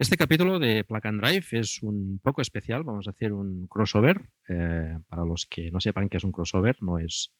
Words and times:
Este 0.00 0.16
capítulo 0.16 0.58
de 0.58 0.82
Plug 0.82 1.06
and 1.08 1.20
Drive 1.20 1.44
es 1.50 1.82
un 1.82 2.20
poco 2.22 2.40
especial. 2.40 2.84
Vamos 2.84 3.06
a 3.06 3.10
hacer 3.10 3.34
un 3.34 3.66
crossover. 3.66 4.30
Eh, 4.48 4.98
para 5.06 5.26
los 5.26 5.44
que 5.44 5.70
no 5.70 5.78
sepan 5.78 6.08
qué 6.08 6.16
es 6.16 6.24
un 6.24 6.32
crossover, 6.32 6.82
no 6.82 6.98
es, 6.98 7.34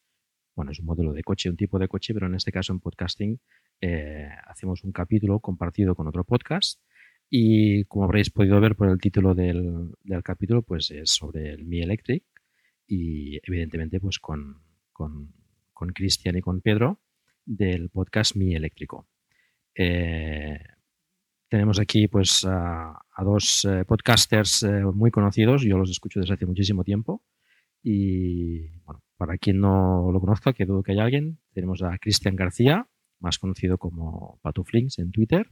bueno, 0.55 0.71
es 0.71 0.79
un 0.79 0.85
modelo 0.85 1.11
de 1.11 1.23
coche, 1.23 1.49
un 1.49 1.57
tipo 1.57 1.79
de 1.79 1.87
coche, 1.87 2.13
pero 2.13 2.27
en 2.27 2.35
este 2.35 2.51
caso 2.51 2.71
en 2.71 2.79
podcasting 2.79 3.39
eh, 3.81 4.29
hacemos 4.45 4.83
un 4.83 4.91
capítulo 4.91 5.39
compartido 5.39 5.95
con 5.95 6.07
otro 6.07 6.23
podcast. 6.23 6.79
Y 7.31 7.85
como 7.85 8.05
habréis 8.05 8.29
podido 8.29 8.61
ver 8.61 8.75
por 8.75 8.89
el 8.89 8.99
título 8.99 9.33
del, 9.33 9.89
del 10.03 10.21
capítulo, 10.21 10.61
pues 10.61 10.91
es 10.91 11.09
sobre 11.09 11.53
el 11.53 11.65
Mi 11.65 11.81
Electric 11.81 12.23
y 12.85 13.39
evidentemente 13.41 13.99
pues 13.99 14.19
con, 14.19 14.61
con, 14.93 15.33
con 15.73 15.89
Cristian 15.93 16.37
y 16.37 16.41
con 16.41 16.61
Pedro 16.61 17.01
del 17.43 17.89
podcast 17.89 18.35
Mi 18.35 18.53
Eléctrico. 18.53 19.07
Eh, 19.73 20.59
tenemos 21.51 21.81
aquí 21.81 22.07
pues 22.07 22.45
a, 22.47 22.97
dos 23.21 23.65
eh, 23.65 23.83
podcasters 23.83 24.63
eh, 24.63 24.85
muy 24.85 25.11
conocidos, 25.11 25.63
yo 25.63 25.77
los 25.77 25.91
escucho 25.91 26.21
desde 26.21 26.33
hace 26.33 26.45
muchísimo 26.45 26.85
tiempo 26.85 27.23
y 27.83 28.69
bueno, 28.85 29.03
para 29.17 29.37
quien 29.37 29.59
no 29.59 30.11
lo 30.13 30.21
conozca, 30.21 30.53
que 30.53 30.65
dudo 30.65 30.81
que 30.81 30.93
haya 30.93 31.03
alguien, 31.03 31.39
tenemos 31.51 31.83
a 31.83 31.97
Cristian 31.97 32.37
García, 32.37 32.87
más 33.19 33.37
conocido 33.37 33.77
como 33.77 34.39
Patuflinks 34.41 34.99
en 34.99 35.11
Twitter 35.11 35.51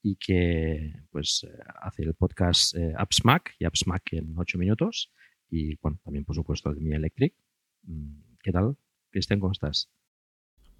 y 0.00 0.14
que 0.14 0.92
pues 1.10 1.44
hace 1.80 2.04
el 2.04 2.14
podcast 2.14 2.76
AppSmack 2.96 3.56
y 3.58 3.64
AppSmack 3.64 4.12
en 4.12 4.34
8 4.38 4.58
minutos 4.58 5.10
y 5.50 5.74
bueno, 5.82 5.98
también 6.04 6.24
por 6.24 6.36
supuesto 6.36 6.70
el 6.70 6.80
Mi 6.80 6.92
Electric. 6.92 7.34
Mm, 7.82 8.36
¿Qué 8.44 8.52
tal? 8.52 8.76
Cristian, 9.10 9.40
¿cómo 9.40 9.50
estás? 9.50 9.90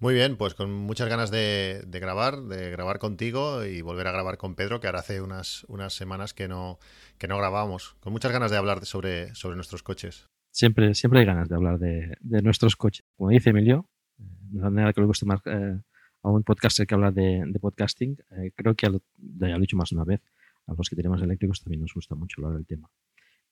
Muy 0.03 0.15
bien, 0.15 0.35
pues 0.35 0.53
con 0.53 0.69
muchas 0.69 1.07
ganas 1.07 1.31
de, 1.31 1.81
grabar, 1.89 2.41
de 2.41 2.69
grabar 2.71 2.99
contigo 2.99 3.63
y 3.63 3.81
volver 3.81 4.05
a 4.07 4.11
grabar 4.11 4.37
con 4.37 4.53
Pedro, 4.53 4.81
que 4.81 4.87
ahora 4.87 4.99
hace 4.99 5.21
unas, 5.21 5.63
unas 5.69 5.93
semanas 5.93 6.33
que 6.33 6.49
no, 6.49 6.77
que 7.17 7.29
no 7.29 7.37
grabamos. 7.37 7.95
Con 8.01 8.11
muchas 8.11 8.33
ganas 8.33 8.51
de 8.51 8.57
hablar 8.57 8.85
sobre, 8.85 9.33
sobre 9.33 9.55
nuestros 9.55 9.81
coches. 9.81 10.27
Siempre, 10.51 10.93
siempre 10.93 11.21
hay 11.21 11.25
ganas 11.25 11.47
de 11.47 11.55
hablar 11.55 11.79
de, 11.79 12.17
nuestros 12.19 12.75
coches. 12.75 13.05
Como 13.15 13.29
dice 13.29 13.51
Emilio, 13.51 13.87
eh, 14.19 14.23
de 14.51 14.59
la 14.59 14.69
manera 14.69 14.91
que 14.91 14.99
le 14.99 15.07
gusta 15.07 15.25
más 15.25 15.39
eh, 15.45 15.79
a 16.21 16.29
un 16.29 16.43
podcaster 16.43 16.85
que 16.85 16.95
habla 16.95 17.11
de, 17.11 17.57
podcasting, 17.61 18.17
eh, 18.31 18.51
creo 18.57 18.75
que 18.75 18.87
ya 18.87 19.47
lo 19.47 19.55
he 19.55 19.59
dicho 19.61 19.77
más 19.77 19.93
una 19.93 20.03
vez, 20.03 20.19
a 20.67 20.73
los 20.73 20.89
que 20.89 20.97
tenemos 20.97 21.21
eléctricos 21.21 21.61
también 21.63 21.79
nos 21.79 21.93
gusta 21.93 22.13
mucho 22.15 22.41
hablar 22.41 22.57
del 22.57 22.65
tema. 22.65 22.89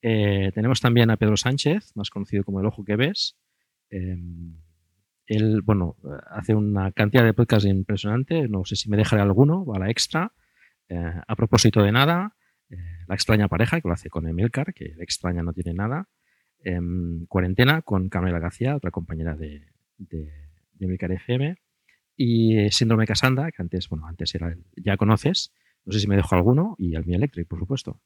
tenemos 0.02 0.82
también 0.82 1.12
a 1.12 1.16
Pedro 1.16 1.38
Sánchez, 1.38 1.96
más 1.96 2.10
conocido 2.10 2.44
como 2.44 2.60
El 2.60 2.66
Ojo 2.66 2.84
que 2.84 2.98
Ves. 2.98 3.38
Él, 5.32 5.62
bueno, 5.62 5.96
hace 6.30 6.54
una 6.54 6.92
cantidad 6.92 7.24
de 7.24 7.34
podcasts 7.34 7.66
impresionante. 7.66 8.50
No 8.50 8.66
sé 8.66 8.76
si 8.76 8.90
me 8.90 8.98
dejaré 8.98 9.22
alguno, 9.22 9.66
a 9.74 9.80
la 9.80 9.90
extra. 9.90 10.34
Eh, 10.90 11.22
a 11.26 11.36
propósito 11.38 11.82
de 11.82 11.94
nada, 11.94 12.36
eh, 12.70 12.76
La 13.08 13.16
extraña 13.16 13.48
pareja, 13.48 13.80
que 13.80 13.88
lo 13.88 13.94
hace 13.94 14.10
con 14.10 14.28
Emilcar, 14.28 14.74
que 14.74 14.94
la 14.98 15.06
extraña 15.06 15.42
no 15.42 15.54
tiene 15.54 15.74
nada. 15.74 16.10
Em, 16.66 17.26
cuarentena 17.28 17.82
con 17.82 18.10
Camila 18.10 18.40
García, 18.40 18.76
otra 18.76 18.92
compañera 18.92 19.36
de, 19.36 19.68
de, 19.98 20.30
Emilcar 20.82 21.14
FM. 21.14 21.56
Y 22.18 22.70
Síndrome 22.72 23.08
Casanda, 23.08 23.52
que 23.52 23.62
antes, 23.62 23.88
bueno, 23.88 24.08
antes 24.08 24.36
era, 24.36 24.54
ya 24.76 24.98
conoces. 24.98 25.54
No 25.86 25.94
sé 25.94 26.02
si 26.02 26.08
me 26.08 26.18
dejo 26.18 26.36
alguno. 26.36 26.76
Y 26.78 26.96
el 26.96 27.06
Mi 27.06 27.16
Electric, 27.16 27.48
por 27.48 27.60
supuesto. 27.60 28.02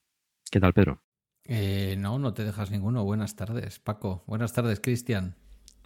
¿Qué 0.52 0.60
tal, 0.60 0.74
Pedro? 0.74 1.02
Eh, 1.46 1.96
no, 1.98 2.20
no 2.20 2.36
te 2.36 2.44
dejas 2.44 2.70
ninguno. 2.70 3.04
Buenas 3.04 3.36
tardes, 3.36 3.80
Paco. 3.80 4.24
Buenas 4.28 4.54
tardes, 4.54 4.80
Cristian. 4.80 5.36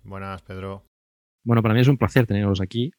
Buenas, 0.03 0.41
Pedro. 0.41 0.89
Bueno, 1.43 1.61
para 1.61 1.73
mí 1.73 1.81
es 1.81 1.87
un 1.87 1.97
placer 1.97 2.27
tenerlos 2.27 2.61
aquí. 2.61 2.91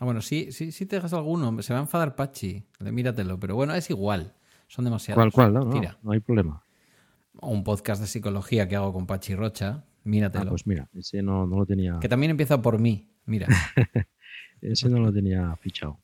Ah, 0.00 0.04
bueno, 0.04 0.20
sí, 0.20 0.52
sí, 0.52 0.72
sí 0.72 0.86
te 0.86 0.96
dejas 0.96 1.12
alguno. 1.12 1.60
Se 1.62 1.72
va 1.72 1.78
a 1.78 1.82
enfadar 1.82 2.14
Pachi. 2.14 2.64
Míratelo. 2.80 3.38
Pero 3.40 3.54
bueno, 3.54 3.74
es 3.74 3.88
igual. 3.90 4.34
Son 4.66 4.84
demasiados. 4.84 5.16
¿Cuál, 5.16 5.32
cuál? 5.32 5.54
No, 5.54 5.64
no, 5.64 5.80
no 6.02 6.12
hay 6.12 6.20
problema. 6.20 6.62
un 7.40 7.64
podcast 7.64 8.00
de 8.00 8.06
psicología 8.06 8.68
que 8.68 8.76
hago 8.76 8.92
con 8.92 9.06
Pachi 9.06 9.34
Rocha. 9.34 9.84
Míratelo. 10.04 10.46
Ah, 10.46 10.50
pues 10.50 10.66
mira, 10.66 10.88
ese 10.94 11.22
no, 11.22 11.46
no 11.46 11.58
lo 11.58 11.66
tenía. 11.66 11.98
Que 12.00 12.08
también 12.08 12.30
empieza 12.30 12.60
por 12.60 12.78
mí. 12.78 13.08
Mira. 13.26 13.46
ese 14.60 14.88
no 14.88 14.98
lo 15.00 15.12
tenía 15.12 15.54
fichado. 15.56 15.98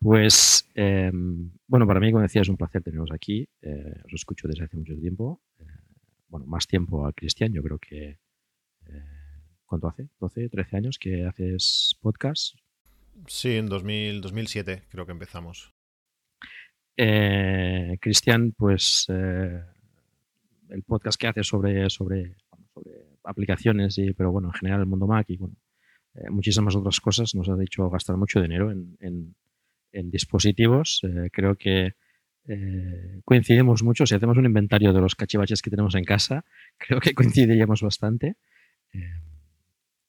Pues, 0.00 0.66
em, 0.74 1.50
bueno, 1.66 1.86
para 1.86 2.00
mí, 2.00 2.10
como 2.10 2.22
decía, 2.22 2.40
es 2.40 2.48
un 2.48 2.56
placer 2.56 2.82
tenerlos 2.82 3.12
aquí. 3.12 3.46
Eh, 3.60 4.00
os 4.06 4.14
escucho 4.14 4.48
desde 4.48 4.64
hace 4.64 4.76
mucho 4.76 4.96
tiempo. 4.96 5.42
Eh, 5.58 5.64
bueno, 6.28 6.46
más 6.46 6.66
tiempo 6.66 7.06
a 7.06 7.12
Cristian. 7.12 7.52
Yo 7.52 7.62
creo 7.62 7.78
que 7.78 8.08
eh, 8.08 8.18
¿Cuánto 9.70 9.86
hace? 9.86 10.08
¿12, 10.18 10.50
13 10.50 10.76
años 10.76 10.98
que 10.98 11.24
haces 11.24 11.96
podcast? 12.00 12.56
Sí, 13.28 13.56
en 13.56 13.66
2000, 13.66 14.20
2007 14.20 14.82
creo 14.90 15.06
que 15.06 15.12
empezamos. 15.12 15.72
Eh, 16.96 17.96
Cristian, 18.00 18.50
pues 18.50 19.06
eh, 19.10 19.62
el 20.70 20.82
podcast 20.82 21.20
que 21.20 21.28
hace 21.28 21.44
sobre, 21.44 21.88
sobre, 21.88 22.34
sobre 22.74 22.90
aplicaciones, 23.22 23.96
y, 23.98 24.12
pero 24.12 24.32
bueno, 24.32 24.48
en 24.48 24.54
general 24.54 24.80
el 24.80 24.86
mundo 24.86 25.06
Mac 25.06 25.26
y 25.28 25.36
bueno, 25.36 25.54
eh, 26.16 26.30
muchísimas 26.30 26.74
otras 26.74 26.98
cosas, 26.98 27.36
nos 27.36 27.48
ha 27.48 27.54
dicho 27.54 27.88
gastar 27.90 28.16
mucho 28.16 28.42
dinero 28.42 28.72
en, 28.72 28.96
en 29.92 30.10
dispositivos. 30.10 31.00
creo 31.30 31.54
que 31.54 31.92
coincidimos 33.24 33.84
mucho. 33.84 34.04
Si 34.04 34.16
hacemos 34.16 34.36
un 34.36 34.46
inventario 34.46 34.92
de 34.92 35.00
los 35.00 35.14
cachivaches 35.14 35.62
que 35.62 35.70
tenemos 35.70 35.94
en 35.94 36.02
casa, 36.02 36.44
creo 36.76 36.98
que 36.98 37.14
coincidiríamos 37.14 37.82
bastante. 37.82 38.34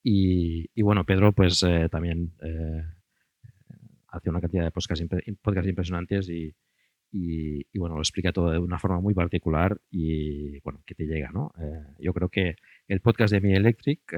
Y, 0.04 0.82
bueno, 0.82 1.06
Pedro 1.06 1.32
pues 1.32 1.62
eh, 1.64 1.88
también 1.90 2.34
eh, 2.42 2.84
hace 4.08 4.30
una 4.30 4.42
cantidad 4.42 4.64
de 4.64 4.72
podcasts, 4.72 5.68
impresionantes 5.68 6.30
y, 6.30 7.78
bueno, 7.78 7.96
lo 7.96 8.02
explica 8.02 8.32
todo 8.32 8.52
de 8.52 8.58
una 8.58 8.80
forma 8.80 9.00
muy 9.00 9.14
particular 9.14 9.80
y 9.92 10.60
bueno, 10.62 10.82
que 10.86 10.96
te 10.96 11.06
llega, 11.06 11.32
¿no? 11.32 11.52
Eh, 11.60 11.84
yo 12.00 12.14
creo 12.14 12.30
que 12.30 12.56
el 12.88 13.02
podcast 13.02 13.34
de 13.34 13.42
Mi 13.42 13.54
Electric 13.54 14.18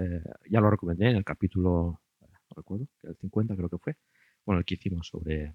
ya 0.49 0.61
lo 0.61 0.69
recomendé 0.69 1.09
en 1.09 1.17
el 1.17 1.25
capítulo, 1.25 2.01
no 2.21 2.55
recuerdo, 2.55 2.87
el 3.03 3.17
50 3.17 3.55
creo 3.55 3.69
que 3.69 3.77
fue, 3.77 3.97
bueno, 4.45 4.59
el 4.59 4.65
que 4.65 4.75
hicimos 4.75 5.07
sobre, 5.07 5.53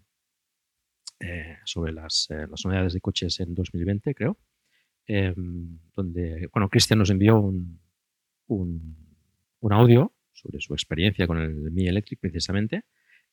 sobre 1.65 1.93
las, 1.93 2.29
las 2.31 2.65
unidades 2.65 2.93
de 2.93 3.01
coches 3.01 3.41
en 3.41 3.55
2020, 3.55 4.15
creo, 4.15 4.37
em, 5.07 5.79
donde, 5.95 6.49
bueno, 6.53 6.69
Cristian 6.69 6.99
nos 6.99 7.11
envió 7.11 7.41
un, 7.41 7.81
un, 8.49 8.97
un 9.61 9.73
audio 9.73 10.13
sobre 10.41 10.61
su 10.61 10.73
experiencia 10.75 11.27
con 11.27 11.39
el 11.39 11.55
Mi 11.73 11.89
Electric 11.89 12.21
precisamente. 12.21 12.83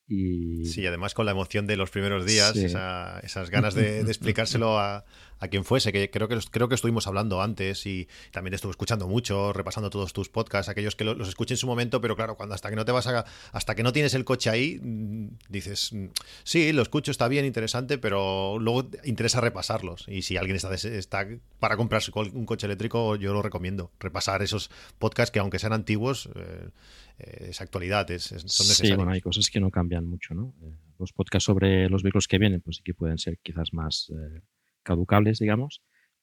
Y... 0.08 0.66
Sí, 0.66 0.86
además 0.86 1.14
con 1.14 1.26
la 1.26 1.32
emoción 1.32 1.66
de 1.66 1.76
los 1.76 1.90
primeros 1.90 2.24
días, 2.24 2.54
esas 2.56 3.50
ganas 3.50 3.74
de, 3.74 4.00
explicárselo 4.00 4.78
a, 4.78 5.04
quien 5.50 5.64
fuese, 5.64 5.92
que 5.92 6.10
creo 6.10 6.28
que 6.28 6.38
creo 6.50 6.68
que 6.68 6.74
estuvimos 6.74 7.06
hablando 7.06 7.42
antes 7.42 7.84
y 7.86 8.08
también 8.30 8.52
te 8.52 8.56
estuve 8.56 8.70
escuchando 8.70 9.06
mucho, 9.06 9.52
repasando 9.52 9.90
todos 9.90 10.12
tus 10.12 10.28
podcasts, 10.28 10.68
aquellos 10.68 10.96
que 10.96 11.04
los 11.04 11.28
escuché 11.28 11.54
en 11.54 11.58
su 11.58 11.66
momento, 11.66 12.00
pero 12.00 12.16
claro, 12.16 12.36
cuando 12.36 12.54
hasta 12.54 12.70
que 12.70 12.76
no 12.76 12.84
te 12.84 12.92
vas 12.92 13.06
a, 13.06 13.26
hasta 13.52 13.74
que 13.74 13.82
no 13.82 13.92
tienes 13.92 14.14
el 14.14 14.24
coche 14.24 14.48
ahí, 14.48 14.80
mm, 14.80 15.28
dices, 15.48 15.92
mm, 15.92 16.06
sí, 16.44 16.72
lo 16.72 16.82
escucho, 16.82 17.10
está 17.10 17.28
bien, 17.28 17.44
interesante, 17.44 17.98
pero 17.98 18.58
luego 18.58 18.88
interesa 19.04 19.40
repasarlos. 19.40 20.06
Y 20.08 20.22
si 20.22 20.36
alguien 20.36 20.56
está, 20.56 20.72
está 20.72 21.26
para 21.58 21.76
comprarse 21.76 22.12
un 22.14 22.46
coche 22.46 22.66
eléctrico, 22.66 23.16
yo 23.16 23.32
lo 23.32 23.42
recomiendo, 23.42 23.90
repasar 24.00 24.42
esos 24.42 24.70
podcasts 24.98 25.32
que 25.32 25.40
aunque 25.40 25.58
sean 25.58 25.72
antiguos, 25.72 26.28
eh, 26.34 26.70
eh, 27.18 27.46
esa 27.50 27.64
actualidad, 27.64 28.10
es, 28.10 28.24
son 28.24 28.36
necesarios. 28.42 28.76
Sí, 28.76 28.94
bueno, 28.94 29.12
hay 29.12 29.20
cosas 29.20 29.50
que 29.50 29.60
no 29.60 29.70
cambian 29.70 30.06
mucho, 30.06 30.34
¿no? 30.34 30.54
Eh, 30.62 30.76
los 30.98 31.12
podcasts 31.12 31.44
sobre 31.44 31.88
los 31.88 32.02
vehículos 32.02 32.28
que 32.28 32.38
vienen, 32.38 32.60
pues 32.60 32.76
sí 32.76 32.82
que 32.82 32.94
pueden 32.94 33.18
ser 33.18 33.38
quizás 33.42 33.72
más 33.72 34.10
eh, 34.10 34.42
caducables, 34.82 35.38
digamos, 35.38 35.82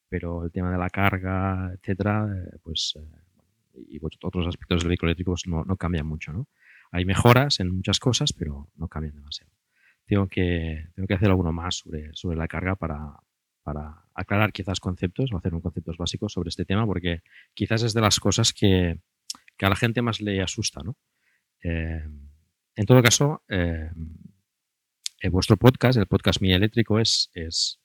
pero 0.10 0.46
el 0.46 0.52
tema 0.52 0.72
de 0.72 0.78
la 0.78 0.90
carga, 0.90 1.74
etcétera, 1.74 2.28
pues 2.64 2.96
y 3.76 4.00
otros 4.04 4.48
aspectos 4.48 4.82
del 4.82 4.90
vehículo 4.90 5.10
eléctrico 5.10 5.32
pues, 5.32 5.48
no, 5.48 5.64
no 5.66 5.78
cambian 5.78 6.06
mucho, 6.06 6.32
¿no? 6.32 6.48
Hay 6.92 7.06
mejoras 7.06 7.60
en 7.60 7.76
muchas 7.76 8.00
cosas, 8.00 8.34
pero 8.34 8.70
no 8.76 8.88
cambian 8.88 9.16
demasiado. 9.16 9.52
Tengo 10.06 10.28
que, 10.28 10.90
tengo 10.94 11.08
que 11.08 11.14
hacer 11.16 11.30
alguno 11.30 11.52
más 11.52 11.78
sobre, 11.78 12.14
sobre 12.14 12.38
la 12.38 12.48
carga 12.48 12.76
para, 12.76 13.16
para 13.64 14.04
aclarar 14.14 14.52
quizás 14.52 14.80
conceptos 14.80 15.32
o 15.32 15.38
hacer 15.38 15.56
un 15.56 15.62
conceptos 15.62 15.98
básicos 15.98 16.34
sobre 16.34 16.50
este 16.50 16.66
tema, 16.66 16.86
porque 16.86 17.22
quizás 17.54 17.82
es 17.82 17.94
de 17.94 18.02
las 18.02 18.20
cosas 18.20 18.54
que, 18.54 19.00
que 19.58 19.66
a 19.66 19.70
la 19.70 19.76
gente 19.76 20.02
más 20.02 20.22
le 20.22 20.42
asusta, 20.42 20.82
¿no? 20.84 20.98
Eh, 21.64 22.04
en 22.76 22.86
todo 22.86 23.02
caso, 23.02 23.44
eh, 23.48 23.90
vuestro 25.32 25.58
podcast, 25.58 25.98
el 25.98 26.08
podcast 26.08 26.42
Mi 26.42 26.54
Eléctrico, 26.54 27.00
es, 27.00 27.30
es, 27.34 27.80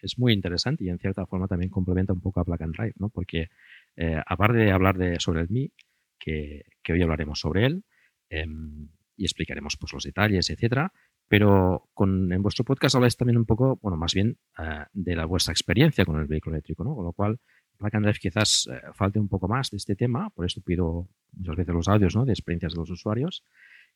es, 0.00 0.18
muy 0.18 0.32
interesante 0.32 0.84
y 0.84 0.88
en 0.88 0.98
cierta 0.98 1.26
forma 1.26 1.48
también 1.48 1.70
complementa 1.70 2.12
un 2.12 2.20
poco 2.20 2.40
a 2.40 2.44
Black 2.44 2.62
and 2.62 2.76
Drive, 2.76 2.94
¿no? 2.98 3.08
Porque 3.08 3.48
eh, 3.96 4.20
aparte 4.26 4.58
de 4.58 4.72
hablar 4.72 4.98
de, 4.98 5.18
sobre 5.20 5.42
el 5.42 5.48
Mi, 5.48 5.72
que, 6.18 6.64
que 6.82 6.92
hoy 6.92 7.02
hablaremos 7.02 7.40
sobre 7.40 7.66
él 7.66 7.84
em, 8.28 8.88
y 9.16 9.24
explicaremos 9.24 9.76
pues, 9.78 9.92
los 9.92 10.04
detalles, 10.04 10.50
etcétera, 10.50 10.92
pero 11.28 11.88
con, 11.94 12.30
en 12.32 12.42
vuestro 12.42 12.64
podcast 12.64 12.96
habláis 12.96 13.16
también 13.16 13.38
un 13.38 13.46
poco, 13.46 13.78
bueno, 13.80 13.96
más 13.96 14.12
bien 14.12 14.36
de 14.92 15.16
la 15.16 15.24
vuestra 15.24 15.52
experiencia 15.52 16.04
con 16.04 16.20
el 16.20 16.26
vehículo 16.26 16.56
eléctrico, 16.56 16.84
¿no? 16.84 16.94
Con 16.94 17.06
lo 17.06 17.12
cual 17.14 17.40
Black 17.82 17.94
and 17.94 18.18
quizás 18.18 18.68
eh, 18.72 18.80
falte 18.94 19.18
un 19.18 19.28
poco 19.28 19.48
más 19.48 19.70
de 19.70 19.76
este 19.76 19.94
tema, 19.94 20.30
por 20.30 20.46
eso 20.46 20.60
pido 20.62 21.08
muchas 21.32 21.56
veces 21.56 21.74
los 21.74 21.88
audios 21.88 22.16
¿no? 22.16 22.24
de 22.24 22.32
experiencias 22.32 22.72
de 22.72 22.78
los 22.78 22.90
usuarios. 22.90 23.44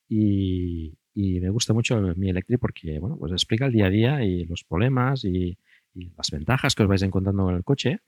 Y, 0.08 0.92
me 1.14 1.48
gusta 1.48 1.72
mucho 1.72 1.98
mi 2.16 2.28
Electric 2.28 2.60
porque 2.60 2.98
bueno, 2.98 3.16
pues 3.16 3.32
explica 3.32 3.66
el 3.66 3.72
día 3.72 3.86
a 3.86 3.90
día 3.90 4.24
y 4.24 4.44
los 4.44 4.64
problemas 4.64 5.24
y, 5.24 5.56
y 5.94 6.10
las 6.14 6.30
ventajas 6.30 6.74
que 6.74 6.82
os 6.82 6.88
vais 6.88 7.02
encontrando 7.02 7.44
con 7.44 7.54
el 7.54 7.64
coche 7.64 8.00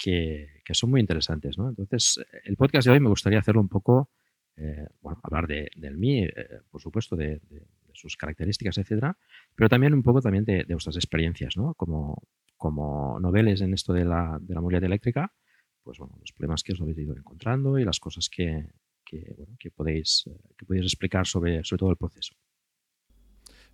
que, 0.00 0.62
son 0.72 0.90
muy 0.90 1.00
interesantes. 1.00 1.58
¿no? 1.58 1.68
Entonces, 1.68 2.20
el 2.44 2.56
podcast 2.56 2.86
de 2.86 2.92
hoy 2.92 3.00
me 3.00 3.08
gustaría 3.08 3.38
hacerlo 3.38 3.60
un 3.60 3.68
poco, 3.68 4.10
eh, 4.56 4.86
bueno, 5.00 5.20
hablar 5.22 5.46
de, 5.46 5.70
del 5.76 5.96
mí, 5.96 6.24
eh, 6.24 6.60
por 6.70 6.80
supuesto, 6.80 7.16
de, 7.16 7.40
sus 7.92 8.16
características, 8.16 8.78
etcétera, 8.78 9.18
pero 9.54 9.68
también 9.68 9.92
un 9.92 10.02
poco 10.02 10.22
también 10.22 10.44
de, 10.44 10.64
vuestras 10.70 10.96
experiencias, 10.96 11.56
¿no? 11.56 11.74
Como, 11.74 12.22
como 12.60 13.18
noveles 13.20 13.62
en 13.62 13.72
esto 13.72 13.94
de 13.94 14.04
la, 14.04 14.38
de 14.38 14.54
la 14.54 14.60
movilidad 14.60 14.84
eléctrica, 14.84 15.32
pues 15.82 15.98
bueno, 15.98 16.14
los 16.20 16.30
problemas 16.32 16.62
que 16.62 16.74
os 16.74 16.80
habéis 16.82 16.98
ido 16.98 17.16
encontrando 17.16 17.78
y 17.78 17.86
las 17.86 17.98
cosas 17.98 18.28
que, 18.28 18.66
que, 19.02 19.32
bueno, 19.34 19.56
que, 19.58 19.70
podéis, 19.70 20.24
eh, 20.26 20.38
que 20.58 20.66
podéis 20.66 20.84
explicar 20.84 21.26
sobre, 21.26 21.64
sobre 21.64 21.78
todo 21.78 21.90
el 21.90 21.96
proceso. 21.96 22.34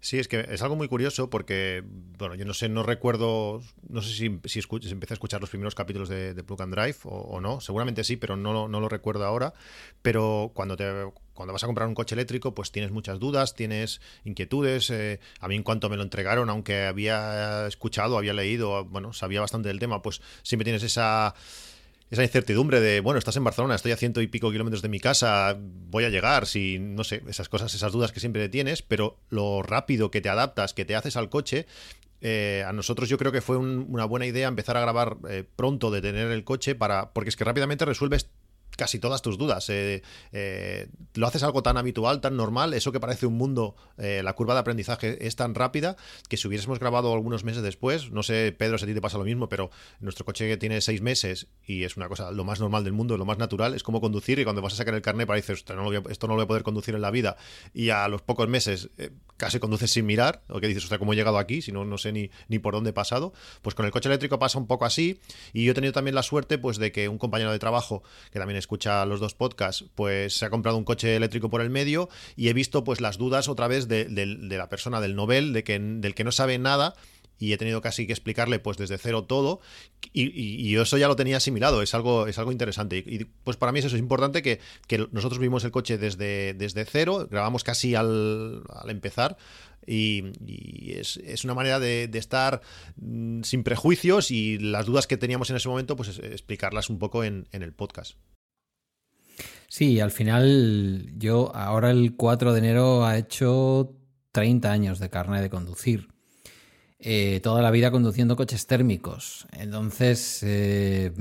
Sí, 0.07 0.21
es 0.21 0.29
que 0.29 0.47
es 0.49 0.63
algo 0.63 0.77
muy 0.77 0.87
curioso 0.87 1.29
porque, 1.31 1.83
bueno, 2.17 2.37
yo 2.37 2.45
no 2.45 2.55
sé, 2.55 2.69
no 2.69 2.85
recuerdo, 2.85 3.61
no 3.89 4.03
sé 4.03 4.11
si, 4.11 4.41
si, 4.45 4.61
empecé 4.93 5.13
a 5.13 5.17
escuchar 5.17 5.41
los 5.41 5.51
primeros 5.51 5.75
capítulos 5.75 6.09
de, 6.09 6.33
Plug 6.45 6.63
and 6.63 6.73
Drive 6.73 6.99
o, 7.03 7.41
no, 7.41 7.61
seguramente 7.61 8.05
sí, 8.05 8.15
pero 8.15 8.37
no, 8.37 8.69
no 8.69 8.79
lo 8.79 8.89
recuerdo 8.89 9.25
ahora. 9.25 9.53
Pero 10.03 10.53
cuando 10.55 10.77
te 10.77 10.85
cuando 11.35 11.53
vas 11.53 11.65
a 11.65 11.67
comprar 11.67 11.89
un 11.89 11.97
coche 11.97 12.15
eléctrico, 12.15 12.55
pues 12.55 12.71
tienes 12.71 12.93
muchas 12.93 13.19
dudas, 13.19 13.57
tienes 13.57 14.01
inquietudes. 14.23 14.91
Eh, 14.91 15.19
a 15.41 15.49
mí 15.49 15.57
en 15.57 15.65
cuanto 15.65 15.89
me 15.89 15.97
lo 15.97 16.05
entregaron, 16.05 16.51
aunque 16.51 16.85
había 16.85 17.67
escuchado, 17.67 18.17
había 18.17 18.33
leído, 18.33 18.85
bueno, 18.85 19.13
sabía 19.13 19.41
bastante 19.41 19.67
del 19.67 19.81
tema, 19.81 20.03
pues 20.03 20.23
siempre 20.45 20.63
tienes 20.63 20.85
esa 20.85 21.35
esa 22.11 22.23
incertidumbre 22.23 22.81
de, 22.81 23.01
bueno, 23.01 23.19
estás 23.19 23.37
en 23.37 23.45
Barcelona, 23.45 23.75
estoy 23.75 23.93
a 23.93 23.97
ciento 23.97 24.21
y 24.21 24.29
pico 24.29 24.53
kilómetros 24.53 24.83
de 24.83 24.89
mi 24.89 25.01
casa, 25.01 25.57
voy 25.59 26.05
a 26.05 26.09
llegar, 26.09 26.47
si, 26.47 26.79
no 26.79 27.05
sé, 27.05 27.23
esas 27.29 27.49
cosas, 27.49 27.75
esas 27.75 27.93
dudas 27.93 28.13
que 28.13 28.21
siempre 28.21 28.49
tienes, 28.49 28.83
pero 28.83 29.19
lo 29.29 29.63
rápido 29.63 30.11
que 30.11 30.21
te 30.21 30.29
adaptas, 30.29 30.73
que 30.73 30.85
te 30.85 30.95
haces 30.95 31.17
al 31.17 31.29
coche, 31.29 31.67
eh, 32.21 32.65
a 32.67 32.73
nosotros 32.73 33.09
yo 33.09 33.19
creo 33.19 33.31
que 33.31 33.41
fue 33.41 33.57
una 33.57 34.05
buena 34.05 34.27
idea 34.27 34.49
empezar 34.49 34.77
a 34.77 34.81
grabar 34.81 35.19
eh, 35.29 35.45
pronto 35.55 35.91
de 35.91 36.01
tener 36.01 36.31
el 36.31 36.45
coche 36.45 36.75
para, 36.75 37.13
porque 37.13 37.29
es 37.29 37.37
que 37.37 37.45
rápidamente 37.45 37.85
resuelves 37.85 38.31
casi 38.77 38.99
todas 38.99 39.23
tus 39.23 39.39
dudas. 39.39 39.69
Eh, 39.71 40.03
eh, 40.33 40.89
lo 41.15 41.27
haces 41.27 41.43
algo 41.43 41.63
tan 41.63 41.77
habitual, 41.77 42.21
tan 42.21 42.37
normal, 42.37 42.75
eso 42.75 42.93
que 42.93 43.01
parece 43.01 43.27
un 43.27 43.35
mundo, 43.35 43.75
eh, 43.99 44.21
la 44.23 44.35
curva 44.35 44.55
de 44.55 44.61
aprendizaje 44.61 45.27
es 45.27 45.37
tan 45.37 45.55
rápida 45.55 45.97
que 46.29 46.37
si 46.37 46.47
hubiésemos 46.47 46.79
grabado 46.79 47.13
algunos 47.13 47.45
meses 47.45 47.63
después, 47.63 48.11
no 48.11 48.23
sé, 48.23 48.55
Pedro, 48.57 48.79
si 48.79 48.85
a 48.85 48.89
ti 48.89 48.95
te 48.95 49.01
pasa 49.01 49.19
lo 49.19 49.25
mismo, 49.25 49.49
pero 49.49 49.71
nuestro 50.01 50.25
coche 50.25 50.57
tiene 50.57 50.81
seis 50.81 51.01
meses 51.01 51.49
y 51.67 51.85
es 51.85 51.97
una 51.97 52.09
cosa 52.09 52.31
lo 52.31 52.45
más 52.45 52.61
normal 52.61 52.85
del 52.85 52.93
mundo, 52.93 53.17
lo 53.17 53.25
más 53.25 53.39
natural, 53.39 53.75
es 53.75 53.83
como 53.83 54.01
conducir 54.01 54.39
y 54.39 54.45
cuando 54.45 54.63
vas 54.63 54.75
a 54.75 54.77
sacar 54.77 54.95
el 54.95 55.03
carnet 55.03 55.27
parece, 55.27 55.55
no 55.75 55.93
esto 56.11 56.27
no 56.27 56.35
lo 56.35 56.37
voy 56.37 56.45
a 56.45 56.49
poder 56.49 56.63
conducir 56.63 56.95
en 56.95 57.01
la 57.01 57.11
vida 57.11 57.37
y 57.73 57.91
a 57.91 58.07
los 58.09 58.23
pocos 58.23 58.49
meses 58.49 58.91
casi 59.37 59.59
conduces 59.59 59.91
sin 59.91 60.07
mirar, 60.07 60.43
o 60.49 60.61
que 60.61 60.69
dices, 60.69 60.85
o 60.85 60.89
sea, 60.89 60.99
¿cómo 60.99 61.13
he 61.13 61.17
llegado 61.17 61.39
aquí? 61.39 61.63
Si 61.63 61.73
no, 61.73 61.85
no 61.85 61.99
sé 61.99 62.13
ni, 62.13 62.31
ni 62.49 62.59
por 62.59 62.75
dónde 62.75 62.91
he 62.91 62.93
pasado. 62.93 63.33
Pues 63.63 63.75
con 63.75 63.85
el 63.85 63.93
coche 63.93 64.09
eléctrico 64.09 64.39
pasa 64.39 64.59
un 64.59 64.67
poco 64.67 64.85
así 64.85 65.21
y 65.53 65.65
yo 65.65 65.73
he 65.73 65.75
tenido 65.75 65.93
también 65.93 66.15
la 66.15 66.23
suerte 66.23 66.59
pues 66.59 66.79
de 66.79 66.93
que 66.93 67.09
un 67.09 67.19
compañero 67.19 67.53
de 67.53 67.59
trabajo 67.59 68.03
que 68.33 68.39
también 68.39 68.57
es 68.59 68.66
escucha 68.67 69.07
los 69.07 69.21
dos 69.21 69.35
podcasts, 69.35 69.85
pues 69.95 70.35
se 70.35 70.45
ha 70.45 70.51
comprado 70.51 70.77
un 70.77 70.85
coche 70.85 71.15
eléctrico 71.15 71.49
por 71.49 71.61
el 71.61 71.71
medio 71.71 72.09
y 72.35 72.49
he 72.49 72.53
visto 72.53 72.83
pues 72.83 73.01
las 73.01 73.17
dudas 73.17 73.49
otra 73.49 73.69
vez 73.69 73.87
de, 73.87 74.07
la 74.09 74.69
persona, 74.69 75.01
del 75.01 75.15
novel, 75.15 75.53
de 75.53 75.63
que, 75.63 75.79
del 75.79 76.15
que 76.15 76.25
no 76.25 76.33
sabe 76.33 76.59
nada 76.59 76.95
y 77.39 77.53
he 77.53 77.59
tenido 77.59 77.81
casi 77.81 78.07
que 78.07 78.13
explicarle 78.13 78.59
pues 78.59 78.77
desde 78.77 78.99
cero 78.99 79.25
todo 79.25 79.61
y, 80.13 80.75
eso 80.77 80.99
ya 80.99 81.09
lo 81.09 81.17
tenía 81.17 81.37
asimilado, 81.37 81.83
es 81.83 81.95
algo, 81.95 82.27
es 82.27 82.39
algo 82.39 82.51
interesante 82.51 82.97
y, 82.99 83.25
pues 83.45 83.57
para 83.57 83.73
mí 83.73 83.79
eso, 83.79 83.89
es 83.89 83.95
importante 83.95 84.43
que, 84.43 84.59
nosotros 85.13 85.39
vimos 85.39 85.65
el 85.65 85.71
coche 85.71 85.97
desde, 85.99 86.55
desde 86.55 86.85
cero, 86.85 87.29
grabamos 87.31 87.63
casi 87.63 87.95
al, 87.95 88.63
al 88.69 88.91
empezar 88.91 89.37
y, 89.87 90.93
es, 90.93 91.45
una 91.45 91.55
manera 91.55 91.79
de, 91.79 92.11
estar 92.15 92.61
mm, 92.97 93.43
sin 93.43 93.63
prejuicios 93.63 94.31
y 94.31 94.59
las 94.59 94.87
dudas 94.87 95.07
que 95.07 95.17
teníamos 95.17 95.51
en 95.51 95.57
ese 95.57 95.69
momento 95.69 95.97
pues 95.97 96.19
explicarlas 96.19 96.91
un 96.91 96.99
poco 96.99 97.25
en 97.25 97.47
el 97.53 97.73
podcast. 97.73 98.17
Sí, 99.77 100.01
al 100.01 100.11
final 100.11 101.13
yo 101.19 101.55
ahora 101.55 101.91
el 101.91 102.17
4 102.17 102.55
de 102.55 102.59
enero 102.61 103.05
ha 103.05 103.19
hecho 103.19 103.95
30 104.33 104.73
años 104.73 104.99
de 104.99 105.11
carne 105.11 105.43
de 105.43 105.51
conducir. 105.51 106.09
Eh, 106.99 107.41
toda 107.43 107.61
la 107.61 107.71
vida 107.71 107.91
conduciendo 107.91 108.37
coches 108.37 108.67
térmicos. 108.67 109.47
Entonces, 109.53 110.43
eh, 110.45 111.13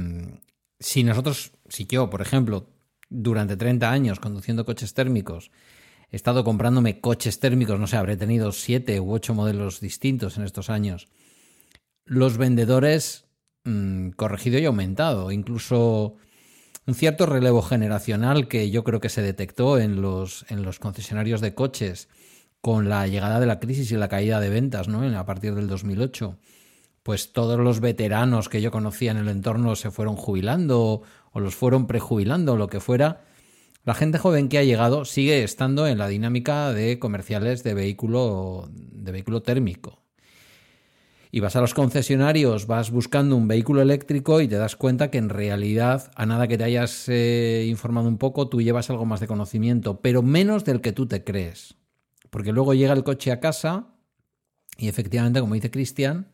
si 0.80 1.04
nosotros, 1.04 1.52
si 1.68 1.86
yo, 1.86 2.10
por 2.10 2.22
ejemplo, 2.22 2.70
durante 3.10 3.58
30 3.58 3.92
años 3.92 4.22
conduciendo 4.22 4.64
coches 4.64 4.94
térmicos, 4.94 5.52
he 6.10 6.16
estado 6.16 6.46
comprándome 6.46 7.02
coches 7.02 7.42
térmicos, 7.42 7.78
no 7.78 7.88
sé, 7.88 7.98
habré 7.98 8.16
tenido 8.16 8.54
7 8.54 9.02
u 9.02 9.12
8 9.12 9.34
modelos 9.34 9.82
distintos 9.82 10.38
en 10.38 10.46
estos 10.46 10.70
años, 10.70 11.10
los 12.06 12.38
vendedores 12.38 13.26
mm, 13.66 14.12
corregido 14.12 14.60
y 14.60 14.64
aumentado, 14.64 15.34
incluso 15.34 16.16
un 16.88 16.94
cierto 16.94 17.26
relevo 17.26 17.62
generacional 17.62 18.48
que 18.48 18.70
yo 18.70 18.84
creo 18.84 19.00
que 19.00 19.10
se 19.10 19.22
detectó 19.22 19.80
en 19.80 20.02
los, 20.02 20.46
en 20.50 20.64
los 20.64 20.80
concesionarios 20.80 21.42
de 21.42 21.56
coches 21.56 22.10
con 22.62 22.90
la 22.90 23.08
llegada 23.08 23.40
de 23.40 23.48
la 23.48 23.60
crisis 23.60 23.92
y 23.92 23.96
la 23.96 24.08
caída 24.08 24.40
de 24.40 24.50
ventas 24.50 24.88
¿no? 24.88 25.02
a 25.18 25.26
partir 25.26 25.56
del 25.56 25.68
2008. 25.68 26.38
Pues 27.04 27.34
todos 27.34 27.60
los 27.60 27.80
veteranos 27.80 28.50
que 28.50 28.62
yo 28.62 28.72
conocía 28.72 29.12
en 29.12 29.18
el 29.18 29.30
entorno 29.30 29.76
se 29.76 29.92
fueron 29.92 30.16
jubilando 30.16 31.02
o 31.32 31.40
los 31.40 31.56
fueron 31.56 31.86
prejubilando 31.88 32.54
o 32.54 32.58
lo 32.58 32.68
que 32.68 32.80
fuera. 32.80 33.26
La 33.84 33.94
gente 33.94 34.18
joven 34.18 34.50
que 34.50 34.58
ha 34.58 34.64
llegado 34.64 35.06
sigue 35.06 35.44
estando 35.44 35.86
en 35.88 36.00
la 36.00 36.08
dinámica 36.08 36.74
de 36.74 36.98
comerciales 36.98 37.64
de 37.64 37.76
vehículo, 37.76 38.68
de 38.72 39.12
vehículo 39.12 39.44
térmico 39.44 40.05
y 41.36 41.42
vas 41.42 41.58
a 41.58 41.60
los 41.60 41.74
concesionarios, 41.74 42.66
vas 42.66 42.92
buscando 42.92 43.36
un 43.36 43.50
vehículo 43.50 43.82
eléctrico 43.82 44.40
y 44.40 44.48
te 44.48 44.56
das 44.56 44.78
cuenta 44.78 45.12
que 45.12 45.18
en 45.18 45.28
realidad, 45.28 46.10
a 46.16 46.26
nada 46.26 46.48
que 46.48 46.58
te 46.58 46.64
hayas 46.64 47.10
eh, 47.10 47.66
informado 47.68 48.08
un 48.08 48.18
poco, 48.18 48.48
tú 48.48 48.62
llevas 48.62 48.90
algo 48.90 49.06
más 49.06 49.20
de 49.20 49.28
conocimiento, 49.28 50.00
pero 50.00 50.22
menos 50.22 50.64
del 50.64 50.80
que 50.80 50.94
tú 50.94 51.08
te 51.08 51.26
crees. 51.26 51.76
Porque 52.30 52.54
luego 52.54 52.74
llega 52.74 52.94
el 52.94 53.04
coche 53.04 53.34
a 53.34 53.42
casa 53.42 53.98
y 54.78 54.88
efectivamente, 54.88 55.42
como 55.42 55.56
dice 55.56 55.72
Cristian, 55.72 56.32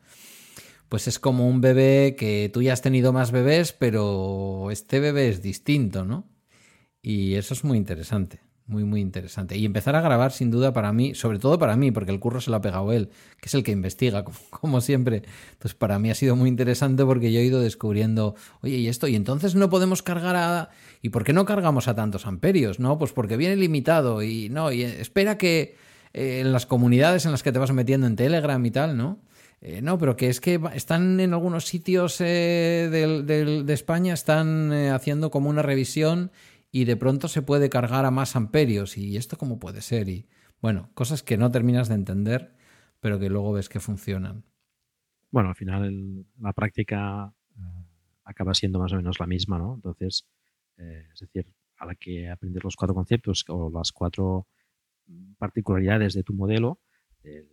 pues 0.88 1.08
es 1.08 1.18
como 1.18 1.48
un 1.48 1.60
bebé 1.60 2.14
que 2.16 2.48
tú 2.54 2.62
ya 2.62 2.72
has 2.72 2.82
tenido 2.82 3.12
más 3.12 3.32
bebés, 3.32 3.72
pero 3.72 4.70
este 4.70 5.00
bebé 5.00 5.30
es 5.30 5.42
distinto, 5.42 6.04
¿no? 6.04 6.30
Y 7.02 7.34
eso 7.34 7.54
es 7.54 7.64
muy 7.64 7.76
interesante 7.76 8.51
muy, 8.66 8.84
muy 8.84 9.00
interesante. 9.00 9.56
Y 9.56 9.64
empezar 9.64 9.96
a 9.96 10.00
grabar, 10.00 10.32
sin 10.32 10.50
duda, 10.50 10.72
para 10.72 10.92
mí, 10.92 11.14
sobre 11.14 11.38
todo 11.38 11.58
para 11.58 11.76
mí, 11.76 11.90
porque 11.90 12.12
el 12.12 12.20
curro 12.20 12.40
se 12.40 12.50
lo 12.50 12.56
ha 12.56 12.60
pegado 12.60 12.92
él, 12.92 13.10
que 13.40 13.48
es 13.48 13.54
el 13.54 13.62
que 13.62 13.72
investiga, 13.72 14.24
como, 14.50 14.80
siempre. 14.80 15.22
Entonces, 15.52 15.74
para 15.74 15.98
mí 15.98 16.10
ha 16.10 16.14
sido 16.14 16.36
muy 16.36 16.48
interesante 16.48 17.04
porque 17.04 17.32
yo 17.32 17.40
he 17.40 17.44
ido 17.44 17.60
descubriendo, 17.60 18.34
oye, 18.62 18.76
¿y 18.76 18.88
esto? 18.88 19.08
¿Y 19.08 19.16
entonces 19.16 19.54
no 19.54 19.68
podemos 19.68 20.02
cargar 20.02 20.36
a... 20.36 20.70
¿Y 21.02 21.10
por 21.10 21.24
qué 21.24 21.32
no 21.32 21.44
cargamos 21.44 21.88
a 21.88 21.94
tantos 21.94 22.26
amperios? 22.26 22.78
No, 22.78 22.98
pues 22.98 23.12
porque 23.12 23.36
viene 23.36 23.56
limitado 23.56 24.22
y 24.22 24.48
no, 24.48 24.72
y 24.72 24.82
espera 24.82 25.36
que 25.36 25.76
eh, 26.14 26.40
en 26.40 26.52
las 26.52 26.66
comunidades 26.66 27.24
en 27.24 27.32
las 27.32 27.42
que 27.42 27.52
te 27.52 27.58
vas 27.58 27.72
metiendo 27.72 28.06
en 28.06 28.16
Telegram 28.16 28.64
y 28.64 28.70
tal, 28.70 28.96
¿no? 28.96 29.18
Eh, 29.60 29.80
no, 29.80 29.96
pero 29.96 30.16
que 30.16 30.28
es 30.28 30.40
que 30.40 30.60
están 30.74 31.20
en 31.20 31.32
algunos 31.32 31.66
sitios 31.66 32.20
eh, 32.20 32.88
de 32.90 33.72
España, 33.72 34.12
están 34.12 34.72
haciendo 34.72 35.30
como 35.30 35.48
una 35.48 35.62
revisión 35.62 36.32
y 36.72 36.86
de 36.86 36.96
pronto 36.96 37.28
se 37.28 37.42
puede 37.42 37.68
cargar 37.68 38.06
a 38.06 38.10
más 38.10 38.34
amperios. 38.34 38.96
¿Y 38.96 39.16
esto 39.16 39.36
cómo 39.36 39.60
puede 39.60 39.82
ser? 39.82 40.08
Y 40.08 40.28
bueno, 40.60 40.90
cosas 40.94 41.22
que 41.22 41.36
no 41.36 41.50
terminas 41.50 41.88
de 41.88 41.94
entender, 41.94 42.56
pero 42.98 43.20
que 43.20 43.28
luego 43.28 43.52
ves 43.52 43.68
que 43.68 43.78
funcionan. 43.78 44.44
Bueno, 45.30 45.50
al 45.50 45.54
final 45.54 46.26
la 46.40 46.52
práctica 46.54 47.32
eh, 47.56 47.60
acaba 48.24 48.54
siendo 48.54 48.78
más 48.78 48.92
o 48.92 48.96
menos 48.96 49.20
la 49.20 49.26
misma, 49.26 49.58
¿no? 49.58 49.74
Entonces, 49.74 50.26
eh, 50.78 51.06
es 51.12 51.20
decir, 51.20 51.54
a 51.76 51.86
la 51.86 51.94
que 51.94 52.30
aprendes 52.30 52.64
los 52.64 52.76
cuatro 52.76 52.94
conceptos 52.94 53.44
o 53.48 53.70
las 53.70 53.92
cuatro 53.92 54.46
particularidades 55.36 56.14
de 56.14 56.22
tu 56.22 56.32
modelo, 56.32 56.80
del, 57.22 57.48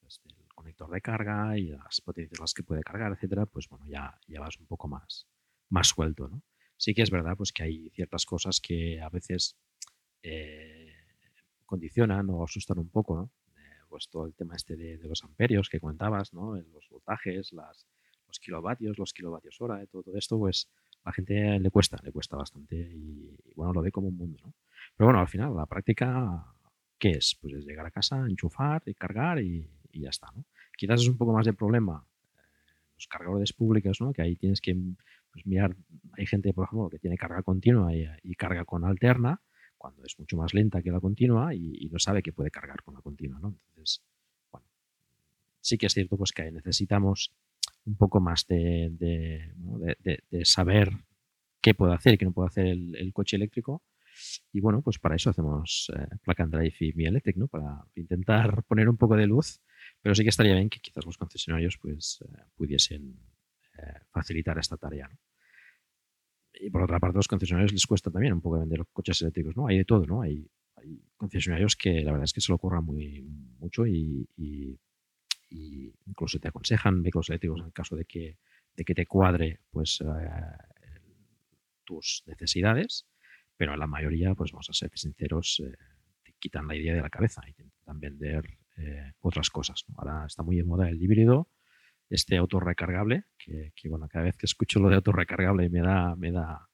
pues, 0.00 0.20
conector 0.54 0.90
de 0.90 1.00
carga 1.00 1.56
y 1.56 1.68
las 1.68 2.02
potencias 2.02 2.40
las 2.40 2.52
que 2.52 2.64
puede 2.64 2.82
cargar, 2.82 3.12
etcétera, 3.12 3.46
pues 3.46 3.68
bueno, 3.68 3.86
ya, 3.86 4.18
ya 4.26 4.40
vas 4.40 4.58
un 4.58 4.66
poco 4.66 4.88
más, 4.88 5.26
más 5.70 5.88
suelto, 5.88 6.28
¿no? 6.28 6.42
Sí 6.78 6.94
que 6.94 7.02
es 7.02 7.10
verdad 7.10 7.36
pues, 7.36 7.52
que 7.52 7.64
hay 7.64 7.90
ciertas 7.90 8.24
cosas 8.24 8.60
que 8.60 9.00
a 9.00 9.10
veces 9.10 9.58
eh, 10.22 10.94
condicionan 11.66 12.30
o 12.30 12.42
asustan 12.42 12.78
un 12.78 12.88
poco, 12.88 13.16
¿no? 13.16 13.30
Eh, 13.56 13.80
pues 13.88 14.08
todo 14.08 14.26
el 14.26 14.34
tema 14.34 14.56
este 14.56 14.76
de, 14.76 14.96
los 15.06 15.22
amperios 15.24 15.68
que 15.68 15.80
comentabas, 15.80 16.32
¿no? 16.32 16.56
Los 16.56 16.88
voltajes, 16.88 17.52
las, 17.52 17.86
los 18.26 18.38
kilovatios, 18.38 18.96
los 18.98 19.12
kilovatios 19.12 19.60
hora, 19.60 19.84
todo 19.86 20.16
esto, 20.16 20.38
pues 20.38 20.70
a 21.04 21.10
la 21.10 21.12
gente 21.12 21.58
le 21.58 21.70
cuesta, 21.70 21.98
le 22.02 22.12
cuesta 22.12 22.36
bastante 22.36 22.76
y, 22.76 23.36
bueno, 23.54 23.72
lo 23.72 23.82
ve 23.82 23.90
como 23.90 24.08
un 24.08 24.16
mundo, 24.16 24.38
¿no? 24.42 24.54
Pero 24.96 25.08
bueno, 25.08 25.20
al 25.20 25.28
final, 25.28 25.54
la 25.54 25.66
práctica, 25.66 26.54
¿qué 26.98 27.10
es? 27.10 27.36
Pues 27.40 27.54
es 27.54 27.66
llegar 27.66 27.86
a 27.86 27.90
casa, 27.90 28.24
enchufar 28.28 28.82
y 28.86 28.94
cargar 28.94 29.40
y, 29.42 29.68
ya 29.92 30.10
está, 30.10 30.28
¿no? 30.34 30.44
Quizás 30.76 31.00
es 31.00 31.08
un 31.08 31.18
poco 31.18 31.32
más 31.32 31.44
de 31.44 31.52
problema 31.52 32.06
eh, 32.36 32.40
los 32.94 33.08
cargadores 33.08 33.52
públicos, 33.52 34.00
¿no? 34.00 34.12
Que 34.12 34.22
ahí 34.22 34.36
tienes 34.36 34.60
que 34.60 34.76
pues 35.32 35.46
mirar, 35.46 35.76
hay 36.12 36.26
gente, 36.26 36.52
por 36.52 36.66
ejemplo, 36.66 36.88
que 36.88 36.98
tiene 36.98 37.16
carga 37.16 37.42
continua 37.42 37.92
y, 37.94 38.34
carga 38.34 38.64
con 38.64 38.84
alterna, 38.84 39.40
cuando 39.76 40.02
es 40.04 40.18
mucho 40.18 40.36
más 40.36 40.54
lenta 40.54 40.82
que 40.82 40.90
la 40.90 41.00
continua 41.00 41.54
y, 41.54 41.88
no 41.90 41.98
sabe 41.98 42.22
que 42.22 42.32
puede 42.32 42.50
cargar 42.50 42.82
con 42.82 42.94
la 42.94 43.00
continua, 43.00 43.38
¿no? 43.40 43.48
Entonces, 43.48 44.02
bueno, 44.50 44.66
sí 45.60 45.78
que 45.78 45.86
es 45.86 45.94
cierto 45.94 46.16
pues 46.16 46.32
que 46.32 46.50
necesitamos 46.50 47.32
un 47.86 47.96
poco 47.96 48.20
más 48.20 48.46
de, 48.46 48.90
de, 48.90 50.44
saber 50.44 50.90
qué 51.60 51.74
puede 51.74 51.94
hacer 51.94 52.14
y 52.14 52.18
qué 52.18 52.24
no 52.24 52.32
puede 52.32 52.48
hacer 52.48 52.66
el, 52.66 53.12
coche 53.12 53.36
eléctrico. 53.36 53.82
Y 54.52 54.60
bueno, 54.60 54.82
pues 54.82 54.98
para 54.98 55.14
eso 55.14 55.30
hacemos 55.30 55.92
eh, 55.96 56.06
Plug 56.22 56.40
and 56.40 56.52
Drive 56.52 56.74
y 56.80 56.92
Mi 56.94 57.04
Electric, 57.04 57.36
¿no? 57.36 57.46
Para 57.46 57.84
intentar 57.94 58.64
poner 58.64 58.88
un 58.88 58.96
poco 58.96 59.16
de 59.16 59.28
luz, 59.28 59.60
pero 60.02 60.14
sí 60.14 60.24
que 60.24 60.30
estaría 60.30 60.54
bien 60.54 60.68
que 60.68 60.80
quizás 60.80 61.06
los 61.06 61.16
concesionarios 61.16 61.78
pues 61.78 62.18
eh, 62.24 62.42
pudiesen 62.56 63.16
facilitar 64.10 64.58
esta 64.58 64.76
tarea, 64.76 65.10
Y 66.54 66.70
por 66.70 66.82
otra 66.82 66.98
parte, 66.98 67.16
a 67.16 67.20
los 67.20 67.28
concesionarios 67.28 67.72
les 67.72 67.86
cuesta 67.86 68.10
también 68.10 68.32
un 68.32 68.40
poco 68.40 68.58
vender 68.58 68.84
coches 68.92 69.20
eléctricos, 69.22 69.56
¿no? 69.56 69.68
Hay 69.68 69.78
de 69.78 69.84
todo, 69.84 70.06
¿no? 70.06 70.22
Hay, 70.22 70.50
concesionarios 71.16 71.74
que 71.74 72.02
la 72.02 72.12
verdad 72.12 72.24
es 72.24 72.32
que 72.32 72.40
se 72.40 72.52
lo 72.52 72.56
ocurran 72.56 72.84
muy 72.84 73.20
mucho 73.58 73.84
y 73.84 74.28
y 75.50 75.92
incluso 76.06 76.38
te 76.38 76.48
aconsejan 76.48 77.02
vehículos 77.02 77.28
eléctricos 77.30 77.60
en 77.60 77.66
el 77.66 77.72
caso 77.72 77.96
de 77.96 78.04
que, 78.04 78.38
de 78.76 78.84
que 78.84 78.94
te 78.94 79.06
cuadre 79.06 79.60
pues 79.70 80.00
eh, 80.00 80.06
tus 81.84 82.22
necesidades, 82.26 83.06
pero 83.56 83.76
la 83.76 83.86
mayoría, 83.86 84.34
pues 84.34 84.52
vamos 84.52 84.68
a 84.70 84.74
ser 84.74 84.90
sinceros, 84.94 85.62
eh, 85.64 85.76
te 86.22 86.34
quitan 86.38 86.66
la 86.66 86.76
idea 86.76 86.94
de 86.94 87.00
la 87.00 87.10
cabeza 87.10 87.42
y 87.48 87.52
te 87.54 87.62
intentan 87.62 88.00
vender 88.00 88.58
eh, 88.76 89.12
otras 89.20 89.50
cosas. 89.50 89.84
Ahora 89.96 90.26
está 90.26 90.42
muy 90.42 90.56
de 90.56 90.64
moda 90.64 90.88
el 90.88 91.02
híbrido, 91.02 91.48
este 92.10 92.36
auto 92.36 92.60
recargable, 92.60 93.24
que, 93.38 93.72
bueno, 93.88 94.08
cada 94.08 94.24
vez 94.24 94.36
que 94.36 94.46
escucho 94.46 94.80
lo 94.80 94.88
de 94.88 94.96
auto 94.96 95.12
recargable 95.12 95.68
me 95.68 95.80
da, 95.80 96.16
me 96.16 96.32
da, 96.32 96.68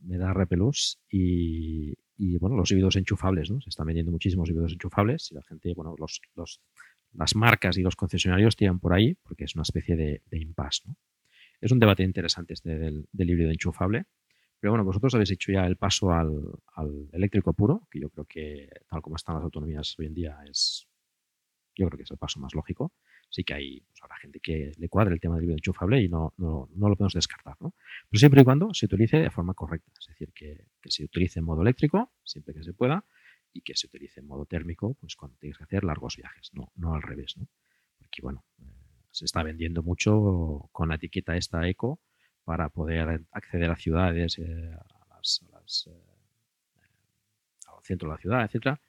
me 0.00 0.18
da 0.18 0.32
repelús 0.32 0.98
y, 1.10 1.94
y, 2.16 2.38
bueno, 2.38 2.56
los 2.56 2.70
híbridos 2.70 2.96
enchufables, 2.96 3.50
¿no? 3.50 3.60
Se 3.60 3.70
están 3.70 3.86
vendiendo 3.86 4.12
muchísimos 4.12 4.48
híbridos 4.48 4.72
enchufables 4.72 5.30
y 5.30 5.34
la 5.34 5.42
gente, 5.42 5.74
bueno, 5.74 5.94
los, 5.98 6.20
los 6.34 6.60
las 7.16 7.34
marcas 7.34 7.76
y 7.78 7.82
los 7.82 7.96
concesionarios 7.96 8.56
tiran 8.56 8.78
por 8.78 8.92
ahí 8.92 9.14
porque 9.14 9.44
es 9.44 9.54
una 9.54 9.62
especie 9.62 9.96
de, 9.96 10.22
impasse. 10.32 10.82
¿no? 10.86 10.96
Es 11.60 11.72
un 11.72 11.78
debate 11.78 12.02
interesante 12.02 12.54
este 12.54 12.78
del, 12.78 13.08
del, 13.12 13.30
híbrido 13.30 13.50
enchufable. 13.50 14.04
Pero 14.60 14.72
bueno, 14.72 14.84
vosotros 14.84 15.14
habéis 15.14 15.30
hecho 15.32 15.52
ya 15.52 15.66
el 15.66 15.76
paso 15.76 16.12
al, 16.12 16.30
eléctrico 17.12 17.52
puro, 17.52 17.86
que 17.90 18.00
yo 18.00 18.10
creo 18.10 18.24
que 18.24 18.68
tal 18.88 19.02
como 19.02 19.16
están 19.16 19.36
las 19.36 19.44
autonomías 19.44 19.94
hoy 19.98 20.06
en 20.06 20.14
día 20.14 20.38
es, 20.48 20.88
yo 21.74 21.86
creo 21.86 21.98
que 21.98 22.04
es 22.04 22.10
el 22.10 22.18
paso 22.18 22.40
más 22.40 22.54
lógico. 22.54 22.92
Sí 23.28 23.44
que 23.44 23.54
hay 23.54 23.80
pues, 23.80 24.02
habrá 24.02 24.16
gente 24.16 24.40
que 24.40 24.72
le 24.78 24.88
cuadre 24.88 25.14
el 25.14 25.20
tema 25.20 25.34
del 25.34 25.44
híbrido 25.44 25.58
enchufable 25.58 26.02
y 26.02 26.08
no, 26.08 26.32
no, 26.36 26.68
no, 26.74 26.88
lo 26.88 26.96
podemos 26.96 27.14
descartar. 27.14 27.56
¿no? 27.60 27.74
Pero 28.10 28.18
siempre 28.18 28.42
y 28.42 28.44
cuando 28.44 28.72
se 28.72 28.86
utilice 28.86 29.18
de 29.18 29.30
forma 29.30 29.54
correcta, 29.54 29.92
es 30.00 30.06
decir, 30.06 30.32
que, 30.32 30.66
se 30.84 31.04
utilice 31.04 31.40
en 31.40 31.44
modo 31.44 31.62
eléctrico, 31.62 32.12
siempre 32.24 32.54
que 32.54 32.62
se 32.62 32.72
pueda, 32.72 33.04
y 33.52 33.62
que 33.62 33.74
se 33.74 33.86
utilice 33.86 34.20
en 34.20 34.26
modo 34.26 34.44
térmico 34.44 34.94
pues 35.00 35.16
cuando 35.16 35.36
tienes 35.38 35.58
que 35.58 35.64
hacer 35.64 35.84
largos 35.84 36.16
viajes, 36.16 36.50
no, 36.52 36.72
no 36.76 36.94
al 36.94 37.02
revés, 37.02 37.36
¿no? 37.36 37.48
Porque 37.98 38.20
bueno, 38.22 38.44
eh, 38.60 38.64
se 39.10 39.24
está 39.24 39.42
vendiendo 39.42 39.82
mucho 39.82 40.68
con 40.72 40.90
la 40.90 40.96
etiqueta 40.96 41.36
esta 41.36 41.66
eco 41.66 42.00
para 42.44 42.68
poder 42.68 43.24
acceder 43.32 43.70
a 43.70 43.76
ciudades, 43.76 44.38
eh, 44.38 44.70
a 44.72 45.16
las, 45.16 45.88
eh, 45.88 46.16
al 47.66 47.82
centro 47.82 48.08
de 48.08 48.14
la 48.14 48.20
ciudad, 48.20 48.44
etcétera, 48.44 48.80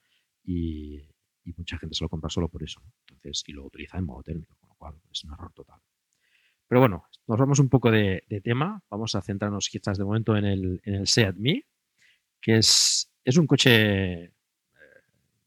y, 0.44 1.02
mucha 1.56 1.78
gente 1.78 1.96
se 1.96 2.04
lo 2.04 2.10
compra 2.10 2.30
solo 2.30 2.50
por 2.50 2.62
eso, 2.62 2.82
y 3.48 3.54
lo 3.54 3.66
utiliza 3.66 3.98
en 3.98 4.06
modo 4.06 4.24
térmico, 4.24 4.56
con 4.60 4.70
lo 4.70 4.76
cual 4.76 4.96
es 5.12 5.24
un 5.24 5.34
error 5.34 5.52
total. 5.54 5.80
Pero 6.68 6.82
bueno, 6.82 7.06
nos 7.28 7.40
vamos 7.40 7.60
un 7.60 7.70
poco 7.70 7.92
de, 7.92 8.24
tema. 8.44 8.84
Vamos 8.90 9.16
a 9.16 9.22
centrarnos 9.22 9.70
quizás 9.70 9.98
de 9.98 10.04
momento 10.04 10.36
en 10.36 10.46
el, 10.46 10.82
en 10.84 10.96
el 10.96 11.08
Seat 11.08 11.36
Mii, 11.36 11.66
que 12.42 12.58
es, 12.58 13.12
es 13.24 13.38
un 13.38 13.48
coche 13.48 14.34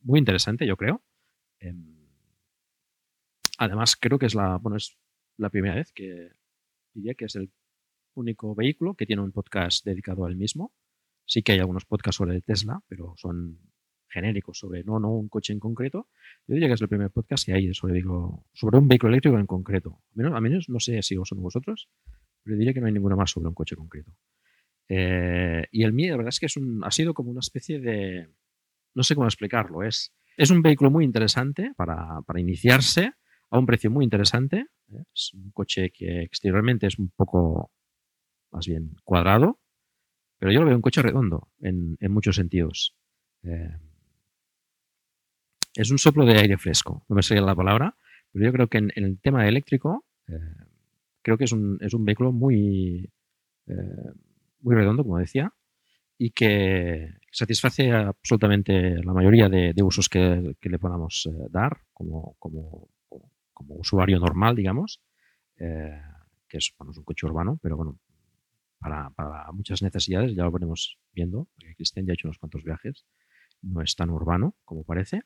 muy 0.03 0.19
interesante, 0.19 0.67
yo 0.67 0.77
creo. 0.77 1.03
Em, 1.59 2.09
además, 3.59 3.97
creo 3.97 4.19
que 4.19 4.27
es 4.27 4.35
la, 4.35 4.57
bueno, 4.57 4.77
es 4.77 4.97
la 5.37 5.51
primera 5.51 5.75
vez 5.75 5.93
que 5.93 6.31
diría 6.95 7.15
que 7.15 7.27
es 7.27 7.37
el 7.37 7.53
único 8.15 8.55
vehículo 8.55 8.95
que 8.95 9.07
tiene 9.07 9.23
un 9.23 9.33
podcast 9.33 9.85
dedicado 9.85 10.25
al 10.25 10.37
mismo. 10.37 10.73
Sí 11.27 11.43
que 11.43 11.53
hay 11.53 11.59
algunos 11.59 11.85
podcasts 11.85 12.17
sobre 12.17 12.41
Tesla, 12.41 12.83
pero 12.89 13.15
son 13.17 13.59
genéricos 14.11 14.59
sobre 14.59 14.85
no, 14.85 14.99
no 15.01 15.11
un 15.11 15.29
coche 15.29 15.53
en 15.53 15.61
concreto. 15.61 16.09
Yo 16.47 16.55
diría 16.55 16.69
que 16.69 16.75
es 16.75 16.83
el 16.83 16.89
primer 16.89 17.11
podcast 17.11 17.47
que 17.47 17.55
hay 17.55 17.73
sobre, 17.75 17.95
digo, 17.95 18.45
sobre 18.53 18.79
un 18.79 18.89
vehículo 18.89 19.13
eléctrico 19.13 19.39
en 19.39 19.47
concreto. 19.47 20.03
A 20.13 20.17
menos, 20.17 20.35
a 20.35 20.41
menos 20.41 20.69
no 20.69 20.81
sé 20.81 21.03
si 21.03 21.17
son 21.25 21.43
vosotros, 21.43 21.89
pero 22.43 22.57
diría 22.57 22.75
que 22.75 22.81
no 22.81 22.87
hay 22.87 22.93
ninguno 22.93 23.17
más 23.17 23.31
sobre 23.31 23.49
un 23.49 23.55
coche 23.55 23.77
concreto. 23.77 24.13
Eh, 24.89 25.67
y 25.71 25.85
el 25.85 25.93
mío, 25.93 26.11
la 26.11 26.17
verdad 26.19 26.31
es 26.31 26.41
que 26.41 26.47
es 26.47 26.59
ha 26.83 26.91
sido 26.91 27.15
como 27.15 27.31
una 27.31 27.41
especie 27.41 27.81
de, 27.81 28.29
no 28.95 29.03
sé 29.03 29.15
cómo 29.15 29.27
explicarlo. 29.27 29.83
Es, 29.83 30.13
es 30.37 30.51
un 30.51 30.63
vehículo 30.63 30.91
muy 30.91 31.05
interesante 31.05 31.73
para, 31.77 32.23
iniciarse 32.37 33.13
a 33.51 33.59
un 33.59 33.67
precio 33.67 33.91
muy 33.91 34.05
interesante. 34.05 34.67
Es 35.15 35.33
un 35.35 35.51
coche 35.53 35.91
que 35.91 36.23
exteriormente 36.23 36.87
es 36.87 36.99
un 36.99 37.11
poco 37.11 37.71
más 38.51 38.67
bien 38.67 38.97
cuadrado, 39.05 39.61
pero 40.39 40.51
yo 40.51 40.61
lo 40.61 40.67
veo 40.67 40.77
un 40.77 40.83
coche 40.83 41.03
redondo 41.03 41.49
en, 41.61 41.97
muchos 42.09 42.37
sentidos. 42.37 42.97
Eh, 43.45 43.77
es 45.75 45.91
un 45.91 45.99
soplo 45.99 46.25
de 46.25 46.39
aire 46.39 46.59
fresco, 46.59 47.05
no 47.09 47.17
me 47.17 47.23
sé 47.23 47.41
la 47.41 47.55
palabra, 47.55 47.97
pero 48.33 48.45
yo 48.45 48.53
creo 48.53 48.69
que 48.69 48.79
en, 48.79 48.93
el 48.95 49.21
tema 49.21 49.47
eléctrico, 49.49 50.05
eh, 50.29 50.39
creo 51.23 51.39
que 51.39 51.45
es 51.45 51.53
un, 51.53 51.79
es 51.81 51.95
un 51.95 52.05
vehículo 52.05 52.33
muy, 52.33 53.11
muy 54.63 54.75
redondo, 54.75 55.05
como 55.05 55.19
decía, 55.19 55.53
y 56.23 56.33
que 56.33 57.15
satisface 57.33 57.91
absolutamente 57.93 59.03
la 59.03 59.15
mayoría 59.15 59.49
de, 59.49 59.75
usos 59.83 60.07
que, 60.11 60.55
le 60.61 60.79
podamos 60.79 61.27
eh, 61.27 61.47
dar 61.51 61.81
como, 61.95 62.37
como, 62.39 62.91
como, 63.55 63.77
usuario 63.77 64.19
normal, 64.19 64.55
digamos, 64.55 65.01
eh, 65.57 65.99
que 66.47 66.59
es, 66.59 66.75
bueno, 66.77 66.93
es 66.93 66.99
un 66.99 67.05
coche 67.05 67.25
urbano, 67.25 67.59
pero 67.63 67.79
bueno, 67.79 67.99
para, 68.79 69.09
para, 69.09 69.51
muchas 69.53 69.81
necesidades, 69.81 70.35
ya 70.35 70.45
lo 70.45 70.53
veremos 70.53 70.99
viendo, 71.15 71.49
porque 71.55 71.75
Cristian 71.75 72.05
ya 72.05 72.13
ha 72.13 72.15
hecho 72.15 72.29
unos 72.29 72.39
cuantos 72.39 72.65
viajes, 72.65 73.07
no 73.63 73.81
es 73.81 73.97
tan 73.97 74.11
urbano 74.11 74.55
como 74.67 74.85
parece, 74.85 75.23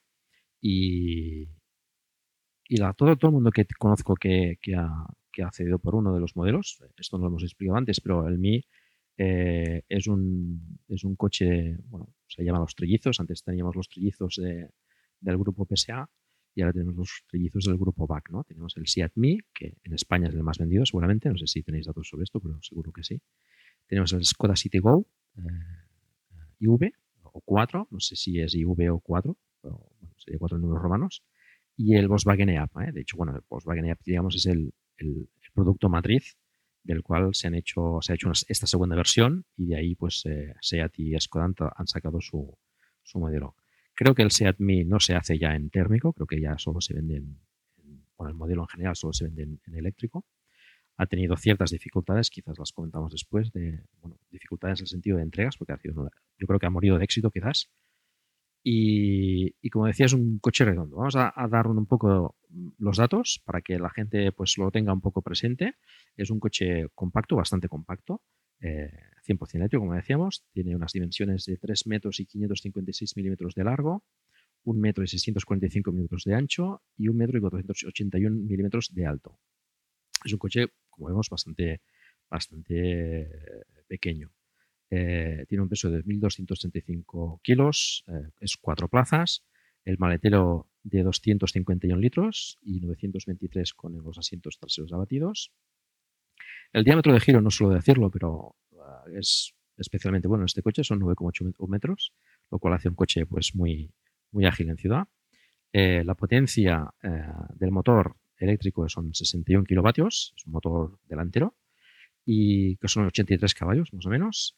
y, 0.66 1.46
todo, 2.96 3.16
todo 3.16 3.28
el 3.28 3.34
mundo 3.34 3.50
que 3.50 3.66
conozco 3.78 4.14
que, 4.14 4.56
ha, 4.74 5.06
que 5.30 5.42
ha 5.42 5.46
accedido 5.46 5.78
por 5.78 5.94
uno 5.94 6.14
de 6.14 6.20
los 6.20 6.36
modelos, 6.36 6.82
esto 6.96 7.18
no 7.18 7.24
lo 7.24 7.28
hemos 7.28 7.42
explicado 7.42 7.76
antes, 7.76 8.00
pero 8.00 8.26
el 8.26 8.38
Mi 8.38 8.62
eh, 9.18 9.82
es, 9.86 10.06
un, 10.06 10.78
es 10.88 11.04
un 11.04 11.16
coche, 11.16 11.76
bueno, 11.90 12.14
se 12.26 12.42
llama 12.42 12.60
los 12.60 12.74
trillizos. 12.74 13.20
Antes 13.20 13.44
teníamos 13.44 13.76
los 13.76 13.90
trillizos 13.90 14.40
del 15.20 15.38
grupo 15.38 15.66
PSA 15.66 16.08
y 16.54 16.62
ahora 16.62 16.72
tenemos 16.72 16.96
los 16.96 17.24
trillizos 17.28 17.64
del 17.64 17.76
grupo 17.76 18.06
BAC, 18.06 18.30
¿no? 18.30 18.44
Tenemos 18.44 18.74
el 18.78 18.86
Seat 18.86 19.12
Mi, 19.16 19.38
que 19.52 19.76
en 19.82 19.92
España 19.92 20.28
es 20.28 20.34
el 20.34 20.42
más 20.42 20.56
vendido 20.56 20.86
seguramente. 20.86 21.28
No 21.28 21.36
sé 21.36 21.46
si 21.46 21.62
tenéis 21.62 21.84
datos 21.84 22.08
sobre 22.08 22.24
esto, 22.24 22.40
pero 22.40 22.58
seguro 22.62 22.90
que 22.90 23.04
sí. 23.04 23.20
Tenemos 23.86 24.14
el 24.14 24.24
Skoda 24.24 24.56
City 24.56 24.78
Go 24.78 25.06
eh, 25.36 25.42
IV 26.58 26.90
o 27.22 27.40
4, 27.42 27.88
no 27.90 28.00
sé 28.00 28.16
si 28.16 28.40
es 28.40 28.54
IV 28.54 28.90
o 28.92 29.00
4, 29.00 29.36
pero 29.60 29.76
bueno, 29.78 29.93
sería 30.24 30.38
4 30.38 30.58
números 30.58 30.82
romanos. 30.82 31.22
Y 31.76 31.96
el 31.96 32.08
Volkswagen 32.08 32.48
EAP, 32.48 32.76
¿eh? 32.82 32.92
de 32.92 33.00
hecho, 33.00 33.16
bueno, 33.16 33.34
el 33.34 33.42
Volkswagen 33.48 33.86
EAP, 33.86 34.00
digamos, 34.04 34.36
es 34.36 34.46
el, 34.46 34.72
el 34.96 35.28
producto 35.52 35.88
matriz 35.88 36.36
del 36.84 37.02
cual 37.02 37.34
se 37.34 37.48
han 37.48 37.54
hecho, 37.54 37.98
se 38.02 38.12
ha 38.12 38.14
hecho 38.14 38.30
esta 38.30 38.66
segunda 38.66 38.94
versión 38.94 39.46
y 39.56 39.66
de 39.66 39.76
ahí 39.76 39.94
pues 39.94 40.22
eh, 40.26 40.54
Seat 40.60 40.92
y 40.98 41.18
Skoda 41.18 41.50
han 41.74 41.86
sacado 41.86 42.20
su, 42.20 42.56
modelo. 43.14 43.56
Creo 43.94 44.14
que 44.14 44.22
el 44.22 44.30
Seat 44.30 44.56
Mi 44.58 44.84
no 44.84 45.00
se 45.00 45.14
hace 45.14 45.38
ya 45.38 45.54
en 45.54 45.70
térmico, 45.70 46.12
creo 46.12 46.26
que 46.26 46.40
ya 46.40 46.58
solo 46.58 46.80
se 46.80 46.94
vende 46.94 47.16
en, 47.16 47.40
bueno, 48.18 48.30
el 48.30 48.36
modelo 48.36 48.62
en 48.62 48.68
general 48.68 48.96
solo 48.96 49.12
se 49.12 49.24
vende 49.24 49.42
en, 49.42 49.74
eléctrico. 49.74 50.26
Ha 50.96 51.06
tenido 51.06 51.36
ciertas 51.36 51.70
dificultades, 51.70 52.30
quizás 52.30 52.56
las 52.58 52.70
comentamos 52.70 53.10
después, 53.10 53.50
de 53.52 53.82
dificultades 54.30 54.80
en 54.80 54.84
el 54.84 54.88
sentido 54.88 55.16
de 55.16 55.24
entregas, 55.24 55.56
porque 55.56 55.72
ha 55.72 55.78
sido, 55.78 56.08
yo 56.38 56.46
creo 56.46 56.58
que 56.60 56.66
ha 56.66 56.70
morido 56.70 56.98
de 56.98 57.04
éxito 57.04 57.30
quizás. 57.30 57.70
Y, 58.66 59.68
como 59.68 59.86
decía, 59.86 60.06
es 60.06 60.14
un 60.14 60.38
coche 60.38 60.64
redondo. 60.64 60.96
Vamos 60.96 61.16
a, 61.16 61.34
dar 61.50 61.66
un 61.66 61.84
poco 61.84 62.36
los 62.78 62.96
datos 62.96 63.42
para 63.44 63.60
que 63.60 63.78
la 63.78 63.90
gente 63.90 64.32
pues 64.32 64.56
lo 64.56 64.70
tenga 64.70 64.94
un 64.94 65.02
poco 65.02 65.20
presente. 65.20 65.74
Es 66.16 66.30
un 66.30 66.40
coche 66.40 66.86
compacto, 66.94 67.36
bastante 67.36 67.68
compacto, 67.68 68.22
100% 68.62 68.62
eh, 68.62 69.48
eléctrico, 69.52 69.82
como 69.82 69.94
decíamos. 69.94 70.46
Tiene 70.50 70.74
unas 70.74 70.92
dimensiones 70.92 71.44
de 71.44 71.58
3 71.58 71.86
metros 71.88 72.20
y 72.20 72.26
556 72.26 73.16
milímetros 73.18 73.54
de 73.54 73.64
largo, 73.64 74.02
1 74.62 74.80
metro 74.80 75.04
y 75.04 75.08
645 75.08 75.92
milímetros 75.92 76.24
de 76.24 76.34
ancho 76.34 76.82
y 76.96 77.08
1 77.08 77.18
metro 77.18 77.36
y 77.36 77.42
481 77.42 78.34
milímetros 78.34 78.94
de 78.94 79.04
alto. 79.04 79.38
Es 80.24 80.32
un 80.32 80.38
coche, 80.38 80.68
como 80.88 81.08
vemos, 81.08 81.28
bastante, 81.28 81.82
bastante 82.30 83.28
pequeño. 83.86 84.32
Eh, 84.90 85.44
tiene 85.48 85.62
un 85.62 85.68
peso 85.68 85.90
de 85.90 86.04
1.235 86.04 87.40
kilos, 87.42 88.04
eh, 88.08 88.30
es 88.40 88.56
cuatro 88.56 88.88
plazas, 88.88 89.42
el 89.84 89.98
maletero 89.98 90.68
de 90.82 91.02
251 91.02 92.00
litros 92.00 92.58
y 92.62 92.80
923 92.80 93.74
con 93.74 93.96
los 94.02 94.18
asientos 94.18 94.58
traseros 94.58 94.92
abatidos. 94.92 95.52
El 96.72 96.84
diámetro 96.84 97.12
de 97.12 97.20
giro 97.20 97.40
no 97.40 97.50
suelo 97.50 97.74
decirlo, 97.74 98.10
pero 98.10 98.56
eh, 98.72 99.18
es 99.18 99.54
especialmente 99.76 100.28
bueno 100.28 100.42
en 100.42 100.46
este 100.46 100.62
coche, 100.62 100.84
son 100.84 101.00
9,8 101.00 101.68
metros, 101.68 102.12
lo 102.50 102.58
cual 102.58 102.74
hace 102.74 102.88
un 102.88 102.94
coche 102.94 103.26
pues 103.26 103.54
muy, 103.54 103.90
muy 104.30 104.46
ágil 104.46 104.70
en 104.70 104.76
ciudad. 104.76 105.08
la 105.72 106.14
potencia 106.14 106.94
del 107.56 107.72
motor 107.72 108.14
eléctrico 108.38 108.88
son 108.88 109.12
61 109.12 109.64
kilovatios, 109.64 110.32
es 110.36 110.46
un 110.46 110.52
motor 110.52 111.00
delantero, 111.08 111.56
y 112.24 112.76
que 112.76 112.86
son 112.86 113.06
83 113.06 113.52
caballos 113.54 113.92
más 113.92 114.06
o 114.06 114.10
menos, 114.10 114.56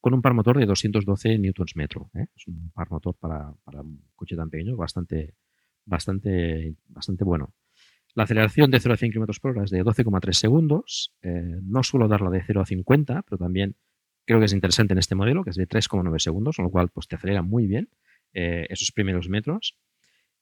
con 0.00 0.14
un 0.14 0.22
par 0.22 0.34
motor 0.34 0.58
de 0.58 0.66
212 0.66 1.38
newtons 1.38 1.76
metro. 1.76 2.10
¿eh? 2.14 2.26
Es 2.34 2.46
un 2.46 2.70
par 2.70 2.90
motor 2.90 3.14
para, 3.16 3.52
para, 3.64 3.82
un 3.82 4.02
coche 4.16 4.36
tan 4.36 4.48
pequeño 4.48 4.76
bastante, 4.76 5.34
bastante, 5.84 6.74
bastante 6.88 7.24
bueno. 7.24 7.54
La 8.14 8.24
aceleración 8.24 8.70
de 8.70 8.80
0 8.80 8.94
a 8.94 8.96
100 8.96 9.12
km 9.12 9.40
por 9.40 9.50
hora 9.52 9.64
es 9.64 9.70
de 9.70 9.84
12,3 9.84 10.32
segundos. 10.32 11.14
Eh, 11.22 11.60
no 11.62 11.82
suelo 11.82 12.08
darla 12.08 12.30
de 12.30 12.42
0 12.42 12.60
a 12.62 12.66
50, 12.66 13.22
pero 13.22 13.38
también 13.38 13.76
creo 14.24 14.40
que 14.40 14.46
es 14.46 14.52
interesante 14.52 14.94
en 14.94 14.98
este 14.98 15.14
modelo, 15.14 15.44
que 15.44 15.50
es 15.50 15.56
de 15.56 15.68
3,9 15.68 16.18
segundos, 16.18 16.56
con 16.56 16.64
lo 16.64 16.70
cual 16.70 16.88
pues, 16.88 17.06
te 17.06 17.16
acelera 17.16 17.42
muy 17.42 17.66
bien 17.66 17.90
eh, 18.32 18.66
esos 18.70 18.90
primeros 18.92 19.28
metros. 19.28 19.76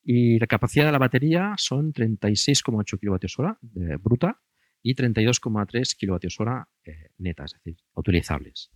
Y 0.02 0.38
la 0.38 0.46
capacidad 0.46 0.86
de 0.86 0.92
la 0.92 0.98
batería 0.98 1.54
son 1.58 1.92
36,8 1.92 2.98
kWh 2.98 3.98
bruta 4.00 4.40
y 4.82 4.94
32,3 4.94 5.96
kWh 5.98 6.94
netas, 7.18 7.54
es 7.54 7.62
decir, 7.62 7.82
utilizables. 7.94 8.70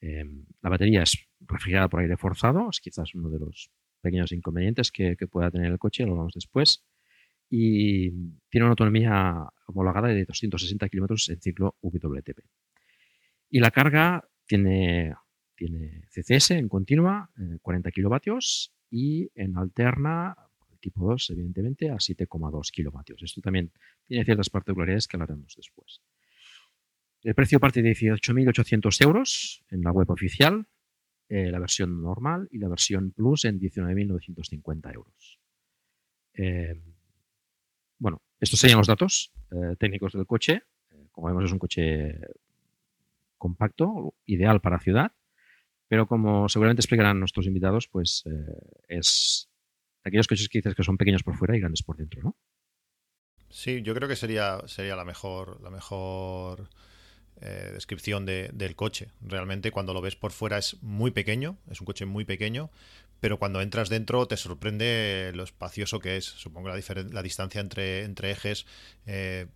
Em, 0.00 0.44
la 0.62 0.70
batería 0.70 1.02
es 1.02 1.28
refrigerada 1.40 1.88
por 1.88 2.00
aire 2.00 2.16
forzado, 2.16 2.68
es 2.70 2.80
quizás 2.80 3.14
uno 3.14 3.30
de 3.30 3.38
los 3.40 3.70
pequeños 4.00 4.32
inconvenientes 4.32 4.92
que, 4.92 5.16
pueda 5.30 5.50
tener 5.50 5.72
el 5.72 5.78
coche, 5.78 6.06
lo 6.06 6.16
vamos 6.16 6.34
después. 6.34 6.84
Y 7.50 8.10
tiene 8.50 8.64
una 8.64 8.70
autonomía 8.70 9.48
homologada 9.66 10.08
de 10.08 10.24
260 10.24 10.88
kilómetros 10.88 11.28
en 11.30 11.40
ciclo 11.40 11.76
WTP. 11.80 12.40
Y 13.50 13.60
la 13.60 13.70
carga 13.70 14.28
tiene, 14.46 15.14
tiene 15.54 16.02
CCS 16.10 16.52
en 16.52 16.68
continua, 16.68 17.30
40 17.62 17.88
eh, 17.88 17.92
kilovatios, 17.92 18.74
y 18.90 19.30
en 19.34 19.56
alterna, 19.56 20.36
tipo 20.80 21.06
2, 21.08 21.30
evidentemente, 21.30 21.90
a 21.90 21.96
7,2 21.96 22.70
kilovatios. 22.70 23.22
Esto 23.22 23.40
también 23.40 23.72
tiene 24.06 24.24
ciertas 24.24 24.50
particularidades 24.50 25.08
que 25.08 25.16
hablaremos 25.16 25.54
después. 25.56 26.00
El 27.22 27.34
precio 27.34 27.58
parte 27.58 27.82
de 27.82 27.90
18.800 27.90 29.04
euros 29.04 29.64
en 29.70 29.82
la 29.82 29.90
web 29.90 30.10
oficial, 30.10 30.66
eh, 31.28 31.50
la 31.50 31.58
versión 31.58 32.00
normal 32.00 32.48
y 32.50 32.58
la 32.58 32.68
versión 32.68 33.10
Plus 33.12 33.44
en 33.44 33.58
19.950 33.58 34.94
euros. 34.94 35.40
Eh, 36.34 36.80
bueno, 37.98 38.22
estos 38.38 38.60
serían 38.60 38.78
los 38.78 38.86
datos 38.86 39.32
eh, 39.50 39.76
técnicos 39.78 40.12
del 40.12 40.26
coche. 40.26 40.62
como 41.10 41.28
vemos 41.28 41.44
es 41.44 41.52
un 41.52 41.58
coche 41.58 42.20
compacto, 43.36 44.14
ideal 44.24 44.60
para 44.60 44.78
ciudad, 44.78 45.12
pero 45.88 46.06
como 46.06 46.48
seguramente 46.48 46.80
explicarán 46.80 47.18
nuestros 47.18 47.46
invitados, 47.46 47.88
pues 47.88 48.24
es 48.88 49.48
aquellos 50.04 50.28
coches 50.28 50.48
que 50.48 50.58
dices 50.58 50.74
que 50.74 50.82
son 50.82 50.96
pequeños 50.96 51.22
por 51.22 51.36
fuera 51.36 51.56
y 51.56 51.60
grandes 51.60 51.82
por 51.82 51.96
dentro, 51.96 52.22
¿no? 52.22 52.36
Sí, 53.50 53.82
yo 53.82 53.94
creo 53.94 54.08
que 54.08 54.16
sería, 54.16 54.60
sería 54.66 54.96
la 54.96 55.04
mejor, 55.04 55.60
la 55.62 55.70
mejor 55.70 56.68
eh, 57.40 57.70
descripción 57.72 58.26
del 58.26 58.76
coche. 58.76 59.08
Realmente 59.20 59.70
cuando 59.70 59.94
lo 59.94 60.00
ves 60.00 60.16
por 60.16 60.32
fuera 60.32 60.58
es 60.58 60.76
muy 60.82 61.10
pequeño, 61.10 61.56
es 61.70 61.80
un 61.80 61.86
coche 61.86 62.04
muy 62.06 62.24
pequeño, 62.24 62.70
pero 63.20 63.38
cuando 63.38 63.60
entras 63.60 63.88
dentro 63.88 64.26
te 64.26 64.36
sorprende 64.36 65.32
lo 65.34 65.44
espacioso 65.44 66.00
que 66.00 66.16
es. 66.16 66.24
Supongo 66.24 66.68
la, 66.68 66.80
la 67.10 67.22
distancia 67.22 67.60
entre, 67.60 68.04
entre 68.04 68.30
ejes 68.30 68.66
eh, 69.06 69.46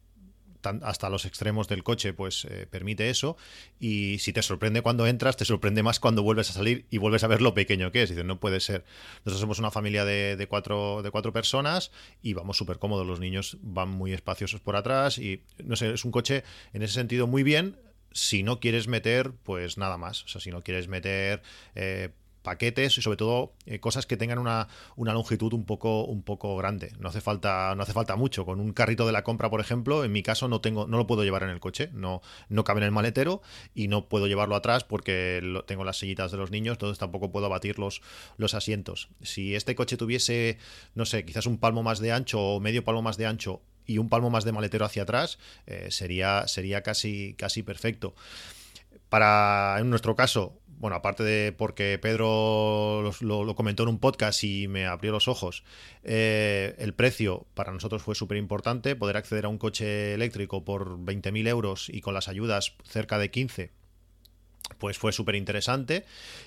hasta 0.83 1.11
los 1.11 1.25
extremos 1.25 1.69
del 1.69 1.83
coche, 1.83 2.13
pues 2.13 2.45
eh, 2.45 2.67
permite 2.71 3.11
eso. 3.11 3.37
Y 3.79 4.19
si 4.19 4.33
te 4.33 4.43
sorprende 4.43 4.83
cuando 4.83 5.07
entras, 5.07 5.37
te 5.37 5.45
sorprende 5.45 5.83
más 5.83 6.01
cuando 6.01 6.23
vuelves 6.23 6.51
a 6.51 6.53
salir 6.53 6.87
y 6.91 6.99
vuelves 6.99 7.25
a 7.25 7.29
ver 7.29 7.43
lo 7.43 7.55
pequeño 7.55 7.93
que 7.93 8.03
es. 8.03 8.11
Dices, 8.11 8.25
no 8.25 8.41
puede 8.41 8.61
ser. 8.61 8.85
Nosotros 9.25 9.41
somos 9.41 9.59
una 9.59 9.71
familia 9.71 10.05
de, 10.05 10.47
cuatro, 10.49 11.03
de 11.03 11.11
cuatro 11.11 11.33
personas 11.33 11.91
y 12.23 12.33
vamos 12.35 12.57
súper 12.57 12.79
cómodos. 12.79 13.07
Los 13.07 13.21
niños 13.21 13.59
van 13.63 13.89
muy 13.89 14.13
espaciosos 14.13 14.61
por 14.61 14.77
atrás 14.77 15.19
y, 15.19 15.43
no 15.63 15.77
sé, 15.77 15.93
es 15.93 16.05
un 16.05 16.13
coche 16.13 16.45
en 16.73 16.83
ese 16.83 16.95
sentido 16.95 17.27
muy 17.27 17.43
bien 17.43 17.77
si 18.15 18.43
no 18.43 18.61
quieres 18.61 18.89
meter, 18.89 19.33
pues 19.43 19.79
nada 19.79 19.97
más. 19.97 20.25
O 20.25 20.29
sea, 20.29 20.41
si 20.41 20.51
no 20.51 20.63
quieres 20.63 20.89
meter 20.89 21.43
eh, 21.75 22.11
paquetes 22.43 22.99
y 22.99 23.03
sobre 23.03 23.17
todo 23.17 23.55
eh, 23.67 23.81
cosas 23.81 24.07
que 24.07 24.17
tengan 24.17 24.39
una, 24.39 24.69
longitud 24.97 25.53
un 25.53 25.65
poco, 25.65 26.05
un 26.05 26.23
poco 26.23 26.57
grande. 26.57 26.93
No 26.99 27.09
hace 27.09 27.21
falta, 27.21 27.75
no 27.77 27.83
hace 27.83 27.93
falta 27.93 28.17
mucho. 28.17 28.45
Con 28.45 28.61
un 28.61 28.73
carrito 28.73 29.07
de 29.07 29.13
la 29.13 29.25
compra, 29.25 29.51
por 29.51 29.61
ejemplo, 29.61 30.05
en 30.05 30.13
mi 30.13 30.23
caso 30.23 30.49
no 30.49 30.61
tengo, 30.61 30.87
no 30.87 30.97
lo 30.99 31.07
puedo 31.07 31.25
llevar 31.25 31.43
en 31.43 31.51
el 31.51 31.61
coche, 31.61 31.91
no, 31.93 32.23
no 32.49 32.65
cabe 32.65 32.81
en 32.81 32.85
el 32.85 32.93
maletero 32.93 33.43
y 33.75 33.89
no 33.89 34.09
puedo 34.09 34.27
llevarlo 34.27 34.57
atrás 34.57 34.85
porque 34.85 35.41
tengo 35.67 35.85
las 35.85 35.99
sillitas 35.99 36.31
de 36.31 36.39
los 36.39 36.51
niños, 36.51 36.75
entonces 36.75 36.99
tampoco 36.99 37.31
puedo 37.31 37.47
abatir 37.47 37.79
los, 37.79 38.03
los 38.37 38.55
asientos. 38.55 39.09
Si 39.23 39.55
este 39.55 39.75
coche 39.75 39.97
tuviese, 39.97 40.59
no 40.95 41.07
sé, 41.07 41.25
quizás 41.25 41.47
un 41.47 41.59
palmo 41.59 41.83
más 41.83 42.01
de 42.01 42.13
ancho 42.13 42.41
o 42.41 42.61
medio 42.61 42.85
palmo 42.85 43.03
más 43.03 43.17
de 43.17 43.27
ancho 43.27 43.63
y 43.87 43.99
un 43.99 44.09
palmo 44.09 44.31
más 44.31 44.45
de 44.45 44.53
maletero 44.53 44.85
hacia 44.85 45.03
atrás, 45.03 45.39
eh, 45.67 45.89
sería, 45.91 46.47
sería 46.49 46.83
casi, 46.83 47.35
casi 47.35 47.63
perfecto. 47.63 48.15
Para, 49.09 49.77
en 49.79 49.91
nuestro 49.91 50.17
caso, 50.17 50.62
bueno, 50.83 50.97
aparte 50.97 51.23
de 51.23 51.53
porque 51.53 51.97
Pedro 52.03 53.13
lo, 53.21 53.55
comentó 53.55 53.85
en 53.85 53.89
un 53.89 54.01
podcast 54.01 54.43
y 54.43 54.67
me 54.67 54.85
abrió 54.85 55.13
los 55.13 55.29
ojos, 55.29 55.63
eh, 56.03 56.75
el 56.77 56.93
precio 56.93 57.47
para 57.55 57.71
nosotros 57.71 58.03
fue 58.03 58.17
súper 58.17 58.37
importante, 58.37 58.97
poder 58.97 59.17
acceder 59.17 59.45
a 59.45 59.49
un 59.49 59.59
coche 59.59 60.13
eléctrico 60.13 60.65
por 60.65 60.99
20.000 60.99 61.47
euros 61.47 61.89
y 61.89 62.01
con 62.01 62.15
las 62.15 62.27
ayudas 62.27 62.75
cerca 62.83 63.19
de 63.19 63.31
15 63.31 63.82
pues 64.79 64.99
fue 64.99 65.13
súper 65.13 65.35
interesante. 65.35 66.05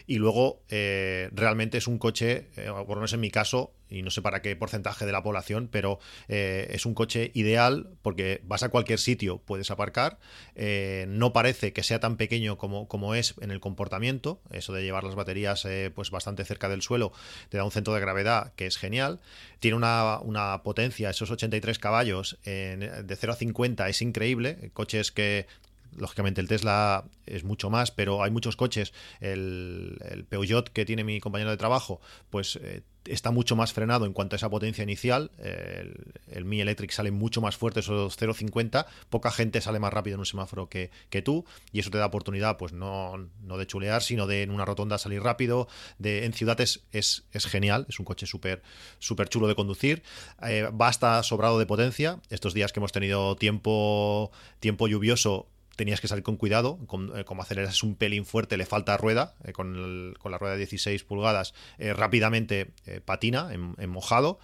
Y 0.07 0.17
luego, 0.17 0.61
eh, 0.69 1.29
realmente 1.31 1.77
es 1.77 1.87
un 1.87 1.97
coche, 1.97 2.47
eh, 2.57 2.67
por 2.67 2.89
lo 2.89 2.95
menos 2.95 3.13
en 3.13 3.19
mi 3.19 3.31
caso, 3.31 3.73
y 3.87 4.01
no 4.01 4.09
sé 4.09 4.21
para 4.21 4.41
qué 4.41 4.55
porcentaje 4.55 5.05
de 5.05 5.11
la 5.11 5.21
población, 5.21 5.69
pero 5.71 5.99
eh, 6.27 6.67
es 6.71 6.85
un 6.85 6.95
coche 6.95 7.31
ideal 7.35 7.87
porque 8.01 8.41
vas 8.43 8.63
a 8.63 8.69
cualquier 8.69 8.99
sitio, 8.99 9.37
puedes 9.37 9.69
aparcar. 9.69 10.17
no 11.07 11.33
parece 11.33 11.71
que 11.71 11.83
sea 11.83 11.99
tan 11.99 12.17
pequeño 12.17 12.57
como, 12.57 12.87
como, 12.87 13.13
es 13.13 13.35
en 13.41 13.51
el 13.51 13.59
comportamiento. 13.59 14.41
Eso 14.49 14.73
de 14.73 14.83
llevar 14.83 15.03
las 15.03 15.15
baterías 15.15 15.67
pues 15.93 16.09
bastante 16.09 16.43
cerca 16.45 16.67
del 16.67 16.81
suelo 16.81 17.11
te 17.49 17.57
da 17.57 17.63
un 17.63 17.71
centro 17.71 17.93
de 17.93 18.01
gravedad 18.01 18.53
que 18.55 18.65
es 18.65 18.77
genial. 18.77 19.19
Tiene 19.59 19.77
una, 19.77 20.19
una 20.19 20.63
potencia, 20.63 21.11
esos 21.11 21.29
83 21.29 21.77
caballos 21.77 22.37
de 22.43 23.15
0 23.17 23.33
a 23.33 23.35
50 23.35 23.87
es 23.87 24.01
increíble. 24.01 24.71
Coches 24.73 25.11
que 25.11 25.45
lógicamente 25.97 26.41
el 26.41 26.47
Tesla 26.47 27.05
es 27.25 27.43
mucho 27.43 27.69
más, 27.69 27.91
pero 27.91 28.23
hay 28.23 28.31
muchos 28.31 28.55
coches. 28.55 28.93
El, 29.19 29.97
el 30.09 30.25
Peugeot 30.25 30.69
que 30.69 30.85
tiene 30.85 31.03
mi 31.03 31.19
compañero 31.19 31.51
de 31.51 31.57
trabajo, 31.57 32.01
pues 32.29 32.57
eh, 32.61 32.83
está 33.05 33.31
mucho 33.31 33.55
más 33.55 33.73
frenado 33.73 34.05
en 34.05 34.13
cuanto 34.13 34.35
a 34.35 34.37
esa 34.37 34.49
potencia 34.49 34.83
inicial. 34.83 35.31
El, 35.37 36.45
Mi 36.45 36.61
Electric 36.61 36.91
sale 36.91 37.11
mucho 37.11 37.41
más 37.41 37.55
fuerte, 37.57 37.79
esos 37.79 38.19
0,50. 38.19 38.85
Poca 39.09 39.31
gente 39.31 39.61
sale 39.61 39.79
más 39.79 39.93
rápido 39.93 40.15
en 40.15 40.19
un 40.19 40.25
semáforo 40.25 40.69
que, 40.69 40.91
tú. 41.23 41.45
Y 41.71 41.79
eso 41.79 41.89
te 41.89 41.97
da 41.97 42.05
oportunidad, 42.05 42.57
pues 42.57 42.73
no, 42.73 43.29
no 43.41 43.57
de 43.57 43.67
chulear, 43.67 44.01
sino 44.01 44.27
de 44.27 44.43
en 44.43 44.51
una 44.51 44.65
rotonda 44.65 44.97
salir 44.97 45.21
rápido. 45.21 45.67
De, 45.97 46.25
en 46.25 46.33
ciudades 46.33 46.83
es, 46.91 47.25
es 47.31 47.45
genial. 47.45 47.85
Es 47.89 47.99
un 47.99 48.05
coche 48.05 48.25
súper 48.25 48.61
súper 48.99 49.29
chulo 49.29 49.47
de 49.47 49.55
conducir. 49.55 50.03
Eh, 50.41 50.67
basta 50.71 51.21
sobrado 51.23 51.59
de 51.59 51.65
potencia. 51.65 52.19
Estos 52.29 52.53
días 52.53 52.73
que 52.73 52.79
hemos 52.79 52.91
tenido 52.91 53.35
tiempo, 53.35 54.31
tiempo 54.59 54.87
lluvioso, 54.87 55.47
tenías 55.75 56.01
que 56.01 56.07
salir 56.07 56.23
con 56.23 56.37
cuidado, 56.37 56.79
con, 56.87 57.17
eh, 57.17 57.25
como 57.25 57.41
aceleras 57.41 57.83
un 57.83 57.95
pelín 57.95 58.25
fuerte, 58.25 58.57
le 58.57 58.65
falta 58.65 58.97
rueda, 58.97 59.35
eh, 59.43 59.53
con, 59.53 60.13
la 60.13 60.37
rueda 60.37 60.53
de 60.53 60.59
16 60.59 61.03
pulgadas, 61.03 61.53
eh, 61.77 61.93
rápidamente 61.93 62.71
patina 63.05 63.49
en, 63.51 63.89
mojado. 63.89 64.39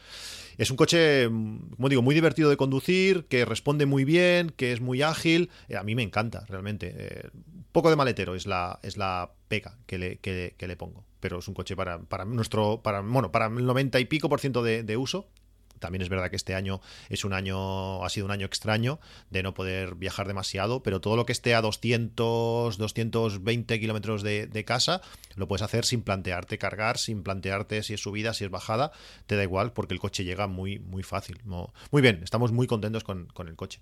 Es 0.57 0.69
un 0.69 0.77
coche, 0.77 1.27
mm, 1.29 1.71
como 1.75 1.89
digo, 1.89 2.01
muy 2.01 2.13
divertido 2.13 2.49
de 2.49 2.57
conducir, 2.57 3.25
que 3.25 3.45
responde 3.45 3.85
muy 3.85 4.03
bien, 4.03 4.51
que 4.51 4.71
es 4.73 4.81
muy 4.81 5.01
ágil. 5.01 5.49
a 5.75 5.83
mí 5.83 5.95
me 5.95 6.03
encanta, 6.03 6.45
realmente. 6.47 7.29
poco 7.71 7.89
de 7.89 7.95
maletero 7.95 8.35
es 8.35 8.45
la, 8.45 8.79
es 8.83 8.97
la 8.97 9.31
pega 9.47 9.77
que 9.85 9.97
le, 9.97 10.17
que, 10.17 10.55
le 10.59 10.75
pongo. 10.75 11.05
Pero 11.19 11.39
es 11.39 11.47
un 11.47 11.53
coche 11.53 11.75
para, 11.75 11.99
para 11.99 12.25
nuestro, 12.25 12.81
para, 12.81 13.01
bueno, 13.01 13.31
para 13.31 13.47
el 13.47 13.65
90 13.65 13.99
y 13.99 14.05
pico 14.05 14.29
por 14.29 14.39
ciento 14.39 14.63
de 14.63 14.97
uso, 14.97 15.29
también 15.81 16.01
es 16.01 16.07
verdad 16.07 16.29
que 16.29 16.37
este 16.37 16.55
año 16.55 16.79
es 17.09 17.25
un 17.25 17.33
año, 17.33 18.05
ha 18.05 18.09
sido 18.09 18.25
un 18.25 18.31
año 18.31 18.45
extraño 18.45 19.01
de 19.29 19.43
no 19.43 19.53
poder 19.53 19.95
viajar 19.95 20.27
demasiado, 20.27 20.81
pero 20.83 21.01
todo 21.01 21.17
lo 21.17 21.25
que 21.25 21.33
esté 21.33 21.53
a 21.55 21.61
200, 21.61 22.77
220 22.77 23.79
kilómetros 23.81 24.23
de, 24.23 24.63
casa, 24.65 25.01
lo 25.35 25.47
puedes 25.47 25.63
hacer 25.63 25.83
sin 25.83 26.03
plantearte 26.03 26.57
cargar, 26.57 26.97
sin 26.97 27.23
plantearte 27.23 27.83
si 27.83 27.95
es 27.95 28.01
subida, 28.01 28.33
si 28.33 28.45
es 28.45 28.51
bajada, 28.51 28.91
te 29.25 29.35
da 29.35 29.43
igual 29.43 29.73
porque 29.73 29.93
el 29.93 29.99
coche 29.99 30.23
llega 30.23 30.47
muy, 30.47 30.79
muy 30.79 31.03
fácil. 31.03 31.41
Muy 31.43 32.01
bien, 32.01 32.21
estamos 32.23 32.51
muy 32.51 32.67
contentos 32.67 33.03
con, 33.03 33.27
el 33.47 33.55
coche. 33.55 33.81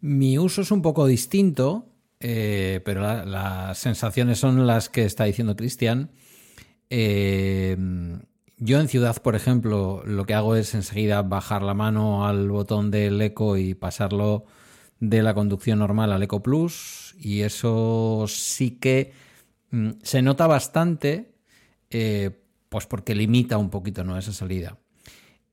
Mi 0.00 0.36
uso 0.36 0.62
es 0.62 0.72
un 0.72 0.82
poco 0.82 1.06
distinto, 1.06 1.94
eh, 2.20 2.80
pero 2.84 3.00
las 3.24 3.78
sensaciones 3.78 4.38
son 4.38 4.66
las 4.66 4.88
que 4.88 5.04
está 5.04 5.24
diciendo 5.24 5.54
Cristian. 5.54 6.10
Eh, 6.90 7.76
yo 8.58 8.80
en 8.80 8.88
ciudad, 8.88 9.20
por 9.22 9.36
ejemplo, 9.36 10.02
lo 10.04 10.26
que 10.26 10.34
hago 10.34 10.56
es 10.56 10.74
enseguida 10.74 11.22
bajar 11.22 11.62
la 11.62 11.74
mano 11.74 12.26
al 12.26 12.50
botón 12.50 12.90
del 12.90 13.20
Eco 13.20 13.56
y 13.56 13.74
pasarlo 13.74 14.44
de 15.00 15.22
la 15.22 15.34
conducción 15.34 15.78
normal 15.78 16.12
al 16.12 16.22
Eco 16.22 16.42
Plus 16.42 17.14
y 17.20 17.42
eso 17.42 18.24
sí 18.28 18.72
que 18.72 19.12
mm, 19.70 19.90
se 20.02 20.22
nota 20.22 20.46
bastante, 20.46 21.34
eh, 21.90 22.30
pues 22.68 22.86
porque 22.86 23.14
limita 23.14 23.58
un 23.58 23.70
poquito 23.70 24.04
¿no? 24.04 24.18
esa 24.18 24.32
salida. 24.32 24.76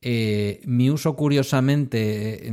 Eh, 0.01 0.61
mi 0.65 0.91
uso, 0.91 1.15
curiosamente, 1.15 2.47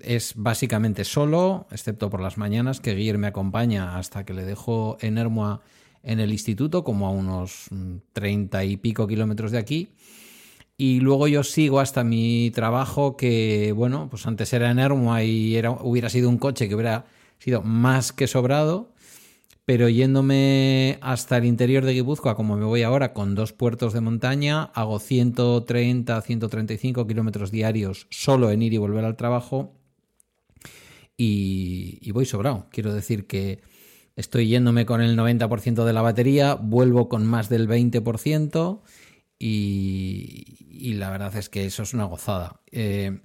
es 0.00 0.32
básicamente 0.36 1.04
solo, 1.04 1.66
excepto 1.70 2.08
por 2.08 2.20
las 2.20 2.38
mañanas, 2.38 2.80
que 2.80 2.94
Guillermo 2.94 3.22
me 3.22 3.26
acompaña 3.26 3.98
hasta 3.98 4.24
que 4.24 4.32
le 4.32 4.44
dejo 4.44 4.96
en 5.00 5.18
Hermoa 5.18 5.60
en 6.08 6.20
el 6.20 6.32
instituto, 6.32 6.84
como 6.84 7.06
a 7.06 7.10
unos 7.10 7.66
mm, 7.70 7.96
treinta 8.12 8.64
y 8.64 8.76
pico 8.76 9.06
kilómetros 9.06 9.52
de 9.52 9.58
aquí. 9.58 9.88
Y 10.76 11.00
luego 11.00 11.28
yo 11.28 11.42
sigo 11.42 11.80
hasta 11.80 12.04
mi 12.04 12.50
trabajo, 12.54 13.16
que, 13.16 13.72
bueno, 13.72 14.08
pues 14.10 14.26
antes 14.26 14.52
era 14.52 14.70
en 14.70 14.78
Hermoa 14.78 15.24
y 15.24 15.56
era, 15.56 15.70
hubiera 15.72 16.08
sido 16.08 16.28
un 16.28 16.38
coche 16.38 16.68
que 16.68 16.74
hubiera 16.74 17.06
sido 17.38 17.62
más 17.62 18.12
que 18.12 18.26
sobrado 18.26 18.92
pero 19.68 19.90
yéndome 19.90 20.96
hasta 21.02 21.36
el 21.36 21.44
interior 21.44 21.84
de 21.84 21.92
Guipúzcoa, 21.92 22.34
como 22.36 22.56
me 22.56 22.64
voy 22.64 22.84
ahora, 22.84 23.12
con 23.12 23.34
dos 23.34 23.52
puertos 23.52 23.92
de 23.92 24.00
montaña, 24.00 24.62
hago 24.62 24.98
130, 24.98 26.22
135 26.22 27.06
kilómetros 27.06 27.50
diarios 27.50 28.06
solo 28.08 28.50
en 28.50 28.62
ir 28.62 28.72
y 28.72 28.78
volver 28.78 29.04
al 29.04 29.16
trabajo 29.16 29.74
y, 31.18 32.10
voy 32.12 32.24
sobrado. 32.24 32.66
Quiero 32.70 32.94
decir 32.94 33.26
que 33.26 33.60
estoy 34.18 34.48
yéndome 34.48 34.84
con 34.84 35.00
el 35.00 35.16
90% 35.16 35.84
de 35.84 35.92
la 35.92 36.02
batería, 36.02 36.54
vuelvo 36.56 37.08
con 37.08 37.24
más 37.24 37.48
del 37.48 37.68
20% 37.68 38.80
y, 39.38 40.94
la 40.94 41.10
verdad 41.10 41.36
es 41.36 41.48
que 41.48 41.64
eso 41.64 41.84
es 41.84 41.94
una 41.94 42.04
gozada. 42.04 42.60
Eh, 42.72 43.20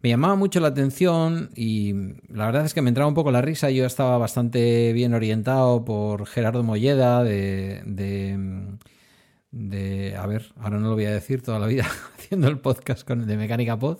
me 0.00 0.08
llamaba 0.08 0.34
mucho 0.34 0.58
la 0.58 0.68
atención 0.68 1.50
y 1.54 1.94
la 2.28 2.46
verdad 2.46 2.64
es 2.66 2.74
que 2.74 2.82
me 2.82 2.88
entraba 2.88 3.08
un 3.08 3.14
poco 3.14 3.30
la 3.30 3.42
risa. 3.42 3.70
Yo 3.70 3.86
estaba 3.86 4.18
bastante 4.18 4.92
bien 4.92 5.14
orientado 5.14 5.84
por 5.84 6.26
Gerardo 6.26 6.64
Molleda 6.64 7.22
de, 7.22 7.82
de, 9.52 10.16
a 10.16 10.26
ver, 10.26 10.52
ahora 10.56 10.80
no 10.80 10.88
lo 10.88 10.94
voy 10.94 11.04
a 11.04 11.12
decir 11.12 11.42
toda 11.42 11.60
la 11.60 11.68
vida 11.68 11.86
haciendo 12.18 12.48
el 12.48 12.58
podcast 12.58 13.06
con, 13.06 13.24
de 13.24 13.36
Mecánica 13.36 13.78
Pod, 13.78 13.98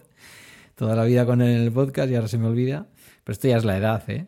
toda 0.75 0.97
la 0.97 1.05
vida 1.05 1.25
con 1.27 1.41
él 1.41 1.51
en 1.51 1.63
el 1.63 1.71
podcast 1.71 2.11
y 2.11 2.17
ahora 2.17 2.27
se 2.27 2.39
me 2.39 2.49
olvida, 2.49 2.89
pero 3.23 3.35
esto 3.35 3.47
ya 3.47 3.57
es 3.57 3.65
la 3.65 3.77
edad, 3.77 4.03
¿eh? 4.11 4.27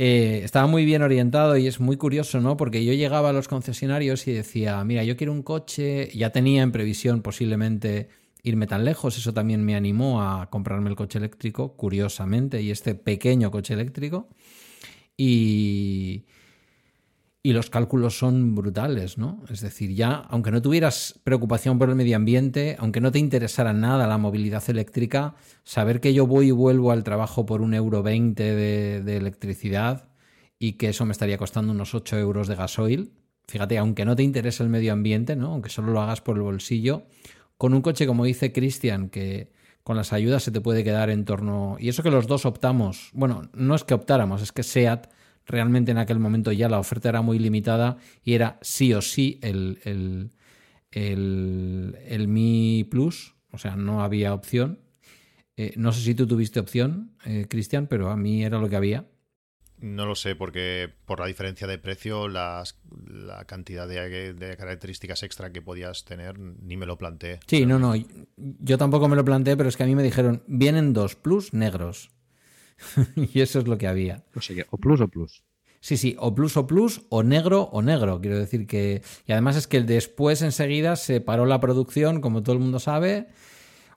¿Eh? 0.00 0.40
estaba 0.44 0.66
muy 0.66 0.84
bien 0.84 1.02
orientado 1.02 1.56
y 1.56 1.66
es 1.66 1.78
muy 1.78 1.96
curioso, 1.96 2.40
¿no? 2.40 2.56
Porque 2.56 2.84
yo 2.84 2.92
llegaba 2.94 3.30
a 3.30 3.32
los 3.32 3.48
concesionarios 3.48 4.26
y 4.26 4.32
decía, 4.32 4.82
mira, 4.84 5.04
yo 5.04 5.16
quiero 5.16 5.32
un 5.32 5.42
coche, 5.42 6.10
ya 6.14 6.30
tenía 6.30 6.62
en 6.62 6.72
previsión 6.72 7.20
posiblemente 7.20 8.08
irme 8.42 8.66
tan 8.66 8.84
lejos. 8.84 9.18
Eso 9.18 9.34
también 9.34 9.62
me 9.64 9.76
animó 9.76 10.22
a 10.22 10.48
comprarme 10.48 10.88
el 10.88 10.96
coche 10.96 11.18
eléctrico, 11.18 11.76
curiosamente, 11.76 12.62
y 12.62 12.70
este 12.70 12.94
pequeño 12.94 13.50
coche 13.50 13.74
eléctrico. 13.74 14.28
Y, 15.16 16.24
y 17.42 17.52
los 17.54 17.70
cálculos 17.70 18.18
son 18.18 18.54
brutales, 18.54 19.16
¿no? 19.16 19.42
Es 19.48 19.60
decir, 19.60 19.94
ya, 19.94 20.12
aunque 20.28 20.50
no 20.50 20.60
tuvieras 20.60 21.18
preocupación 21.24 21.78
por 21.78 21.88
el 21.88 21.96
medio 21.96 22.16
ambiente, 22.16 22.76
aunque 22.78 23.00
no 23.00 23.12
te 23.12 23.18
interesara 23.18 23.72
nada 23.72 24.06
la 24.06 24.18
movilidad 24.18 24.62
eléctrica, 24.68 25.34
saber 25.64 26.00
que 26.00 26.12
yo 26.12 26.26
voy 26.26 26.48
y 26.48 26.50
vuelvo 26.52 26.90
al 26.90 27.02
trabajo 27.02 27.46
por 27.46 27.62
un 27.62 27.72
euro 27.72 28.02
veinte 28.02 28.54
de, 28.54 29.02
de 29.02 29.16
electricidad 29.16 30.08
y 30.58 30.72
que 30.72 30.90
eso 30.90 31.06
me 31.06 31.12
estaría 31.12 31.38
costando 31.38 31.72
unos 31.72 31.94
8 31.94 32.18
euros 32.18 32.46
de 32.46 32.56
gasoil, 32.56 33.12
fíjate, 33.48 33.78
aunque 33.78 34.04
no 34.04 34.14
te 34.14 34.22
interese 34.22 34.62
el 34.62 34.68
medio 34.68 34.92
ambiente, 34.92 35.34
¿no? 35.34 35.52
Aunque 35.52 35.70
solo 35.70 35.92
lo 35.92 36.02
hagas 36.02 36.20
por 36.20 36.36
el 36.36 36.42
bolsillo, 36.42 37.04
con 37.56 37.72
un 37.72 37.80
coche, 37.80 38.06
como 38.06 38.24
dice 38.24 38.52
Cristian, 38.52 39.08
que 39.08 39.50
con 39.82 39.96
las 39.96 40.12
ayudas 40.12 40.42
se 40.42 40.52
te 40.52 40.60
puede 40.60 40.84
quedar 40.84 41.08
en 41.08 41.24
torno. 41.24 41.76
Y 41.80 41.88
eso 41.88 42.02
que 42.02 42.10
los 42.10 42.26
dos 42.26 42.44
optamos, 42.44 43.10
bueno, 43.14 43.48
no 43.54 43.74
es 43.74 43.84
que 43.84 43.94
optáramos, 43.94 44.42
es 44.42 44.52
que 44.52 44.62
SEAT 44.62 45.08
realmente 45.50 45.90
en 45.90 45.98
aquel 45.98 46.18
momento 46.18 46.52
ya 46.52 46.68
la 46.68 46.78
oferta 46.78 47.08
era 47.08 47.22
muy 47.22 47.38
limitada 47.38 47.98
y 48.24 48.34
era 48.34 48.58
sí 48.62 48.94
o 48.94 49.02
sí 49.02 49.38
el, 49.42 49.80
el, 49.84 50.30
el, 50.90 52.28
Mi 52.28 52.84
Plus, 52.84 53.34
o 53.52 53.58
sea, 53.58 53.76
no 53.76 54.02
había 54.02 54.34
opción. 54.34 54.80
Eh, 55.56 55.72
no 55.76 55.92
sé 55.92 56.00
si 56.00 56.14
tú 56.14 56.26
tuviste 56.26 56.60
opción, 56.60 57.12
eh, 57.24 57.46
Cristian, 57.48 57.86
pero 57.86 58.10
a 58.10 58.16
mí 58.16 58.44
era 58.44 58.58
lo 58.58 58.68
que 58.68 58.76
había. 58.76 59.06
No 59.80 60.04
lo 60.04 60.14
sé, 60.14 60.36
porque 60.36 60.90
por 61.06 61.20
la 61.20 61.26
diferencia 61.26 61.66
de 61.66 61.78
precio, 61.78 62.28
las, 62.28 62.78
la 63.06 63.46
cantidad 63.46 63.88
de, 63.88 64.56
características 64.58 65.22
extra 65.22 65.52
que 65.52 65.62
podías 65.62 66.04
tener, 66.04 66.38
ni 66.38 66.76
me 66.76 66.84
lo 66.84 66.98
planteé. 66.98 67.40
Sí, 67.46 67.64
no, 67.64 67.78
no. 67.78 67.94
Yo 68.36 68.76
tampoco 68.76 69.08
me 69.08 69.16
lo 69.16 69.24
planteé, 69.24 69.56
pero 69.56 69.70
es 69.70 69.78
que 69.78 69.84
a 69.84 69.86
mí 69.86 69.94
me 69.94 70.02
dijeron, 70.02 70.42
vienen 70.46 70.92
dos 70.92 71.16
plus 71.16 71.54
negros. 71.54 72.10
y 73.16 73.40
eso 73.40 73.58
es 73.58 73.68
lo 73.68 73.78
que 73.78 73.86
había. 73.86 74.24
O, 74.34 74.40
o 74.70 74.78
plus 74.78 75.00
o 75.00 75.08
plus. 75.08 75.42
Sí, 75.80 75.96
sí, 75.96 76.14
o 76.18 76.34
plus 76.34 76.56
o 76.56 76.66
plus, 76.66 77.02
o 77.08 77.22
negro 77.22 77.70
o 77.72 77.82
negro. 77.82 78.20
Quiero 78.20 78.38
decir 78.38 78.66
que. 78.66 79.02
Y 79.26 79.32
además 79.32 79.56
es 79.56 79.66
que 79.66 79.80
después 79.80 80.42
enseguida 80.42 80.96
se 80.96 81.20
paró 81.20 81.46
la 81.46 81.60
producción, 81.60 82.20
como 82.20 82.42
todo 82.42 82.54
el 82.54 82.60
mundo 82.60 82.78
sabe 82.78 83.28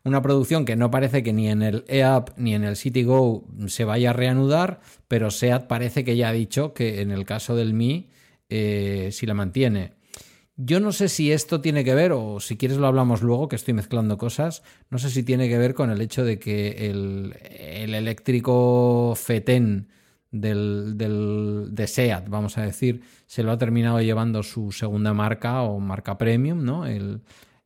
una 0.06 0.22
producción 0.22 0.66
que 0.66 0.76
no 0.76 0.92
parece 0.92 1.24
que 1.24 1.34
ni 1.34 1.50
en 1.50 1.62
el 1.62 1.86
EAP 1.88 2.38
ni 2.38 2.54
en 2.54 2.64
el 2.64 2.76
CityGo 2.76 3.46
se 3.68 3.86
vaya 3.86 4.10
a 4.10 4.14
reanudar, 4.14 4.82
pero 5.08 5.32
SEAT 5.32 5.68
parece 5.68 6.04
que 6.04 6.18
ya 6.18 6.30
ha 6.30 6.34
dicho 6.34 6.74
que 6.74 7.02
en 7.02 7.12
el 7.12 7.26
caso 7.26 7.56
del 7.56 7.74
Mi 7.74 8.10
eh, 8.50 9.10
si 9.12 9.26
la 9.26 9.34
mantiene. 9.34 9.94
Yo 10.66 10.80
no 10.80 10.94
sé 10.94 11.10
si 11.10 11.32
esto 11.32 11.60
tiene 11.60 11.84
que 11.84 11.94
ver, 11.94 12.14
o 12.14 12.40
si 12.40 12.56
quieres 12.56 12.78
lo 12.78 12.88
hablamos 12.88 13.22
luego, 13.22 13.50
que 13.50 13.58
estoy 13.58 13.74
mezclando 13.74 14.18
cosas, 14.18 14.64
no 14.90 14.98
sé 14.98 15.10
si 15.10 15.24
tiene 15.24 15.50
que 15.50 15.58
ver 15.58 15.74
con 15.74 15.90
el 15.90 16.00
hecho 16.00 16.24
de 16.24 16.40
que 16.40 16.90
el, 16.90 17.36
eléctrico 17.94 19.14
FETEN 19.16 19.90
del, 20.32 20.96
de 20.98 21.88
SEAT, 21.88 22.30
vamos 22.30 22.58
a 22.58 22.62
decir, 22.62 23.02
se 23.26 23.44
lo 23.44 23.52
ha 23.52 23.58
terminado 23.58 24.00
llevando 24.02 24.42
su 24.42 24.72
segunda 24.72 25.14
marca 25.14 25.64
o 25.64 25.80
marca 25.80 26.18
premium, 26.18 26.64
¿no? 26.64 26.86
El, 26.86 27.22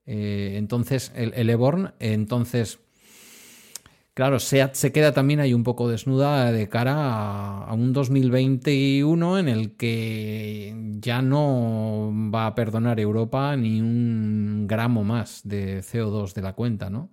eh, 0.08 0.56
entonces, 0.58 1.12
el, 1.16 1.34
el 1.36 1.52
Eborn, 1.52 1.94
entonces, 2.00 2.80
claro, 4.18 4.40
se 4.40 4.92
queda 4.92 5.12
también 5.12 5.40
ahí 5.40 5.54
un 5.54 5.62
poco 5.62 5.88
desnuda 5.88 6.52
de 6.52 6.68
cara 6.68 7.66
a, 7.66 7.74
un 7.76 7.94
2021 7.94 9.38
en 9.38 9.48
el 9.48 9.76
que 9.76 10.74
ya 11.00 11.22
no 11.22 12.12
va 12.34 12.48
a 12.48 12.56
perdonar 12.56 13.00
Europa 13.00 13.56
ni 13.56 13.80
un 13.80 14.66
gramo 14.66 15.04
más 15.04 15.48
de 15.48 15.82
CO2 15.84 16.34
de 16.34 16.42
la 16.42 16.54
cuenta, 16.54 16.90
¿no? 16.90 17.12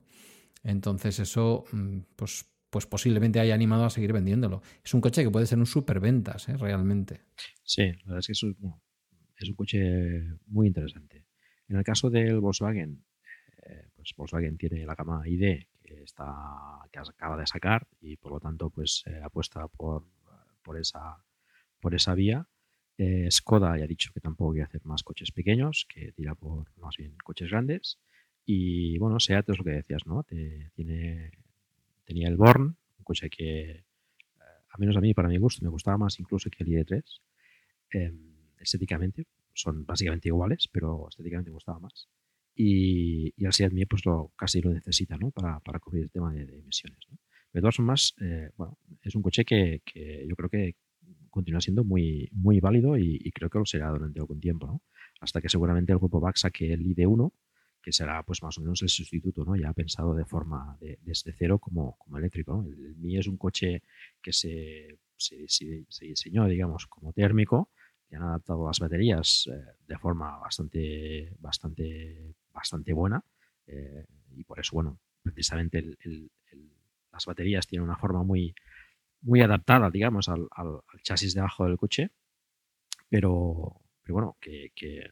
Entonces 0.63 1.19
eso, 1.19 1.65
mm, 1.73 1.99
pues, 2.17 2.51
pues 2.71 2.87
posiblemente 2.87 3.39
haya 3.39 3.53
animado 3.53 3.85
a 3.85 3.91
seguir 3.91 4.15
vendiéndolo. 4.15 4.63
Es 4.83 4.95
un 4.95 5.03
coche 5.03 5.23
que 5.23 5.31
puede 5.31 5.45
ser 5.45 5.59
un 5.59 5.67
superventas, 5.67 6.49
¿eh? 6.49 6.57
realmente. 6.57 7.21
Sí, 7.63 7.83
la 7.83 8.15
verdad 8.15 8.21
es 8.21 8.27
que 8.29 8.33
es 8.33 9.49
un 9.51 9.55
coche 9.55 10.23
muy 10.47 10.69
interesante. 10.69 11.27
En 11.69 11.77
el 11.77 11.85
caso 11.85 12.09
del 12.09 12.41
Volkswagen, 12.41 13.05
eh, 13.63 13.91
pues 13.95 14.15
Volkswagen 14.17 14.57
tiene 14.57 14.87
la 14.87 14.95
gama 14.95 15.21
ID 15.29 15.67
que, 15.95 16.03
está, 16.03 16.25
que 16.93 16.99
acaba 16.99 17.37
de 17.37 17.47
sacar 17.47 17.87
y 18.01 18.17
por 18.17 18.33
lo 18.33 18.41
tanto 18.41 18.71
pues 18.71 19.03
eh, 19.07 19.21
apuesta 19.23 19.67
por, 19.69 20.05
por, 20.63 20.79
esa, 20.79 21.25
por 21.81 21.95
esa 21.95 22.15
vía. 22.15 22.49
Eh, 22.97 23.29
Skoda 23.31 23.77
ya 23.77 23.85
ha 23.85 23.89
dicho 23.89 24.13
que 24.13 24.21
tampoco 24.21 24.53
quiere 24.53 24.67
hacer 24.67 24.85
más 24.85 25.03
coches 25.03 25.33
pequeños, 25.33 25.87
que 25.89 26.13
tira 26.13 26.35
por 26.35 26.67
más 26.79 26.97
bien 26.97 27.17
coches 27.25 27.51
grandes. 27.51 27.99
Y 28.47 28.99
bueno, 28.99 29.19
SEAT 29.21 29.49
es 29.51 29.59
lo 29.59 29.65
que 29.65 29.71
decías, 29.71 30.07
¿no? 30.07 30.23
tiene, 30.25 31.31
tenía 32.05 32.29
el 32.29 32.37
Born, 32.37 32.77
un 32.99 33.05
coche 33.05 33.31
que, 33.31 33.85
a 34.75 34.79
menos 34.79 34.97
a 34.97 35.01
mí, 35.01 35.15
para 35.15 35.29
mi 35.29 35.39
gusto, 35.39 35.65
me 35.65 35.71
gustaba 35.71 35.97
más 35.97 36.19
incluso 36.21 36.51
que 36.51 36.65
el 36.65 36.69
ID3, 36.69 37.03
em, 37.91 38.35
estéticamente, 38.59 39.27
son 39.53 39.87
básicamente 39.87 40.29
iguales, 40.29 40.69
pero 40.71 41.09
estéticamente 41.09 41.51
me 41.51 41.55
gustaba 41.55 41.79
más. 41.79 42.09
Y, 42.55 43.33
y 43.37 43.45
el 43.45 43.53
Seat 43.53 43.73
Mii 43.73 43.87
pues 43.87 44.07
lo, 44.07 44.33
casi 44.37 44.61
lo 44.61 44.73
necesita 44.73 45.17
¿no? 45.17 45.31
para, 45.31 45.61
para 45.61 45.79
cubrir 45.81 46.05
el 46.05 46.11
tema 46.11 46.33
de, 46.33 46.43
emisiones. 46.43 46.99
¿no? 47.11 47.19
Pero 47.51 47.61
de 47.61 47.61
todas 47.61 47.77
formas, 47.77 48.15
eh, 48.21 48.51
bueno, 48.57 48.79
es 49.03 49.15
un 49.15 49.23
coche 49.23 49.45
que, 49.45 49.83
que, 49.85 50.25
yo 50.29 50.37
creo 50.37 50.49
que 50.49 50.77
continúa 51.31 51.61
siendo 51.61 51.85
muy, 51.85 52.29
muy 52.33 52.61
válido 52.61 52.97
y, 52.97 53.31
creo 53.33 53.51
que 53.51 53.59
lo 53.59 53.67
será 53.67 53.91
durante 53.91 54.21
algún 54.21 54.41
tiempo, 54.41 54.67
¿no? 54.67 54.83
hasta 55.21 55.41
que 55.41 55.49
seguramente 55.49 55.93
el 55.93 55.99
grupo 55.99 56.21
VAX 56.21 56.41
saque 56.41 56.73
el 56.73 56.85
ID1, 56.85 57.33
que 57.83 57.93
será 57.93 58.23
pues 58.23 58.43
más 58.43 58.57
o 58.59 58.61
menos 58.61 58.83
el 58.83 58.89
sustituto, 58.89 59.45
¿no? 59.45 59.57
ya 59.57 59.73
pensado 59.73 60.15
de 60.15 60.25
forma 60.25 60.77
de, 60.81 60.99
desde 61.03 61.33
cero 61.33 61.59
como, 61.59 61.97
como 61.99 62.19
eléctrico. 62.19 62.65
El, 62.65 62.87
el 62.87 62.97
Mi 62.97 63.19
es 63.19 63.27
un 63.27 63.37
coche 63.37 63.83
que 64.23 64.33
se, 64.33 64.99
se, 65.17 65.45
se, 65.49 65.85
se 65.89 66.05
diseñó, 66.07 66.47
digamos, 66.47 66.87
como 66.87 67.13
térmico, 67.13 67.71
han 68.15 68.23
adaptado 68.23 68.67
las 68.67 68.81
baterías 68.81 69.49
eh, 69.53 69.65
de 69.87 69.99
forma 69.99 70.39
bastante, 70.39 71.35
bastante, 71.39 72.35
bastante 72.55 72.93
buena. 72.93 73.23
Eh, 73.67 74.07
y 74.37 74.45
por 74.45 74.61
eso, 74.61 74.73
bueno, 74.75 74.99
precisamente 75.23 75.85
las 77.13 77.27
baterías 77.27 77.67
tienen 77.67 77.85
una 77.85 77.97
forma 77.99 78.23
muy, 78.23 78.55
muy 79.21 79.43
adaptada, 79.43 79.91
digamos, 79.91 80.29
al, 80.29 80.49
chasis 81.03 81.35
debajo 81.35 81.67
del 81.67 81.77
coche. 81.77 82.11
Pero, 83.11 83.83
pero 84.03 84.15
bueno, 84.15 84.37
que, 84.41 84.73
que 84.75 85.11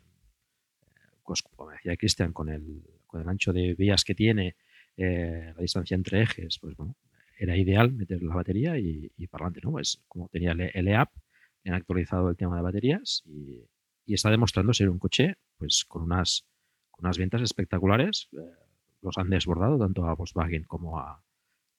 pues, 1.24 1.42
como 1.42 1.70
decía 1.70 1.96
Cristian, 1.96 2.32
con 2.32 2.48
el, 2.48 2.82
con 3.06 3.22
el 3.22 3.28
ancho 3.28 3.52
de 3.52 3.74
vías 3.74 4.04
que 4.04 4.14
tiene, 4.14 4.56
eh, 4.96 5.52
la 5.56 5.62
distancia 5.62 5.94
entre 5.94 6.22
ejes, 6.22 6.58
pues 6.58 6.76
bueno, 6.76 6.96
era 7.38 7.56
ideal 7.56 7.92
meter 7.92 8.22
la 8.22 8.34
batería 8.34 8.78
y, 8.78 9.08
para 9.28 9.46
adelante, 9.46 9.60
¿no? 9.64 9.72
Pues 9.72 10.02
como 10.08 10.28
tenía 10.28 10.52
el 10.52 10.88
EAP, 10.88 11.10
han 11.64 11.74
actualizado 11.74 12.28
el 12.28 12.36
tema 12.36 12.56
de 12.56 12.62
baterías 12.62 13.22
y, 13.24 13.64
está 14.06 14.30
demostrando 14.30 14.74
ser 14.74 14.90
un 14.90 14.98
coche 14.98 15.36
pues 15.56 15.86
con 15.86 16.02
unas, 16.02 16.44
unas 17.02 17.18
ventas 17.18 17.42
espectaculares, 17.42 18.28
eh, 18.32 18.38
los 19.02 19.18
han 19.18 19.28
desbordado 19.28 19.78
tanto 19.78 20.06
a 20.06 20.14
Volkswagen 20.14 20.64
como 20.64 20.98
a, 20.98 21.22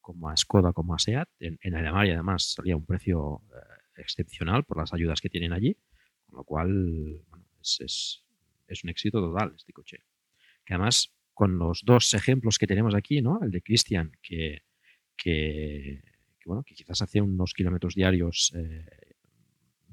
como 0.01 0.29
a 0.29 0.35
Skoda 0.35 0.73
como 0.73 0.93
a 0.93 0.99
SEAT. 0.99 1.29
En, 1.39 1.57
en 1.61 1.75
Alemania 1.75 2.13
además 2.13 2.53
salía 2.53 2.75
un 2.75 2.85
precio 2.85 3.41
eh, 3.55 4.01
excepcional 4.01 4.65
por 4.65 4.77
las 4.77 4.93
ayudas 4.93 5.21
que 5.21 5.29
tienen 5.29 5.53
allí, 5.53 5.77
con 6.25 6.37
lo 6.37 6.43
cual 6.43 7.21
es, 7.61 8.23
es, 8.67 8.83
un 8.83 8.89
éxito 8.89 9.21
total 9.21 9.53
este 9.55 9.71
coche. 9.71 9.99
Que 10.65 10.73
además 10.73 11.13
con 11.33 11.57
los 11.57 11.83
dos 11.85 12.13
ejemplos 12.13 12.57
que 12.57 12.67
tenemos 12.67 12.93
aquí, 12.93 13.21
¿no? 13.21 13.39
El 13.41 13.51
de 13.51 13.61
Christian, 13.61 14.11
que, 14.21 14.63
que, 15.15 16.03
bueno, 16.45 16.63
que 16.63 16.75
quizás 16.75 17.01
hace 17.01 17.21
unos 17.21 17.53
kilómetros 17.53 17.95
diarios 17.95 18.53
eh, 18.55 18.85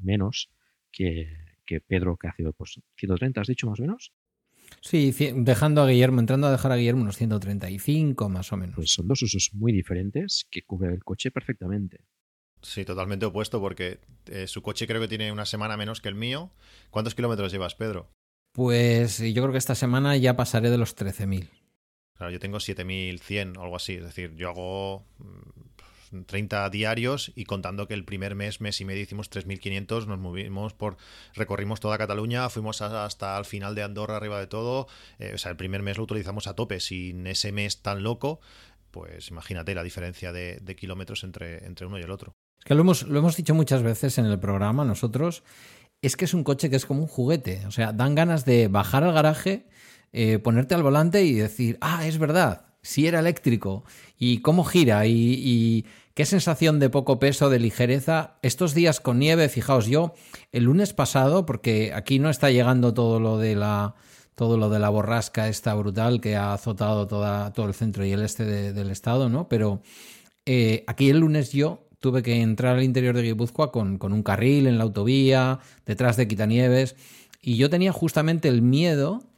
menos 0.02 0.50
que, 0.90 1.28
que, 1.64 1.80
Pedro, 1.80 2.16
que 2.16 2.28
hace 2.28 2.42
pues, 2.52 2.80
130, 2.96 3.40
has 3.40 3.46
dicho 3.46 3.68
más 3.68 3.78
o 3.78 3.82
menos. 3.82 4.12
Sí, 4.80 5.14
dejando 5.34 5.82
a 5.82 5.86
Guillermo, 5.86 6.20
entrando 6.20 6.46
a 6.46 6.50
dejar 6.50 6.72
a 6.72 6.76
Guillermo 6.76 7.02
unos 7.02 7.16
135 7.16 8.28
más 8.28 8.52
o 8.52 8.56
menos. 8.56 8.76
Pues 8.76 8.90
son 8.92 9.08
dos 9.08 9.22
usos 9.22 9.50
muy 9.52 9.72
diferentes 9.72 10.46
que 10.50 10.62
cubren 10.62 10.92
el 10.92 11.04
coche 11.04 11.30
perfectamente. 11.30 12.00
Sí, 12.62 12.84
totalmente 12.84 13.26
opuesto 13.26 13.60
porque 13.60 14.00
eh, 14.26 14.46
su 14.46 14.62
coche 14.62 14.86
creo 14.86 15.00
que 15.00 15.08
tiene 15.08 15.32
una 15.32 15.46
semana 15.46 15.76
menos 15.76 16.00
que 16.00 16.08
el 16.08 16.14
mío. 16.14 16.50
¿Cuántos 16.90 17.14
kilómetros 17.14 17.52
llevas, 17.52 17.74
Pedro? 17.74 18.10
Pues 18.52 19.18
yo 19.18 19.42
creo 19.42 19.52
que 19.52 19.58
esta 19.58 19.74
semana 19.74 20.16
ya 20.16 20.36
pasaré 20.36 20.70
de 20.70 20.78
los 20.78 20.96
13.000. 20.96 21.48
Claro, 22.16 22.32
yo 22.32 22.38
tengo 22.38 22.58
7.100 22.58 23.56
o 23.56 23.62
algo 23.62 23.76
así. 23.76 23.94
Es 23.94 24.04
decir, 24.04 24.34
yo 24.34 24.50
hago 24.50 25.06
30 26.26 26.68
diarios 26.70 27.32
y 27.34 27.44
contando 27.44 27.86
que 27.86 27.94
el 27.94 28.04
primer 28.04 28.34
mes, 28.34 28.60
mes 28.60 28.80
y 28.80 28.84
medio 28.84 29.02
hicimos 29.02 29.30
3.500, 29.30 30.06
nos 30.06 30.18
movimos 30.18 30.74
por, 30.74 30.96
recorrimos 31.34 31.80
toda 31.80 31.98
Cataluña, 31.98 32.48
fuimos 32.48 32.82
hasta 32.82 33.38
el 33.38 33.44
final 33.44 33.74
de 33.74 33.82
Andorra 33.82 34.16
arriba 34.16 34.38
de 34.38 34.46
todo, 34.46 34.86
eh, 35.18 35.32
o 35.34 35.38
sea, 35.38 35.50
el 35.50 35.56
primer 35.56 35.82
mes 35.82 35.98
lo 35.98 36.04
utilizamos 36.04 36.46
a 36.46 36.54
tope, 36.54 36.80
sin 36.80 37.26
ese 37.26 37.52
mes 37.52 37.82
tan 37.82 38.02
loco, 38.02 38.40
pues 38.90 39.28
imagínate 39.30 39.74
la 39.74 39.82
diferencia 39.82 40.32
de, 40.32 40.76
kilómetros 40.76 41.24
entre, 41.24 41.64
entre 41.66 41.86
uno 41.86 41.98
y 41.98 42.02
el 42.02 42.10
otro. 42.10 42.32
Es 42.58 42.64
que 42.64 42.74
lo 42.74 42.82
hemos, 42.82 43.04
lo 43.04 43.18
hemos 43.18 43.36
dicho 43.36 43.54
muchas 43.54 43.82
veces 43.82 44.18
en 44.18 44.26
el 44.26 44.38
programa 44.38 44.84
nosotros, 44.84 45.42
es 46.02 46.16
que 46.16 46.24
es 46.24 46.34
un 46.34 46.44
coche 46.44 46.70
que 46.70 46.76
es 46.76 46.86
como 46.86 47.02
un 47.02 47.08
juguete, 47.08 47.64
o 47.66 47.70
sea, 47.70 47.92
dan 47.92 48.14
ganas 48.14 48.44
de 48.44 48.68
bajar 48.68 49.04
al 49.04 49.12
garaje, 49.12 49.66
eh, 50.12 50.38
ponerte 50.38 50.74
al 50.74 50.82
volante 50.82 51.24
y 51.24 51.34
decir, 51.34 51.78
ah, 51.80 52.06
es 52.06 52.18
verdad, 52.18 52.66
si 52.82 53.06
era 53.06 53.20
eléctrico 53.20 53.84
y 54.18 54.38
cómo 54.38 54.64
gira 54.64 55.06
y, 55.06 55.86
qué 56.14 56.26
sensación 56.26 56.78
de 56.78 56.90
poco 56.90 57.18
peso, 57.18 57.50
de 57.50 57.58
ligereza. 57.58 58.38
Estos 58.42 58.74
días 58.74 59.00
con 59.00 59.18
nieve, 59.18 59.48
fijaos, 59.48 59.86
yo 59.86 60.14
el 60.52 60.64
lunes 60.64 60.92
pasado, 60.92 61.46
porque 61.46 61.92
aquí 61.94 62.18
no 62.18 62.30
está 62.30 62.50
llegando 62.50 62.94
todo 62.94 63.20
lo 63.20 63.38
de 63.38 63.56
la 63.56 63.94
todo 64.34 64.56
lo 64.56 64.70
de 64.70 64.78
la 64.78 64.88
borrasca 64.88 65.48
esta 65.48 65.74
brutal 65.74 66.22
que 66.22 66.34
ha 66.34 66.54
azotado 66.54 67.06
todo 67.06 67.66
el 67.66 67.74
centro 67.74 68.06
y 68.06 68.12
el 68.12 68.22
este 68.22 68.72
del 68.72 68.90
estado, 68.90 69.28
¿no? 69.28 69.48
Pero 69.48 69.82
eh, 70.46 70.82
aquí 70.86 71.10
el 71.10 71.18
lunes 71.18 71.52
yo 71.52 71.86
tuve 71.98 72.22
que 72.22 72.40
entrar 72.40 72.76
al 72.76 72.82
interior 72.82 73.14
de 73.14 73.22
Guipúzcoa 73.22 73.70
con, 73.70 73.98
con 73.98 74.14
un 74.14 74.22
carril 74.22 74.66
en 74.66 74.78
la 74.78 74.84
autovía, 74.84 75.60
detrás 75.84 76.16
de 76.16 76.26
Quitanieves, 76.26 76.96
y 77.42 77.56
yo 77.56 77.68
tenía 77.68 77.92
justamente 77.92 78.48
el 78.48 78.62
miedo 78.62 79.29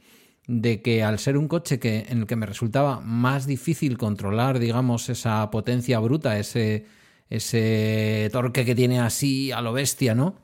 de 0.47 0.81
que 0.81 1.03
al 1.03 1.19
ser 1.19 1.37
un 1.37 1.47
coche 1.47 1.79
que, 1.79 2.05
en 2.09 2.19
el 2.19 2.27
que 2.27 2.35
me 2.35 2.45
resultaba 2.45 2.99
más 2.99 3.45
difícil 3.45 3.97
controlar, 3.97 4.59
digamos, 4.59 5.09
esa 5.09 5.49
potencia 5.51 5.99
bruta, 5.99 6.37
ese, 6.37 6.85
ese 7.29 8.29
torque 8.31 8.65
que 8.65 8.75
tiene 8.75 8.99
así 8.99 9.51
a 9.51 9.61
lo 9.61 9.73
bestia, 9.73 10.15
¿no? 10.15 10.35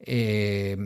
Eh, 0.00 0.76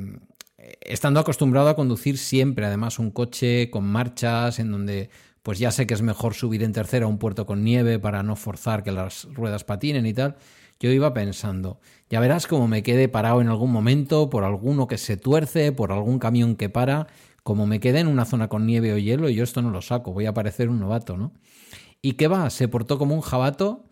estando 0.81 1.20
acostumbrado 1.20 1.68
a 1.68 1.77
conducir 1.77 2.18
siempre, 2.18 2.66
además, 2.66 2.98
un 2.98 3.11
coche 3.11 3.68
con 3.70 3.85
marchas, 3.85 4.59
en 4.59 4.70
donde 4.70 5.11
pues 5.42 5.59
ya 5.59 5.72
sé 5.72 5.87
que 5.87 5.94
es 5.94 6.03
mejor 6.03 6.35
subir 6.35 6.62
en 6.62 6.72
tercera 6.72 7.07
a 7.07 7.09
un 7.09 7.18
puerto 7.18 7.46
con 7.46 7.64
nieve 7.64 7.98
para 7.98 8.22
no 8.22 8.37
forzar 8.37 8.85
que 8.85 8.92
las 8.92 9.25
ruedas 9.33 9.64
patinen 9.64 10.07
y 10.07 10.14
tal, 10.14 10.37
yo 10.79 10.90
iba 10.90 11.14
pensando, 11.14 11.81
ya 12.11 12.20
verás 12.20 12.46
cómo 12.46 12.68
me 12.68 12.83
quede 12.83 13.09
parado 13.09 13.40
en 13.40 13.48
algún 13.48 13.72
momento 13.72 14.31
por 14.31 14.44
alguno 14.44 14.87
que 14.87 14.98
se 14.98 15.16
tuerce, 15.16 15.72
por 15.72 15.92
algún 15.92 16.18
camión 16.18 16.57
que 16.57 16.68
para, 16.68 17.09
como 17.42 17.66
me 17.66 17.81
quede 17.81 18.00
en 18.00 18.07
una 18.07 18.24
zona 18.24 18.48
con 18.48 18.66
nieve 18.66 18.92
o 18.92 18.98
hielo, 18.98 19.28
yo 19.28 19.44
esto 19.44 19.62
no 19.62 19.70
lo 19.70 19.83
saco, 19.83 20.12
voy 20.12 20.26
a 20.26 20.35
parecer 20.35 20.68
un 20.68 20.81
novato, 20.81 21.16
¿no? 21.16 21.33
¿Y 22.00 22.14
qué 22.14 22.28
va? 22.28 22.50
Se 22.50 22.68
portó 22.68 22.98
como 22.98 23.14
un 23.14 23.20
jabato. 23.20 23.85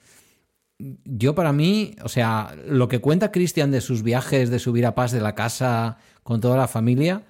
Yo 0.78 1.34
para 1.34 1.52
mí, 1.52 1.94
o 2.02 2.08
sea, 2.08 2.56
lo 2.66 2.88
que 2.88 3.00
cuenta 3.00 3.32
Cristian 3.32 3.70
de 3.70 3.80
sus 3.80 4.02
viajes, 4.02 4.50
de 4.50 4.58
subir 4.58 4.86
a 4.86 4.94
paz 4.94 5.12
de 5.12 5.20
la 5.20 5.34
casa 5.34 5.98
con 6.22 6.40
toda 6.40 6.56
la 6.56 6.68
familia, 6.68 7.24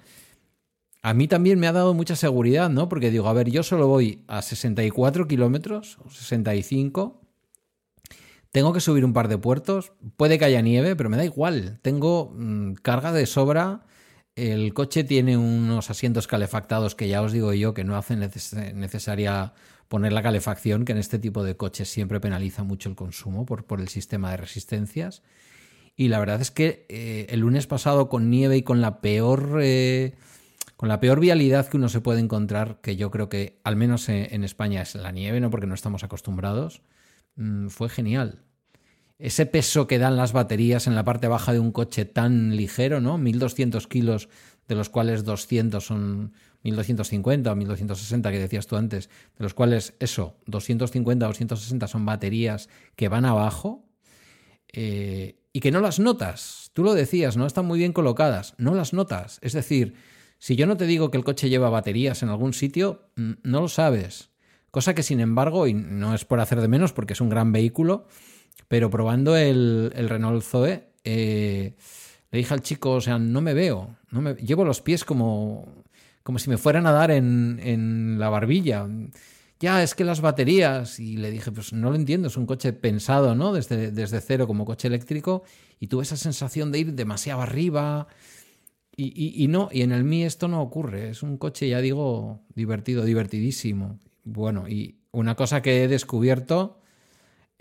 a 1.03 1.13
mí 1.13 1.27
también 1.27 1.59
me 1.59 1.67
ha 1.67 1.71
dado 1.71 1.93
mucha 1.93 2.15
seguridad, 2.15 2.69
¿no? 2.69 2.87
Porque 2.87 3.09
digo, 3.09 3.27
a 3.27 3.33
ver, 3.33 3.49
yo 3.49 3.63
solo 3.63 3.87
voy 3.87 4.23
a 4.27 4.41
64 4.41 5.27
kilómetros, 5.27 5.97
o 6.05 6.09
65, 6.09 7.21
tengo 8.51 8.73
que 8.73 8.81
subir 8.81 9.03
un 9.03 9.13
par 9.13 9.27
de 9.27 9.37
puertos, 9.37 9.93
puede 10.17 10.37
que 10.37 10.45
haya 10.45 10.61
nieve, 10.61 10.95
pero 10.95 11.09
me 11.09 11.17
da 11.17 11.25
igual, 11.25 11.79
tengo 11.81 12.31
mm, 12.35 12.73
carga 12.73 13.11
de 13.11 13.25
sobra 13.25 13.85
el 14.35 14.73
coche 14.73 15.03
tiene 15.03 15.37
unos 15.37 15.89
asientos 15.89 16.27
calefactados 16.27 16.95
que 16.95 17.07
ya 17.07 17.21
os 17.21 17.31
digo 17.31 17.53
yo 17.53 17.73
que 17.73 17.83
no 17.83 17.97
hacen 17.97 18.19
necesaria 18.19 19.53
poner 19.87 20.13
la 20.13 20.23
calefacción, 20.23 20.85
que 20.85 20.93
en 20.93 20.97
este 20.97 21.19
tipo 21.19 21.43
de 21.43 21.57
coches 21.57 21.89
siempre 21.89 22.21
penaliza 22.21 22.63
mucho 22.63 22.89
el 22.89 22.95
consumo 22.95 23.45
por, 23.45 23.81
el 23.81 23.89
sistema 23.89 24.31
de 24.31 24.37
resistencias. 24.37 25.21
Y 25.97 26.07
la 26.07 26.19
verdad 26.19 26.39
es 26.39 26.49
que 26.49 26.85
eh, 26.87 27.27
el 27.29 27.41
lunes 27.41 27.67
pasado 27.67 28.07
con 28.07 28.29
nieve 28.29 28.55
y 28.57 28.63
con 28.63 28.79
la 28.79 29.01
peor 29.01 29.59
eh, 29.61 30.15
con 30.77 30.87
la 30.89 30.99
peor 30.99 31.19
vialidad 31.19 31.67
que 31.67 31.77
uno 31.77 31.89
se 31.89 32.01
puede 32.01 32.21
encontrar, 32.21 32.79
que 32.81 32.95
yo 32.95 33.11
creo 33.11 33.29
que 33.29 33.59
al 33.63 33.75
menos 33.75 34.09
en 34.09 34.43
España 34.43 34.81
es 34.81 34.95
la 34.95 35.11
nieve, 35.11 35.39
no 35.39 35.51
porque 35.51 35.67
no 35.67 35.75
estamos 35.75 36.03
acostumbrados, 36.03 36.81
mm, 37.35 37.67
fue 37.67 37.87
genial 37.89 38.39
ese 39.21 39.45
peso 39.45 39.87
que 39.87 39.99
dan 39.99 40.17
las 40.17 40.33
baterías 40.33 40.87
en 40.87 40.95
la 40.95 41.05
parte 41.05 41.27
baja 41.27 41.53
de 41.53 41.59
un 41.59 41.71
coche 41.71 42.05
tan 42.05 42.55
ligero, 42.55 43.01
¿no? 43.01 43.17
1200 43.19 43.87
kilos, 43.87 44.29
de 44.67 44.75
los 44.75 44.89
cuales 44.89 45.23
200 45.23 45.85
son 45.85 46.33
1250 46.63 47.51
o 47.51 47.55
1260 47.55 48.31
que 48.31 48.39
decías 48.39 48.65
tú 48.65 48.77
antes, 48.77 49.09
de 49.37 49.43
los 49.43 49.53
cuales 49.53 49.93
eso, 49.99 50.37
250 50.47 51.25
o 51.25 51.29
260 51.29 51.87
son 51.87 52.05
baterías 52.05 52.67
que 52.95 53.09
van 53.09 53.25
abajo 53.25 53.85
eh, 54.73 55.39
y 55.53 55.59
que 55.59 55.71
no 55.71 55.81
las 55.81 55.99
notas. 55.99 56.71
Tú 56.73 56.83
lo 56.83 56.93
decías, 56.93 57.37
¿no? 57.37 57.45
Están 57.45 57.65
muy 57.65 57.77
bien 57.77 57.93
colocadas, 57.93 58.55
no 58.57 58.73
las 58.73 58.91
notas. 58.91 59.37
Es 59.43 59.53
decir, 59.53 59.93
si 60.39 60.55
yo 60.55 60.65
no 60.65 60.77
te 60.77 60.87
digo 60.87 61.11
que 61.11 61.17
el 61.17 61.23
coche 61.23 61.49
lleva 61.49 61.69
baterías 61.69 62.23
en 62.23 62.29
algún 62.29 62.53
sitio, 62.53 63.11
no 63.15 63.61
lo 63.61 63.67
sabes. 63.67 64.31
Cosa 64.71 64.95
que 64.95 65.03
sin 65.03 65.19
embargo, 65.19 65.67
y 65.67 65.73
no 65.73 66.15
es 66.15 66.25
por 66.25 66.39
hacer 66.39 66.59
de 66.61 66.67
menos 66.67 66.93
porque 66.93 67.13
es 67.13 67.21
un 67.21 67.29
gran 67.29 67.51
vehículo, 67.51 68.07
pero 68.67 68.89
probando 68.89 69.35
el, 69.35 69.91
Renault 69.93 70.43
Zoe, 70.43 70.87
eh, 71.03 71.75
le 72.31 72.37
dije 72.37 72.53
al 72.53 72.61
chico, 72.61 72.91
o 72.91 73.01
sea, 73.01 73.19
no 73.19 73.41
me 73.41 73.53
veo, 73.53 73.95
no 74.11 74.21
me, 74.21 74.33
llevo 74.35 74.63
los 74.63 74.81
pies 74.81 75.03
como, 75.03 75.83
como 76.23 76.39
si 76.39 76.49
me 76.49 76.57
fueran 76.57 76.87
a 76.87 76.91
dar 76.91 77.11
en, 77.11 77.59
en 77.63 78.19
la 78.19 78.29
barbilla. 78.29 78.87
Ya, 79.59 79.83
es 79.83 79.93
que 79.93 80.03
las 80.03 80.21
baterías, 80.21 80.99
y 80.99 81.17
le 81.17 81.29
dije, 81.29 81.51
pues 81.51 81.71
no 81.71 81.91
lo 81.91 81.95
entiendo, 81.95 82.29
es 82.29 82.37
un 82.37 82.47
coche 82.47 82.73
pensado, 82.73 83.35
¿no? 83.35 83.53
Desde, 83.53 83.91
desde 83.91 84.19
cero 84.19 84.47
como 84.47 84.65
coche 84.65 84.87
eléctrico, 84.87 85.43
y 85.79 85.87
tuve 85.87 86.01
esa 86.01 86.17
sensación 86.17 86.71
de 86.71 86.79
ir 86.79 86.93
demasiado 86.93 87.41
arriba, 87.41 88.07
y, 88.95 89.43
y, 89.43 89.47
no, 89.47 89.69
y 89.71 89.83
en 89.83 89.91
el 89.91 90.03
Mi 90.03 90.23
esto 90.23 90.47
no 90.47 90.61
ocurre, 90.61 91.09
es 91.09 91.23
un 91.23 91.37
coche, 91.37 91.69
ya 91.69 91.79
digo, 91.79 92.41
divertido, 92.55 93.05
divertidísimo. 93.05 93.99
Bueno, 94.23 94.67
y 94.67 94.99
una 95.11 95.35
cosa 95.35 95.61
que 95.61 95.83
he 95.83 95.87
descubierto 95.87 96.80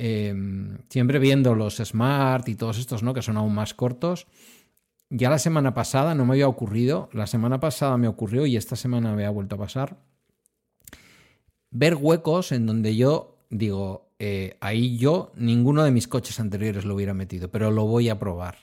Em, 0.03 0.79
siempre 0.89 1.19
viendo 1.19 1.55
los 1.55 1.77
Smart 1.77 2.49
y 2.49 2.55
todos 2.55 2.79
estos, 2.79 3.03
¿no? 3.03 3.13
Que 3.13 3.21
son 3.21 3.37
aún 3.37 3.55
más 3.55 3.75
cortos. 3.75 4.27
Ya 5.11 5.29
la 5.29 5.39
semana 5.39 5.75
pasada 5.75 6.15
no 6.15 6.25
me 6.25 6.33
había 6.33 6.49
ocurrido, 6.49 7.11
la 7.13 7.27
semana 7.27 7.61
pasada 7.61 7.99
me 7.99 8.09
ocurrió 8.09 8.47
y 8.47 8.57
esta 8.57 8.77
semana 8.77 9.15
me 9.15 9.27
ha 9.27 9.31
vuelto 9.31 9.57
a 9.57 9.59
pasar. 9.59 9.99
Ver 11.71 11.97
huecos 11.97 12.51
en 12.51 12.65
donde 12.65 12.97
yo 12.97 13.45
digo, 13.51 14.09
eh, 14.19 14.57
ahí 14.63 14.97
yo 14.97 15.33
ninguno 15.37 15.85
de 15.85 15.91
mis 15.91 16.09
coches 16.09 16.41
anteriores 16.41 16.87
lo 16.87 16.95
hubiera 16.95 17.13
metido, 17.13 17.51
pero 17.51 17.71
lo 17.71 17.85
voy 17.85 18.09
a 18.09 18.19
probar. 18.19 18.57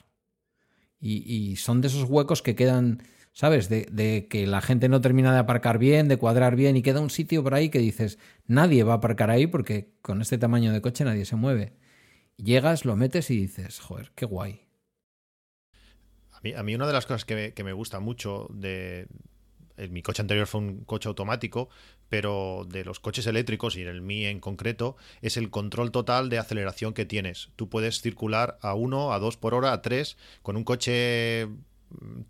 y 1.00 1.54
son 1.54 1.80
de 1.80 1.86
esos 1.86 2.10
huecos 2.10 2.42
que 2.42 2.56
quedan 2.56 3.00
¿sabes? 3.38 3.68
De, 3.68 4.26
que 4.28 4.48
la 4.48 4.60
gente 4.60 4.88
no 4.88 5.00
termina 5.00 5.32
de 5.32 5.38
aparcar 5.38 5.78
bien, 5.78 6.08
de 6.08 6.16
cuadrar 6.16 6.56
bien 6.56 6.76
y 6.76 6.82
queda 6.82 6.98
un 6.98 7.08
sitio 7.08 7.44
por 7.44 7.54
ahí 7.54 7.68
que 7.68 7.78
dices, 7.78 8.18
nadie 8.48 8.82
va 8.82 8.94
a 8.94 8.96
aparcar 8.96 9.30
ahí 9.30 9.46
porque 9.46 9.92
con 10.02 10.20
este 10.20 10.38
tamaño 10.38 10.72
de 10.72 10.80
coche 10.80 11.04
nadie 11.04 11.24
se 11.24 11.36
mueve. 11.36 11.72
Llegas, 12.36 12.84
lo 12.84 12.96
metes 12.96 13.30
y 13.30 13.36
dices, 13.36 13.78
joder, 13.78 14.10
qué 14.16 14.26
guay. 14.26 14.66
A 16.56 16.62
mí, 16.64 16.74
una 16.74 16.88
de 16.88 16.92
las 16.92 17.06
cosas 17.06 17.24
que 17.24 17.52
me, 17.62 17.72
gusta 17.72 18.00
mucho 18.00 18.48
de, 18.50 19.06
mi 19.88 20.02
coche 20.02 20.22
anterior 20.22 20.48
fue 20.48 20.60
un 20.60 20.82
coche 20.84 21.08
automático, 21.08 21.68
pero 22.08 22.66
de 22.68 22.84
los 22.84 22.98
coches 22.98 23.28
eléctricos 23.28 23.76
y 23.76 23.82
en 23.82 23.88
el 23.88 24.02
Mi 24.02 24.24
en 24.24 24.40
concreto, 24.40 24.96
es 25.22 25.36
el 25.36 25.50
control 25.50 25.92
total 25.92 26.28
de 26.28 26.38
aceleración 26.38 26.92
que 26.92 27.06
tienes. 27.06 27.50
Tú 27.54 27.68
puedes 27.68 28.00
circular 28.00 28.58
a 28.62 28.74
1, 28.74 29.12
a 29.12 29.20
2 29.20 29.36
por 29.36 29.54
hora, 29.54 29.72
a 29.72 29.80
3, 29.80 30.16
con 30.42 30.56
un 30.56 30.64
coche 30.64 31.46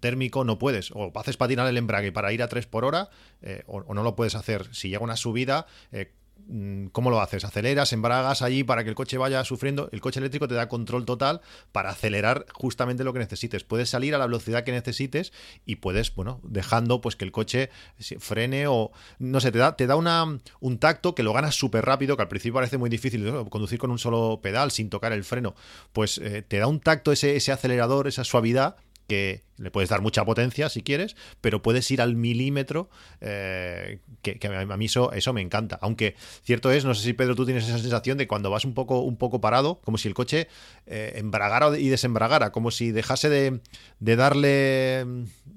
térmico 0.00 0.44
no 0.44 0.58
puedes. 0.58 0.90
O 0.92 1.12
haces 1.14 1.36
patinar 1.36 1.66
el 1.68 1.76
embrague 1.76 2.12
para 2.12 2.32
ir 2.32 2.42
a 2.42 2.48
3 2.48 2.66
por 2.66 2.84
hora 2.84 3.10
eh, 3.42 3.62
o, 3.66 3.94
no 3.94 4.02
lo 4.02 4.16
puedes 4.16 4.34
hacer. 4.34 4.68
Si 4.72 4.88
llega 4.88 5.02
una 5.02 5.16
subida, 5.16 5.66
eh, 5.92 6.12
mm, 6.46 6.86
¿cómo 6.86 7.10
lo 7.10 7.20
haces? 7.20 7.44
¿Aceleras, 7.44 7.92
embragas 7.92 8.42
allí 8.42 8.64
para 8.64 8.84
que 8.84 8.90
el 8.90 8.94
coche 8.94 9.18
vaya 9.18 9.44
sufriendo? 9.44 9.88
El 9.92 10.00
coche 10.00 10.20
eléctrico 10.20 10.48
te 10.48 10.54
da 10.54 10.68
control 10.68 11.04
total 11.04 11.40
para 11.72 11.90
acelerar 11.90 12.46
justamente 12.52 13.04
lo 13.04 13.12
que 13.12 13.18
necesites. 13.18 13.64
Puedes 13.64 13.90
salir 13.90 14.14
a 14.14 14.18
la 14.18 14.26
velocidad 14.26 14.64
que 14.64 14.72
necesites 14.72 15.32
y 15.66 15.76
puedes, 15.76 16.14
bueno, 16.14 16.40
dejando 16.44 17.00
pues 17.00 17.16
que 17.16 17.24
el 17.24 17.32
coche 17.32 17.70
frene 18.18 18.66
o, 18.68 18.92
no 19.18 19.40
sé, 19.40 19.50
te 19.52 19.58
da, 19.58 19.76
te 19.76 19.86
da 19.86 19.96
una, 19.96 20.24
un 20.60 20.78
tacto 20.78 21.14
que 21.14 21.22
lo 21.22 21.32
ganas 21.32 21.56
súper 21.56 21.84
rápido, 21.84 22.16
que 22.16 22.22
al 22.22 22.28
principio 22.28 22.54
parece 22.54 22.78
muy 22.78 22.90
difícil 22.90 23.30
conducir 23.50 23.78
con 23.78 23.90
un 23.90 23.98
solo 23.98 24.40
pedal 24.40 24.70
sin 24.70 24.88
tocar 24.88 25.12
el 25.12 25.24
freno. 25.24 25.54
Pues 25.92 26.18
eh, 26.18 26.42
te 26.42 26.58
da 26.58 26.68
un 26.68 26.80
tacto 26.80 27.12
ese, 27.12 27.36
ese 27.36 27.52
acelerador, 27.52 28.06
esa 28.06 28.24
suavidad 28.24 28.76
que 29.08 29.42
le 29.58 29.70
puedes 29.70 29.90
dar 29.90 30.00
mucha 30.00 30.24
potencia 30.24 30.68
si 30.68 30.82
quieres, 30.82 31.16
pero 31.40 31.62
puedes 31.62 31.90
ir 31.90 32.00
al 32.00 32.14
milímetro, 32.16 32.88
eh, 33.20 33.98
que, 34.22 34.38
a 34.46 34.76
mí 34.76 34.84
eso, 34.84 35.12
eso 35.12 35.32
me 35.32 35.40
encanta. 35.40 35.78
Aunque 35.82 36.14
cierto 36.42 36.70
es, 36.70 36.84
no 36.84 36.94
sé 36.94 37.02
si 37.04 37.12
Pedro 37.12 37.34
tú 37.34 37.44
tienes 37.44 37.66
esa 37.68 37.78
sensación 37.78 38.18
de 38.18 38.28
cuando 38.28 38.50
vas 38.50 38.64
un 38.64 38.74
poco, 38.74 39.00
un 39.00 39.16
poco 39.16 39.40
parado, 39.40 39.80
como 39.84 39.98
si 39.98 40.08
el 40.08 40.14
coche 40.14 40.48
eh, 40.86 41.14
embragara 41.16 41.76
y 41.78 41.88
desembragara, 41.88 42.52
como 42.52 42.70
si 42.70 42.92
dejase 42.92 43.28
de, 43.28 43.60
darle, 44.00 45.04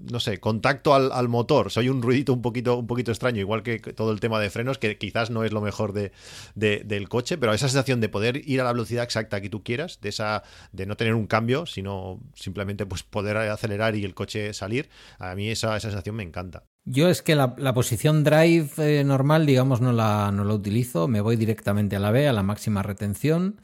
no 0.09 0.19
sé, 0.19 0.39
contacto 0.39 0.95
al, 0.95 1.29
motor. 1.29 1.71
Soy 1.71 1.87
un 1.87 2.01
ruidito 2.01 2.33
un 2.33 2.41
poquito, 2.41 2.77
un 2.77 2.87
poquito 2.87 3.11
extraño, 3.11 3.39
igual 3.39 3.63
que 3.63 3.79
todo 3.79 4.11
el 4.11 4.19
tema 4.19 4.39
de 4.39 4.49
frenos, 4.49 4.77
que 4.79 4.97
quizás 4.97 5.29
no 5.29 5.43
es 5.43 5.51
lo 5.51 5.61
mejor 5.61 5.93
de, 5.93 6.11
del 6.55 7.09
coche, 7.09 7.37
pero 7.37 7.53
esa 7.53 7.67
sensación 7.67 8.01
de 8.01 8.09
poder 8.09 8.41
ir 8.49 8.61
a 8.61 8.63
la 8.63 8.73
velocidad 8.73 9.03
exacta 9.03 9.41
que 9.41 9.49
tú 9.49 9.63
quieras, 9.63 9.99
de 10.01 10.09
esa, 10.09 10.43
de 10.71 10.85
no 10.85 10.97
tener 10.97 11.13
un 11.13 11.27
cambio, 11.27 11.65
sino 11.65 12.19
simplemente 12.33 12.85
pues 12.85 13.03
poder 13.03 13.37
acelerar 13.49 13.95
y 13.95 14.03
el 14.03 14.13
coche 14.13 14.53
salir, 14.53 14.89
a 15.19 15.35
mí 15.35 15.49
esa, 15.49 15.79
sensación 15.79 16.15
me 16.15 16.23
encanta. 16.23 16.63
Yo 16.85 17.09
es 17.09 17.21
que 17.21 17.35
la, 17.35 17.73
posición 17.73 18.23
drive 18.23 18.69
eh, 18.77 19.03
normal, 19.03 19.45
digamos, 19.45 19.81
no 19.81 19.91
la, 19.91 20.31
no 20.31 20.43
la 20.43 20.53
utilizo, 20.53 21.07
me 21.07 21.21
voy 21.21 21.35
directamente 21.35 21.95
a 21.95 21.99
la 21.99 22.11
B, 22.11 22.27
a 22.27 22.33
la 22.33 22.43
máxima 22.43 22.83
retención. 22.83 23.61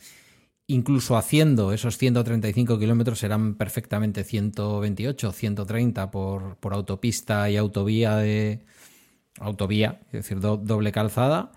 Incluso 0.69 1.15
haciendo 1.15 1.71
esos 1.71 1.97
135 1.97 2.77
kilómetros 2.77 3.19
serán 3.19 3.55
perfectamente 3.55 4.25
128, 4.25 5.31
130 5.31 6.11
por, 6.11 6.57
por 6.57 6.73
autopista 6.73 7.49
y 7.49 7.55
autovía 7.55 8.17
de 8.17 8.65
autovía, 9.39 10.01
es 10.07 10.23
decir, 10.23 10.39
doble 10.39 10.91
calzada 10.91 11.51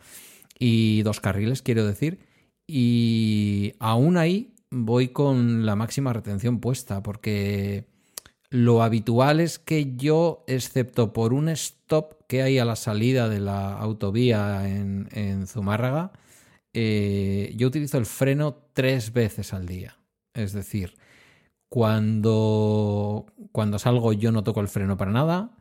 y 0.59 1.03
dos 1.03 1.21
carriles, 1.21 1.63
quiero 1.63 1.87
decir. 1.87 2.21
Y 2.67 3.73
aún 3.81 4.17
ahí 4.17 4.55
voy 4.71 5.09
con 5.09 5.67
la 5.67 5.75
máxima 5.77 6.13
retención 6.13 6.61
puesta, 6.61 7.03
porque 7.03 7.87
lo 8.51 8.83
habitual 8.83 9.39
es 9.39 9.59
que 9.61 9.97
yo, 9.97 10.45
excepto 10.49 11.13
por 11.13 11.33
un 11.33 11.49
stop 11.51 12.15
que 12.27 12.43
hay 12.43 12.59
a 12.59 12.65
la 12.65 12.77
salida 12.77 13.29
de 13.29 13.39
la 13.41 13.79
autovía 13.79 14.69
en, 14.69 15.47
Zumárraga, 15.47 16.13
eh, 16.75 17.55
yo 17.57 17.69
utilizo 17.69 17.99
el 17.99 18.07
freno 18.07 18.57
tres 18.73 19.13
veces 19.13 19.55
al 19.55 19.67
día. 19.67 19.99
Es 20.35 20.53
decir, 20.53 20.95
cuando, 21.69 23.27
cuando 23.53 23.79
salgo 23.79 24.13
yo 24.13 24.33
no 24.33 24.43
toco 24.43 24.61
el 24.61 24.69
freno 24.69 24.97
para 24.97 25.13
nada, 25.13 25.57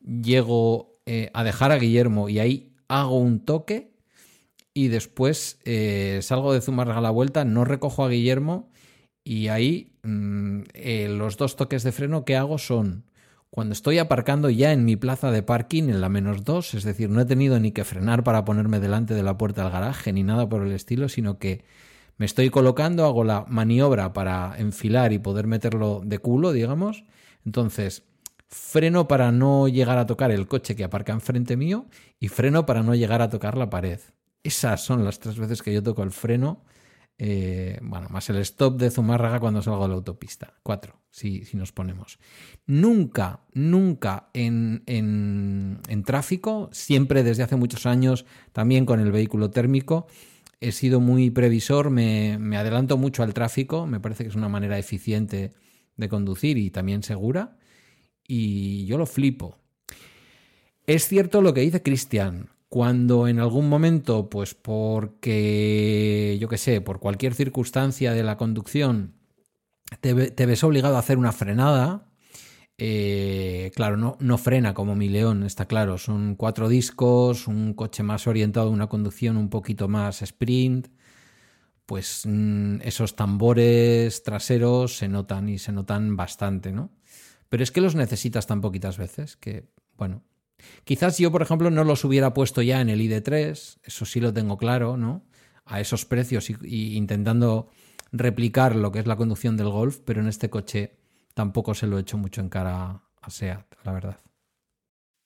llego 0.00 0.98
eh, 1.06 1.30
a 1.34 1.44
dejar 1.44 1.70
a 1.70 1.78
Guillermo 1.78 2.28
y 2.28 2.40
ahí 2.40 2.74
hago 2.88 3.18
un 3.18 3.44
toque 3.44 3.92
y 4.74 4.88
después 4.88 5.60
eh, 5.64 6.18
salgo 6.22 6.52
de 6.52 6.60
Zumárraga 6.60 6.98
a 6.98 7.02
la 7.02 7.10
vuelta, 7.10 7.44
no 7.44 7.64
recojo 7.64 8.04
a 8.04 8.08
Guillermo 8.08 8.70
y 9.24 9.48
ahí 9.48 9.91
mm, 10.02 10.62
eh, 10.74 11.08
los 11.08 11.36
dos 11.36 11.56
toques 11.56 11.82
de 11.82 11.92
freno 11.92 12.24
que 12.24 12.36
hago 12.36 12.58
son 12.58 13.04
cuando 13.50 13.74
estoy 13.74 13.98
aparcando 13.98 14.48
ya 14.48 14.72
en 14.72 14.86
mi 14.86 14.96
plaza 14.96 15.30
de 15.30 15.42
parking 15.42 15.84
en 15.84 16.00
la 16.00 16.08
menos 16.08 16.42
dos, 16.42 16.72
es 16.72 16.84
decir, 16.84 17.10
no 17.10 17.20
he 17.20 17.26
tenido 17.26 17.60
ni 17.60 17.70
que 17.72 17.84
frenar 17.84 18.24
para 18.24 18.46
ponerme 18.46 18.80
delante 18.80 19.12
de 19.12 19.22
la 19.22 19.36
puerta 19.36 19.62
del 19.62 19.72
garaje 19.72 20.10
ni 20.12 20.22
nada 20.22 20.48
por 20.48 20.62
el 20.62 20.72
estilo, 20.72 21.10
sino 21.10 21.38
que 21.38 21.62
me 22.16 22.24
estoy 22.24 22.48
colocando, 22.48 23.04
hago 23.04 23.24
la 23.24 23.44
maniobra 23.48 24.14
para 24.14 24.54
enfilar 24.56 25.12
y 25.12 25.18
poder 25.18 25.46
meterlo 25.46 26.00
de 26.02 26.18
culo, 26.18 26.52
digamos. 26.52 27.04
Entonces, 27.44 28.04
freno 28.48 29.06
para 29.06 29.32
no 29.32 29.68
llegar 29.68 29.98
a 29.98 30.06
tocar 30.06 30.30
el 30.30 30.46
coche 30.46 30.74
que 30.74 30.84
aparca 30.84 31.12
enfrente 31.12 31.56
mío 31.56 31.86
y 32.20 32.28
freno 32.28 32.64
para 32.64 32.82
no 32.82 32.94
llegar 32.94 33.20
a 33.20 33.28
tocar 33.28 33.58
la 33.58 33.68
pared. 33.68 34.00
Esas 34.44 34.82
son 34.82 35.04
las 35.04 35.18
tres 35.20 35.38
veces 35.38 35.62
que 35.62 35.74
yo 35.74 35.82
toco 35.82 36.02
el 36.02 36.10
freno 36.10 36.62
eh, 37.24 37.78
bueno, 37.82 38.08
más 38.08 38.28
el 38.30 38.38
stop 38.38 38.80
de 38.80 38.90
Zumárraga 38.90 39.38
cuando 39.38 39.62
salgo 39.62 39.84
de 39.84 39.90
la 39.90 39.94
autopista. 39.94 40.54
Cuatro, 40.64 41.02
si, 41.08 41.44
si 41.44 41.56
nos 41.56 41.70
ponemos. 41.70 42.18
Nunca, 42.66 43.44
nunca 43.54 44.28
en, 44.34 44.82
en, 44.86 46.02
tráfico, 46.04 46.68
siempre 46.72 47.22
desde 47.22 47.44
hace 47.44 47.54
muchos 47.54 47.86
años, 47.86 48.26
también 48.50 48.86
con 48.86 48.98
el 48.98 49.12
vehículo 49.12 49.50
térmico, 49.50 50.08
he 50.60 50.72
sido 50.72 50.98
muy 50.98 51.30
previsor, 51.30 51.90
me, 51.90 52.38
me 52.40 52.56
adelanto 52.56 52.96
mucho 52.96 53.22
al 53.22 53.34
tráfico, 53.34 53.86
me 53.86 54.00
parece 54.00 54.24
que 54.24 54.30
es 54.30 54.34
una 54.34 54.48
manera 54.48 54.76
eficiente 54.76 55.52
de 55.96 56.08
conducir 56.08 56.58
y 56.58 56.70
también 56.70 57.04
segura, 57.04 57.56
y 58.26 58.84
yo 58.86 58.98
lo 58.98 59.06
flipo. 59.06 59.58
Es 60.88 61.06
cierto 61.06 61.40
lo 61.40 61.54
que 61.54 61.60
dice 61.60 61.84
Cristian, 61.84 62.48
cuando 62.72 63.28
en 63.28 63.38
algún 63.38 63.68
momento, 63.68 64.30
pues 64.30 64.54
porque, 64.54 66.38
yo 66.40 66.48
qué 66.48 66.56
sé, 66.56 66.80
por 66.80 67.00
cualquier 67.00 67.34
circunstancia 67.34 68.14
de 68.14 68.22
la 68.22 68.38
conducción, 68.38 69.12
te, 70.00 70.14
ves 70.14 70.64
obligado 70.64 70.96
a 70.96 71.00
hacer 71.00 71.18
una 71.18 71.32
frenada, 71.32 72.08
eh, 72.78 73.72
claro, 73.74 73.98
no, 73.98 74.16
no, 74.20 74.38
frena 74.38 74.72
como 74.72 74.96
mi 74.96 75.10
león, 75.10 75.42
está 75.42 75.66
claro. 75.66 75.98
Son 75.98 76.34
cuatro 76.34 76.70
discos, 76.70 77.46
un 77.46 77.74
coche 77.74 78.02
más 78.02 78.26
orientado 78.26 78.68
a 78.68 78.72
una 78.72 78.86
conducción 78.86 79.36
un 79.36 79.50
poquito 79.50 79.86
más 79.86 80.22
sprint. 80.22 80.88
Pues 81.84 82.22
mm, 82.24 82.76
esos 82.84 83.16
tambores 83.16 84.22
traseros 84.22 84.96
se 84.96 85.08
notan 85.08 85.50
y 85.50 85.58
se 85.58 85.72
notan 85.72 86.16
bastante, 86.16 86.72
¿no? 86.72 86.90
Pero 87.50 87.62
es 87.64 87.70
que 87.70 87.82
los 87.82 87.96
necesitas 87.96 88.46
tan 88.46 88.62
poquitas 88.62 88.96
veces 88.96 89.36
que, 89.36 89.68
bueno, 89.98 90.22
Quizás 90.84 91.18
yo, 91.18 91.30
por 91.30 91.42
ejemplo, 91.42 91.70
no 91.70 91.84
los 91.84 92.04
hubiera 92.04 92.34
puesto 92.34 92.62
ya 92.62 92.80
en 92.80 92.88
el 92.88 93.00
ID3, 93.00 93.78
eso 93.82 94.04
sí 94.04 94.20
lo 94.20 94.32
tengo 94.32 94.56
claro, 94.56 94.96
¿no? 94.96 95.24
A 95.64 95.80
esos 95.80 96.04
precios 96.04 96.50
y, 96.50 96.96
intentando 96.96 97.70
replicar 98.10 98.76
lo 98.76 98.92
que 98.92 98.98
es 98.98 99.06
la 99.06 99.16
conducción 99.16 99.56
del 99.56 99.70
Golf, 99.70 100.00
pero 100.04 100.20
en 100.20 100.28
este 100.28 100.50
coche 100.50 100.98
tampoco 101.34 101.74
se 101.74 101.86
lo 101.86 101.98
he 101.98 102.02
hecho 102.02 102.18
mucho 102.18 102.40
en 102.40 102.48
cara 102.48 103.02
a 103.20 103.30
SEAT, 103.30 103.74
la 103.84 103.92
verdad. 103.92 104.20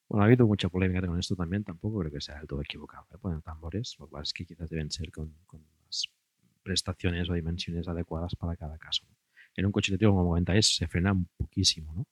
Bueno, 0.08 0.22
ha 0.22 0.26
habido 0.26 0.46
mucha 0.46 0.68
polémica 0.68 1.04
con 1.06 1.18
esto 1.18 1.34
también, 1.34 1.64
tampoco 1.64 1.98
creo 1.98 2.12
que 2.12 2.20
sea 2.20 2.38
del 2.38 2.46
todo 2.46 2.60
equivocado. 2.60 3.06
¿eh? 3.12 3.18
Poner 3.18 3.42
tambores, 3.42 3.96
lo 3.98 4.06
cual 4.06 4.22
es 4.22 4.32
que 4.32 4.44
quizás 4.44 4.70
deben 4.70 4.90
ser 4.90 5.10
con, 5.10 5.34
con 5.46 5.60
las 5.84 6.08
prestaciones 6.62 7.28
o 7.28 7.34
dimensiones 7.34 7.88
adecuadas 7.88 8.36
para 8.36 8.56
cada 8.56 8.78
caso. 8.78 9.04
En 9.56 9.66
un 9.66 9.72
coche 9.72 9.90
eléctrico 9.90 10.12
como 10.12 10.24
90 10.24 10.54
es 10.56 10.76
se 10.76 10.86
frena 10.86 11.12
un 11.12 11.28
poquísimo, 11.36 11.92
¿no? 11.92 12.06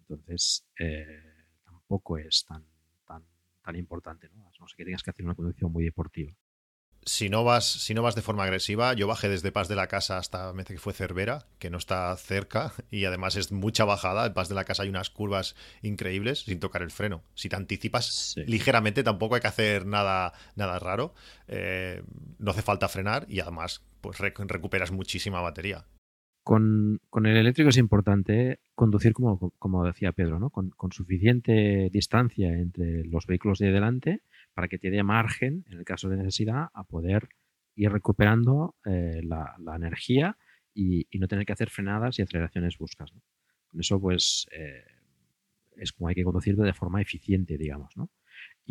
Entonces, 0.00 0.66
eh, 0.78 1.27
tampoco 1.88 2.18
es 2.18 2.44
tan, 2.44 2.64
tan, 3.06 3.24
tan 3.64 3.76
importante, 3.76 4.28
¿no? 4.34 4.50
No 4.60 4.68
sé 4.68 4.76
que 4.76 4.84
tengas 4.84 5.02
que 5.02 5.10
hacer 5.10 5.24
una 5.24 5.34
conducción 5.34 5.72
muy 5.72 5.84
deportiva. 5.84 6.32
Si 7.04 7.30
no, 7.30 7.42
vas, 7.44 7.64
si 7.64 7.94
no 7.94 8.02
vas 8.02 8.14
de 8.14 8.20
forma 8.20 8.44
agresiva, 8.44 8.92
yo 8.92 9.06
bajé 9.06 9.30
desde 9.30 9.50
Paz 9.50 9.68
de 9.68 9.76
la 9.76 9.86
Casa 9.86 10.18
hasta, 10.18 10.52
me 10.52 10.64
que 10.64 10.76
fue 10.78 10.92
Cervera, 10.92 11.46
que 11.58 11.70
no 11.70 11.78
está 11.78 12.14
cerca, 12.18 12.74
y 12.90 13.06
además 13.06 13.36
es 13.36 13.50
mucha 13.52 13.86
bajada. 13.86 14.26
En 14.26 14.34
Paz 14.34 14.50
de 14.50 14.54
la 14.54 14.64
Casa 14.64 14.82
hay 14.82 14.90
unas 14.90 15.08
curvas 15.08 15.56
increíbles 15.80 16.40
sin 16.40 16.60
tocar 16.60 16.82
el 16.82 16.90
freno. 16.90 17.22
Si 17.34 17.48
te 17.48 17.56
anticipas 17.56 18.34
ligeramente, 18.44 19.02
tampoco 19.02 19.36
hay 19.36 19.40
que 19.40 19.46
hacer 19.46 19.86
nada, 19.86 20.34
nada 20.56 20.78
raro. 20.78 21.14
Eh, 21.46 22.02
no 22.38 22.50
hace 22.50 22.62
falta 22.62 22.88
frenar 22.88 23.24
y 23.30 23.40
además 23.40 23.80
pues 24.02 24.18
recuperas 24.18 24.90
muchísima 24.90 25.40
batería. 25.40 25.86
Con, 26.48 27.02
el 27.12 27.36
eléctrico 27.36 27.68
es 27.68 27.76
importante 27.76 28.60
conducir, 28.74 29.12
como, 29.12 29.84
decía 29.84 30.12
Pedro, 30.12 30.38
¿no? 30.38 30.48
Con, 30.48 30.72
suficiente 30.92 31.90
distancia 31.92 32.50
entre 32.54 33.04
los 33.04 33.26
vehículos 33.26 33.58
de 33.58 33.70
delante 33.70 34.22
para 34.54 34.66
que 34.66 34.78
te 34.78 34.88
dé 34.88 35.02
margen, 35.02 35.66
en 35.68 35.76
el 35.76 35.84
caso 35.84 36.08
de 36.08 36.16
necesidad, 36.16 36.68
a 36.72 36.84
poder 36.84 37.28
ir 37.74 37.92
recuperando 37.92 38.76
eh, 38.86 39.20
la, 39.24 39.56
energía 39.76 40.38
y, 40.72 41.06
no 41.18 41.28
tener 41.28 41.44
que 41.44 41.52
hacer 41.52 41.68
frenadas 41.68 42.18
y 42.18 42.22
aceleraciones 42.22 42.78
buscas. 42.78 43.12
Con 43.66 43.80
eso, 43.80 44.00
pues, 44.00 44.48
eh, 44.52 44.86
es 45.76 45.92
como 45.92 46.08
hay 46.08 46.14
que 46.14 46.24
conducir 46.24 46.56
de 46.56 46.72
forma 46.72 47.02
eficiente, 47.02 47.58
digamos, 47.58 47.94
¿no? 47.94 48.08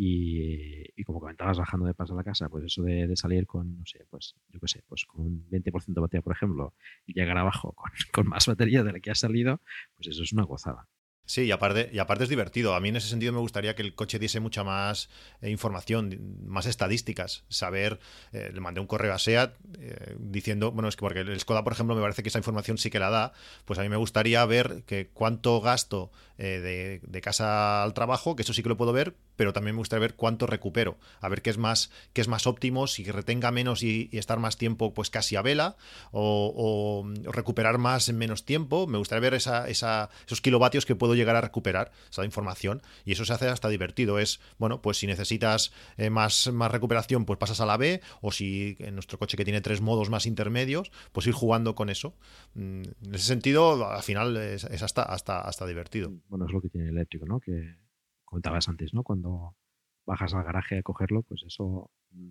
Y, 0.00 1.02
como 1.02 1.18
comentabas 1.18 1.58
bajando 1.58 1.84
de 1.84 1.92
paso 1.92 2.12
a 2.12 2.16
la 2.16 2.22
casa, 2.22 2.48
pues 2.48 2.64
eso 2.64 2.84
de, 2.84 3.16
salir 3.16 3.48
con, 3.48 3.80
no 3.80 3.84
sé, 3.84 4.06
pues 4.08 4.36
yo 4.48 4.60
qué 4.60 4.68
sé, 4.68 4.84
pues 4.86 5.04
con 5.04 5.26
un 5.26 5.50
20% 5.50 5.86
de 5.86 6.00
batería, 6.00 6.22
por 6.22 6.36
ejemplo, 6.36 6.72
y 7.04 7.14
llegar 7.14 7.36
abajo 7.36 7.72
con, 7.72 7.90
con, 8.12 8.28
más 8.28 8.46
batería 8.46 8.84
de 8.84 8.92
la 8.92 9.00
que 9.00 9.10
ha 9.10 9.16
salido, 9.16 9.60
pues 9.96 10.06
eso 10.06 10.22
es 10.22 10.32
una 10.32 10.44
gozada. 10.44 10.86
Sí, 11.28 11.42
y 11.42 11.50
aparte, 11.50 11.90
y 11.92 11.98
aparte 11.98 12.24
es 12.24 12.30
divertido. 12.30 12.74
A 12.74 12.80
mí 12.80 12.88
en 12.88 12.96
ese 12.96 13.08
sentido 13.08 13.34
me 13.34 13.38
gustaría 13.38 13.74
que 13.74 13.82
el 13.82 13.94
coche 13.94 14.18
diese 14.18 14.40
mucha 14.40 14.64
más 14.64 15.10
eh, 15.42 15.50
información, 15.50 16.38
más 16.46 16.64
estadísticas. 16.64 17.44
Saber, 17.50 18.00
eh, 18.32 18.50
le 18.50 18.60
mandé 18.60 18.80
un 18.80 18.86
correo 18.86 19.12
a 19.12 19.18
SEAT 19.18 19.52
eh, 19.78 20.16
diciendo, 20.18 20.72
bueno, 20.72 20.88
es 20.88 20.96
que 20.96 21.00
porque 21.00 21.20
el 21.20 21.38
Skoda, 21.38 21.64
por 21.64 21.74
ejemplo, 21.74 21.94
me 21.94 22.00
parece 22.00 22.22
que 22.22 22.30
esa 22.30 22.38
información 22.38 22.78
sí 22.78 22.88
que 22.88 22.98
la 22.98 23.10
da, 23.10 23.34
pues 23.66 23.78
a 23.78 23.82
mí 23.82 23.90
me 23.90 23.98
gustaría 23.98 24.42
ver 24.46 24.84
que 24.86 25.10
cuánto 25.12 25.60
gasto 25.60 26.10
de, 26.38 27.20
casa 27.20 27.82
al 27.82 27.94
trabajo, 27.94 28.36
que 28.36 28.42
eso 28.42 28.54
sí 28.54 28.62
que 28.62 28.68
lo 28.68 28.76
puedo 28.76 28.92
ver, 28.92 29.16
pero 29.34 29.52
también 29.52 29.74
me 29.74 29.80
gustaría 29.80 30.02
ver 30.02 30.14
cuánto 30.14 30.46
recupero, 30.46 30.96
a 31.20 31.28
ver 31.28 31.42
qué 31.42 31.50
es 31.50 31.58
más, 31.58 31.90
qué 32.12 32.20
es 32.20 32.28
más 32.28 32.46
óptimo, 32.46 32.86
si 32.86 33.04
retenga 33.10 33.50
menos 33.50 33.82
y, 33.82 34.08
estar 34.12 34.38
más 34.38 34.56
tiempo 34.56 34.94
pues 34.94 35.10
casi 35.10 35.34
a 35.34 35.42
vela, 35.42 35.76
o, 36.12 37.04
recuperar 37.24 37.78
más 37.78 38.08
en 38.08 38.18
menos 38.18 38.44
tiempo. 38.44 38.86
Me 38.86 38.98
gustaría 38.98 39.20
ver 39.20 39.34
esa, 39.34 39.68
esa, 39.68 40.10
esos 40.26 40.40
kilovatios 40.40 40.86
que 40.86 40.94
puedo 40.94 41.16
llegar 41.18 41.36
a 41.36 41.40
recuperar 41.40 41.92
esa 42.10 42.24
información 42.24 42.80
y 43.04 43.12
eso 43.12 43.24
se 43.24 43.32
hace 43.32 43.48
hasta 43.48 43.68
divertido. 43.68 44.18
Es, 44.18 44.40
bueno, 44.58 44.80
pues 44.80 44.98
si 44.98 45.06
necesitas 45.06 45.72
eh, 45.96 46.10
más, 46.10 46.50
más 46.52 46.70
recuperación, 46.70 47.24
pues 47.24 47.38
pasas 47.38 47.60
a 47.60 47.66
la 47.66 47.76
B 47.76 48.00
o 48.20 48.32
si 48.32 48.76
en 48.78 48.94
nuestro 48.94 49.18
coche 49.18 49.36
que 49.36 49.44
tiene 49.44 49.60
tres 49.60 49.80
modos 49.80 50.10
más 50.10 50.26
intermedios, 50.26 50.90
pues 51.12 51.26
ir 51.26 51.34
jugando 51.34 51.74
con 51.74 51.90
eso. 51.90 52.16
Mm, 52.54 52.82
en 53.04 53.14
ese 53.14 53.26
sentido, 53.26 53.88
al 53.90 54.02
final 54.02 54.36
es, 54.36 54.64
hasta, 54.64 55.02
hasta, 55.02 55.40
hasta 55.40 55.66
divertido. 55.66 56.12
Bueno, 56.28 56.46
es 56.46 56.52
lo 56.52 56.60
que 56.60 56.68
tiene 56.68 56.88
el 56.88 56.96
eléctrico, 56.96 57.26
¿no? 57.26 57.40
Que 57.40 57.76
comentabas 58.24 58.68
antes, 58.68 58.94
¿no? 58.94 59.02
Cuando 59.02 59.56
bajas 60.04 60.34
al 60.34 60.44
garaje 60.44 60.78
a 60.78 60.82
cogerlo, 60.82 61.22
pues 61.22 61.42
eso 61.46 61.90
mm, 62.10 62.30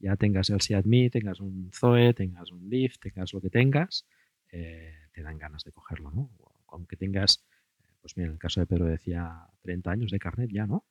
ya 0.00 0.16
tengas 0.16 0.50
el 0.50 0.60
Seat 0.60 0.86
tengas 1.12 1.40
un 1.40 1.70
Zoe, 1.72 2.14
tengas 2.14 2.50
un 2.50 2.68
Leaf, 2.68 2.98
tengas 2.98 3.32
lo 3.34 3.40
que 3.40 3.50
tengas, 3.50 4.06
eh, 4.50 4.94
te 5.12 5.22
dan 5.22 5.38
ganas 5.38 5.62
de 5.64 5.72
cogerlo, 5.72 6.10
¿no? 6.10 6.30
Aunque 6.68 6.96
tengas 6.96 7.44
pues 8.00 8.16
mira, 8.16 8.28
en 8.28 8.34
el 8.34 8.38
caso 8.38 8.60
de 8.60 8.66
Pedro 8.66 8.86
decía 8.86 9.46
30 9.62 9.90
años 9.90 10.10
de 10.10 10.18
carnet 10.18 10.50
ya, 10.52 10.66
¿no? 10.66 10.84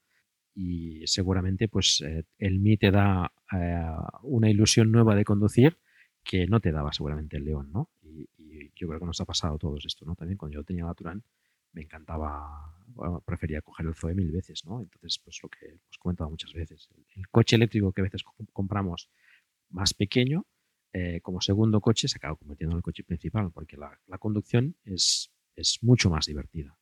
Y 0.55 1.05
seguramente 1.07 1.67
pues 1.67 2.01
eh, 2.01 2.25
el 2.37 2.59
Mi 2.59 2.77
te 2.77 2.91
da 2.91 3.31
eh, 3.53 3.85
una 4.23 4.49
ilusión 4.49 4.91
nueva 4.91 5.15
de 5.15 5.25
conducir 5.25 5.77
que 6.23 6.47
no 6.47 6.59
te 6.59 6.71
daba 6.71 6.91
seguramente 6.91 7.37
el 7.37 7.45
León, 7.45 7.71
¿no? 7.71 7.89
Y, 8.01 8.27
yo 8.75 8.87
creo 8.87 8.99
que 8.99 9.05
nos 9.05 9.19
ha 9.19 9.25
pasado 9.25 9.55
a 9.55 9.57
todos 9.57 9.85
esto, 9.85 10.05
¿no? 10.05 10.15
También 10.15 10.37
cuando 10.37 10.55
yo 10.55 10.63
tenía 10.63 10.85
la 10.85 10.93
Turán 10.93 11.21
me 11.73 11.81
encantaba, 11.81 12.73
bueno, 12.87 13.21
prefería 13.25 13.61
coger 13.61 13.87
el 13.87 13.93
Zoe 13.93 14.15
mil 14.15 14.31
veces, 14.31 14.65
¿no? 14.65 14.79
Entonces, 14.81 15.19
pues 15.23 15.39
lo 15.43 15.49
que 15.49 15.79
os 15.89 15.97
comentado 15.97 16.29
muchas 16.29 16.53
veces, 16.53 16.87
el, 17.15 17.27
coche 17.27 17.57
eléctrico 17.57 17.91
que 17.91 18.01
a 18.01 18.05
veces 18.05 18.23
compramos 18.53 19.09
más 19.69 19.93
pequeño, 19.93 20.45
eh, 20.93 21.19
como 21.21 21.41
segundo 21.41 21.81
coche 21.81 22.07
se 22.07 22.17
acaba 22.17 22.37
convirtiendo 22.37 22.73
en 22.75 22.77
el 22.77 22.83
coche 22.83 23.03
principal, 23.03 23.51
porque 23.51 23.75
la, 23.75 23.99
la 24.07 24.17
conducción 24.17 24.75
es, 24.85 25.31
es 25.55 25.79
mucho 25.83 26.09
más 26.09 26.25
divertida. 26.25 26.78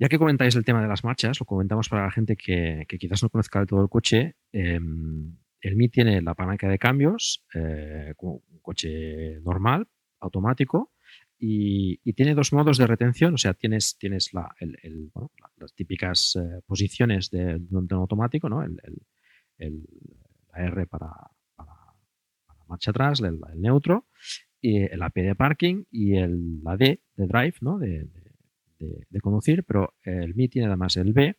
Ya 0.00 0.08
que 0.08 0.18
comentáis 0.18 0.56
el 0.56 0.64
tema 0.64 0.80
de 0.80 0.88
las 0.88 1.04
marchas, 1.04 1.38
lo 1.40 1.44
comentamos 1.44 1.90
para 1.90 2.04
la 2.04 2.10
gente 2.10 2.34
que, 2.34 2.86
quizás 2.98 3.22
no 3.22 3.28
conozca 3.28 3.58
del 3.58 3.68
todo 3.68 3.82
el 3.82 3.90
coche. 3.90 4.34
Em, 4.50 5.36
el 5.60 5.76
Mi 5.76 5.90
tiene 5.90 6.22
la 6.22 6.34
palanca 6.34 6.70
de 6.70 6.78
cambios, 6.78 7.44
eh, 7.52 8.14
un 8.18 8.60
coche 8.62 9.38
normal, 9.42 9.86
automático, 10.20 10.92
y, 11.38 11.98
tiene 12.14 12.34
dos 12.34 12.50
modos 12.54 12.78
de 12.78 12.86
retención. 12.86 13.34
O 13.34 13.36
sea, 13.36 13.52
tienes, 13.52 13.98
las 14.32 15.74
típicas 15.74 16.34
eh, 16.36 16.62
posiciones 16.66 17.28
de, 17.28 17.60
un 17.70 17.86
automático, 17.90 18.48
¿no? 18.48 18.62
El, 18.62 18.78
la 19.58 20.64
R 20.64 20.86
para, 20.86 21.10
marcha 22.68 22.90
atrás, 22.90 23.20
el, 23.20 23.38
neutro, 23.56 24.06
y 24.62 24.78
el 24.78 25.02
AP 25.02 25.16
de 25.16 25.34
parking 25.34 25.84
y 25.90 26.16
el, 26.16 26.62
la 26.62 26.78
D 26.78 27.02
de 27.16 27.26
drive, 27.26 27.56
¿no? 27.60 27.78
Conducir, 29.20 29.64
pero 29.64 29.94
el 30.02 30.34
Mi 30.34 30.48
tiene 30.48 30.68
además 30.68 30.96
el 30.96 31.12
B, 31.12 31.36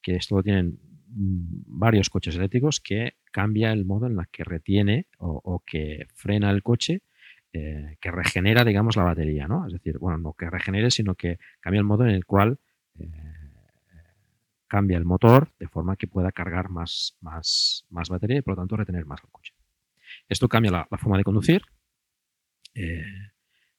que 0.00 0.16
esto 0.16 0.36
lo 0.36 0.42
tienen 0.42 0.78
varios 1.10 2.10
coches 2.10 2.36
eléctricos, 2.36 2.80
que 2.80 3.14
cambia 3.32 3.72
el 3.72 3.84
modo 3.84 4.06
en 4.06 4.18
el 4.18 4.28
que 4.28 4.44
retiene 4.44 5.06
o, 5.18 5.62
que 5.64 6.06
frena 6.14 6.50
el 6.50 6.62
coche, 6.62 7.02
eh, 7.52 7.96
que 8.00 8.10
regenera, 8.10 8.64
digamos, 8.64 8.96
la 8.96 9.04
batería, 9.04 9.48
¿no? 9.48 9.66
Es 9.66 9.72
decir, 9.72 9.98
bueno, 9.98 10.18
no 10.18 10.34
que 10.34 10.50
regenere, 10.50 10.90
sino 10.90 11.14
que 11.14 11.38
cambia 11.60 11.78
el 11.78 11.84
modo 11.84 12.04
en 12.04 12.10
el 12.10 12.26
cual 12.26 12.58
eh, 12.98 13.10
cambia 14.66 14.98
el 14.98 15.04
motor 15.04 15.50
de 15.58 15.66
forma 15.66 15.96
que 15.96 16.06
pueda 16.06 16.30
cargar 16.30 16.68
más, 16.68 17.16
más, 17.20 17.86
más 17.88 18.10
batería 18.10 18.38
y 18.38 18.42
por 18.42 18.52
lo 18.52 18.62
tanto 18.62 18.76
retener 18.76 19.06
más 19.06 19.20
el 19.24 19.30
coche. 19.30 19.54
Esto 20.28 20.48
cambia 20.48 20.70
la, 20.70 20.86
forma 20.98 21.16
de 21.16 21.24
conducir 21.24 21.62
eh, 22.74 23.02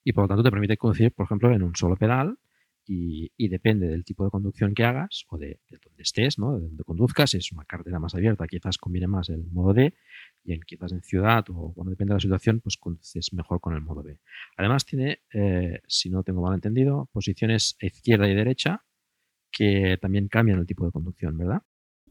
y 0.03 0.13
por 0.13 0.23
lo 0.23 0.27
tanto 0.29 0.43
te 0.43 0.51
permite 0.51 0.77
conducir, 0.77 1.11
por 1.13 1.25
ejemplo, 1.25 1.51
en 1.51 1.61
un 1.61 1.75
solo 1.75 1.95
pedal 1.95 2.39
y, 2.91 3.47
depende 3.49 3.87
del 3.87 4.03
tipo 4.03 4.23
de 4.23 4.31
conducción 4.31 4.73
que 4.73 4.83
hagas 4.83 5.25
o 5.29 5.37
de, 5.37 5.59
donde 5.69 6.01
estés, 6.01 6.39
¿no? 6.39 6.55
de 6.55 6.61
donde 6.61 6.83
conduzcas, 6.83 7.29
si 7.29 7.37
es 7.37 7.51
una 7.51 7.63
carretera 7.65 7.99
más 7.99 8.15
abierta, 8.15 8.47
quizás 8.47 8.79
conviene 8.79 9.05
más 9.05 9.29
el 9.29 9.45
modo 9.51 9.73
D 9.73 9.93
y 10.43 10.53
en, 10.53 10.61
quizás 10.61 10.91
en 10.91 11.03
ciudad 11.03 11.45
o 11.49 11.71
cuando 11.73 11.91
depende 11.91 12.13
de 12.13 12.15
la 12.15 12.19
situación, 12.19 12.61
pues 12.61 12.77
conduces 12.77 13.31
mejor 13.33 13.61
con 13.61 13.75
el 13.75 13.81
modo 13.81 14.01
B. 14.01 14.17
Además 14.57 14.85
tiene, 14.85 15.21
eh, 15.31 15.81
si 15.87 16.09
no 16.09 16.23
tengo 16.23 16.41
mal 16.41 16.55
entendido, 16.55 17.07
posiciones 17.13 17.77
izquierda 17.79 18.27
y 18.27 18.33
derecha 18.33 18.83
que 19.51 19.97
también 20.01 20.27
cambian 20.27 20.59
el 20.59 20.65
tipo 20.65 20.85
de 20.85 20.91
conducción, 20.91 21.37
¿verdad? 21.37 21.61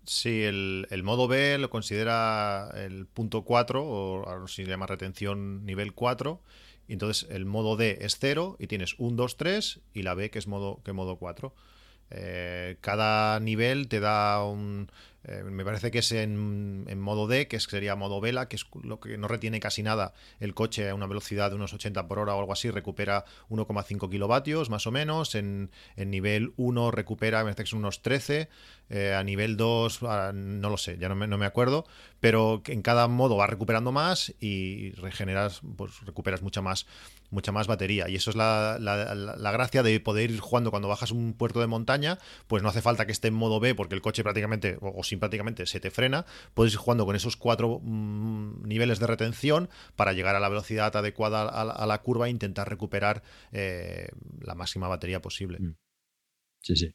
Sí, 0.05 0.45
el, 0.45 0.87
modo 1.03 1.27
B 1.27 1.59
lo 1.59 1.71
considera 1.71 2.71
el 2.77 3.07
punto 3.07 3.43
4, 3.45 3.85
o 3.85 4.47
si 4.47 4.65
se 4.65 4.71
llama 4.71 4.87
retención 4.87 5.67
nivel 5.67 5.93
4, 5.93 6.41
y 6.89 6.95
entonces 6.95 7.29
el 7.31 7.45
modo 7.45 7.77
D 7.77 7.99
es 8.01 8.19
0 8.19 8.57
y 8.59 8.67
tienes 8.67 8.95
un 8.99 9.17
2, 9.17 9.37
3 9.37 9.81
y 9.95 10.03
la 10.03 10.15
B 10.15 10.31
que 10.31 10.39
es 10.39 10.47
modo, 10.47 10.81
que 10.83 10.93
modo 10.93 11.17
4. 11.17 11.55
Eh, 12.11 12.79
cada 12.81 13.39
nivel 13.39 13.89
te 13.89 14.01
da 14.01 14.43
un, 14.43 14.91
eh, 15.25 15.43
me 15.43 15.63
parece 15.63 15.91
que 15.91 15.99
es 15.99 16.11
en, 16.13 16.99
modo 17.01 17.27
D, 17.27 17.49
que 17.49 17.61
sería 17.61 17.97
modo 17.97 18.21
vela, 18.21 18.49
que 18.49 18.57
es 18.57 18.67
lo 18.83 18.99
que 18.99 19.19
no 19.19 19.29
retiene 19.29 19.61
casi 19.61 19.83
nada 19.83 20.15
el 20.41 20.55
coche 20.55 20.89
a 20.89 20.95
una 20.95 21.07
velocidad 21.07 21.51
de 21.51 21.57
unos 21.57 21.75
80 21.75 22.09
por 22.09 22.19
hora 22.19 22.35
o 22.35 22.41
algo 22.41 22.53
así, 22.53 22.71
recupera 22.71 23.27
1,5 23.51 24.09
kilovatios 24.09 24.71
más 24.71 24.87
o 24.87 24.91
menos. 24.91 25.35
En, 25.35 25.71
nivel 25.97 26.55
1 26.57 26.91
recupera, 26.93 27.41
me 27.41 27.45
parece 27.45 27.65
que 27.65 27.71
son 27.71 27.81
unos 27.81 28.01
13. 28.01 28.49
Eh, 28.91 29.15
a 29.15 29.23
nivel 29.23 29.57
2, 29.57 30.03
ah, 30.05 30.33
no 30.35 30.71
lo 30.71 30.79
sé, 30.79 30.97
ya 30.99 31.09
no 31.09 31.15
me, 31.15 31.27
no 31.27 31.39
me, 31.39 31.47
acuerdo. 31.47 31.85
Pero 32.21 32.63
en 32.67 32.83
cada 32.83 33.07
modo 33.09 33.37
va 33.37 33.47
recuperando 33.47 33.93
más 33.93 34.35
y 34.41 34.93
regeneras, 34.93 35.61
pues 35.77 36.01
recuperas 36.05 36.43
mucha 36.43 36.63
más 36.63 36.87
mucha 37.31 37.53
más 37.53 37.67
batería. 37.67 38.09
Y 38.09 38.17
eso 38.17 38.31
es 38.31 38.37
la, 38.37 38.79
gracia 39.53 39.83
de 39.83 40.01
poder 40.01 40.31
ir 40.31 40.41
jugando 40.41 40.71
cuando 40.71 40.89
bajas 40.89 41.11
un 41.11 41.35
puerto 41.35 41.61
de 41.61 41.67
montaña, 41.67 42.19
pues 42.47 42.63
no 42.63 42.69
hace 42.69 42.83
falta 42.83 43.07
que 43.07 43.13
esté 43.13 43.29
en 43.29 43.35
modo 43.35 43.61
B 43.61 43.75
porque 43.75 43.95
el 43.95 44.01
coche 44.01 44.23
prácticamente, 44.23 44.79
o, 44.81 45.03
simpáticamente 45.03 45.67
se 45.67 45.81
te 45.81 45.91
frena. 45.91 46.27
Puedes 46.55 46.73
ir 46.73 46.79
jugando 46.79 47.07
con 47.07 47.17
esos 47.17 47.37
cuatro 47.37 47.81
mm, 47.83 48.67
niveles 48.67 48.99
de 48.99 49.07
retención 49.07 49.69
para 49.97 50.13
llegar 50.13 50.37
a 50.37 50.41
la 50.41 50.49
velocidad 50.49 50.95
adecuada 50.97 51.43
a, 51.43 51.87
la 51.87 52.03
curva 52.03 52.27
e 52.27 52.31
intentar 52.31 52.69
recuperar 52.69 53.23
eh, 53.53 54.09
la 54.41 54.55
máxima 54.55 54.89
batería 54.89 55.21
posible. 55.21 55.59
Mm. 55.61 55.77
Sí, 56.61 56.77
sí. 56.77 56.95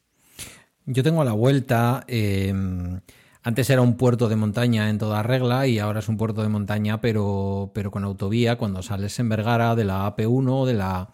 Yo 0.85 1.03
tengo 1.03 1.23
la 1.23 1.33
vuelta. 1.33 2.03
Em, 2.07 2.99
antes 3.41 3.69
era 3.69 3.81
un 3.81 3.95
puerto 3.95 4.29
de 4.29 4.35
montaña 4.35 4.89
en 4.89 4.97
toda 4.97 5.23
regla 5.23 5.67
y 5.67 5.79
ahora 5.79 5.99
es 5.99 6.09
un 6.09 6.17
puerto 6.17 6.43
de 6.43 6.49
montaña, 6.49 7.01
pero, 7.01 7.71
pero 7.73 7.91
con 7.91 8.03
autovía. 8.03 8.57
Cuando 8.57 8.81
sales 8.81 9.17
en 9.19 9.29
Vergara 9.29 9.75
de 9.75 9.85
la 9.85 10.05
AP1, 10.07 10.65
de 10.65 10.73
la 10.73 11.09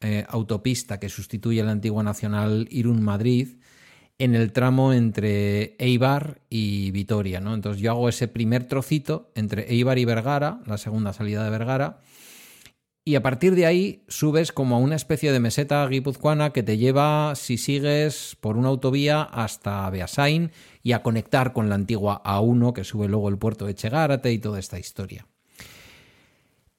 eh, 0.00 0.24
autopista 0.28 1.00
que 1.00 1.08
sustituye 1.08 1.62
la 1.62 1.72
antigua 1.72 2.02
nacional 2.02 2.68
Irún-Madrid, 2.70 3.56
en 4.18 4.34
el 4.34 4.52
tramo 4.52 4.92
entre 4.92 5.76
Eibar 5.78 6.40
y 6.48 6.90
Vitoria. 6.90 7.40
¿no? 7.40 7.54
Entonces 7.54 7.82
yo 7.82 7.90
hago 7.90 8.08
ese 8.08 8.28
primer 8.28 8.64
trocito 8.64 9.30
entre 9.34 9.70
Eibar 9.72 9.98
y 9.98 10.04
Vergara, 10.04 10.60
la 10.66 10.78
segunda 10.78 11.12
salida 11.12 11.44
de 11.44 11.50
Vergara, 11.50 12.00
y 13.08 13.14
a 13.14 13.22
partir 13.22 13.54
de 13.54 13.66
ahí 13.66 14.02
subes 14.08 14.50
como 14.50 14.74
a 14.74 14.80
una 14.80 14.96
especie 14.96 15.30
de 15.30 15.38
meseta 15.38 15.86
guipuzcoana 15.86 16.52
que 16.52 16.64
te 16.64 16.76
lleva, 16.76 17.36
si 17.36 17.56
sigues 17.56 18.36
por 18.40 18.56
una 18.56 18.66
autovía, 18.66 19.22
hasta 19.22 19.88
Beasain 19.90 20.50
y 20.82 20.90
a 20.90 21.04
conectar 21.04 21.52
con 21.52 21.68
la 21.68 21.76
antigua 21.76 22.20
A1 22.24 22.72
que 22.72 22.82
sube 22.82 23.06
luego 23.06 23.28
el 23.28 23.38
puerto 23.38 23.64
de 23.64 23.76
Chegárate 23.76 24.32
y 24.32 24.40
toda 24.40 24.58
esta 24.58 24.80
historia. 24.80 25.28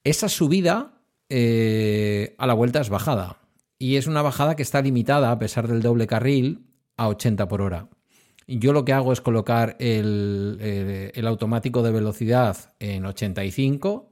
Esa 0.03 0.27
subida 0.27 0.99
eh, 1.29 2.35
a 2.37 2.45
la 2.45 2.53
vuelta 2.53 2.81
es 2.81 2.89
bajada. 2.89 3.37
Y 3.79 3.95
es 3.95 4.05
una 4.05 4.21
bajada 4.21 4.57
que 4.57 4.63
está 4.63 4.81
limitada, 4.81 5.31
a 5.31 5.39
pesar 5.39 5.69
del 5.69 5.81
doble 5.81 6.07
carril, 6.07 6.65
a 6.97 7.07
80 7.07 7.47
por 7.47 7.61
hora. 7.61 7.87
Yo 8.47 8.73
lo 8.73 8.83
que 8.83 8.91
hago 8.91 9.13
es 9.13 9.21
colocar 9.21 9.77
el, 9.79 10.57
eh, 10.59 11.13
el 11.15 11.25
automático 11.25 11.83
de 11.83 11.91
velocidad 11.91 12.73
en 12.79 13.05
85 13.05 14.09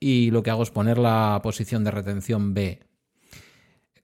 y 0.00 0.30
lo 0.30 0.42
que 0.42 0.50
hago 0.50 0.62
es 0.62 0.70
poner 0.70 0.98
la 0.98 1.38
posición 1.42 1.84
de 1.84 1.90
retención 1.90 2.54
B. 2.54 2.80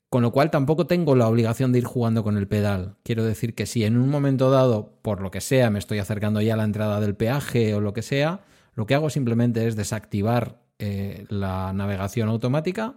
Con 0.08 0.22
lo 0.22 0.30
cual 0.30 0.50
tampoco 0.50 0.86
tengo 0.86 1.16
la 1.16 1.26
obligación 1.26 1.72
de 1.72 1.78
ir 1.78 1.84
jugando 1.84 2.22
con 2.22 2.36
el 2.36 2.46
pedal. 2.46 2.96
Quiero 3.02 3.24
decir 3.24 3.54
que 3.54 3.66
si 3.66 3.84
en 3.84 3.96
un 3.96 4.08
momento 4.08 4.50
dado, 4.50 4.98
por 5.02 5.20
lo 5.20 5.30
que 5.30 5.40
sea, 5.40 5.70
me 5.70 5.78
estoy 5.78 5.98
acercando 5.98 6.40
ya 6.40 6.54
a 6.54 6.56
la 6.56 6.64
entrada 6.64 7.00
del 7.00 7.16
peaje 7.16 7.74
o 7.74 7.80
lo 7.80 7.92
que 7.92 8.02
sea, 8.02 8.44
lo 8.74 8.86
que 8.86 8.94
hago 8.94 9.10
simplemente 9.10 9.66
es 9.66 9.74
desactivar 9.74 10.62
eh, 10.78 11.24
la 11.28 11.72
navegación 11.72 12.28
automática 12.28 12.94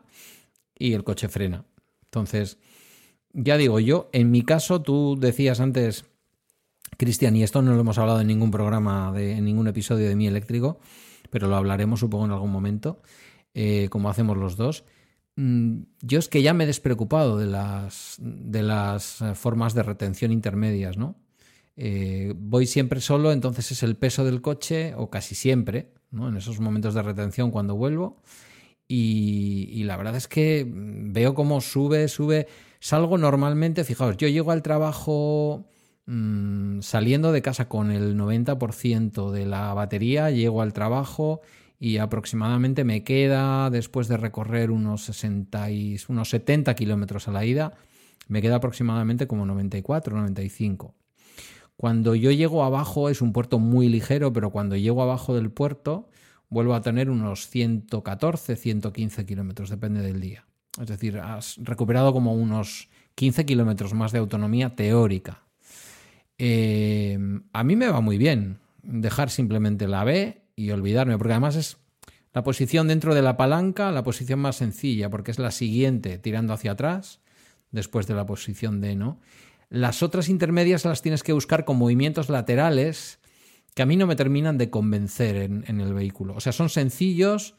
y 0.77 0.93
el 0.93 1.03
coche 1.03 1.29
frena. 1.29 1.65
Entonces, 2.03 2.57
ya 3.33 3.57
digo 3.57 3.79
yo, 3.79 4.09
en 4.11 4.29
mi 4.31 4.43
caso, 4.43 4.81
tú 4.81 5.17
decías 5.19 5.59
antes, 5.59 6.05
Cristian, 6.97 7.35
y 7.35 7.43
esto 7.43 7.61
no 7.61 7.73
lo 7.73 7.81
hemos 7.81 7.97
hablado 7.97 8.21
en 8.21 8.27
ningún 8.27 8.51
programa, 8.51 9.11
de, 9.13 9.33
en 9.33 9.45
ningún 9.45 9.67
episodio 9.67 10.09
de 10.09 10.15
Mi 10.15 10.27
Eléctrico, 10.27 10.79
pero 11.29 11.47
lo 11.47 11.55
hablaremos 11.55 11.99
supongo 11.99 12.25
en 12.25 12.31
algún 12.31 12.51
momento, 12.51 13.01
eh, 13.53 13.87
como 13.89 14.09
hacemos 14.09 14.37
los 14.37 14.55
dos. 14.55 14.83
Mm, 15.35 15.83
yo 16.01 16.19
es 16.19 16.27
que 16.27 16.41
ya 16.41 16.53
me 16.53 16.65
he 16.65 16.67
despreocupado 16.67 17.37
de 17.37 17.47
las, 17.47 18.17
de 18.19 18.63
las 18.63 19.21
eh, 19.21 19.35
formas 19.35 19.73
de 19.73 19.83
retención 19.83 20.31
intermedias, 20.31 20.97
¿no? 20.97 21.15
Eh, 21.81 22.33
voy 22.35 22.65
siempre 22.65 22.99
solo, 22.99 23.31
entonces 23.31 23.71
es 23.71 23.83
el 23.83 23.95
peso 23.95 24.25
del 24.25 24.41
coche, 24.41 24.93
o 24.97 25.09
casi 25.09 25.33
siempre, 25.33 25.93
¿no? 26.11 26.27
en 26.27 26.35
esos 26.35 26.59
momentos 26.59 26.93
de 26.93 27.01
retención 27.01 27.51
cuando 27.51 27.75
vuelvo. 27.75 28.21
Y, 28.85 29.83
la 29.83 29.95
verdad 29.95 30.15
es 30.15 30.27
que 30.27 30.65
veo 30.67 31.35
cómo 31.35 31.61
sube, 31.61 32.07
sube. 32.09 32.47
Salgo 32.79 33.17
normalmente, 33.17 33.83
fijaos, 33.85 34.17
yo 34.17 34.27
llego 34.27 34.51
al 34.51 34.63
trabajo 34.63 35.69
mm, 36.09 36.81
saliendo 36.81 37.31
de 37.31 37.41
casa 37.41 37.69
con 37.69 37.91
el 37.91 38.17
90% 38.17 39.31
de 39.31 39.45
la 39.45 39.73
batería, 39.73 40.31
llego 40.31 40.61
al 40.61 40.73
trabajo 40.73 41.41
y 41.79 41.97
aproximadamente 41.97 42.83
me 42.83 43.03
queda, 43.03 43.69
después 43.69 44.07
de 44.07 44.17
recorrer 44.17 44.71
unos, 44.71 45.03
60 45.05 45.71
y, 45.71 45.97
unos 46.09 46.29
70 46.29 46.75
kilómetros 46.75 47.27
a 47.27 47.31
la 47.31 47.45
ida, 47.45 47.73
me 48.27 48.41
queda 48.41 48.55
aproximadamente 48.55 49.27
como 49.27 49.45
94, 49.45 50.17
95. 50.17 50.93
Cuando 51.77 52.15
yo 52.15 52.31
llego 52.31 52.63
abajo 52.65 53.09
es 53.09 53.21
un 53.21 53.31
puerto 53.31 53.59
muy 53.59 53.87
ligero, 53.87 54.33
pero 54.33 54.49
cuando 54.49 54.75
llego 54.75 55.01
abajo 55.01 55.33
del 55.33 55.49
puerto 55.49 56.09
vuelvo 56.49 56.73
a 56.73 56.81
tener 56.81 57.09
unos 57.09 57.47
114, 57.47 58.55
115 58.55 59.25
kilómetros, 59.25 59.69
depende 59.69 60.01
del 60.01 60.19
día. 60.19 60.45
Es 60.79 60.87
decir, 60.87 61.19
has 61.19 61.57
recuperado 61.57 62.11
como 62.11 62.33
unos 62.33 62.89
15 63.15 63.45
kilómetros 63.45 63.93
más 63.93 64.11
de 64.11 64.19
autonomía 64.19 64.75
teórica. 64.75 65.43
Eh, 66.39 67.19
a 67.53 67.63
mí 67.63 67.75
me 67.75 67.89
va 67.89 68.01
muy 68.01 68.17
bien 68.17 68.59
dejar 68.81 69.29
simplemente 69.29 69.87
la 69.87 70.03
B 70.03 70.41
y 70.55 70.71
olvidarme, 70.71 71.17
porque 71.17 71.33
además 71.33 71.55
es 71.55 71.77
la 72.33 72.43
posición 72.43 72.87
dentro 72.87 73.13
de 73.13 73.21
la 73.21 73.37
palanca, 73.37 73.91
la 73.91 74.03
posición 74.03 74.39
más 74.39 74.55
sencilla, 74.55 75.09
porque 75.09 75.31
es 75.31 75.39
la 75.39 75.51
siguiente 75.51 76.17
tirando 76.17 76.53
hacia 76.53 76.71
atrás, 76.71 77.19
después 77.71 78.07
de 78.07 78.15
la 78.15 78.25
posición 78.25 78.81
D, 78.81 78.95
¿no? 78.95 79.19
Las 79.69 80.01
otras 80.01 80.29
intermedias 80.29 80.85
las 80.85 81.01
tienes 81.01 81.21
que 81.21 81.33
buscar 81.33 81.65
con 81.65 81.77
movimientos 81.77 82.29
laterales 82.29 83.19
que 83.75 83.83
a 83.83 83.85
mí 83.85 83.97
no 83.97 84.07
me 84.07 84.15
terminan 84.15 84.57
de 84.57 84.69
convencer 84.69 85.35
en, 85.37 85.79
el 85.79 85.93
vehículo. 85.93 86.33
O 86.35 86.39
sea, 86.39 86.51
son 86.51 86.69
sencillos, 86.69 87.53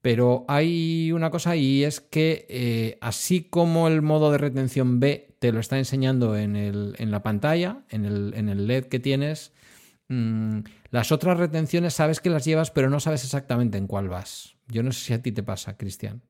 pero 0.00 0.44
hay 0.48 1.12
una 1.12 1.30
cosa 1.30 1.54
y 1.54 1.84
es 1.84 2.00
que 2.00 2.46
eh, 2.48 2.98
así 3.00 3.44
como 3.44 3.86
el 3.86 4.02
modo 4.02 4.32
de 4.32 4.38
retención 4.38 4.98
B 4.98 5.33
te 5.44 5.52
lo 5.52 5.60
está 5.60 5.76
enseñando 5.76 6.38
en, 6.38 6.56
el, 6.56 6.94
en 6.96 7.10
la 7.10 7.22
pantalla, 7.22 7.82
en 7.90 8.06
el, 8.06 8.32
en 8.34 8.48
el 8.48 8.66
LED 8.66 8.86
que 8.86 8.98
tienes, 8.98 9.52
mm, 10.08 10.60
las 10.88 11.12
otras 11.12 11.36
retenciones 11.36 11.92
sabes 11.92 12.20
que 12.20 12.30
las 12.30 12.46
llevas, 12.46 12.70
pero 12.70 12.88
no 12.88 12.98
sabes 12.98 13.24
exactamente 13.24 13.76
en 13.76 13.86
cuál 13.86 14.08
vas. 14.08 14.56
Yo 14.68 14.82
no 14.82 14.90
sé 14.90 15.00
si 15.04 15.12
a 15.12 15.20
ti 15.20 15.32
te 15.32 15.42
pasa, 15.42 15.76
Cristian. 15.76 16.22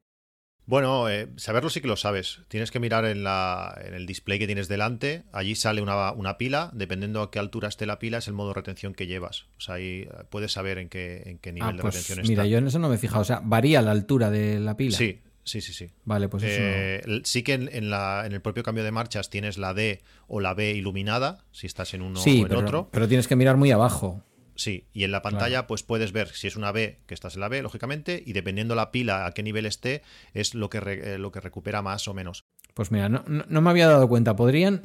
Bueno, 0.67 1.09
eh, 1.09 1.29
saberlo 1.37 1.71
sí 1.71 1.81
que 1.81 1.87
lo 1.87 1.95
sabes. 1.95 2.41
Tienes 2.49 2.73
que 2.73 2.81
mirar 2.81 3.05
en, 3.05 3.23
la, 3.23 3.81
en 3.87 3.95
el 3.95 4.05
display 4.05 4.41
que 4.41 4.47
tienes 4.47 4.67
delante. 4.67 5.27
Allí 5.31 5.55
sale 5.55 5.81
una, 5.81 6.11
una, 6.11 6.37
pila. 6.37 6.73
Dependiendo 6.75 7.23
a 7.23 7.31
qué 7.31 7.39
altura 7.39 7.69
esté 7.69 7.87
la 7.87 8.01
pila, 8.01 8.19
es 8.19 8.27
el 8.27 8.35
modo 8.35 8.49
de 8.49 8.55
retención 8.55 8.95
que 8.95 9.07
llevas. 9.07 9.47
O 9.59 9.61
sea, 9.61 9.77
ahí 9.77 10.09
eh, 10.11 10.25
puedes 10.29 10.51
saber 10.51 10.79
en 10.79 10.89
qué, 10.89 11.23
en 11.27 11.39
qué 11.39 11.53
nivel 11.53 11.69
ah, 11.69 11.73
de 11.75 11.83
pues 11.83 11.95
retención 11.95 12.19
está. 12.19 12.29
Mira, 12.29 12.47
yo 12.47 12.59
en 12.59 12.67
eso 12.67 12.81
no 12.81 12.89
me 12.89 12.97
he 12.97 12.99
fijado. 12.99 13.21
O 13.21 13.25
sea, 13.25 13.41
varía 13.45 13.81
la 13.81 13.93
altura 13.93 14.31
de 14.31 14.59
la 14.59 14.77
pila. 14.77 14.99
Sí, 14.99 15.21
sí, 15.45 15.61
sí, 15.61 15.73
sí. 15.73 15.91
Vale, 16.05 16.29
pues 16.29 16.43
eso. 16.43 16.61
Eh, 16.61 17.23
sí 17.25 17.43
que 17.43 17.55
en, 17.55 17.91
la, 17.91 18.25
en, 18.27 18.33
el 18.33 18.41
propio 18.41 18.63
cambio 18.63 18.85
de 18.85 18.91
marchas 18.91 19.31
tienes 19.31 19.59
la 19.59 19.75
D 19.75 20.03
o 20.27 20.41
la 20.41 20.55
B 20.55 20.73
iluminada, 20.73 21.45
si 21.53 21.67
estás 21.67 21.95
en 21.95 22.03
uno 22.03 22.21
o 22.21 22.27
en 22.27 22.55
otro. 22.55 22.89
Pero 22.91 23.09
tienes 23.09 23.29
que 23.29 23.37
mirar 23.37 23.57
muy 23.57 23.71
abajo. 23.71 24.23
Sí, 24.57 24.87
y 24.93 25.05
en 25.05 25.11
la 25.11 25.23
pantalla 25.23 25.67
pues 25.67 25.83
puedes 25.83 26.13
ver 26.13 26.29
si 26.29 26.47
es 26.47 26.57
una 26.57 26.71
B, 26.73 27.01
que 27.07 27.15
estás 27.15 27.35
en 27.35 27.41
la 27.41 27.49
B, 27.49 27.63
lógicamente, 27.63 28.23
y 28.25 28.33
dependiendo 28.33 28.75
la 28.75 28.91
pila 28.93 29.27
a 29.27 29.33
qué 29.33 29.43
nivel 29.43 29.67
esté, 29.67 30.03
es 30.33 30.55
lo 30.55 30.71
que, 30.71 30.79
eh, 30.79 31.19
lo 31.19 31.33
que 31.33 31.41
recupera 31.41 31.83
más 31.83 32.07
o 32.07 32.15
menos. 32.15 32.45
Pues 32.73 32.91
mira, 32.91 33.09
no, 33.09 33.25
no, 33.27 33.61
me 33.61 33.71
había 33.71 33.89
dado 33.89 34.09
cuenta. 34.09 34.37
Podrían, 34.37 34.83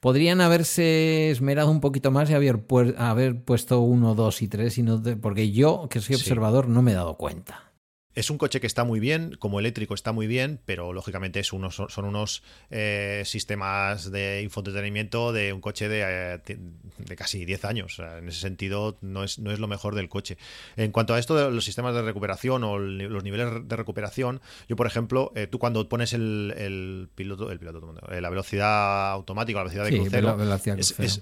podrían 0.00 0.40
haberse 0.40 1.30
esmerado 1.30 1.70
un 1.70 1.80
poquito 1.80 2.10
más 2.10 2.30
y 2.30 2.34
haber, 2.34 2.64
haber 2.98 3.42
puesto 3.42 3.80
uno, 3.80 4.14
dos 4.14 4.42
y 4.42 4.48
tres, 4.48 4.78
y 4.78 4.82
no 4.82 5.02
porque 5.20 5.52
yo, 5.52 5.88
que 5.88 6.00
soy 6.00 6.16
observador, 6.16 6.68
no 6.68 6.82
me 6.82 6.92
he 6.92 6.94
dado 6.94 7.16
cuenta. 7.16 7.71
Es 8.14 8.28
un 8.28 8.36
coche 8.36 8.60
que 8.60 8.66
está 8.66 8.84
muy 8.84 9.00
bien, 9.00 9.36
como 9.38 9.58
eléctrico 9.58 9.94
está 9.94 10.12
muy 10.12 10.26
bien, 10.26 10.60
pero 10.66 10.92
lógicamente 10.92 11.40
es 11.40 11.52
unos, 11.52 11.76
son 11.88 12.04
unos 12.04 12.42
eh, 12.70 13.22
sistemas 13.24 14.10
de 14.10 14.42
infoentretenimiento 14.42 15.32
de 15.32 15.52
un 15.54 15.62
coche 15.62 15.88
de, 15.88 16.02
eh, 16.04 16.58
de 16.98 17.16
casi 17.16 17.46
10 17.46 17.64
años. 17.64 17.98
en 17.98 18.28
ese 18.28 18.40
sentido, 18.40 18.98
no 19.00 19.24
es, 19.24 19.38
no 19.38 19.50
es 19.50 19.58
lo 19.58 19.66
mejor 19.66 19.94
del 19.94 20.10
coche. 20.10 20.36
En 20.76 20.92
cuanto 20.92 21.14
a 21.14 21.18
esto 21.18 21.34
de 21.34 21.50
los 21.50 21.64
sistemas 21.64 21.94
de 21.94 22.02
recuperación 22.02 22.64
o 22.64 22.78
los 22.78 23.24
niveles 23.24 23.66
de 23.66 23.76
recuperación, 23.76 24.42
yo, 24.68 24.76
por 24.76 24.86
ejemplo, 24.86 25.32
eh, 25.34 25.46
tú 25.46 25.58
cuando 25.58 25.88
pones 25.88 26.12
el, 26.12 27.08
piloto, 27.14 27.50
el 27.50 27.58
piloto 27.58 27.94
la 28.10 28.28
velocidad 28.28 29.12
automática, 29.12 29.58
la 29.58 29.64
velocidad 29.64 29.84
de 29.84 29.98
crucero, 29.98 30.36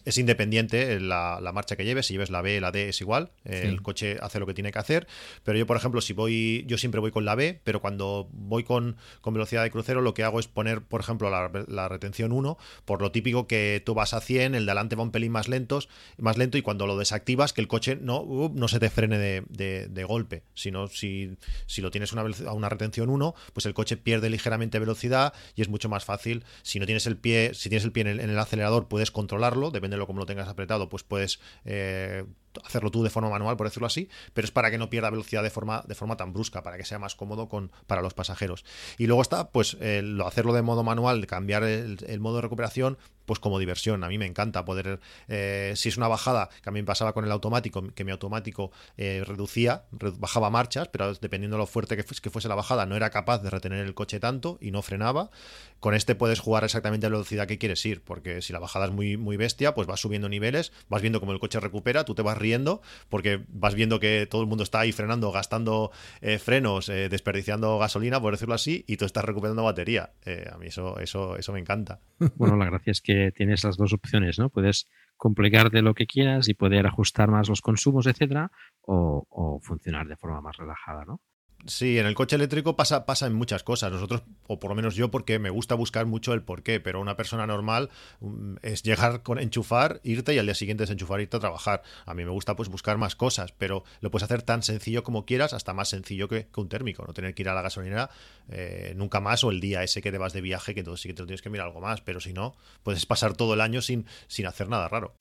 es, 0.05 0.18
independiente 0.18 0.99
la, 0.99 1.38
la, 1.41 1.53
marcha 1.53 1.76
que 1.76 1.84
lleves. 1.84 2.07
Si 2.07 2.14
lleves 2.14 2.30
la 2.30 2.43
B, 2.43 2.61
la 2.61 2.72
D 2.72 2.88
es 2.88 3.01
igual. 3.01 3.30
El 3.45 3.80
coche 3.82 4.16
hace 4.20 4.41
lo 4.41 4.47
que 4.47 4.55
tiene 4.55 4.72
que 4.72 4.78
hacer. 4.78 5.07
Pero 5.45 5.57
yo, 5.57 5.66
por 5.66 5.76
ejemplo, 5.76 6.01
si 6.01 6.12
voy, 6.12 6.64
yo 6.66 6.78
siempre 6.81 7.01
voy 7.01 7.11
con 7.11 7.24
la 7.24 7.35
B, 7.35 7.61
pero 7.64 7.81
cuando 7.81 8.28
voy 8.33 8.64
con, 8.64 8.97
con 9.20 9.35
velocidad 9.35 9.62
de 9.62 9.70
crucero 9.70 10.01
lo 10.01 10.14
que 10.14 10.24
hago 10.24 10.41
es 10.41 10.49
poner, 10.49 10.83
por 10.83 11.01
ejemplo, 11.01 11.31
la, 11.31 11.89
retención 11.89 12.33
1, 12.33 12.59
por 12.85 13.03
lo 13.03 13.12
típico 13.12 13.47
que 13.47 13.83
tú 13.85 13.95
vas 13.95 14.14
a 14.14 14.20
100, 14.20 14.55
el 14.55 14.66
de 14.66 14.72
adelante 14.72 14.97
va 14.97 15.03
un 15.03 15.11
pelín 15.11 15.33
más, 15.33 15.49
lentos, 15.49 15.89
más 16.18 16.39
lento 16.39 16.59
y 16.59 16.62
cuando 16.62 16.87
lo 16.87 16.97
desactivas 16.97 17.53
que 17.53 17.61
el 17.61 17.68
coche 17.68 17.97
no, 18.01 18.20
uh, 18.20 18.53
no 18.55 18.68
se 18.68 18.81
te 18.81 18.91
frene 18.91 19.18
de, 19.18 19.43
de, 19.89 20.05
golpe, 20.05 20.43
sino 20.55 20.89
si, 20.89 21.37
si 21.66 21.83
lo 21.83 21.91
tienes 21.91 22.12
a 22.12 22.53
una 22.53 22.68
retención 22.68 23.11
1, 23.11 23.35
pues 23.53 23.66
el 23.66 23.74
coche 23.74 23.97
pierde 23.97 24.31
ligeramente 24.31 24.78
velocidad 24.78 25.35
y 25.55 25.62
es 25.62 25.68
mucho 25.68 25.89
más 25.89 26.05
fácil. 26.05 26.45
Si 26.62 26.78
no 26.78 26.87
tienes 26.87 27.07
el 27.07 27.16
pie, 27.16 27.53
si 27.55 27.68
tienes 27.68 27.85
el 27.85 27.93
pie 27.93 28.03
en 28.03 28.20
el, 28.20 28.39
acelerador, 28.39 28.89
puedes 28.89 29.11
controlarlo, 29.11 29.70
depende 29.70 29.97
de 29.97 29.99
lo 29.99 30.07
como 30.07 30.20
lo 30.20 30.26
tengas 30.26 30.49
apretado, 30.49 30.89
pues 30.89 31.03
puedes 31.03 31.41
eh, 31.64 32.24
hacerlo 32.64 32.90
tú 32.90 33.03
de 33.03 33.11
forma 33.11 33.30
manual, 33.30 33.57
por 33.57 33.66
decirlo 33.66 33.86
así, 33.86 34.09
pero 34.32 34.44
es 34.44 34.51
para 34.51 34.70
que 34.70 34.78
no 34.78 34.90
pierda 34.90 35.11
velocidad 35.11 35.42
de 35.42 35.51
forma, 35.51 35.84
de 35.86 35.94
forma 35.94 36.16
tan 36.16 36.32
brusca, 36.32 36.62
para 36.62 36.76
que 36.76 36.84
sea 36.84 36.98
más 36.98 37.14
cómodo 37.14 37.48
con, 37.48 37.70
para 37.86 38.03
los 38.03 38.14
pasajeros. 38.14 38.64
Y 38.98 39.07
luego 39.07 39.22
está, 39.22 39.51
pues, 39.51 39.76
hacerlo 40.24 40.53
de 40.53 40.62
modo 40.62 40.82
manual, 40.82 41.26
cambiar 41.26 41.64
el, 41.64 42.20
modo 42.20 42.36
de 42.36 42.42
recuperación, 42.42 42.98
pues 43.31 43.39
como 43.39 43.61
diversión. 43.61 44.03
A 44.03 44.09
mí 44.09 44.18
me 44.18 44.26
encanta 44.26 44.64
poder, 44.64 44.99
eh, 45.28 45.72
si 45.76 45.89
es 45.89 45.97
una 45.97 46.09
bajada, 46.09 46.49
que 46.64 46.68
a 46.68 46.72
mí 46.72 46.81
me 46.81 46.85
pasaba 46.85 47.12
con 47.12 47.24
el 47.24 47.31
automático, 47.31 47.81
que 47.95 48.03
mi 48.03 48.11
automático 48.11 48.72
eh, 48.97 49.22
reducía, 49.24 49.85
bajaba 50.18 50.51
marchas, 50.51 50.89
pero 50.89 51.14
dependiendo 51.14 51.57
de 51.57 51.61
lo 51.61 51.68
fuerte 51.68 51.97
que, 51.97 52.03
que 52.03 52.28
fuese 52.28 52.49
la 52.49 52.57
bajada, 52.57 52.87
no 52.87 52.97
era 52.97 53.11
capaz 53.11 53.39
de 53.39 53.49
retener 53.49 53.87
el 53.87 53.95
coche 53.95 54.18
tanto 54.18 54.59
y 54.61 54.72
no 54.72 54.83
frenaba. 54.83 55.31
Con 55.78 55.95
este 55.95 56.16
puedes 56.16 56.41
jugar 56.41 56.64
exactamente 56.64 57.07
a 57.07 57.09
la 57.09 57.18
velocidad 57.18 57.47
que 57.47 57.57
quieres 57.57 57.87
ir, 57.87 58.03
porque 58.03 58.43
si 58.43 58.53
la 58.53 58.59
bajada 58.59 58.87
es 58.87 58.91
muy, 58.91 59.16
muy 59.16 59.37
bestia, 59.37 59.74
pues 59.74 59.87
vas 59.87 60.01
subiendo 60.01 60.28
niveles, 60.28 60.72
vas 60.89 61.01
viendo 61.01 61.20
cómo 61.20 61.31
el 61.31 61.39
coche 61.39 61.61
recupera, 61.61 62.05
tú 62.05 62.16
te 62.16 62.22
vas 62.22 62.37
riendo, 62.37 62.83
porque 63.09 63.45
vas 63.47 63.76
viendo 63.76 64.01
que 64.01 64.26
todo 64.28 64.41
el 64.41 64.49
mundo 64.49 64.64
está 64.64 64.81
ahí 64.81 64.91
frenando, 64.91 65.31
gastando 65.31 65.93
eh, 66.20 66.41
frenos, 66.41 66.87
desperdiciando 66.89 67.78
gasolina, 67.78 68.20
por 68.20 68.33
decirlo 68.33 68.57
así, 68.57 68.85
y 68.89 68.97
tú 68.97 69.05
estás 69.05 69.24
recuperando 69.24 69.62
batería. 69.62 70.11
A 70.53 70.59
mí 70.59 70.66
eso, 70.66 70.99
eso, 70.99 71.37
eso 71.37 71.53
me 71.53 71.61
encanta. 71.61 72.01
Bueno, 72.35 72.57
la 72.57 72.64
gracia 72.64 72.91
es 72.91 73.01
que 73.01 73.19
tienes 73.34 73.64
las 73.64 73.76
dos 73.76 73.92
opciones, 73.92 74.38
¿no? 74.38 74.50
Puedes 74.50 74.88
complicarte 75.16 75.82
lo 75.82 75.94
que 75.94 76.06
quieras 76.06 76.48
y 76.48 76.54
poder 76.54 76.86
ajustar 76.86 77.30
más 77.30 77.48
los 77.48 77.60
consumos, 77.60 78.06
etcétera, 78.06 78.50
o, 78.80 79.26
o 79.28 79.60
funcionar 79.60 80.06
de 80.08 80.16
forma 80.16 80.40
más 80.40 80.56
relajada, 80.56 81.04
¿no? 81.04 81.20
Sí, 81.66 81.98
en 81.98 82.06
el 82.06 82.14
coche 82.14 82.36
eléctrico 82.36 82.74
pasa, 82.74 83.04
pasa 83.04 83.26
en 83.26 83.34
muchas 83.34 83.62
cosas. 83.62 83.92
Nosotros, 83.92 84.22
o 84.46 84.58
por 84.58 84.70
lo 84.70 84.74
menos 84.74 84.94
yo, 84.94 85.11
porque 85.11 85.38
me 85.38 85.50
gusta 85.50 85.74
buscar 85.74 86.06
mucho 86.06 86.32
el 86.32 86.42
porqué, 86.42 86.80
pero 86.80 87.00
una 87.00 87.16
persona 87.16 87.46
normal 87.46 87.90
mm, 88.20 88.56
es 88.62 88.82
llegar 88.82 89.22
con 89.22 89.38
enchufar, 89.38 90.00
irte 90.02 90.34
y 90.34 90.38
al 90.38 90.46
día 90.46 90.54
siguiente 90.54 90.84
desenchufar, 90.84 91.20
irte 91.20 91.36
a 91.36 91.40
trabajar. 91.40 91.82
A 92.06 92.14
mí 92.14 92.24
me 92.24 92.30
gusta 92.30 92.56
pues 92.56 92.70
buscar 92.70 92.96
más 92.96 93.14
cosas, 93.14 93.52
pero 93.52 93.84
lo 94.00 94.11
puedes 94.11 94.24
hacer 94.24 94.42
tan 94.42 94.62
sencillo 94.62 95.02
como 95.02 95.26
quieras, 95.26 95.52
hasta 95.52 95.74
más 95.74 95.88
sencillo 95.90 96.28
que, 96.28 96.48
un 96.56 96.68
térmico. 96.68 97.04
No 97.06 97.12
tener 97.12 97.34
que 97.34 97.42
ir 97.42 97.48
a 97.48 97.54
la 97.54 97.62
gasolinera 97.62 98.11
eh, 98.48 98.94
nunca 98.96 99.20
más 99.20 99.44
o 99.44 99.50
el 99.50 99.61
día 99.61 99.82
ese 99.82 100.00
que 100.00 100.11
te 100.11 100.18
vas 100.18 100.32
de 100.32 100.40
viaje, 100.40 100.72
que 100.72 100.80
entonces 100.80 101.02
sí 101.02 101.08
que 101.08 101.14
te 101.14 101.22
lo 101.22 101.26
tienes 101.26 101.42
que 101.42 101.50
mirar 101.50 101.66
algo 101.66 101.80
más, 101.80 102.00
pero 102.00 102.20
si 102.20 102.32
no, 102.32 102.54
puedes 102.82 103.04
pasar 103.04 103.36
todo 103.36 103.54
el 103.54 103.61
año 103.61 103.82
sin, 103.82 104.06
sin 104.28 104.46
hacer 104.46 104.68
nada 104.68 104.88
raro. 104.88 105.14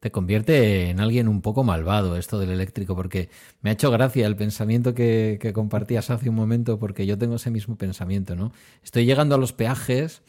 Te 0.00 0.10
convierte 0.10 0.90
en 0.90 1.00
alguien 1.00 1.28
un 1.28 1.42
poco 1.42 1.64
malvado 1.64 2.16
esto 2.16 2.38
del 2.38 2.50
eléctrico, 2.50 2.94
porque 2.94 3.30
me 3.62 3.70
ha 3.70 3.72
hecho 3.72 3.90
gracia 3.90 4.26
el 4.26 4.36
pensamiento 4.36 4.94
que 4.94 5.38
compartías 5.56 6.10
hace 6.10 6.28
un 6.28 6.36
momento 6.36 6.78
porque 6.78 7.04
yo 7.04 7.18
tengo 7.18 7.34
ese 7.34 7.50
mismo 7.50 7.76
pensamiento, 7.76 8.36
¿no? 8.36 8.52
Estoy 8.84 9.06
llegando 9.06 9.34
a 9.34 9.38
los 9.38 9.52
peajes, 9.52 10.22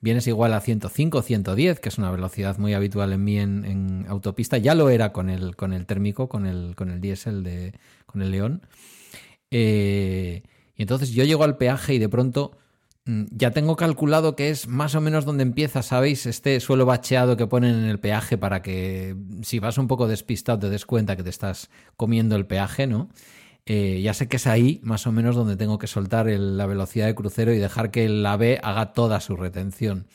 vienes 0.00 0.28
igual 0.28 0.52
a 0.54 0.60
105, 0.60 1.22
110, 1.22 1.80
que 1.80 1.88
es 1.88 1.98
una 1.98 2.12
velocidad 2.12 2.58
muy 2.58 2.74
habitual 2.74 3.12
en 3.12 3.24
mí 3.24 3.38
en, 3.38 4.06
autopista, 4.08 4.58
ya 4.58 4.74
lo 4.74 4.90
era 4.90 5.12
con 5.12 5.30
el, 5.30 5.56
con 5.56 5.72
el 5.72 5.86
térmico, 5.86 6.28
con 6.28 6.46
el, 6.46 6.76
con 6.76 6.90
el 6.90 7.00
diésel 7.00 7.42
de, 7.42 7.72
con 8.06 8.22
el 8.22 8.30
León. 8.30 8.62
Eh, 9.50 10.42
y 10.76 10.82
entonces 10.82 11.10
yo 11.10 11.24
llego 11.24 11.42
al 11.44 11.56
peaje 11.56 11.94
y 11.94 11.98
de 11.98 12.08
pronto 12.08 12.58
Mm, 13.06 13.24
ya 13.30 13.50
tengo 13.50 13.76
calculado 13.76 14.34
que 14.34 14.48
es 14.48 14.66
más 14.66 14.94
o 14.94 15.00
menos 15.00 15.26
donde 15.26 15.42
empieza, 15.42 15.82
¿sabéis? 15.82 16.24
Este 16.24 16.58
suelo 16.60 16.86
bacheado 16.86 17.36
que 17.36 17.46
ponen 17.46 17.74
en 17.74 17.84
el 17.84 18.00
peaje 18.00 18.38
para 18.38 18.62
que 18.62 19.14
si 19.42 19.58
vas 19.58 19.76
un 19.76 19.88
poco 19.88 20.08
despistado 20.08 20.58
te 20.60 20.70
des 20.70 20.86
cuenta 20.86 21.14
que 21.14 21.22
te 21.22 21.28
estás 21.30 21.70
comiendo 21.96 22.34
el 22.36 22.46
peaje, 22.46 22.86
¿no? 22.86 23.10
Eh, 23.66 24.00
ya 24.02 24.12
sé 24.12 24.28
que 24.28 24.36
es 24.36 24.46
ahí 24.46 24.80
más 24.82 25.06
o 25.06 25.12
menos 25.12 25.36
donde 25.36 25.56
tengo 25.56 25.78
que 25.78 25.86
soltar 25.86 26.26
la 26.26 26.66
velocidad 26.66 27.06
de 27.06 27.14
crucero 27.14 27.52
y 27.54 27.58
dejar 27.58 27.90
que 27.90 28.04
el 28.04 28.24
AVE 28.24 28.60
haga 28.62 28.92
toda 28.92 29.20
su 29.20 29.36
retención. 29.36 30.06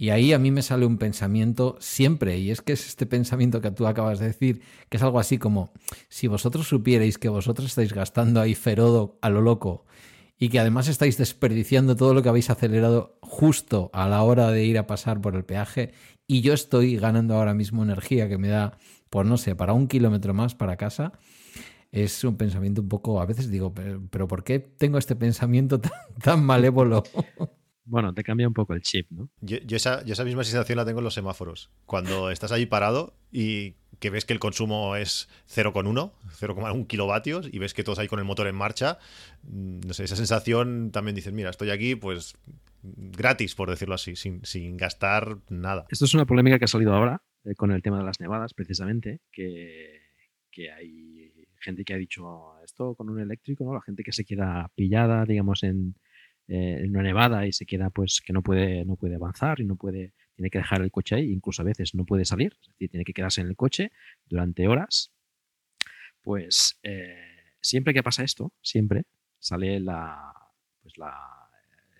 Y 0.00 0.10
ahí 0.10 0.32
a 0.32 0.38
mí 0.38 0.52
me 0.52 0.62
sale 0.62 0.86
un 0.86 0.96
pensamiento 0.96 1.76
siempre, 1.80 2.38
y 2.38 2.52
es 2.52 2.62
que 2.62 2.72
es 2.72 2.86
este 2.86 3.04
pensamiento 3.04 3.60
que 3.60 3.72
tú 3.72 3.86
acabas 3.88 4.20
de 4.20 4.26
decir, 4.26 4.62
que 4.88 4.96
es 4.96 5.02
algo 5.02 5.18
así 5.18 5.38
como, 5.38 5.72
si 6.08 6.28
vosotros 6.28 6.68
supierais 6.68 7.18
que 7.18 7.28
vosotros 7.28 7.66
estáis 7.66 7.92
gastando 7.92 8.40
ahí 8.40 8.54
ferodo 8.54 9.18
a 9.22 9.28
lo 9.28 9.40
loco 9.40 9.86
y 10.38 10.50
que 10.50 10.60
además 10.60 10.86
estáis 10.86 11.18
desperdiciando 11.18 11.96
todo 11.96 12.14
lo 12.14 12.22
que 12.22 12.28
habéis 12.28 12.48
acelerado 12.48 13.18
justo 13.22 13.90
a 13.92 14.08
la 14.08 14.22
hora 14.22 14.52
de 14.52 14.64
ir 14.64 14.78
a 14.78 14.86
pasar 14.86 15.20
por 15.20 15.34
el 15.34 15.44
peaje 15.44 15.92
y 16.28 16.42
yo 16.42 16.52
estoy 16.54 16.96
ganando 16.96 17.34
ahora 17.34 17.54
mismo 17.54 17.82
energía 17.82 18.28
que 18.28 18.38
me 18.38 18.48
da, 18.48 18.78
pues 19.10 19.26
no 19.26 19.36
sé, 19.36 19.56
para 19.56 19.72
un 19.72 19.88
kilómetro 19.88 20.32
más 20.32 20.54
para 20.54 20.76
casa, 20.76 21.12
es 21.90 22.22
un 22.24 22.36
pensamiento 22.36 22.82
un 22.82 22.88
poco, 22.88 23.20
a 23.20 23.26
veces 23.26 23.50
digo, 23.50 23.72
pero, 23.74 24.28
¿por 24.28 24.44
qué 24.44 24.58
tengo 24.58 24.98
este 24.98 25.16
pensamiento 25.16 25.80
tan, 25.80 25.92
tan 26.22 26.44
malévolo? 26.44 27.02
Bueno, 27.84 28.12
te 28.12 28.22
cambia 28.22 28.46
un 28.46 28.52
poco 28.52 28.74
el 28.74 28.82
chip, 28.82 29.10
¿no? 29.10 29.30
Yo, 29.40 29.56
esa, 29.70 30.02
esa, 30.02 30.24
misma 30.24 30.44
sensación 30.44 30.76
la 30.76 30.84
tengo 30.84 31.00
en 31.00 31.04
los 31.04 31.14
semáforos. 31.14 31.70
Cuando 31.86 32.30
estás 32.30 32.52
ahí 32.52 32.66
parado 32.66 33.14
y 33.32 33.76
que 33.98 34.10
ves 34.10 34.26
que 34.26 34.34
el 34.34 34.38
consumo 34.38 34.94
es 34.94 35.28
0,1, 35.48 36.12
0,1 36.38 36.86
kilovatios 36.86 37.48
y 37.50 37.58
ves 37.58 37.72
que 37.72 37.84
todos 37.84 37.98
ahí 37.98 38.06
con 38.06 38.18
el 38.18 38.26
motor 38.26 38.46
en 38.46 38.56
marcha, 38.56 38.98
mm, 39.44 39.80
no 39.86 39.94
sé, 39.94 40.04
esa 40.04 40.16
sensación 40.16 40.90
también 40.92 41.14
dices, 41.14 41.32
mira, 41.32 41.48
estoy 41.48 41.70
aquí 41.70 41.94
pues 41.96 42.34
gratis, 42.82 43.54
por 43.54 43.70
decirlo 43.70 43.94
así, 43.94 44.16
sin, 44.16 44.44
sin 44.44 44.76
gastar 44.76 45.38
nada. 45.48 45.86
Esto 45.88 46.04
es 46.04 46.14
una 46.14 46.26
polémica 46.26 46.58
que 46.58 46.66
ha 46.66 46.68
salido 46.68 46.94
ahora 46.94 47.22
eh, 47.44 47.54
con 47.54 47.72
el 47.72 47.82
tema 47.82 47.98
de 47.98 48.04
las 48.04 48.20
nevadas, 48.20 48.52
precisamente, 48.52 49.20
que, 49.32 50.02
que 50.50 50.70
hay 50.70 51.07
gente 51.60 51.84
que 51.84 51.94
ha 51.94 51.96
dicho 51.96 52.60
esto 52.64 52.94
con 52.94 53.10
un 53.10 53.20
eléctrico, 53.20 53.64
¿no? 53.64 53.74
La 53.74 53.82
gente 53.82 54.02
que 54.02 54.12
se 54.12 54.24
queda 54.24 54.70
pillada, 54.74 55.24
digamos, 55.24 55.62
en, 55.62 55.94
eh, 56.48 56.86
una 56.88 57.02
nevada 57.02 57.46
y 57.46 57.52
se 57.52 57.66
queda 57.66 57.90
pues 57.90 58.22
que 58.24 58.32
no 58.32 58.42
puede, 58.42 58.84
no 58.84 58.96
puede 58.96 59.16
avanzar 59.16 59.60
y 59.60 59.66
no 59.66 59.76
puede, 59.76 60.14
tiene 60.34 60.48
que 60.50 60.58
dejar 60.58 60.80
el 60.80 60.90
coche 60.90 61.16
ahí, 61.16 61.30
incluso 61.30 61.60
a 61.62 61.64
veces 61.66 61.94
no 61.94 62.04
puede 62.06 62.24
salir, 62.24 62.54
es 62.62 62.68
decir, 62.68 62.88
tiene 62.90 63.04
que 63.04 63.12
quedarse 63.12 63.42
en 63.42 63.48
el 63.48 63.56
coche 63.56 63.92
durante 64.26 64.66
horas, 64.66 65.12
pues 66.22 66.78
eh, 66.82 67.52
siempre 67.60 67.92
que 67.92 68.02
pasa 68.02 68.22
esto, 68.22 68.52
siempre 68.62 69.04
sale 69.38 69.80
la, 69.80 70.32
pues 70.82 70.96
la, 70.96 71.14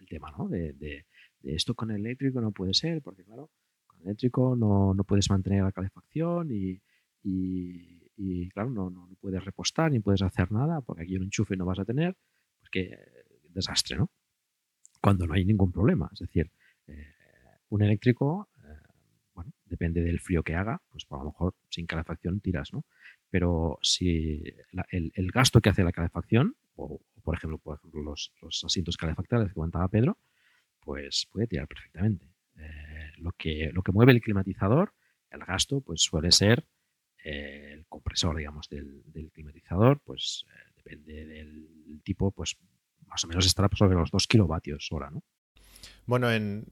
el 0.00 0.06
tema, 0.06 0.30
¿no? 0.36 0.48
De, 0.48 0.72
de, 0.72 1.04
esto 1.42 1.74
con 1.74 1.90
el 1.90 2.00
eléctrico 2.00 2.40
no 2.40 2.52
puede 2.52 2.74
ser, 2.74 3.00
porque 3.00 3.24
claro, 3.24 3.50
con 3.86 4.00
el 4.00 4.06
eléctrico 4.06 4.56
no, 4.56 4.92
no 4.92 5.04
puedes 5.04 5.30
mantener 5.30 5.62
la 5.62 5.72
calefacción 5.72 6.50
y, 6.50 6.80
y, 7.22 7.97
claro, 8.48 8.70
no, 8.70 8.90
no, 8.90 9.08
puedes 9.20 9.44
repostar 9.44 9.90
ni 9.90 10.00
puedes 10.00 10.22
hacer 10.22 10.50
nada, 10.52 10.80
porque 10.80 11.02
aquí 11.02 11.16
un 11.16 11.24
enchufe 11.24 11.56
no 11.56 11.64
vas 11.64 11.78
a 11.78 11.84
tener, 11.84 12.16
pues 12.60 12.70
que 12.70 12.98
desastre, 13.50 13.96
¿no? 13.96 14.10
cuando 15.00 15.26
no 15.26 15.34
hay 15.34 15.44
ningún 15.44 15.72
problema. 15.72 16.10
Es 16.12 16.20
decir, 16.20 16.50
eh, 16.86 17.14
un 17.68 17.82
eléctrico, 17.82 18.48
eh, 18.64 18.68
bueno, 19.34 19.52
depende 19.64 20.02
del 20.02 20.20
frío 20.20 20.42
que 20.42 20.54
haga, 20.54 20.82
pues 20.90 21.06
a 21.10 21.16
lo 21.16 21.24
mejor 21.26 21.54
sin 21.68 21.86
calefacción 21.86 22.40
tiras, 22.40 22.72
¿no? 22.72 22.84
Pero 23.30 23.78
si 23.82 24.42
el, 24.90 25.30
gasto 25.32 25.60
que 25.60 25.68
hace 25.68 25.84
la 25.84 25.92
calefacción, 25.92 26.56
o, 26.76 27.00
por 27.22 27.36
ejemplo, 27.36 27.58
por 27.58 27.76
ejemplo 27.76 28.02
los, 28.02 28.32
asientos 28.64 28.96
calefactables 28.96 29.48
que 29.48 29.54
comentaba 29.54 29.88
Pedro, 29.88 30.18
pues 30.80 31.28
puede 31.30 31.46
tirar 31.46 31.68
perfectamente. 31.68 32.26
Eh, 32.56 33.12
lo, 33.18 33.32
que, 33.32 33.70
lo 33.72 33.82
que 33.82 33.92
mueve 33.92 34.12
el 34.12 34.20
climatizador, 34.20 34.94
el 35.30 35.40
gasto, 35.40 35.80
pues 35.82 36.00
suele 36.00 36.32
ser 36.32 36.64
el 37.24 37.86
compresor, 37.86 38.36
digamos, 38.36 38.68
del, 38.68 39.02
del 39.06 39.30
climatizador, 39.30 40.00
pues 40.00 40.44
depende 40.76 41.26
del 41.26 42.00
tipo, 42.04 42.30
pues 42.30 42.56
más 43.06 43.24
o 43.24 43.26
menos 43.28 43.46
estará 43.46 43.68
sobre 43.74 43.96
los 43.96 44.10
2 44.10 44.26
kilovatios 44.26 44.88
hora, 44.92 45.10
¿no? 45.10 45.22
Bueno, 46.06 46.30
en, 46.30 46.66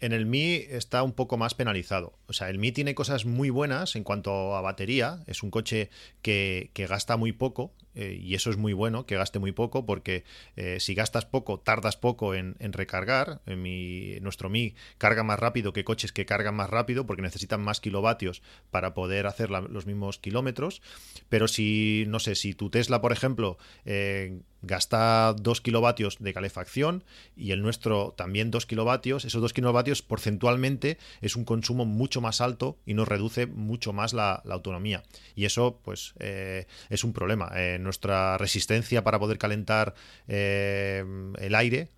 en 0.00 0.12
el 0.12 0.26
Mi 0.26 0.54
está 0.54 1.02
un 1.02 1.12
poco 1.12 1.36
más 1.36 1.54
penalizado. 1.54 2.18
O 2.26 2.32
sea, 2.32 2.48
el 2.48 2.58
Mi 2.58 2.72
tiene 2.72 2.94
cosas 2.94 3.26
muy 3.26 3.50
buenas 3.50 3.96
en 3.96 4.04
cuanto 4.04 4.56
a 4.56 4.60
batería. 4.60 5.22
Es 5.26 5.42
un 5.42 5.50
coche 5.50 5.90
que, 6.22 6.70
gasta 6.88 7.16
muy 7.16 7.32
poco 7.32 7.74
eh, 7.96 8.20
y 8.22 8.34
eso 8.34 8.50
es 8.50 8.58
muy 8.58 8.74
bueno, 8.74 9.06
que 9.06 9.16
gaste 9.16 9.38
muy 9.38 9.52
poco 9.52 9.86
porque 9.86 10.24
eh, 10.54 10.78
si 10.80 10.94
gastas 10.94 11.24
poco, 11.24 11.58
tardas 11.58 11.96
poco 11.96 12.34
en, 12.34 12.54
recargar. 12.60 13.40
En 13.46 13.62
mi, 13.62 14.20
nuestro 14.20 14.50
Mi 14.50 14.74
carga 14.98 15.22
más 15.22 15.40
rápido 15.40 15.72
que 15.72 15.82
coches 15.82 16.12
que 16.12 16.26
cargan 16.26 16.54
más 16.54 16.68
rápido 16.68 17.06
porque 17.06 17.22
necesitan 17.22 17.62
más 17.62 17.80
kilovatios 17.80 18.42
para 18.70 18.92
poder 18.92 19.26
hacer 19.26 19.50
los 19.50 19.86
mismos 19.86 20.18
kilómetros. 20.18 20.82
Pero 21.28 21.48
si, 21.48 22.04
no 22.08 22.18
sé, 22.20 22.34
si 22.34 22.54
tu 22.54 22.70
Tesla, 22.70 23.00
por 23.00 23.12
ejemplo, 23.12 23.56
eh, 23.86 24.40
gasta 24.66 25.34
2 25.34 25.60
kilovatios 25.60 26.18
de 26.18 26.34
calefacción 26.34 27.04
y 27.36 27.52
el 27.52 27.62
nuestro 27.62 28.14
también 28.16 28.50
2 28.50 28.66
kilovatios, 28.66 29.24
esos 29.24 29.40
2 29.40 29.52
kilovatios 29.52 30.02
porcentualmente 30.02 30.98
es 31.20 31.36
un 31.36 31.44
consumo 31.44 31.84
mucho 31.84 32.20
más 32.20 32.40
alto 32.40 32.78
y 32.84 32.94
nos 32.94 33.08
reduce 33.08 33.46
mucho 33.46 33.92
más 33.92 34.12
la, 34.12 34.42
autonomía. 34.48 35.02
Y 35.34 35.44
eso 35.44 35.80
pues 35.82 36.14
eh, 36.18 36.66
es 36.90 37.04
un 37.04 37.12
problema. 37.12 37.50
Eh, 37.54 37.78
nuestra 37.86 38.36
resistencia 38.36 39.02
para 39.02 39.18
poder 39.18 39.38
calentar 39.38 39.94
eh, 40.28 41.04
el 41.38 41.54
aire 41.54 41.90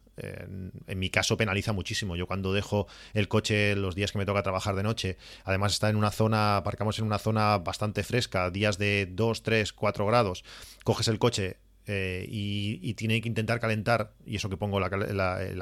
en 0.86 0.98
mi 0.98 1.10
caso 1.10 1.36
penaliza 1.36 1.72
muchísimo. 1.72 2.16
Yo 2.16 2.26
cuando 2.26 2.52
dejo 2.52 2.86
el 3.14 3.28
coche 3.28 3.76
los 3.76 3.94
días 3.94 4.12
que 4.12 4.18
me 4.18 4.26
toca 4.26 4.42
trabajar 4.42 4.74
de 4.74 4.82
noche, 4.82 5.16
además 5.44 5.72
está 5.72 5.90
en 5.90 5.96
una 5.96 6.10
zona, 6.10 6.56
aparcamos 6.56 6.98
en 6.98 7.04
una 7.04 7.18
zona 7.18 7.58
bastante 7.58 8.02
fresca, 8.02 8.50
días 8.50 8.78
de 8.78 9.08
2, 9.10 9.42
3, 9.42 9.72
4 9.72 10.06
grados, 10.06 10.44
coges 10.84 11.08
el 11.08 11.18
coche, 11.18 11.58
eh, 11.88 12.26
y, 12.28 12.94
tiene 12.94 13.20
que 13.20 13.28
intentar 13.28 13.60
calentar, 13.60 14.12
y 14.26 14.36
eso 14.36 14.48
que 14.48 14.56
pongo 14.56 14.80
la, 14.80 14.88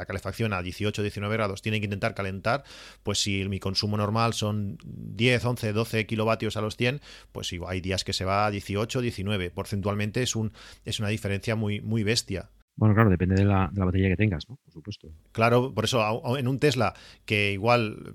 calefacción 0.06 0.52
a 0.52 0.62
18, 0.62 1.02
19 1.02 1.36
grados, 1.36 1.62
tiene 1.62 1.80
que 1.80 1.84
intentar 1.84 2.14
calentar, 2.14 2.64
pues 3.02 3.18
si 3.18 3.46
mi 3.48 3.60
consumo 3.60 3.96
normal 3.96 4.34
son 4.34 4.78
10, 4.84 5.44
11, 5.44 5.72
12 5.72 6.06
kilovatios 6.06 6.56
a 6.56 6.60
los 6.60 6.76
100, 6.76 7.00
pues 7.32 7.52
igual 7.52 7.72
hay 7.72 7.80
días 7.80 8.04
que 8.04 8.12
se 8.12 8.24
va 8.24 8.46
a 8.46 8.50
18, 8.50 9.00
19. 9.00 9.50
Porcentualmente 9.50 10.22
es, 10.22 10.36
un, 10.36 10.52
es 10.84 11.00
una 11.00 11.08
diferencia 11.08 11.56
muy, 11.56 11.80
muy 11.80 12.02
bestia. 12.02 12.50
Bueno, 12.76 12.94
claro, 12.94 13.08
depende 13.08 13.36
de 13.36 13.44
la, 13.46 13.70
batería 13.72 14.10
que 14.10 14.16
tengas, 14.16 14.48
¿no? 14.50 14.56
Por 14.56 14.72
supuesto. 14.72 15.08
Claro, 15.32 15.72
por 15.72 15.86
eso 15.86 16.36
en 16.36 16.46
un 16.46 16.58
Tesla 16.58 16.92
que 17.24 17.52
igual, 17.52 18.12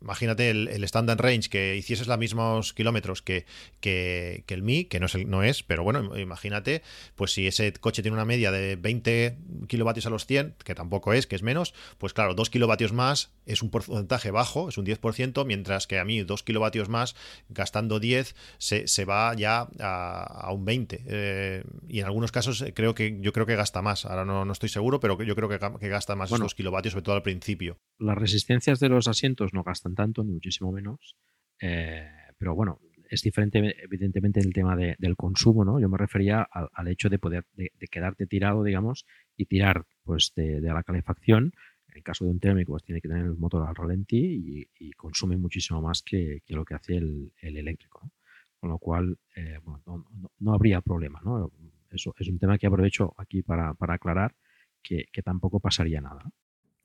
imagínate 0.00 0.48
el, 0.48 0.68
el 0.68 0.84
standard 0.84 1.20
range, 1.20 1.48
que 1.48 1.74
hicieses 1.76 2.06
los 2.06 2.16
mismos 2.16 2.72
kilómetros 2.72 3.20
que, 3.20 3.46
que, 3.80 4.44
el 4.46 4.62
Mi, 4.62 4.84
que 4.84 5.00
no 5.00 5.06
es, 5.06 5.26
no 5.26 5.42
es, 5.42 5.64
pero 5.64 5.82
bueno, 5.82 6.16
imagínate, 6.16 6.82
pues 7.16 7.32
si 7.32 7.48
ese 7.48 7.72
coche 7.72 8.02
tiene 8.02 8.14
una 8.14 8.24
media 8.24 8.52
de 8.52 8.76
20 8.76 9.38
kilovatios 9.66 10.06
a 10.06 10.10
los 10.10 10.24
100, 10.24 10.54
que 10.64 10.76
tampoco 10.76 11.12
es, 11.12 11.26
que 11.26 11.34
es 11.34 11.42
menos, 11.42 11.74
pues 11.98 12.12
claro, 12.12 12.34
2 12.34 12.48
kilovatios 12.48 12.92
más 12.92 13.32
es 13.44 13.60
un 13.60 13.70
porcentaje 13.70 14.30
bajo, 14.30 14.68
es 14.68 14.78
un 14.78 14.86
10%, 14.86 15.44
mientras 15.44 15.88
que 15.88 15.98
a 15.98 16.04
mí 16.04 16.22
2 16.22 16.42
kilovatios 16.44 16.88
más, 16.88 17.16
gastando 17.48 17.98
10, 17.98 18.36
se, 18.58 18.86
se 18.86 19.04
va 19.04 19.34
ya 19.34 19.68
a, 19.80 20.52
un 20.52 20.64
20. 20.64 21.02
Eh, 21.06 21.64
y 21.88 21.98
en 21.98 22.06
algunos 22.06 22.30
casos 22.30 22.64
creo 22.72 22.94
que 22.94 23.18
yo 23.20 23.32
creo 23.32 23.46
que 23.46 23.56
gasta 23.56 23.82
más 23.82 23.95
Ahora 24.04 24.24
no, 24.24 24.50
estoy 24.52 24.68
seguro, 24.68 25.00
pero 25.00 25.20
yo 25.22 25.34
creo 25.34 25.48
que, 25.48 25.88
gasta 25.88 26.16
más 26.16 26.30
esos 26.30 26.54
kilovatios, 26.54 26.92
sobre 26.92 27.04
todo 27.04 27.14
al 27.14 27.22
principio. 27.22 27.78
Las 27.98 28.18
resistencias 28.18 28.80
de 28.80 28.88
los 28.88 29.08
asientos 29.08 29.54
no 29.54 29.62
gastan 29.62 29.94
tanto, 29.94 30.22
ni 30.22 30.32
muchísimo 30.32 30.72
menos. 30.72 31.16
Eh, 31.60 32.08
pero 32.38 32.54
bueno, 32.54 32.80
es 33.08 33.22
diferente, 33.22 33.76
evidentemente, 33.82 34.40
el 34.40 34.52
tema 34.52 34.76
del 34.76 35.16
consumo, 35.16 35.64
¿no? 35.64 35.80
Yo 35.80 35.88
me 35.88 35.98
refería 35.98 36.42
al, 36.42 36.88
hecho 36.88 37.08
de 37.08 37.18
poder, 37.18 37.44
de, 37.54 37.70
quedarte 37.90 38.26
tirado, 38.26 38.62
digamos, 38.62 39.06
y 39.36 39.46
tirar 39.46 39.84
pues 40.02 40.32
de, 40.34 40.60
la 40.60 40.82
calefacción. 40.82 41.52
En 41.88 41.96
el 41.98 42.02
caso 42.02 42.24
de 42.24 42.30
un 42.32 42.40
térmico, 42.40 42.72
pues 42.72 42.82
tiene 42.82 43.00
que 43.00 43.08
tener 43.08 43.24
el 43.24 43.36
motor 43.36 43.66
al 43.66 43.74
ralentí 43.74 44.66
y, 44.78 44.92
consume 44.92 45.36
muchísimo 45.36 45.80
más 45.80 46.02
que, 46.02 46.42
lo 46.48 46.64
que 46.64 46.74
hace 46.74 46.96
el, 46.96 47.32
eléctrico. 47.40 48.10
Con 48.58 48.70
lo 48.70 48.78
cual, 48.78 49.18
eh, 49.36 49.58
bueno, 49.62 49.82
no, 49.86 50.04
no, 50.40 50.52
habría 50.52 50.80
problema, 50.80 51.20
¿no? 51.24 51.50
Eso 51.90 52.14
es 52.18 52.28
un 52.28 52.38
tema 52.38 52.58
que 52.58 52.66
aprovecho 52.66 53.14
aquí 53.18 53.42
para, 53.42 53.74
aclarar 53.78 54.34
que, 54.82 55.06
tampoco 55.24 55.60
pasaría 55.60 56.00
nada. 56.00 56.30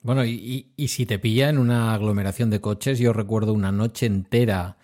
Bueno, 0.01 0.25
y, 0.25 0.73
si 0.87 1.05
te 1.05 1.19
pilla 1.19 1.49
en 1.49 1.57
una 1.57 1.93
aglomeración 1.93 2.49
de 2.49 2.61
coches, 2.61 2.99
yo 2.99 3.13
recuerdo 3.13 3.53
una 3.53 3.71
noche 3.71 4.07
entera 4.07 4.77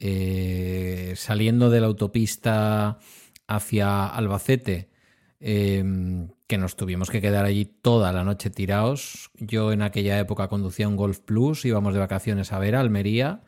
eh, 0.00 1.12
saliendo 1.16 1.70
de 1.70 1.80
la 1.80 1.86
autopista 1.86 2.98
hacia 3.46 4.06
Albacete, 4.06 4.90
em, 5.38 6.28
que 6.46 6.58
nos 6.58 6.76
tuvimos 6.76 7.10
que 7.10 7.20
quedar 7.20 7.44
allí 7.44 7.64
toda 7.64 8.12
la 8.12 8.24
noche 8.24 8.50
tirados. 8.50 9.30
Yo 9.38 9.72
en 9.72 9.82
aquella 9.82 10.18
época 10.18 10.48
conducía 10.48 10.88
un 10.88 10.96
Golf 10.96 11.20
Plus, 11.20 11.64
íbamos 11.64 11.94
de 11.94 12.00
vacaciones 12.00 12.52
a 12.52 12.58
ver 12.58 12.74
Almería. 12.74 13.42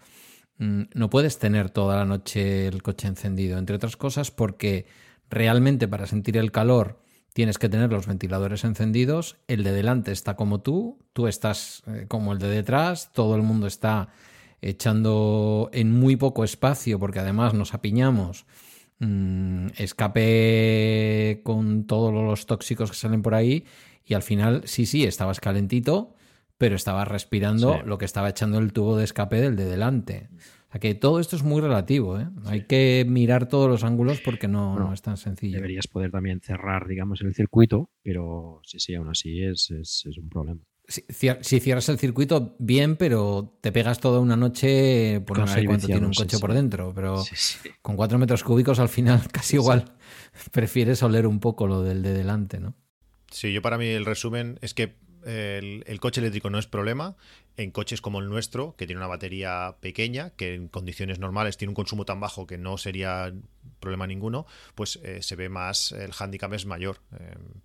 Mm, 0.59 0.83
no 0.95 1.11
puedes 1.11 1.39
tener 1.39 1.71
toda 1.71 1.97
la 1.97 2.05
noche 2.05 2.67
el 2.67 2.83
coche 2.83 3.09
encendido, 3.09 3.59
entre 3.59 3.77
otras 3.77 3.97
cosas 3.97 4.31
porque 4.31 4.87
realmente 5.31 5.89
para 5.89 6.07
sentir 6.07 6.37
el 6.37 6.53
calor 6.53 7.01
tienes 7.37 7.59
que 7.59 7.69
tener 7.69 7.93
los 7.93 8.07
ventiladores 8.07 8.65
encendidos, 8.65 9.37
el 9.47 9.63
de 9.63 9.73
delante 9.73 10.11
está 10.11 10.37
como 10.37 10.63
tú, 10.63 10.99
tú 11.13 11.27
estás 11.27 11.83
eh, 11.87 12.07
como 12.09 12.33
el 12.33 12.39
de 12.39 12.49
detrás, 12.49 13.13
todo 13.13 13.37
el 13.37 13.43
mundo 13.43 13.67
está 13.67 14.09
echando 14.63 15.69
en 15.75 15.93
muy 15.93 16.17
poco 16.17 16.45
espacio 16.45 16.99
porque 16.99 17.19
además 17.19 17.53
nos 17.53 17.75
apiñamos. 17.75 18.47
Mm, 19.01 19.67
escape 19.77 21.43
con 21.45 21.87
todos 21.87 22.11
los 22.15 22.47
tóxicos 22.47 22.91
que 22.91 22.97
salen 22.97 23.21
por 23.21 23.35
ahí 23.35 23.67
y 24.07 24.15
al 24.15 24.23
final 24.23 24.63
sí, 24.65 24.87
sí, 24.87 25.05
estabas 25.05 25.39
calentito, 25.39 26.15
pero 26.57 26.75
estabas 26.75 27.07
respirando 27.07 27.83
lo 27.85 27.99
que 27.99 28.07
estaba 28.07 28.31
echando 28.31 28.59
el 28.59 28.73
tubo 28.73 28.97
de 28.97 29.05
escape 29.05 29.43
del 29.43 29.57
de 29.57 29.67
delante 29.67 30.31
que 30.79 30.95
todo 30.95 31.21
esto 31.21 31.37
es 31.37 31.43
muy 31.43 31.61
relativo, 31.61 32.19
¿eh? 32.19 32.29
Hay 32.45 32.67
que 32.67 33.05
mirar 33.09 33.49
todos 33.49 33.69
los 33.69 33.85
ángulos 33.85 34.21
porque 34.21 34.49
no, 34.49 34.93
es 34.93 35.03
tan 35.03 35.17
sencillo. 35.17 35.57
Deberías 35.57 35.87
poder 35.87 36.11
también 36.11 36.41
cerrar, 36.41 36.87
digamos, 36.87 37.21
el 37.23 37.35
circuito, 37.35 37.91
pero 38.03 38.61
sí, 38.65 38.79
sí, 38.79 38.95
aún 38.95 39.09
así 39.09 39.43
es, 39.43 39.71
un 39.71 40.29
problema. 40.29 40.61
Si, 40.89 41.61
cierras 41.61 41.89
el 41.89 41.99
circuito, 41.99 42.55
bien, 42.61 42.97
pero 42.97 43.59
te 43.61 43.73
pegas 43.73 43.99
toda 43.99 44.21
una 44.21 44.37
noche, 44.37 45.21
por 45.27 45.39
no 45.39 45.47
sé 45.47 45.65
cuánto 45.65 45.87
tiene 45.87 46.07
un 46.07 46.13
coche 46.13 46.39
por 46.39 46.53
dentro, 46.53 46.93
pero 46.95 47.25
con 47.83 47.97
cuatro 47.97 48.19
metros 48.19 48.45
cúbicos 48.45 48.79
al 48.79 48.89
final 48.89 49.21
casi 49.33 49.57
igual 49.57 49.97
prefieres 50.53 51.03
oler 51.03 51.27
un 51.27 51.41
poco 51.41 51.67
lo 51.67 51.83
del 51.83 52.03
de 52.03 52.13
delante, 52.13 52.61
¿no? 52.61 52.75
Sí, 53.33 53.53
yo 53.53 53.63
para 53.63 53.79
mí 53.79 53.87
el 53.87 54.05
resumen 54.05 54.59
es 54.63 54.75
que 54.75 54.95
el, 55.27 55.99
coche 56.01 56.21
eléctrico 56.21 56.51
no 56.51 56.59
es 56.59 56.67
problema. 56.67 57.17
En 57.57 57.71
coches 57.71 58.01
como 58.01 58.21
el 58.21 58.29
nuestro, 58.29 58.75
que 58.77 58.87
tiene 58.87 59.01
una 59.01 59.07
batería 59.07 59.77
pequeña, 59.81 60.31
que 60.31 60.55
en 60.55 60.69
condiciones 60.69 61.19
normales 61.19 61.57
tiene 61.57 61.71
un 61.71 61.75
consumo 61.75 62.05
tan 62.05 62.21
bajo 62.21 62.47
que 62.47 62.59
no 62.59 62.77
sería 62.77 63.33
problema 63.81 64.07
ninguno, 64.07 64.47
pues 64.75 64.99
eh, 65.03 65.23
se 65.23 65.37
ve 65.37 65.49
más, 65.49 65.93
el 65.93 66.13
handicap 66.19 66.53
es 66.53 66.67
mayor. 66.67 66.99
Em, 67.13 67.61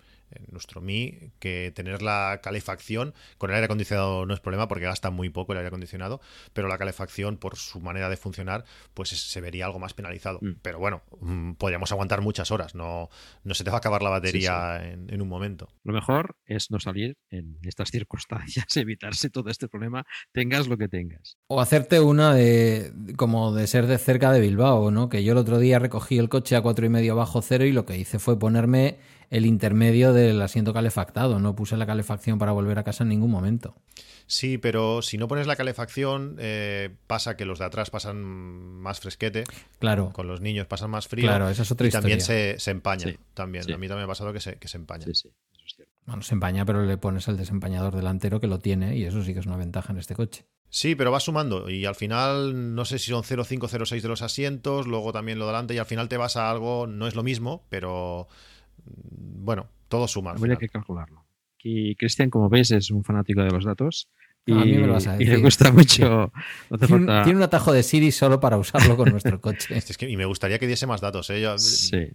nuestro 0.50 0.80
Mi, 0.80 1.32
que 1.38 1.72
tener 1.74 2.02
la 2.02 2.40
calefacción, 2.42 3.14
con 3.38 3.50
el 3.50 3.56
aire 3.56 3.66
acondicionado 3.66 4.26
no 4.26 4.34
es 4.34 4.40
problema 4.40 4.68
porque 4.68 4.84
gasta 4.84 5.10
muy 5.10 5.30
poco 5.30 5.52
el 5.52 5.58
aire 5.58 5.68
acondicionado, 5.68 6.20
pero 6.52 6.68
la 6.68 6.78
calefacción, 6.78 7.36
por 7.36 7.56
su 7.56 7.80
manera 7.80 8.08
de 8.08 8.16
funcionar, 8.16 8.64
pues 8.94 9.10
se 9.10 9.40
vería 9.40 9.66
algo 9.66 9.78
más 9.78 9.94
penalizado. 9.94 10.38
Mm. 10.40 10.54
Pero 10.62 10.78
bueno, 10.78 11.02
mm, 11.20 11.52
podríamos 11.52 11.92
aguantar 11.92 12.20
muchas 12.20 12.50
horas, 12.50 12.74
no, 12.74 13.08
no 13.44 13.54
se 13.54 13.64
te 13.64 13.70
va 13.70 13.76
a 13.76 13.78
acabar 13.78 14.02
la 14.02 14.10
batería 14.10 14.82
En, 14.82 15.22
un 15.22 15.28
momento. 15.28 15.68
Lo 15.84 15.92
mejor 15.92 16.36
es 16.46 16.70
no 16.70 16.80
salir 16.80 17.16
en 17.30 17.58
estas 17.62 17.90
circunstancias, 17.90 18.66
evitarse 18.76 19.30
todo 19.30 19.50
este 19.50 19.68
problema, 19.68 20.04
tengas 20.32 20.68
lo 20.68 20.76
que 20.76 20.88
tengas. 20.88 21.36
O 21.46 21.60
hacerte 21.60 22.00
una 22.00 22.34
de 22.34 22.92
como 23.16 23.52
de 23.52 23.66
ser 23.66 23.86
de 23.86 23.98
cerca 23.98 24.32
de 24.32 24.40
Bilbao, 24.40 24.90
¿no? 24.90 25.08
Que 25.08 25.24
yo 25.24 25.32
el 25.32 25.38
otro 25.38 25.58
día 25.58 25.78
recogí 25.78 26.18
el 26.18 26.28
coche 26.28 26.56
a 26.56 26.62
cuatro 26.62 26.86
y 26.86 26.88
medio 26.88 27.16
bajo 27.16 27.42
cero 27.42 27.64
y 27.64 27.72
lo 27.72 27.86
que 27.86 27.96
hice 27.96 28.18
fue 28.18 28.38
ponerme 28.38 28.98
el 29.32 29.46
intermedio 29.46 30.12
del 30.12 30.40
asiento 30.42 30.74
calefactado. 30.74 31.40
No 31.40 31.56
puse 31.56 31.78
la 31.78 31.86
calefacción 31.86 32.38
para 32.38 32.52
volver 32.52 32.78
a 32.78 32.84
casa 32.84 33.02
en 33.02 33.08
ningún 33.08 33.30
momento. 33.30 33.74
Sí, 34.26 34.58
pero 34.58 35.00
si 35.00 35.16
no 35.16 35.26
pones 35.26 35.46
la 35.46 35.56
calefacción, 35.56 36.36
eh, 36.38 36.90
pasa 37.06 37.34
que 37.34 37.46
los 37.46 37.58
de 37.58 37.64
atrás 37.64 37.88
pasan 37.88 38.22
más 38.22 39.00
fresquete. 39.00 39.44
Claro. 39.78 40.10
Con 40.12 40.26
los 40.26 40.42
niños 40.42 40.66
pasan 40.66 40.90
más 40.90 41.08
frío. 41.08 41.26
Claro, 41.26 41.48
esa 41.48 41.62
es 41.62 41.70
otra 41.72 41.86
y 41.86 41.90
también 41.90 42.20
se, 42.20 42.58
empaña. 42.66 43.14
también. 43.32 43.64
A 43.72 43.78
mí 43.78 43.88
también 43.88 44.00
me 44.00 44.04
ha 44.04 44.06
pasado 44.06 44.34
que 44.34 44.40
se, 44.40 44.56
que 44.56 44.68
se 44.68 44.76
empaña. 44.76 45.06
Sí, 45.06 45.14
sí. 45.14 45.28
Eso 45.54 45.64
es 45.66 45.76
cierto. 45.76 45.94
Bueno, 46.04 46.22
se 46.22 46.34
empaña, 46.34 46.66
pero 46.66 46.84
le 46.84 46.98
pones 46.98 47.26
el 47.28 47.38
desempañador 47.38 47.96
delantero 47.96 48.38
que 48.38 48.48
lo 48.48 48.58
tiene 48.58 48.96
y 48.96 49.04
eso 49.04 49.22
sí 49.24 49.32
que 49.32 49.40
es 49.40 49.46
una 49.46 49.56
ventaja 49.56 49.94
en 49.94 49.98
este 49.98 50.14
coche. 50.14 50.44
Sí, 50.68 50.94
pero 50.94 51.10
va 51.10 51.20
sumando 51.20 51.70
y 51.70 51.86
al 51.86 51.94
final 51.94 52.74
no 52.74 52.84
sé 52.84 52.98
si 52.98 53.10
son 53.10 53.22
0,5, 53.22 54.00
de 54.02 54.08
los 54.08 54.22
asientos, 54.22 54.86
luego 54.86 55.12
también 55.12 55.38
lo 55.38 55.46
delante 55.46 55.74
y 55.74 55.78
al 55.78 55.86
final 55.86 56.08
te 56.08 56.16
vas 56.18 56.36
a 56.36 56.50
algo, 56.50 56.86
no 56.86 57.06
es 57.06 57.14
lo 57.14 57.22
mismo, 57.22 57.66
pero 57.68 58.28
bueno, 58.84 59.68
todo 59.88 60.08
suma. 60.08 60.32
Habría 60.32 60.56
que 60.56 60.68
calcularlo. 60.68 61.24
Y 61.62 61.94
Cristian, 61.94 62.30
como 62.30 62.48
veis, 62.48 62.70
es 62.72 62.90
un 62.90 63.04
fanático 63.04 63.42
de 63.42 63.50
los 63.50 63.64
datos. 63.64 64.08
Y, 64.44 64.54
le 64.54 65.36
gusta 65.36 65.70
mucho. 65.72 66.32
tiene, 66.88 67.36
un 67.36 67.42
atajo 67.42 67.72
de 67.72 67.84
Siri 67.84 68.10
solo 68.10 68.40
para 68.40 68.58
usarlo 68.58 68.96
con 68.96 69.10
nuestro 69.10 69.40
coche. 69.40 69.78
y 70.08 70.16
me 70.16 70.24
gustaría 70.24 70.58
que 70.58 70.66
diese 70.66 70.86
más 70.88 71.00
datos. 71.00 71.30
¿eh? 71.30 71.46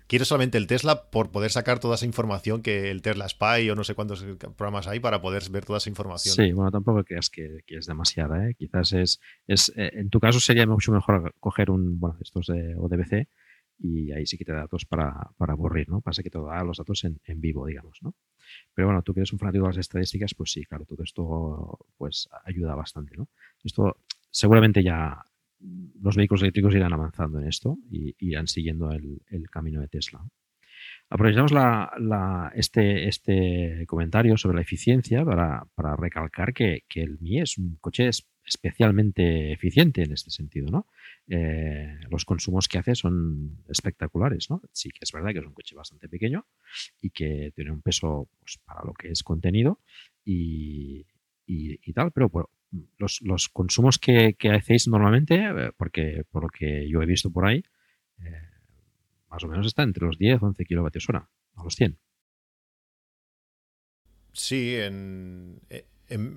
Quiero 0.08 0.26
solamente 0.26 0.58
el 0.58 0.68
Tesla 0.68 1.10
por 1.10 1.32
poder 1.32 1.52
sacar 1.52 1.80
toda 1.80 1.96
esa 1.96 2.06
información 2.06 2.62
que 2.62 2.92
el 2.92 3.02
Tesla 3.02 3.30
Spy 3.30 3.70
o 3.70 3.76
no 3.76 3.86
sé 3.86 3.96
cuántos 3.96 4.26
programas 4.58 4.88
hay 4.88 5.00
para 5.00 5.22
poder 5.22 5.44
ver 5.50 5.64
toda 5.64 5.78
esa 5.78 5.90
información. 5.90 6.36
Sí, 6.36 6.52
bueno, 6.52 6.70
tampoco 6.70 7.02
creas 7.06 7.30
que, 7.30 7.64
es 7.66 7.86
demasiada. 7.86 8.50
¿eh? 8.50 8.56
Quizás 8.56 8.92
es, 8.92 9.22
es 9.48 9.72
eh, 9.78 9.92
en 9.94 10.10
tu 10.10 10.20
caso 10.20 10.42
sería 10.42 10.68
mucho 10.68 10.92
mejor 10.92 11.34
coger 11.40 11.72
un, 11.72 11.98
bueno, 11.98 12.18
estos 12.22 12.48
de 12.48 12.76
ODBC 12.76 13.30
y 13.80 14.12
ahí 14.12 14.26
sí 14.26 14.38
que 14.38 14.46
te 14.46 14.52
da 14.52 14.60
datos 14.62 14.86
para, 14.86 15.30
para 15.38 15.54
aburrir, 15.54 15.90
¿no? 15.90 16.02
Pasa 16.02 16.24
que 16.24 16.30
te 16.30 16.40
da 16.40 16.64
los 16.64 16.78
datos 16.78 17.04
en, 17.04 17.20
en, 17.26 17.40
vivo, 17.42 17.66
digamos, 17.66 18.00
¿no? 18.02 18.16
Pero 18.74 18.88
bueno, 18.88 19.02
tú 19.02 19.14
que 19.14 19.22
eres 19.22 19.34
un 19.34 19.40
fanático 19.40 19.64
de 19.64 19.70
las 19.70 19.78
estadísticas, 19.78 20.34
pues 20.34 20.52
sí, 20.52 20.64
claro, 20.66 20.86
todo 20.86 21.04
esto 21.04 21.80
pues 21.98 22.28
ayuda 22.46 22.76
bastante, 22.76 23.16
¿no? 23.18 23.28
Esto 23.64 23.98
seguramente 24.32 24.84
ya 24.84 25.24
los 26.02 26.16
vehículos 26.16 26.42
eléctricos 26.42 26.76
irán 26.76 26.94
avanzando 26.94 27.40
en 27.40 27.48
esto 27.48 27.78
y 27.90 28.16
irán 28.20 28.48
siguiendo 28.48 28.92
el, 28.92 29.22
el 29.30 29.50
camino 29.50 29.82
de 29.82 29.88
Tesla. 29.88 30.24
Aprovechamos 31.10 31.52
la, 31.52 32.52
este, 32.54 33.08
este 33.08 33.86
comentario 33.88 34.36
sobre 34.38 34.56
la 34.56 34.62
eficiencia 34.62 35.24
para, 35.24 35.66
para 35.74 35.96
recalcar 35.96 36.54
que, 36.54 36.84
que, 36.88 37.02
el 37.02 37.18
Mi 37.20 37.40
es 37.40 37.58
un 37.58 37.78
coche 37.80 38.10
especialmente 38.44 39.54
eficiente 39.54 40.04
en 40.04 40.12
este 40.12 40.32
sentido, 40.32 40.70
¿no? 40.70 40.88
Eh, 41.30 42.00
los 42.10 42.24
consumos 42.24 42.70
que 42.70 42.78
hace 42.78 42.96
son 42.96 43.62
espectaculares, 43.68 44.50
¿no? 44.50 44.62
Sí 44.72 44.90
que 44.90 45.00
es 45.02 45.12
verdad 45.12 45.32
que 45.34 45.40
es 45.40 45.46
un 45.46 45.54
coche 45.54 45.76
bastante 45.76 46.08
pequeño 46.08 46.48
y 47.02 47.10
que 47.10 47.52
tiene 47.54 47.72
un 47.72 47.82
peso 47.82 48.30
pues, 48.40 48.60
para 48.64 48.86
lo 48.86 48.94
que 48.94 49.10
es 49.10 49.24
contenido 49.24 49.82
y, 50.24 51.06
tal, 51.94 52.12
pero 52.12 52.32
los, 52.98 53.50
consumos 53.50 53.98
que, 53.98 54.36
hacéis 54.54 54.88
normalmente, 54.88 55.36
eh, 55.36 55.72
porque 55.76 56.24
por 56.32 56.44
lo 56.44 56.50
que 56.50 56.88
yo 56.90 57.02
he 57.02 57.06
visto 57.06 57.30
por 57.30 57.46
ahí, 57.46 57.62
eh, 58.24 58.50
más 59.30 59.44
o 59.44 59.48
menos 59.50 59.68
está 59.68 59.84
entre 59.84 60.06
los 60.06 60.18
10 60.18 60.42
11 60.42 60.64
kilovatios 60.64 61.10
hora, 61.10 61.30
a 61.56 61.64
los 61.64 61.76
100. 61.76 61.98
Sí, 64.32 64.76
en, 64.76 65.60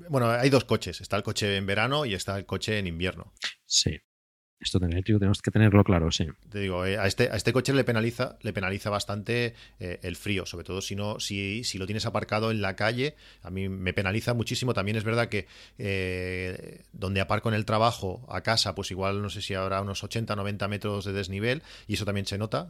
bueno, 0.09 0.29
hay 0.31 0.51
dos 0.51 0.65
coches. 0.65 1.01
Está 1.01 1.17
el 1.17 1.23
coche 1.23 1.57
en 1.57 1.67
verano 1.67 2.05
y 2.07 2.15
está 2.15 2.37
el 2.37 2.47
coche 2.47 2.79
en 2.79 2.87
invierno. 2.87 3.33
Sí. 3.67 4.01
Esto 4.61 4.79
tenemos 4.79 5.41
que 5.41 5.51
tenerlo 5.51 5.83
claro, 5.85 6.11
sí. 6.11 6.27
Te 6.51 6.61
digo, 6.61 6.85
eh, 6.85 6.99
a, 6.99 7.07
este, 7.07 7.31
a 7.31 7.37
este 7.37 7.51
coche 7.51 7.73
le 7.73 7.83
penaliza, 7.83 8.37
le 8.43 8.53
penaliza 8.53 8.91
bastante 8.91 9.55
eh, 9.79 9.99
el 10.03 10.17
frío, 10.17 10.45
sobre 10.45 10.65
todo 10.65 10.83
si 10.83 10.95
no, 10.95 11.19
si, 11.19 11.65
si, 11.65 11.79
lo 11.79 11.87
tienes 11.87 12.05
aparcado 12.05 12.51
en 12.51 12.61
la 12.61 12.77
calle, 12.77 13.15
a 13.43 13.49
mí 13.49 13.71
me 13.71 13.95
penaliza 13.95 14.35
muchísimo. 14.35 14.75
También 14.75 14.99
es 14.99 15.05
verdad 15.05 15.31
que 15.31 15.47
eh, 15.79 16.83
donde 16.93 17.23
aparco 17.23 17.49
en 17.49 17.55
el 17.55 17.65
trabajo 17.65 18.23
a 18.29 18.43
casa, 18.43 18.75
pues 18.75 18.91
igual 18.91 19.23
no 19.23 19.31
sé 19.31 19.41
si 19.41 19.55
habrá 19.55 19.81
unos 19.81 20.05
80, 20.05 20.37
90 20.37 20.69
metros 20.69 21.07
de 21.07 21.15
desnivel, 21.15 21.63
y 21.89 21.95
eso 21.95 22.05
también 22.05 22.27
se 22.27 22.37
nota. 22.37 22.69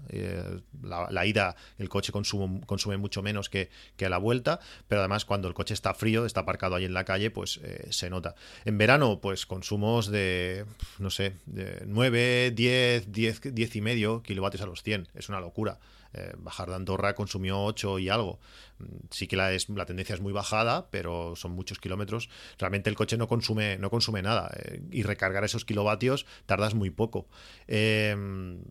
La, 0.82 1.26
ida, 1.26 1.56
el 1.78 1.88
coche 1.88 2.12
consume, 2.12 2.60
consume 2.66 2.98
mucho 2.98 3.20
menos 3.20 3.50
que, 3.50 3.68
que, 3.96 4.06
a 4.06 4.10
la 4.10 4.18
vuelta, 4.18 4.60
pero 4.86 5.00
además 5.00 5.24
cuando 5.24 5.48
el 5.48 5.54
coche 5.54 5.74
está 5.74 5.92
frío, 5.94 6.24
está 6.24 6.40
aparcado 6.40 6.76
ahí 6.76 6.84
en 6.84 6.94
la 6.94 7.04
calle, 7.04 7.32
pues 7.32 7.60
se 7.90 8.10
nota. 8.10 8.36
En 8.64 8.78
verano, 8.78 9.20
pues 9.20 9.44
consumos 9.44 10.06
de, 10.06 10.64
no 11.00 11.10
sé, 11.10 11.32
de 11.46 11.79
9, 11.86 12.52
10, 12.52 13.12
10, 13.12 13.54
10 13.54 13.76
y 13.76 13.80
medio 13.80 14.22
kilovatios 14.22 14.62
a 14.62 14.66
los 14.66 14.82
100. 14.82 15.08
Es 15.14 15.28
una 15.28 15.40
locura. 15.40 15.78
Eh, 16.12 16.32
bajar 16.38 16.68
de 16.68 16.74
Andorra 16.74 17.14
consumió 17.14 17.62
8 17.62 17.98
y 18.00 18.08
algo. 18.08 18.40
Mm, 18.78 18.84
sí 19.10 19.26
que 19.26 19.36
la, 19.36 19.52
es, 19.52 19.68
la 19.68 19.86
tendencia 19.86 20.14
es 20.14 20.20
muy 20.20 20.32
bajada, 20.32 20.90
pero 20.90 21.36
son 21.36 21.52
muchos 21.52 21.78
kilómetros. 21.78 22.28
Realmente 22.58 22.90
el 22.90 22.96
coche 22.96 23.16
no 23.16 23.28
consume, 23.28 23.78
no 23.78 23.90
consume 23.90 24.22
nada. 24.22 24.50
Eh, 24.56 24.82
y 24.90 25.02
recargar 25.02 25.44
esos 25.44 25.64
kilovatios 25.64 26.26
tardas 26.46 26.74
muy 26.74 26.90
poco. 26.90 27.28
Em, 27.68 28.62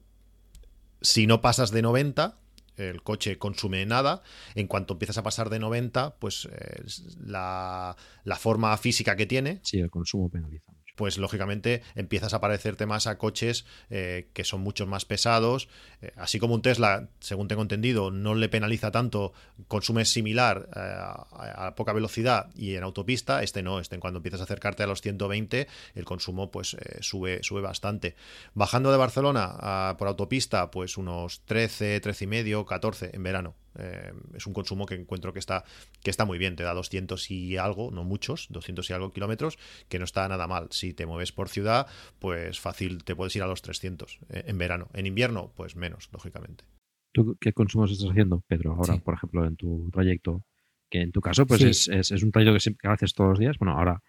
si 1.01 1.27
no 1.27 1.41
pasas 1.41 1.71
de 1.71 1.81
90, 1.81 2.37
el 2.75 3.03
coche 3.03 3.37
consume 3.37 3.85
nada. 3.85 4.21
En 4.55 4.67
cuanto 4.67 4.93
empiezas 4.93 5.17
a 5.17 5.23
pasar 5.23 5.49
de 5.49 5.59
90, 5.59 6.15
pues 6.19 6.47
eh, 6.51 6.83
la, 7.25 7.95
la, 8.23 8.35
forma 8.35 8.75
física 8.77 9.15
que 9.15 9.25
tiene. 9.25 9.59
Sí, 9.63 9.79
el 9.79 9.89
consumo 9.89 10.29
penaliza 10.29 10.73
pues 10.99 11.17
lógicamente 11.17 11.81
empiezas 11.95 12.33
a 12.33 12.41
parecerte 12.41 12.85
más 12.85 13.07
a 13.07 13.17
coches 13.17 13.63
eh, 13.89 14.27
que 14.33 14.43
son 14.43 14.59
mucho 14.59 14.85
más 14.85 15.05
pesados. 15.05 15.69
Eh, 16.01 16.11
así 16.17 16.39
como 16.39 16.55
un 16.55 16.61
Tesla, 16.61 17.07
según 17.21 17.47
tengo 17.47 17.61
entendido, 17.61 18.11
no 18.11 18.35
le 18.35 18.49
penaliza 18.49 18.91
tanto, 18.91 19.31
consume 19.69 20.03
similar 20.03 20.67
eh, 20.75 20.79
a, 20.81 21.73
poca 21.77 21.93
velocidad 21.93 22.49
y 22.53 22.75
en 22.75 22.83
autopista, 22.83 23.43
este 23.43 23.63
no, 23.63 23.79
este 23.79 23.97
cuando 23.97 24.17
empiezas 24.17 24.41
a 24.41 24.43
acercarte 24.43 24.83
a 24.83 24.87
los 24.87 24.99
120, 24.99 25.69
el 25.95 26.03
consumo 26.03 26.51
pues 26.51 26.75
sube, 26.99 27.39
sube 27.43 27.61
bastante. 27.61 28.17
Bajando 28.53 28.91
de 28.91 28.97
Barcelona 28.97 29.95
por 29.97 30.09
autopista, 30.09 30.69
pues 30.69 30.97
unos 30.97 31.45
13, 31.45 32.01
13 32.01 32.25
y 32.25 32.27
medio, 32.27 32.65
14 32.65 33.11
en 33.13 33.23
verano. 33.23 33.55
Eh, 33.79 34.13
es 34.35 34.45
un 34.47 34.53
consumo 34.53 34.85
que 34.85 34.95
encuentro 34.95 35.33
que 35.33 35.39
está, 35.39 35.63
que 36.03 36.09
está 36.09 36.25
muy 36.25 36.37
bien, 36.37 36.55
te 36.55 36.63
da 36.63 36.73
200 36.73 37.31
y 37.31 37.57
algo, 37.57 37.91
no 37.91 38.03
muchos, 38.03 38.47
200 38.49 38.89
y 38.89 38.93
algo 38.93 39.11
kilómetros, 39.11 39.57
que 39.87 39.99
no 39.99 40.05
está 40.05 40.27
nada 40.27 40.47
mal. 40.47 40.67
Si 40.71 40.93
te 40.93 41.05
mueves 41.05 41.31
por 41.31 41.49
ciudad, 41.49 41.87
pues 42.19 42.59
fácil 42.59 43.03
te 43.03 43.15
puedes 43.15 43.35
ir 43.35 43.43
a 43.43 43.47
los 43.47 43.61
300 43.61 44.19
eh, 44.29 44.43
en 44.47 44.57
verano. 44.57 44.89
En 44.93 45.05
invierno, 45.05 45.51
pues 45.55 45.75
menos, 45.75 46.09
lógicamente. 46.11 46.65
¿Tú 47.11 47.37
qué 47.39 47.53
consumos 47.53 47.91
estás 47.91 48.09
haciendo, 48.11 48.43
Pedro, 48.47 48.73
ahora, 48.73 48.97
por 48.97 49.15
ejemplo, 49.15 49.45
en 49.45 49.55
tu 49.55 49.89
trayecto? 49.91 50.43
Que 50.91 51.01
en 51.01 51.11
tu 51.11 51.21
caso, 51.21 51.45
pues 51.45 51.61
es, 51.61 51.87
es, 51.87 52.23
un 52.23 52.31
trayecto 52.31 52.53
que, 52.53 52.59
siempre, 52.59 52.89
haces 52.89 53.13
todos 53.13 53.31
los 53.31 53.39
días. 53.39 53.57
Bueno, 53.59 53.77
ahora 53.77 54.01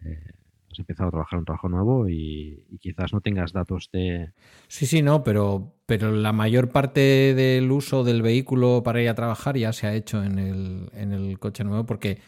eh, 0.00 0.32
has 0.72 0.78
empezado 0.78 1.08
a 1.08 1.12
trabajar 1.12 1.38
un 1.38 1.44
trabajo 1.44 1.68
nuevo 1.68 2.08
y, 2.08 2.64
quizás 2.80 3.12
no 3.12 3.20
tengas 3.20 3.52
datos 3.52 3.90
de... 3.92 4.32
Sí, 4.68 4.86
sí, 4.86 5.02
no, 5.02 5.22
pero, 5.22 5.74
pero 5.86 6.10
la 6.10 6.32
mayor 6.32 6.70
parte 6.70 7.34
del 7.34 7.70
uso 7.70 8.02
del 8.02 8.22
vehículo 8.22 8.82
para 8.82 9.00
ir 9.00 9.08
a 9.08 9.14
trabajar 9.14 9.56
ya 9.56 9.72
se 9.72 9.86
ha 9.86 9.94
hecho 9.94 10.22
en 10.24 10.38
el, 10.38 10.90
en 10.94 11.12
el 11.12 11.38
coche 11.38 11.62
nuevo 11.62 11.86
porque 11.86 12.18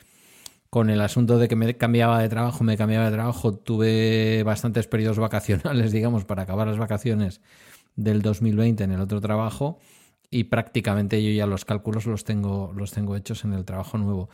con 0.70 0.90
el 0.90 1.00
asunto 1.00 1.38
de 1.38 1.48
que 1.48 1.56
me 1.56 1.76
cambiaba 1.76 2.20
de 2.20 2.28
trabajo, 2.28 2.64
me 2.64 2.76
cambiaba 2.76 3.06
de 3.06 3.12
trabajo, 3.12 3.54
tuve 3.54 4.42
bastantes 4.44 4.86
periodos 4.86 5.18
vacacionales, 5.18 5.92
digamos, 5.92 6.24
para 6.24 6.42
acabar 6.42 6.66
las 6.66 6.78
vacaciones 6.78 7.40
del 7.96 8.22
2020 8.22 8.84
en 8.84 8.92
el 8.92 9.00
otro 9.00 9.20
trabajo 9.20 9.78
y 10.30 10.44
prácticamente 10.44 11.22
yo 11.22 11.30
ya 11.30 11.46
los 11.46 11.64
cálculos 11.64 12.06
los 12.06 12.24
tengo, 12.24 12.72
los 12.74 12.90
tengo 12.90 13.14
hechos 13.14 13.44
en 13.44 13.52
el 13.52 13.64
trabajo 13.64 13.98
nuevo. 13.98 14.28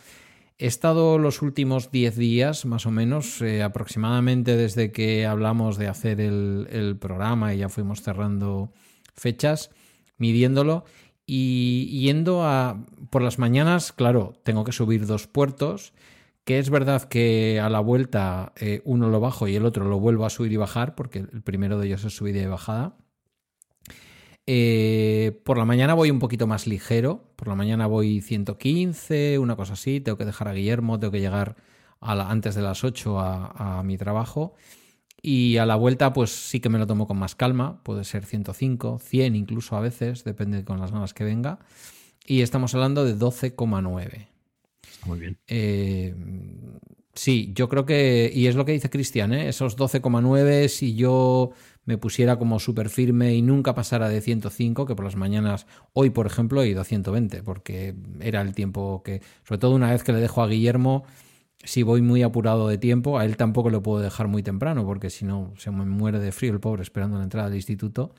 He 0.62 0.66
estado 0.66 1.16
los 1.16 1.40
últimos 1.40 1.90
10 1.90 2.16
días, 2.16 2.66
más 2.66 2.84
o 2.84 2.90
menos, 2.90 3.40
eh, 3.40 3.62
aproximadamente 3.62 4.58
desde 4.58 4.92
que 4.92 5.24
hablamos 5.24 5.78
de 5.78 5.88
hacer 5.88 6.20
el, 6.20 6.98
programa 7.00 7.54
y 7.54 7.58
ya 7.58 7.70
fuimos 7.70 8.02
cerrando 8.02 8.70
fechas, 9.14 9.70
midiéndolo 10.18 10.84
y 11.24 12.02
yendo 12.02 12.44
a... 12.44 12.84
Por 13.08 13.22
las 13.22 13.38
mañanas, 13.38 13.92
claro, 13.92 14.34
tengo 14.42 14.64
que 14.64 14.72
subir 14.72 15.06
dos 15.06 15.26
puertos 15.26 15.94
que 16.44 16.58
es 16.58 16.68
verdad 16.68 17.04
que 17.04 17.58
a 17.58 17.70
la 17.70 17.80
vuelta 17.80 18.52
eh, 18.56 18.82
uno 18.84 19.08
lo 19.08 19.18
bajo 19.18 19.48
y 19.48 19.56
el 19.56 19.64
otro 19.64 19.86
lo 19.86 19.98
vuelvo 19.98 20.26
a 20.26 20.30
subir 20.30 20.52
y 20.52 20.58
bajar, 20.58 20.94
porque 20.94 21.20
el 21.20 21.40
primero 21.42 21.78
de 21.78 21.86
ellos 21.86 22.04
es 22.04 22.14
subida 22.14 22.38
y 22.38 22.46
bajada. 22.46 22.98
Eh, 24.46 25.40
por 25.44 25.58
la 25.58 25.64
mañana 25.64 25.94
voy 25.94 26.11
un 26.11 26.18
poquito 26.18 26.46
más 26.46 26.66
ligero, 26.66 27.30
por 27.41 27.49
la 27.49 27.55
mañana 27.55 27.86
voy 27.86 28.20
115, 28.20 29.38
una 29.38 29.57
cosa 29.57 29.72
así, 29.72 29.99
tengo 30.03 30.18
que 30.18 30.26
dejar 30.26 30.47
a 30.49 30.53
Guillermo, 30.53 31.01
tengo 31.01 31.11
que 31.11 31.20
llegar 31.20 31.57
antes 31.99 32.55
de 32.55 32.61
las 32.61 32.84
8 32.84 33.18
a, 33.18 33.78
a 33.78 33.82
mi 33.82 33.97
trabajo. 33.97 34.55
Y 35.22 35.57
a 35.57 35.64
la 35.64 35.76
vuelta, 35.76 36.12
pues 36.12 36.28
sí 36.32 36.61
que 36.61 36.68
me 36.68 36.78
lo 36.78 36.86
tomo 36.86 37.07
con 37.07 37.16
más 37.18 37.34
calma, 37.34 37.82
puede 37.82 38.05
ser 38.05 38.26
105, 38.26 38.99
100 38.99 39.36
incluso 39.36 39.74
a 39.74 39.80
veces, 39.80 40.22
depende 40.22 40.66
con 40.66 40.80
las 40.80 40.93
ganas 40.93 41.14
que 41.14 41.24
venga. 41.24 41.61
Y 42.26 42.43
estamos 42.43 42.74
hablando 42.74 43.07
de 43.07 43.16
12,9. 43.16 44.28
Muy 45.07 45.18
bien. 45.18 45.38
Eh, 45.47 46.14
sí, 47.14 47.53
yo 47.55 47.70
creo 47.70 47.86
que, 47.86 48.30
y 48.34 48.49
es 48.49 48.55
lo 48.55 48.66
que 48.66 48.72
dice 48.72 48.91
Cristian, 48.91 49.32
¿eh? 49.32 49.49
esos 49.49 49.78
12,9, 49.78 50.68
si 50.68 50.95
yo 50.95 51.53
me 51.85 51.99
pusiera 51.99 52.39
como 52.39 52.61
súper 52.61 52.89
firme 52.89 53.35
y 53.35 53.43
nunca 53.43 53.74
pasara 53.74 54.09
de 54.09 54.20
105, 54.20 54.87
que 54.87 54.95
por 54.95 55.05
las 55.05 55.16
mañanas, 55.16 55.66
hoy 55.93 56.11
por 56.11 56.26
ejemplo, 56.26 56.62
he 56.62 56.68
ido 56.68 56.81
a 56.81 56.85
120, 56.85 57.43
porque 57.43 57.95
era 58.20 58.41
el 58.43 58.55
tiempo 58.55 59.03
que, 59.03 59.22
sobre 59.45 59.59
todo 59.59 59.74
una 59.74 59.91
vez 59.91 60.05
que 60.05 60.12
le 60.12 60.20
dejo 60.20 60.43
a 60.43 60.49
Guillermo, 60.49 61.05
si 61.62 61.83
voy 61.83 62.01
muy 62.01 62.22
apurado 62.22 62.68
de 62.68 62.78
tiempo, 62.78 63.18
a 63.18 63.24
él 63.24 63.37
tampoco 63.37 63.70
lo 63.70 63.83
puedo 63.83 64.03
dejar 64.03 64.28
muy 64.28 64.43
temprano, 64.43 64.85
porque 64.85 65.11
si 65.11 65.24
no 65.24 65.53
se 65.59 65.70
me 65.70 65.85
muere 65.85 66.18
de 66.18 66.33
frío 66.33 66.53
el 66.53 66.61
pobre 66.61 66.83
esperando 66.83 67.18
la 67.18 67.24
entrada 67.24 67.49
del 67.49 67.57
instituto. 67.57 68.14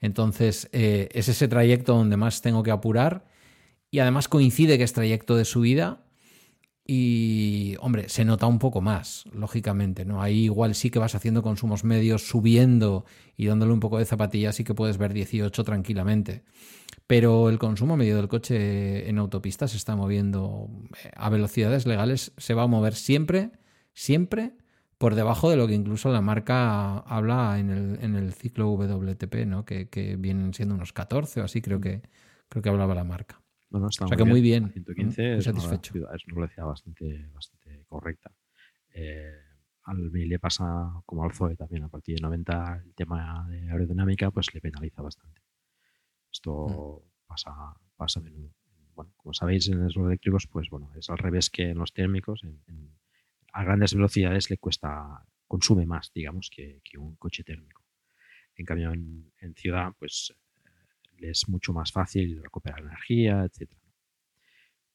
Entonces, 0.00 0.68
eh, 0.72 1.08
es 1.12 1.28
ese 1.28 1.48
trayecto 1.48 1.94
donde 1.94 2.16
más 2.16 2.42
tengo 2.42 2.62
que 2.62 2.70
apurar 2.70 3.24
y 3.90 4.00
además 4.00 4.28
coincide 4.28 4.76
que 4.76 4.84
es 4.84 4.92
trayecto 4.92 5.36
de 5.36 5.44
subida 5.44 6.04
y, 6.84 7.76
hombre, 7.80 8.08
se 8.08 8.24
nota 8.24 8.46
un 8.46 8.58
poco 8.58 8.80
más, 8.80 9.24
lógicamente, 9.32 10.04
¿no? 10.04 10.20
Ahí 10.20 10.44
igual 10.44 10.74
sí 10.74 10.90
que 10.90 10.98
vas 10.98 11.14
haciendo 11.14 11.42
consumos 11.42 11.84
medios, 11.84 12.26
subiendo 12.26 13.04
y 13.36 13.46
dándole 13.46 13.72
un 13.72 13.80
poco 13.80 13.98
de 13.98 14.04
zapatilla, 14.04 14.52
sí 14.52 14.64
que 14.64 14.74
puedes 14.74 14.98
ver 14.98 15.12
18 15.12 15.62
tranquilamente. 15.64 16.42
Pero 17.06 17.48
el 17.50 17.58
consumo 17.58 17.96
medio 17.96 18.16
del 18.16 18.28
coche 18.28 19.08
en 19.08 19.18
autopista 19.18 19.68
se 19.68 19.76
está 19.76 19.96
moviendo 19.96 20.68
eh, 21.04 21.10
a 21.16 21.30
velocidades 21.30 21.86
legales, 21.86 22.32
se 22.36 22.54
va 22.54 22.64
a 22.64 22.66
mover 22.66 22.94
siempre, 22.94 23.52
siempre 23.94 24.56
por 24.98 25.14
debajo 25.14 25.50
de 25.50 25.56
lo 25.56 25.66
que 25.66 25.74
incluso 25.74 26.10
la 26.12 26.20
marca 26.20 26.98
habla 26.98 27.58
en 27.58 27.70
el, 27.70 27.98
en 28.02 28.16
el 28.16 28.32
ciclo 28.34 28.72
WTP, 28.72 29.46
¿no? 29.46 29.64
Que, 29.64 29.88
que 29.88 30.16
vienen 30.16 30.54
siendo 30.54 30.74
unos 30.74 30.92
14 30.92 31.40
o 31.40 31.44
así, 31.44 31.60
creo 31.60 31.80
que, 31.80 32.02
creo 32.48 32.62
que 32.62 32.68
hablaba 32.68 32.94
la 32.94 33.04
marca. 33.04 33.41
Bueno, 33.72 33.88
está 33.88 34.04
o 34.04 34.08
sea 34.08 34.18
que 34.18 34.24
muy 34.24 34.42
bien. 34.42 34.70
115 34.70 35.36
es, 35.36 35.44
satisfecho. 35.44 35.94
Una, 35.94 36.14
es 36.14 36.26
una 36.26 36.34
velocidad 36.34 36.66
bastante, 36.66 37.26
bastante 37.32 37.84
correcta. 37.86 38.30
Eh, 38.90 39.32
al 39.84 40.10
MI 40.10 40.26
le 40.26 40.38
pasa 40.38 40.92
como 41.06 41.24
al 41.24 41.32
Zoe 41.32 41.56
también, 41.56 41.84
a 41.84 41.88
partir 41.88 42.16
de 42.16 42.20
90 42.20 42.82
el 42.84 42.94
tema 42.94 43.46
de 43.48 43.70
aerodinámica 43.70 44.30
pues 44.30 44.52
le 44.52 44.60
penaliza 44.60 45.00
bastante. 45.00 45.40
Esto 46.30 47.02
mm. 47.06 47.26
pasa, 47.26 47.50
pasa 47.96 48.20
a 48.20 48.22
menudo. 48.22 48.52
Bueno, 48.94 49.14
como 49.16 49.32
sabéis 49.32 49.68
en 49.68 49.82
los 49.82 49.96
eléctricos 49.96 50.46
pues 50.46 50.68
bueno, 50.68 50.92
es 50.94 51.08
al 51.08 51.16
revés 51.16 51.48
que 51.48 51.70
en 51.70 51.78
los 51.78 51.94
térmicos. 51.94 52.44
En, 52.44 52.60
a 53.54 53.64
grandes 53.64 53.94
velocidades 53.94 54.50
le 54.50 54.58
cuesta, 54.58 55.24
consume 55.46 55.86
más, 55.86 56.10
digamos, 56.14 56.50
que, 56.54 56.80
que 56.84 56.98
un 56.98 57.16
coche 57.16 57.42
térmico. 57.42 57.82
En 58.54 58.64
cambio, 58.64 58.92
en, 58.92 59.30
en 59.40 59.54
ciudad, 59.54 59.92
pues 59.98 60.34
es 61.24 61.48
mucho 61.48 61.72
más 61.72 61.92
fácil 61.92 62.42
recuperar 62.42 62.80
energía, 62.80 63.44
etc. 63.44 63.72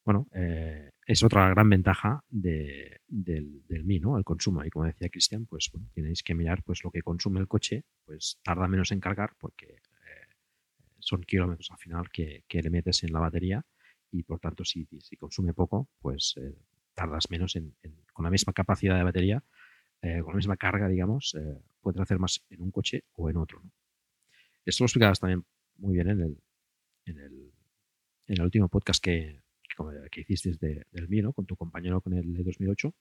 Bueno, 0.07 0.27
eh, 0.33 0.91
es 1.05 1.21
otra 1.21 1.49
gran 1.49 1.69
ventaja 1.69 2.23
del, 2.29 3.01
del 3.07 3.83
Mi, 3.83 3.99
¿no? 3.99 4.17
El 4.17 4.23
consumo. 4.23 4.63
Y 4.63 4.69
como 4.69 4.85
decía 4.85 5.09
Cristian, 5.09 5.45
pues 5.45 5.69
bueno, 5.73 5.89
tenéis 5.93 6.23
que 6.23 6.33
mirar 6.33 6.63
pues 6.63 6.81
lo 6.83 6.91
que 6.91 7.01
consume 7.01 7.41
el 7.41 7.47
coche, 7.49 7.83
pues 8.05 8.39
tarda 8.41 8.69
menos 8.69 8.91
en 8.91 9.01
cargar 9.01 9.33
porque 9.37 9.65
eh, 9.65 10.27
son 10.99 11.23
kilómetros 11.23 11.71
al 11.71 11.77
final 11.77 12.09
que, 12.09 12.45
le 12.49 12.69
metes 12.69 13.03
en 13.03 13.11
la 13.11 13.19
batería 13.19 13.65
y 14.09 14.23
por 14.23 14.39
tanto 14.39 14.63
si, 14.63 14.87
si 15.01 15.17
consume 15.17 15.53
poco, 15.53 15.89
pues 15.99 16.35
eh, 16.37 16.55
tardas 16.93 17.29
menos 17.29 17.57
en, 17.57 17.75
con 18.13 18.23
la 18.23 18.31
misma 18.31 18.53
capacidad 18.53 18.95
de 18.95 19.03
batería, 19.03 19.43
con 19.99 20.31
la 20.31 20.35
misma 20.37 20.55
carga, 20.55 20.87
digamos, 20.87 21.35
puedes 21.81 21.99
hacer 21.99 22.17
más 22.17 22.45
en 22.49 22.61
un 22.61 22.71
coche 22.71 23.03
o 23.13 23.29
en 23.29 23.35
otro. 23.35 23.61
Esto 24.63 24.83
lo 24.83 24.85
explicabas 24.85 25.19
también 25.19 25.43
muy 25.77 25.93
bien 25.95 26.09
en 26.09 26.21
el, 26.21 26.37
en 27.05 27.19
el, 27.19 27.53
en 28.27 28.37
el 28.37 28.41
último 28.41 28.69
podcast 28.69 29.03
que, 29.03 29.41
que, 30.11 30.21
hiciste 30.21 30.85
del 30.91 31.09
mío, 31.09 31.33
con 31.33 31.45
tu 31.45 31.55
compañero 31.55 32.01
con 32.01 32.13
el 32.13 32.33
de 32.33 32.43
2008, 32.43 32.93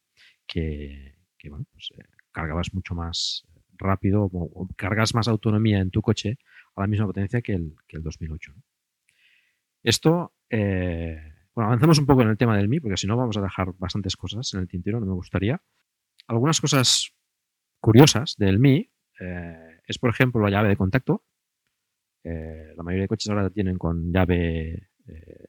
que, 0.47 1.17
que 1.39 1.51
bueno, 1.51 1.67
pues, 1.73 1.91
eh, 1.97 2.05
cargabas 2.33 2.75
mucho 2.75 2.95
más 2.95 3.47
rápido 3.79 4.29
o, 4.33 4.69
cargas 4.77 5.15
más 5.15 5.29
autonomía 5.29 5.81
en 5.81 5.91
tu 5.91 6.03
coche 6.03 6.39
a 6.75 6.83
la 6.83 6.87
misma 6.87 7.07
potencia 7.07 7.43
que 7.43 7.53
el, 7.53 7.75
que 7.87 7.97
el 7.97 8.03
2008. 8.03 8.53
Esto, 9.83 10.35
eh, 10.51 11.35
bueno, 11.55 11.69
avanzamos 11.69 11.99
un 11.99 12.07
poco 12.07 12.23
en 12.23 12.29
el 12.29 12.37
tema 12.37 12.57
del 12.57 12.69
Mi, 12.69 12.81
porque 12.81 12.97
si 12.97 13.07
no 13.07 13.17
vamos 13.17 13.37
a 13.37 13.43
dejar 13.43 13.73
bastantes 13.79 14.17
cosas 14.17 14.53
en 14.55 14.61
el 14.61 14.69
tintero, 14.69 15.01
no 15.01 15.07
me 15.07 15.15
gustaría. 15.15 15.63
Algunas 16.27 16.61
cosas 16.61 17.13
curiosas 17.81 18.35
del 18.37 18.59
Mi 18.59 18.91
eh, 19.21 19.81
es, 19.87 19.99
por 19.99 20.11
ejemplo, 20.11 20.43
la 20.43 20.51
llave 20.51 20.69
de 20.69 20.77
contacto, 20.77 21.25
eh, 22.29 22.75
la 22.77 22.83
mayoría 22.83 23.05
de 23.05 23.09
coches 23.09 23.31
ahora 23.31 23.51
tienen 23.51 23.79
con 23.79 24.13
llave 24.13 24.89
eh, 25.07 25.45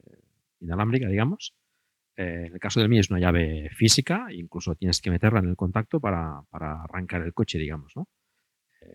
inalámbrica, 0.59 1.07
digamos. 1.07 1.55
Eh, 2.15 2.45
en 2.47 2.53
el 2.53 2.59
caso 2.59 2.79
del 2.79 2.89
mío 2.89 3.01
es 3.01 3.09
una 3.09 3.19
llave 3.19 3.69
física, 3.71 4.27
incluso 4.31 4.75
tienes 4.75 5.01
que 5.01 5.09
meterla 5.09 5.39
en 5.39 5.49
el 5.49 5.55
contacto 5.55 5.99
para, 5.99 6.39
arrancar 6.51 7.23
el 7.23 7.33
coche, 7.33 7.57
digamos, 7.57 7.93
¿no? 7.95 8.07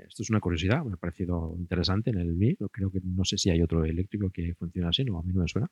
esto 0.09 0.23
es 0.23 0.31
una 0.31 0.41
curiosidad, 0.41 0.83
me 0.85 0.95
ha 0.95 0.97
parecido 0.97 1.55
interesante 1.59 2.11
en 2.11 2.19
el 2.19 2.35
Mi. 2.35 2.57
Creo 2.71 2.91
que 2.91 3.01
no 3.05 3.25
sé 3.25 3.37
si 3.37 3.51
hay 3.51 3.61
otro 3.61 3.85
eléctrico 3.85 4.31
que 4.31 4.55
funcione 4.55 4.89
así, 4.89 5.05
no, 5.05 5.19
a 5.19 5.23
mí 5.23 5.33
no 5.35 5.43
me 5.43 5.49
suena. 5.49 5.69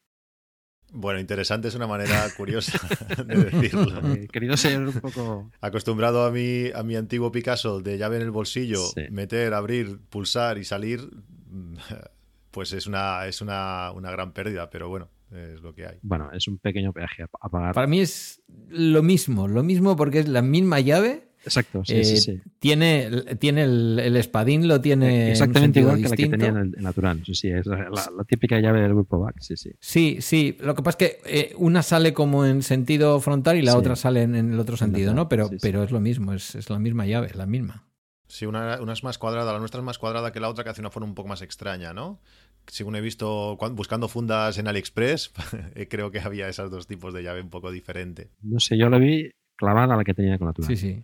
Bueno, 0.93 1.21
interesante 1.21 1.69
es 1.69 1.75
una 1.75 1.87
manera 1.87 2.27
curiosa 2.37 2.79
de 3.25 3.45
decirlo. 3.45 4.29
querido 4.31 4.57
ser 4.59 4.81
un 4.81 4.93
poco. 4.93 5.51
Acostumbrado 5.61 6.25
a 6.25 6.31
mi, 6.31 6.71
a 6.75 6.83
mi 6.83 6.97
antiguo 6.97 7.33
Picasso 7.33 7.81
de 7.81 7.97
llave 7.97 8.17
en 8.17 8.23
el 8.23 8.31
bolsillo, 8.31 8.83
meter, 9.11 9.55
abrir, 9.55 10.01
pulsar 10.11 10.59
y 10.59 10.65
salir, 10.65 11.09
pues 12.51 12.73
es 12.73 12.87
una, 12.87 13.27
es 13.27 13.41
una, 13.41 13.93
una 13.93 14.11
gran 14.11 14.33
pérdida, 14.33 14.71
pero 14.71 14.89
bueno, 14.89 15.09
es 15.31 15.61
lo 15.61 15.75
que 15.75 15.87
hay. 15.87 15.99
Bueno, 16.03 16.31
es 16.33 16.49
un 16.49 16.59
pequeño 16.59 16.93
peaje 16.93 17.23
a 17.23 17.49
pagar. 17.49 17.75
Para 17.75 17.87
mí 17.87 18.01
es 18.01 18.43
lo 18.69 19.03
mismo, 19.03 19.49
lo 19.49 19.63
mismo 19.63 19.97
porque 19.97 20.21
es 20.21 20.29
la 20.29 20.43
misma 20.43 20.81
llave. 20.81 21.29
Exacto, 21.43 21.83
sí, 21.87 22.05
sí, 22.05 22.15
eh, 22.15 22.21
sí. 22.21 22.41
Tiene, 22.59 23.09
tiene 23.39 23.63
el, 23.63 24.17
espadín, 24.17 24.69
lo 24.69 24.83
tiene. 24.83 25.31
Exactamente 25.31 25.81
igual 25.81 26.03
que 26.03 26.09
la 26.09 26.17
que 26.17 26.29
tenía 26.29 26.49
en 26.49 26.57
el, 26.57 26.71
natural. 26.83 27.23
Sí, 27.25 27.35
sí, 27.35 27.49
es 27.49 27.65
la, 27.67 27.89
típica 28.29 28.61
llave 28.61 28.83
del 28.83 28.93
grupo 28.93 29.19
back. 29.21 29.37
Sí, 29.41 29.57
sí. 29.57 29.71
Sí, 29.81 30.19
sí. 30.21 30.59
Lo 30.61 30.75
que 30.75 30.83
pasa 30.83 30.99
es 31.01 31.09
que 31.09 31.19
eh, 31.25 31.55
una 31.57 31.83
sale 31.83 32.13
como 32.13 32.45
en 32.45 32.63
sentido 32.63 33.21
frontal 33.21 33.57
y 33.57 33.63
la 33.63 33.77
otra 33.77 33.97
sale 33.97 34.23
en, 34.23 34.35
el 34.35 34.61
otro 34.61 34.77
sentido, 34.77 35.15
¿no? 35.15 35.31
Pero, 35.31 35.49
pero 35.63 35.83
es 35.83 35.93
lo 35.93 36.01
mismo, 36.01 36.35
es, 36.35 36.55
es 36.57 36.69
la 36.69 36.79
misma 36.79 37.07
llave, 37.07 37.31
la 37.35 37.47
misma. 37.47 37.90
Sí, 38.31 38.47
una, 38.47 38.75
es 38.75 39.03
más 39.03 39.19
cuadrada, 39.19 39.53
la 39.53 39.59
nuestra 39.59 39.81
es 39.81 39.85
más 39.85 39.99
cuadrada 39.99 40.33
que 40.33 40.39
la 40.39 40.49
otra, 40.49 40.63
que 40.63 40.71
hace 40.71 40.81
una 40.81 40.93
forma 40.93 41.09
un 41.09 41.17
poco 41.17 41.29
más 41.29 41.43
extraña, 41.43 41.93
¿no? 41.93 42.21
Según 42.69 42.95
he 42.95 43.01
visto 43.01 43.57
buscando 43.73 44.07
fundas 44.07 44.57
en 44.57 44.69
AliExpress, 44.69 45.33
creo 45.91 46.13
que 46.13 46.21
había 46.21 46.49
esos 46.49 46.71
dos 46.71 46.87
tipos 46.87 47.13
de 47.13 47.25
llave 47.25 47.41
un 47.41 47.51
poco 47.51 47.73
diferente. 47.73 48.31
No 48.43 48.61
sé, 48.61 48.79
yo 48.79 48.89
la 48.89 48.99
vi 48.99 49.33
clavada 49.57 49.95
a 49.95 49.97
la 49.97 50.05
que 50.05 50.15
tenía 50.15 50.39
con 50.39 50.47
la 50.47 50.53
tuya. 50.53 50.69
Sí, 50.69 50.77
sí. 50.77 51.03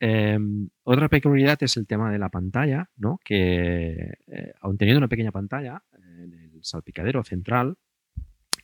Em, 0.00 0.70
otra 0.84 1.10
peculiaridad 1.10 1.62
es 1.62 1.76
el 1.76 1.86
tema 1.86 2.10
de 2.10 2.18
la 2.18 2.30
pantalla, 2.30 2.88
¿no? 2.96 3.20
Que 3.22 4.14
eh, 4.26 4.54
aun 4.62 4.78
teniendo 4.78 5.00
una 5.00 5.08
pequeña 5.08 5.32
pantalla, 5.32 5.82
en 5.92 6.32
el 6.32 6.64
salpicadero 6.64 7.22
central, 7.24 7.76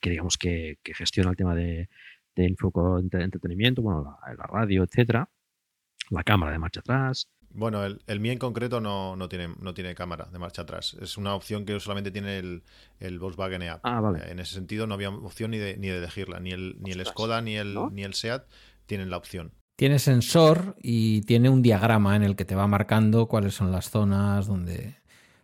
que 0.01 0.09
digamos 0.09 0.39
que, 0.39 0.79
gestiona 0.85 1.29
el 1.29 1.37
tema 1.37 1.55
de, 1.55 1.91
de 2.35 2.57
entretenimiento, 3.13 3.83
bueno, 3.83 4.03
la, 4.03 4.35
la 4.35 4.47
radio, 4.47 4.85
etcétera, 4.85 5.29
la 6.09 6.25
cámara 6.25 6.53
de 6.53 6.59
marcha 6.59 6.81
atrás, 6.81 7.29
bueno, 7.53 7.85
el, 7.85 8.01
el 8.07 8.21
mío 8.21 8.33
en 8.33 8.39
concreto 8.39 8.81
no, 8.81 9.17
no, 9.17 9.29
tiene, 9.29 9.49
no 9.61 9.75
tiene 9.75 9.95
cámara 9.95 10.29
de 10.33 10.39
marcha 10.39 10.63
atrás. 10.63 10.97
Es 11.01 11.17
una 11.17 11.35
opción 11.35 11.65
que 11.65 11.79
solamente 11.81 12.11
tiene 12.11 12.39
el, 12.39 12.63
el 13.01 13.19
Volkswagen 13.19 13.63
EAP. 13.63 13.81
Ah, 13.83 14.01
vale. 14.01 14.31
En 14.31 14.39
ese 14.39 14.55
sentido 14.55 14.87
no 14.87 14.95
había 14.95 15.11
opción 15.11 15.51
ni 15.51 15.59
de, 15.59 15.77
ni 15.77 15.89
de 15.89 15.99
elegirla. 15.99 16.41
Ni 16.41 16.53
el, 16.53 16.77
ni 16.81 16.93
el 16.93 17.05
Skoda 17.05 17.43
ni 17.43 17.57
el, 17.57 17.77
ni 17.93 18.05
el 18.05 18.15
SEAT 18.15 18.47
tienen 18.87 19.11
la 19.11 19.17
opción. 19.17 19.53
Tiene 19.77 19.99
sensor 19.99 20.77
y 20.81 21.23
tiene 21.23 21.49
un 21.49 21.63
diagrama 21.63 22.15
en 22.15 22.23
el 22.23 22.37
que 22.37 22.45
te 22.45 22.55
va 22.55 22.67
marcando 22.67 23.27
cuáles 23.27 23.55
son 23.55 23.73
las 23.73 23.91
zonas 23.91 24.47
donde... 24.47 24.97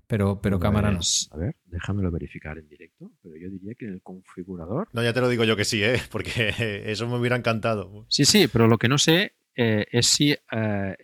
Pero, 0.06 0.40
pero 0.40 0.60
cámara 0.60 0.92
no. 0.92 1.00
A 1.32 1.36
ver, 1.36 1.56
déjamelo 1.64 2.12
verificar 2.12 2.56
en 2.58 2.68
directo. 2.68 3.10
Pero 3.22 3.36
yo 3.36 3.50
diría 3.50 3.74
que 3.74 3.86
en 3.86 3.94
el 3.94 4.02
configurador... 4.02 4.88
No, 4.92 5.02
ya 5.02 5.12
te 5.12 5.20
lo 5.20 5.28
digo 5.28 5.42
yo 5.42 5.56
que 5.56 5.64
sí, 5.64 5.82
¿eh? 5.82 6.00
porque 6.12 6.84
eso 6.86 7.08
me 7.08 7.18
hubiera 7.18 7.34
encantado. 7.34 8.06
Sí, 8.08 8.24
sí, 8.24 8.46
pero 8.46 8.68
lo 8.68 8.78
que 8.78 8.88
no 8.88 8.98
sé 8.98 9.32
eh, 9.56 9.86
es 9.90 10.06
si 10.06 10.32
eh, 10.32 10.96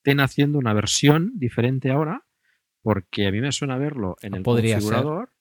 estén 0.00 0.20
haciendo 0.20 0.58
una 0.58 0.72
versión 0.72 1.32
diferente 1.34 1.90
ahora, 1.90 2.24
porque 2.82 3.26
a 3.26 3.30
mí 3.30 3.40
me 3.40 3.52
suena 3.52 3.76
verlo 3.76 4.16
en 4.22 4.34
el 4.34 4.42
configurador 4.42 5.32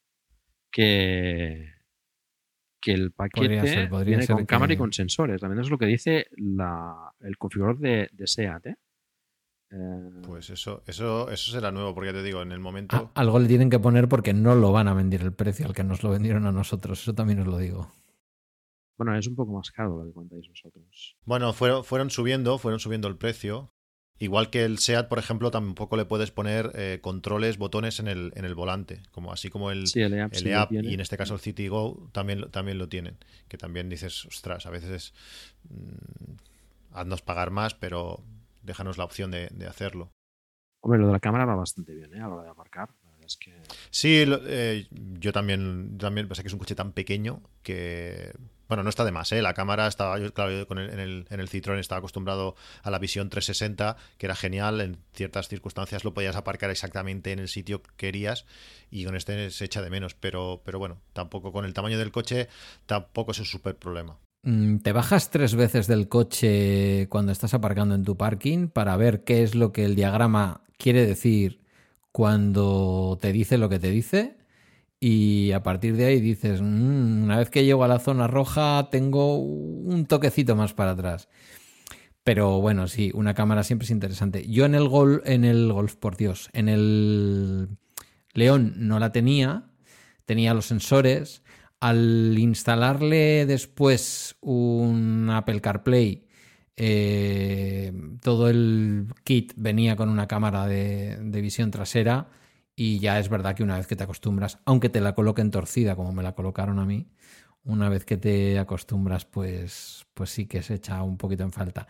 que, 0.69 1.73
que 2.81 2.91
el 2.91 3.13
paquete 3.13 3.87
viene 4.05 4.27
con 4.27 4.45
cámara 4.45 4.73
y 4.73 4.77
con 4.77 4.91
sensores. 4.91 5.39
También 5.39 5.61
es 5.61 5.69
lo 5.69 5.77
que 5.77 5.85
dice 5.85 6.27
el 6.35 7.37
configurador 7.37 7.79
de, 7.79 8.09
SEAT. 8.25 8.65
¿eh? 8.67 8.75
¿eh? 9.71 10.09
Pues 10.27 10.49
eso, 10.49 10.83
eso, 10.85 11.29
eso 11.29 11.51
será 11.51 11.71
nuevo, 11.71 11.95
porque 11.95 12.11
te 12.11 12.21
digo, 12.21 12.41
en 12.41 12.51
el 12.51 12.59
momento. 12.59 13.11
algo 13.15 13.39
le 13.39 13.47
tienen 13.47 13.69
que 13.69 13.79
poner 13.79 14.09
porque 14.09 14.33
no 14.33 14.55
lo 14.55 14.73
van 14.73 14.89
a 14.89 14.93
vender 14.93 15.21
el 15.21 15.33
precio 15.33 15.67
al 15.67 15.73
que 15.73 15.85
nos 15.85 16.03
lo 16.03 16.09
vendieron 16.09 16.45
a 16.45 16.51
nosotros. 16.51 17.01
Eso 17.01 17.15
también 17.15 17.39
os 17.39 17.47
lo 17.47 17.57
digo. 17.57 17.93
Bueno, 18.97 19.17
es 19.17 19.25
un 19.27 19.35
poco 19.35 19.53
más 19.53 19.71
caro 19.71 19.97
lo 19.97 20.05
que 20.05 20.13
contáis 20.13 20.45
vosotros. 20.49 21.15
Bueno, 21.23 21.53
fueron, 21.53 21.85
fueron 21.85 22.09
subiendo, 22.09 22.57
fueron 22.57 22.81
subiendo 22.81 23.07
el 23.07 23.15
precio. 23.15 23.73
Igual 24.21 24.49
que 24.49 24.65
el 24.65 24.79
SEAT, 24.79 25.07
por 25.07 25.17
ejemplo, 25.17 25.49
tampoco 25.49 25.95
le 25.95 26.03
puedes 26.03 26.29
poner 26.29 26.71
eh, 26.75 26.99
controles, 27.01 27.57
botones 27.57 28.01
en 28.01 28.09
el, 28.09 28.33
en 28.35 28.43
el 28.43 28.53
volante, 28.53 29.01
como 29.11 29.31
así 29.31 29.49
como 29.49 29.71
el, 29.71 29.85
el 29.95 30.47
EAP, 30.47 30.73
y 30.73 30.93
en 30.93 30.99
este 30.99 31.15
caso 31.17 31.33
el 31.33 31.39
City 31.39 31.69
Go 31.69 32.09
también, 32.11 32.51
también 32.51 32.77
lo 32.77 32.89
tienen. 32.89 33.17
Que 33.47 33.57
también 33.57 33.87
dices, 33.87 34.25
ostras, 34.25 34.65
a 34.65 34.71
veces 34.71 35.13
mm, 35.69 36.97
haznos 36.97 37.21
pagar 37.21 37.49
más, 37.49 37.75
pero 37.75 38.21
déjanos 38.61 38.97
la 38.97 39.05
opción 39.05 39.31
de, 39.31 39.49
hacerlo. 39.67 40.11
Hombre, 40.81 40.99
lo 40.99 41.07
de 41.07 41.13
la 41.13 41.19
cámara 41.19 41.45
va 41.45 41.55
bastante 41.55 41.95
bien, 41.95 42.13
¿eh? 42.13 42.19
A 42.19 42.27
la 42.27 42.35
hora 42.35 42.43
de 42.43 42.49
aparcar. 42.49 42.89
Es 43.25 43.37
que... 43.37 43.53
Sí, 43.89 44.23
eh, 44.27 44.87
yo 44.91 45.31
también, 45.31 45.97
también 45.97 46.27
pasa 46.27 46.41
que 46.41 46.47
es 46.47 46.53
un 46.53 46.59
coche 46.59 46.75
tan 46.75 46.91
pequeño 46.91 47.41
que 47.63 48.33
bueno, 48.69 48.83
no 48.83 48.89
está 48.89 49.03
de 49.03 49.11
más, 49.11 49.31
¿eh? 49.31 49.41
La 49.41 49.55
cámara 49.55 49.87
estaba, 49.87 50.19
yo, 50.19 50.31
claro, 50.31 50.67
con 50.67 50.77
el, 50.77 50.91
en, 50.91 50.99
el, 50.99 51.25
en 51.29 51.39
Citroën 51.39 51.79
estaba 51.79 51.99
acostumbrado 51.99 52.55
a 52.83 52.91
la 52.91 52.99
visión 52.99 53.27
360, 53.29 53.97
que 54.19 54.27
era 54.27 54.35
genial, 54.35 54.79
en 54.79 54.97
ciertas 55.11 55.47
circunstancias 55.47 56.03
lo 56.03 56.13
podías 56.13 56.35
aparcar 56.35 56.69
exactamente 56.69 57.31
en 57.31 57.39
el 57.39 57.47
sitio 57.47 57.81
que 57.81 57.89
querías 57.97 58.45
y 58.91 59.05
con 59.05 59.15
este 59.15 59.49
se 59.49 59.65
echa 59.65 59.81
de 59.81 59.89
menos, 59.89 60.13
pero, 60.13 60.61
pero 60.63 60.77
bueno, 60.77 61.01
tampoco 61.13 61.51
con 61.51 61.65
el 61.65 61.73
tamaño 61.73 61.97
del 61.97 62.11
coche 62.11 62.47
tampoco 62.85 63.31
es 63.31 63.39
un 63.39 63.45
súper 63.45 63.75
problema. 63.75 64.19
Mm, 64.43 64.77
¿Te 64.77 64.91
bajas 64.91 65.31
tres 65.31 65.55
veces 65.55 65.87
del 65.87 66.07
coche 66.07 67.07
cuando 67.09 67.31
estás 67.31 67.55
aparcando 67.55 67.95
en 67.95 68.03
tu 68.03 68.17
parking 68.17 68.67
para 68.67 68.95
ver 68.97 69.23
qué 69.23 69.41
es 69.41 69.55
lo 69.55 69.73
que 69.73 69.83
el 69.83 69.95
diagrama 69.95 70.61
quiere 70.77 71.07
decir 71.07 71.59
cuando 72.11 73.17
te 73.19 73.31
dice 73.31 73.57
lo 73.57 73.67
que 73.67 73.79
te 73.79 73.89
dice? 73.89 74.38
Y 74.99 75.51
a 75.53 75.63
partir 75.63 75.95
de 75.95 76.05
ahí 76.05 76.19
dices, 76.19 76.61
mm, 76.61 77.23
una 77.23 77.37
vez 77.37 77.49
que 77.49 77.63
llego 77.63 77.83
a 77.83 77.87
la 77.87 77.99
zona 77.99 78.27
roja 78.27 78.89
tengo 78.91 79.37
un 79.37 80.05
toquecito 80.05 80.55
más 80.55 80.73
para 80.73 80.91
atrás. 80.91 81.29
Pero 82.23 82.59
bueno, 82.61 82.87
sí, 82.87 83.11
una 83.13 83.33
cámara 83.33 83.63
siempre 83.63 83.85
es 83.85 83.91
interesante. 83.91 84.45
Yo 84.47 84.65
en 84.65 84.75
el 84.75 84.87
Golf, 84.89 85.21
en 85.25 85.45
el 85.45 85.71
Golf, 85.71 85.95
por 85.95 86.17
Dios, 86.17 86.49
en 86.53 86.69
el 86.69 87.69
León 88.33 88.73
no 88.77 88.99
la 88.99 89.11
tenía, 89.11 89.71
tenía 90.25 90.53
los 90.53 90.65
sensores. 90.67 91.43
Al 91.79 92.37
instalarle 92.37 93.45
después 93.45 94.35
un 94.41 95.29
Apple 95.31 95.61
CarPlay, 95.61 96.27
eh, 96.75 97.93
todo 98.21 98.49
el 98.49 99.07
kit 99.23 99.53
venía 99.55 99.95
con 99.95 100.09
una 100.09 100.27
cámara 100.27 100.67
de 100.67 101.41
visión 101.41 101.71
trasera 101.71 102.29
y 102.79 102.97
ya 102.99 103.19
es 103.19 103.27
verdad 103.27 103.55
que 103.55 103.63
una 103.63 103.75
vez 103.75 103.87
que 103.87 103.97
te 103.97 104.05
acostumbras, 104.05 104.59
aunque 104.63 104.87
te 104.87 105.01
la 105.01 105.13
coloquen 105.13 105.51
torcida 105.51 105.97
como 105.97 106.13
me 106.13 106.23
la 106.23 106.31
colocaron 106.31 106.79
a 106.79 106.85
mí, 106.85 107.09
una 107.65 107.89
vez 107.89 108.05
que 108.05 108.15
te 108.15 108.57
acostumbras, 108.57 109.25
pues, 109.25 110.05
pues 110.13 110.29
sí 110.29 110.45
que 110.45 110.63
se 110.63 110.75
echa 110.75 111.03
un 111.03 111.17
poquito 111.17 111.43
en 111.43 111.51
falta. 111.51 111.87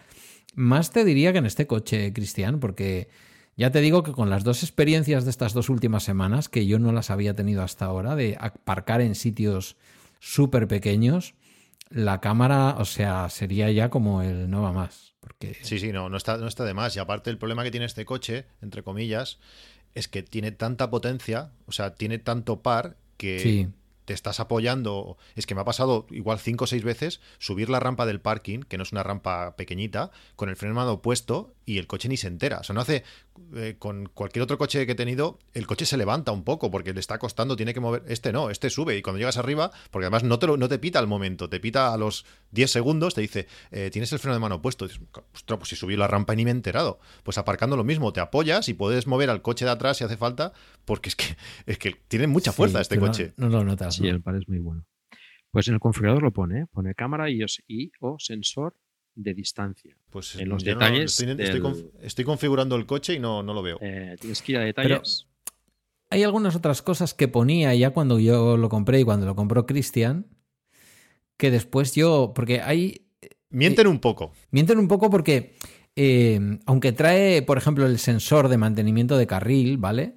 Más 0.56 0.90
te 0.90 1.06
diría 1.06 1.32
que 1.32 1.38
en 1.38 1.46
este 1.46 1.68
coche, 1.68 2.12
Cristian, 2.12 2.60
porque 2.60 3.08
ya 3.56 3.70
te 3.70 3.82
digo 3.82 4.02
que 4.02 4.14
con 4.14 4.32
las 4.32 4.44
dos 4.44 4.64
experiencias 4.64 5.26
de 5.26 5.30
estas 5.30 5.54
dos 5.54 5.70
últimas 5.70 6.02
semanas, 6.02 6.50
que 6.50 6.66
yo 6.66 6.80
no 6.80 6.92
las 6.92 7.12
había 7.12 7.36
tenido 7.36 7.62
hasta 7.62 7.86
ahora, 7.86 8.16
de 8.16 8.36
aparcar 8.40 9.02
en 9.02 9.14
sitios 9.14 9.78
súper 10.18 10.68
pequeños, 10.68 11.36
la 11.92 12.20
cámara, 12.20 12.78
o 12.80 12.86
sea, 12.86 13.30
sería 13.30 13.70
ya 13.70 13.92
como 13.92 14.24
el 14.24 14.50
no 14.50 14.64
va 14.64 14.74
más. 14.74 15.14
Porque... 15.20 15.56
Sí, 15.62 15.78
sí, 15.78 15.92
no, 15.92 16.10
no 16.10 16.18
está, 16.18 16.38
no 16.38 16.48
está 16.48 16.64
de 16.64 16.74
más. 16.74 16.96
Y 16.96 17.00
aparte 17.00 17.30
el 17.30 17.38
problema 17.38 17.64
que 17.64 17.72
tiene 17.72 17.86
este 17.86 18.06
coche, 18.06 18.46
entre 18.62 18.82
comillas, 18.82 19.40
es 19.96 20.08
que 20.08 20.24
tiene 20.24 20.52
tanta 20.52 20.90
potencia, 20.90 21.52
o 21.66 21.72
sea, 21.72 21.96
tiene 21.96 22.20
tanto 22.20 22.62
par 22.62 22.98
que 23.18 23.70
te 24.06 24.14
estás 24.14 24.40
apoyando. 24.40 25.18
Es 25.36 25.46
que 25.46 25.54
me 25.54 25.62
ha 25.62 25.66
pasado 25.66 26.08
igual 26.10 26.40
cinco 26.40 26.64
o 26.64 26.68
seis 26.68 26.84
veces 26.84 27.22
subir 27.38 27.70
la 27.70 27.80
rampa 27.80 28.08
del 28.08 28.22
parking, 28.22 28.62
que 28.62 28.78
no 28.78 28.84
es 28.84 28.92
una 28.92 29.04
rampa 29.04 29.56
pequeñita, 29.56 30.10
con 30.36 30.50
el 30.50 30.56
freno 30.56 30.74
mano 30.74 31.02
puesto 31.02 31.54
y 31.70 31.78
el 31.78 31.86
coche 31.86 32.10
ni 32.10 32.18
se 32.18 32.28
entera. 32.28 32.58
O 32.60 32.64
sea, 32.64 32.74
no 32.74 32.82
hace. 32.82 33.04
Eh, 33.56 33.76
con 33.78 34.08
cualquier 34.08 34.42
otro 34.42 34.58
coche 34.58 34.86
que 34.88 34.94
he 34.94 34.96
tenido, 34.96 35.38
el 35.54 35.68
coche 35.68 35.86
se 35.86 35.98
levanta 35.98 36.32
un 36.32 36.44
poco 36.44 36.72
porque 36.72 36.94
le 36.94 37.00
está 37.00 37.20
costando, 37.20 37.56
tiene 37.56 37.76
que 37.76 37.80
mover. 37.80 38.04
Este 38.08 38.32
no, 38.32 38.50
este 38.50 38.72
sube 38.72 38.98
y 38.98 39.04
cuando 39.04 39.20
llegas 39.20 39.38
arriba, 39.38 39.70
porque 39.92 40.06
además 40.06 40.24
no 40.24 40.40
te, 40.40 40.48
no 40.48 40.68
te 40.68 40.80
pita 40.80 40.98
al 40.98 41.06
momento, 41.06 41.48
te 41.48 41.60
pita 41.60 41.94
a 41.94 41.98
los 41.98 42.26
10 42.52 42.72
segundos, 42.72 43.14
te 43.14 43.22
dice, 43.22 43.48
eh, 43.70 43.92
tienes 43.92 44.12
el 44.14 44.20
freno 44.20 44.34
de 44.34 44.40
mano 44.40 44.64
puesto. 44.64 44.88
dices, 44.88 45.00
ostras, 45.34 45.60
pues 45.60 45.70
si 45.70 45.76
subí 45.76 45.96
la 45.96 46.08
rampa 46.08 46.34
y 46.34 46.38
ni 46.38 46.46
me 46.46 46.50
he 46.50 46.54
enterado. 46.54 47.00
Pues 47.24 47.38
aparcando 47.38 47.78
lo 47.78 47.84
mismo, 47.84 48.14
te 48.14 48.20
apoyas 48.20 48.68
y 48.68 48.74
puedes 48.74 49.06
mover 49.06 49.30
al 49.30 49.44
coche 49.44 49.66
de 49.66 49.72
atrás 49.72 49.98
si 49.98 50.04
hace 50.04 50.18
falta, 50.18 50.54
porque 50.86 51.10
es 51.10 51.16
que, 51.16 51.38
es 51.68 51.78
que 51.78 51.94
tiene 52.08 52.26
mucha 52.26 52.52
fuerza 52.52 52.82
este 52.82 52.98
coche. 52.98 53.34
No, 53.38 53.48
lo 53.48 53.64
notas. 53.64 53.96
Sí, 53.96 54.08
el 54.08 54.24
par 54.24 54.36
es 54.36 54.48
muy 54.50 54.58
bueno. 54.58 54.86
Pues 55.52 55.68
en 55.68 55.76
el 55.76 55.80
configurador 55.80 56.24
lo 56.24 56.32
pone, 56.32 56.62
¿eh? 56.62 56.66
pone 56.72 56.96
cámara 56.96 57.30
y, 57.30 57.42
y 57.68 57.92
o 58.00 58.18
sensor 58.20 58.76
de 59.22 59.34
distancia. 59.34 59.96
Pues 60.10 60.36
en 60.36 60.50
los 60.50 60.64
detalles. 60.64 61.20
estoy, 62.00 62.26
configurando 62.26 62.76
el 62.76 62.86
coche 62.86 63.16
y 63.16 63.20
no, 63.20 63.44
no 63.44 63.54
lo 63.54 63.62
veo. 63.62 63.78
Eh, 63.82 64.16
tienes 64.20 64.42
que 64.42 64.54
ir 64.54 64.58
a 64.58 64.62
detalles. 64.62 65.28
hay 66.10 66.24
algunas 66.24 66.56
otras 66.56 66.82
cosas 66.82 67.14
que 67.14 67.28
ponía 67.28 67.76
ya 67.76 67.92
cuando 67.92 68.18
yo 68.20 68.58
lo 68.58 68.70
compré 68.70 69.02
y 69.02 69.04
cuando 69.04 69.26
lo 69.26 69.36
compró 69.36 69.66
Cristian, 69.66 70.28
que 71.38 71.52
después 71.52 71.94
yo. 71.94 72.32
Porque 72.34 72.62
hay. 72.62 73.08
Mienten 73.50 73.88
un 73.88 74.00
poco. 74.00 74.32
Mienten 74.52 74.80
un 74.80 74.88
poco 74.88 75.10
porque. 75.10 75.56
Eh, 75.96 76.40
aunque 76.66 76.94
trae, 76.94 77.42
por 77.42 77.58
ejemplo, 77.58 77.86
el 77.86 78.00
sensor 78.00 78.48
de 78.48 78.58
mantenimiento 78.58 79.18
de 79.18 79.28
carril, 79.28 79.78
¿vale? 79.78 80.16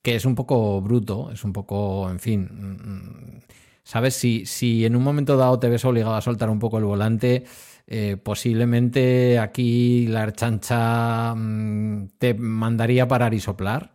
Que 0.00 0.14
es 0.14 0.24
un 0.24 0.34
poco 0.34 0.80
bruto, 0.80 1.30
es 1.30 1.44
un 1.44 1.52
poco, 1.52 2.08
en 2.10 2.20
fin. 2.20 2.48
Mm, 2.50 2.90
mm, 2.90 3.40
¿Sabes? 3.82 4.14
Si, 4.14 4.46
si 4.46 4.86
en 4.86 4.96
un 4.96 5.02
momento 5.02 5.36
dado 5.36 5.58
te 5.58 5.68
ves 5.68 5.84
obligado 5.84 6.14
a 6.14 6.22
soltar 6.22 6.48
un 6.48 6.58
poco 6.58 6.78
el 6.78 6.84
volante, 6.84 7.44
eh, 7.92 8.16
posiblemente 8.16 9.40
aquí 9.40 10.06
la 10.06 10.30
chancha 10.32 11.34
mm, 11.34 12.10
te 12.18 12.34
mandaría 12.34 13.08
parar 13.08 13.34
y 13.34 13.40
soplar, 13.40 13.94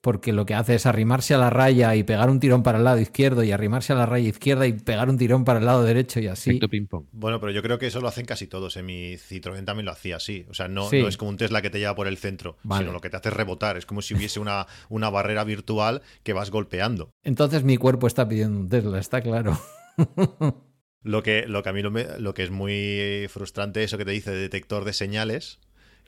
porque 0.00 0.32
lo 0.32 0.46
que 0.46 0.54
hace 0.54 0.76
es 0.76 0.86
arrimarse 0.86 1.34
a 1.34 1.38
la 1.38 1.50
raya 1.50 1.94
y 1.96 2.02
pegar 2.02 2.30
un 2.30 2.40
tirón 2.40 2.62
para 2.62 2.78
el 2.78 2.84
lado 2.84 2.98
izquierdo 2.98 3.42
y 3.42 3.52
arrimarse 3.52 3.92
a 3.92 3.96
la 3.96 4.06
raya 4.06 4.26
izquierda 4.26 4.66
y 4.66 4.72
pegar 4.72 5.10
un 5.10 5.18
tirón 5.18 5.44
para 5.44 5.58
el 5.58 5.66
lado 5.66 5.82
derecho 5.82 6.18
y 6.18 6.28
así. 6.28 6.58
Ping 6.58 6.88
-pong. 6.88 7.08
Bueno, 7.12 7.38
pero 7.38 7.52
yo 7.52 7.62
creo 7.62 7.78
que 7.78 7.88
eso 7.88 8.00
lo 8.00 8.08
hacen 8.08 8.24
casi 8.24 8.46
todos. 8.46 8.74
En 8.78 8.86
mi 8.86 9.16
Citroën 9.16 9.66
también 9.66 9.84
lo 9.84 9.92
hacía 9.92 10.16
así. 10.16 10.46
O 10.48 10.54
sea, 10.54 10.68
no, 10.68 10.90
no 10.90 11.06
es 11.06 11.18
como 11.18 11.28
un 11.28 11.36
Tesla 11.36 11.60
que 11.60 11.68
te 11.68 11.78
lleva 11.78 11.94
por 11.94 12.06
el 12.06 12.16
centro, 12.16 12.56
sino 12.62 12.90
lo 12.90 13.00
que 13.02 13.10
te 13.10 13.18
hace 13.18 13.28
rebotar. 13.28 13.76
Es 13.76 13.84
como 13.84 14.00
si 14.00 14.14
hubiese 14.14 14.40
una, 14.40 14.66
una 14.88 15.10
barrera 15.10 15.44
virtual 15.44 16.00
que 16.22 16.32
vas 16.32 16.50
golpeando. 16.50 17.10
Entonces 17.22 17.64
mi 17.64 17.76
cuerpo 17.76 18.06
está 18.06 18.26
pidiendo 18.26 18.60
un 18.60 18.70
Tesla, 18.70 18.98
está 18.98 19.20
claro. 19.20 19.58
Lo 21.06 21.22
que, 21.22 21.46
lo 21.46 21.62
que 21.62 21.68
a 21.68 21.72
mí 21.72 21.82
lo, 21.82 22.34
que 22.34 22.42
es 22.42 22.50
muy 22.50 23.28
frustrante 23.28 23.84
eso 23.84 23.96
que 23.96 24.04
te 24.04 24.10
dice 24.10 24.32
detector 24.32 24.84
de 24.84 24.92
señales. 24.92 25.60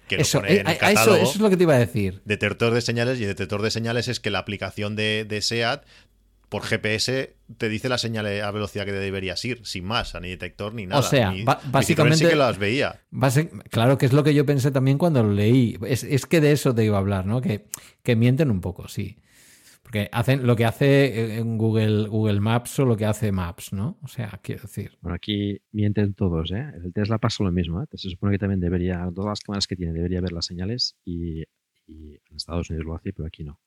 Que 0.08 0.16
eso, 0.16 0.40
pone 0.40 0.56
en 0.60 0.68
el 0.68 0.76
catálogo, 0.76 1.16
eso, 1.16 1.32
es 1.34 1.40
lo 1.40 1.50
que 1.50 1.56
te 1.56 1.62
iba 1.62 1.74
a 1.74 1.78
decir. 1.78 2.20
Detector 2.24 2.74
de 2.74 2.80
señales 2.80 3.20
y 3.20 3.24
detector 3.24 3.62
de 3.62 3.70
señales 3.70 4.08
es 4.08 4.18
que 4.18 4.30
la 4.30 4.40
aplicación 4.40 4.96
de, 4.96 5.24
de 5.28 5.40
SEAT 5.40 5.84
por 6.48 6.62
GPS 6.62 7.36
te 7.58 7.68
dice 7.68 7.88
la 7.88 7.98
señal 7.98 8.26
a 8.26 8.50
velocidad 8.50 8.86
que 8.86 8.92
deberías 8.92 9.44
ir, 9.44 9.60
sin 9.64 9.84
más, 9.84 10.16
ni 10.20 10.30
detector 10.30 10.74
ni 10.74 10.86
nada. 10.86 11.00
O 11.00 11.04
sea, 11.04 11.32
básicamente. 11.70 12.18
Sí 12.18 12.26
que 12.26 12.34
las 12.34 12.58
veía. 12.58 13.00
claro 13.70 13.98
que 13.98 14.06
es 14.06 14.12
lo 14.12 14.24
que 14.24 14.34
yo 14.34 14.44
pensé 14.46 14.72
también 14.72 14.98
cuando 14.98 15.22
lo 15.22 15.32
leí. 15.32 15.78
Es, 15.86 16.02
es, 16.02 16.26
que 16.26 16.40
de 16.40 16.50
eso 16.50 16.74
te 16.74 16.84
iba 16.84 16.96
a 16.96 17.00
hablar, 17.00 17.24
¿no? 17.24 17.40
Que, 17.40 17.66
que 18.02 18.16
mienten 18.16 18.50
un 18.50 18.60
poco, 18.60 18.88
sí. 18.88 19.18
Porque 19.88 20.10
hacen 20.12 20.46
lo 20.46 20.54
que 20.54 20.66
hace 20.66 21.38
en 21.38 21.56
Google, 21.56 22.08
Google 22.08 22.40
Maps 22.40 22.78
o 22.78 22.84
lo 22.84 22.94
que 22.94 23.06
hace 23.06 23.32
Maps, 23.32 23.72
¿no? 23.72 23.98
O 24.02 24.06
sea, 24.06 24.38
quiero 24.42 24.60
decir. 24.60 24.98
Bueno, 25.00 25.14
aquí 25.14 25.62
mienten 25.72 26.12
todos, 26.12 26.50
¿eh? 26.50 26.72
El 26.84 26.92
Tesla 26.92 27.16
pasa 27.16 27.42
lo 27.42 27.50
mismo, 27.50 27.82
¿eh? 27.82 27.86
Se 27.94 28.10
supone 28.10 28.32
que 28.32 28.38
también 28.38 28.60
debería, 28.60 29.08
todas 29.14 29.30
las 29.30 29.40
cámaras 29.40 29.66
que 29.66 29.76
tiene, 29.76 29.94
debería 29.94 30.20
ver 30.20 30.32
las 30.32 30.44
señales 30.44 30.94
y, 31.06 31.40
en 31.86 32.36
Estados 32.36 32.68
Unidos 32.68 32.84
lo 32.84 32.96
hace, 32.96 33.14
pero 33.14 33.26
aquí 33.26 33.44
no. 33.44 33.58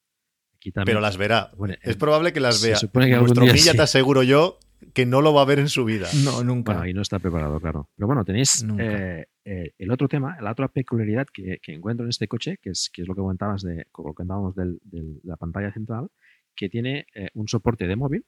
Aquí 0.57 0.71
también, 0.71 0.93
pero 0.93 1.01
las 1.01 1.17
verá. 1.17 1.49
es 1.81 1.97
probable 1.97 2.31
que 2.31 2.39
las 2.39 2.61
vea. 2.61 2.75
Se 2.75 2.81
supone 2.81 3.09
que 3.09 3.17
Nuestro 3.17 3.43
día, 3.43 3.73
te 3.73 3.81
aseguro 3.81 4.21
yo 4.21 4.59
que 4.93 5.05
no 5.05 5.21
lo 5.21 5.33
va 5.33 5.41
a 5.41 5.45
ver 5.45 5.59
en 5.59 5.69
su 5.69 5.85
vida. 5.85 6.07
No, 6.23 6.43
nunca. 6.43 6.73
Bueno, 6.73 6.85
ahí 6.85 6.93
no 6.93 7.01
está 7.01 7.19
preparado, 7.19 7.59
claro. 7.59 7.89
Pero 7.95 8.07
bueno, 8.07 8.25
tenéis 8.25 8.65
eh, 8.79 9.25
eh, 9.45 9.73
el 9.77 9.91
otro 9.91 10.07
tema, 10.07 10.37
la 10.41 10.51
otra 10.51 10.67
peculiaridad 10.67 11.27
que, 11.31 11.59
encuentro 11.67 12.05
en 12.05 12.09
este 12.09 12.27
coche, 12.27 12.57
que 12.61 12.71
es, 12.71 12.89
que 12.93 13.03
es 13.03 13.07
lo 13.07 13.15
que 13.15 13.21
comentabas 13.21 13.61
de, 13.61 13.75
lo 13.97 14.03
que 14.03 14.13
comentábamos 14.13 14.55
de 14.55 15.19
la 15.23 15.37
pantalla 15.37 15.71
central, 15.71 16.09
que 16.55 16.69
tiene 16.69 17.05
eh, 17.15 17.29
un 17.33 17.47
soporte 17.47 17.87
de 17.87 17.95
móvil 17.95 18.25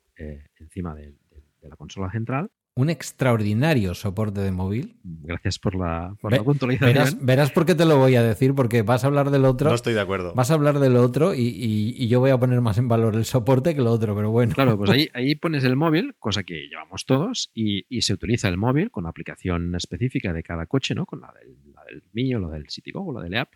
encima 0.60 0.96
de, 0.96 1.16
la 1.62 1.76
consola 1.78 2.12
central 2.12 2.50
un 2.76 2.90
extraordinario 2.90 3.94
soporte 3.94 4.42
de 4.42 4.52
móvil. 4.52 4.96
Gracias 5.04 5.60
por 5.60 5.76
la, 5.76 6.16
por 6.20 6.36
puntualización. 6.44 6.94
Verás, 6.94 7.24
verás, 7.24 7.52
por 7.52 7.66
qué 7.66 7.76
te 7.76 7.86
lo 7.86 7.98
voy 7.98 8.16
a 8.16 8.24
decir, 8.24 8.56
porque 8.56 8.82
vas 8.82 9.04
a 9.04 9.08
hablar 9.08 9.30
del 9.30 9.46
otro. 9.46 9.70
No 9.70 9.76
estoy 9.76 9.94
de 9.94 10.02
acuerdo. 10.02 10.34
Vas 10.34 10.50
a 10.50 10.56
hablar 10.56 10.80
del 10.80 10.96
otro 10.96 11.34
y, 11.36 12.08
yo 12.08 12.20
voy 12.20 12.32
a 12.32 12.38
poner 12.38 12.62
más 12.62 12.78
en 12.80 12.88
valor 12.88 13.16
el 13.16 13.26
soporte 13.26 13.76
que 13.76 13.82
el 13.82 13.88
otro, 13.88 14.16
pero 14.16 14.32
bueno. 14.32 14.54
Claro, 14.56 14.78
pues 14.78 14.90
ahí, 14.90 15.10
ahí 15.14 15.36
pones 15.36 15.64
el 15.64 15.76
móvil, 15.76 16.16
cosa 16.18 16.44
que 16.44 16.68
llevamos 16.68 17.06
todos, 17.06 17.52
y, 17.54 17.84
se 18.02 18.14
utiliza 18.14 18.50
el 18.50 18.58
móvil 18.58 18.92
con 18.92 19.04
la 19.04 19.12
aplicación 19.12 19.76
específica 19.76 20.34
de 20.34 20.44
cada 20.44 20.66
coche, 20.66 20.96
¿no? 20.96 21.06
Con 21.06 21.22
la 21.22 21.32
del, 21.40 21.56
la 21.74 21.84
del 21.86 22.04
mío, 22.12 22.40
la 22.40 22.50
del 22.50 22.70
CityGo 22.70 23.06
o 23.06 23.14
la 23.14 23.22
del 23.22 23.36
app, 23.36 23.54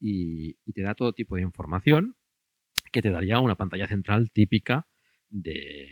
y, 0.00 0.54
te 0.72 0.82
da 0.82 0.94
todo 0.94 1.12
tipo 1.12 1.34
de 1.36 1.42
información 1.42 2.16
que 2.92 3.02
te 3.02 3.10
daría 3.10 3.40
una 3.40 3.56
pantalla 3.56 3.88
central 3.88 4.30
típica 4.30 4.86
de, 5.28 5.88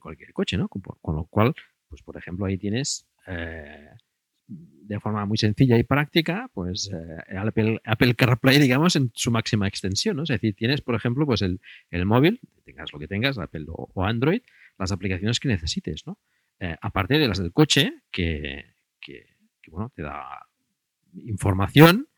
cualquier 0.00 0.32
coche, 0.32 0.56
¿no? 0.56 0.68
con 0.68 1.16
lo 1.16 1.24
cual 1.24 1.54
pues 1.90 2.02
por 2.02 2.16
ejemplo 2.16 2.46
ahí 2.46 2.56
tienes 2.56 3.06
eh, 3.26 3.90
de 4.46 4.98
forma 4.98 5.24
muy 5.26 5.38
sencilla 5.38 5.78
y 5.78 5.84
práctica, 5.84 6.50
pues 6.52 6.90
eh, 6.92 7.36
Apple, 7.36 7.80
Apple, 7.84 8.14
CarPlay, 8.14 8.58
digamos, 8.58 8.96
en 8.96 9.12
su 9.14 9.30
máxima 9.30 9.68
extensión, 9.68 10.16
¿no? 10.16 10.24
Es 10.24 10.30
decir, 10.30 10.54
tienes, 10.54 10.80
por 10.80 10.96
ejemplo, 10.96 11.26
pues 11.26 11.42
el, 11.42 11.60
móvil, 12.04 12.40
tengas 12.64 12.92
lo 12.92 12.98
que 12.98 13.06
tengas, 13.06 13.38
Apple 13.38 13.66
o, 13.68 14.04
Android, 14.04 14.42
las 14.78 14.90
aplicaciones 14.90 15.38
que 15.38 15.48
necesites, 15.48 16.06
¿no? 16.06 16.18
Eh, 16.58 16.76
aparte 16.80 17.18
de 17.18 17.28
las 17.28 17.38
del 17.38 17.52
coche, 17.52 18.02
que, 18.10 18.64
bueno, 19.68 19.92
te 19.94 20.02
da 20.02 20.46
información 21.14 22.08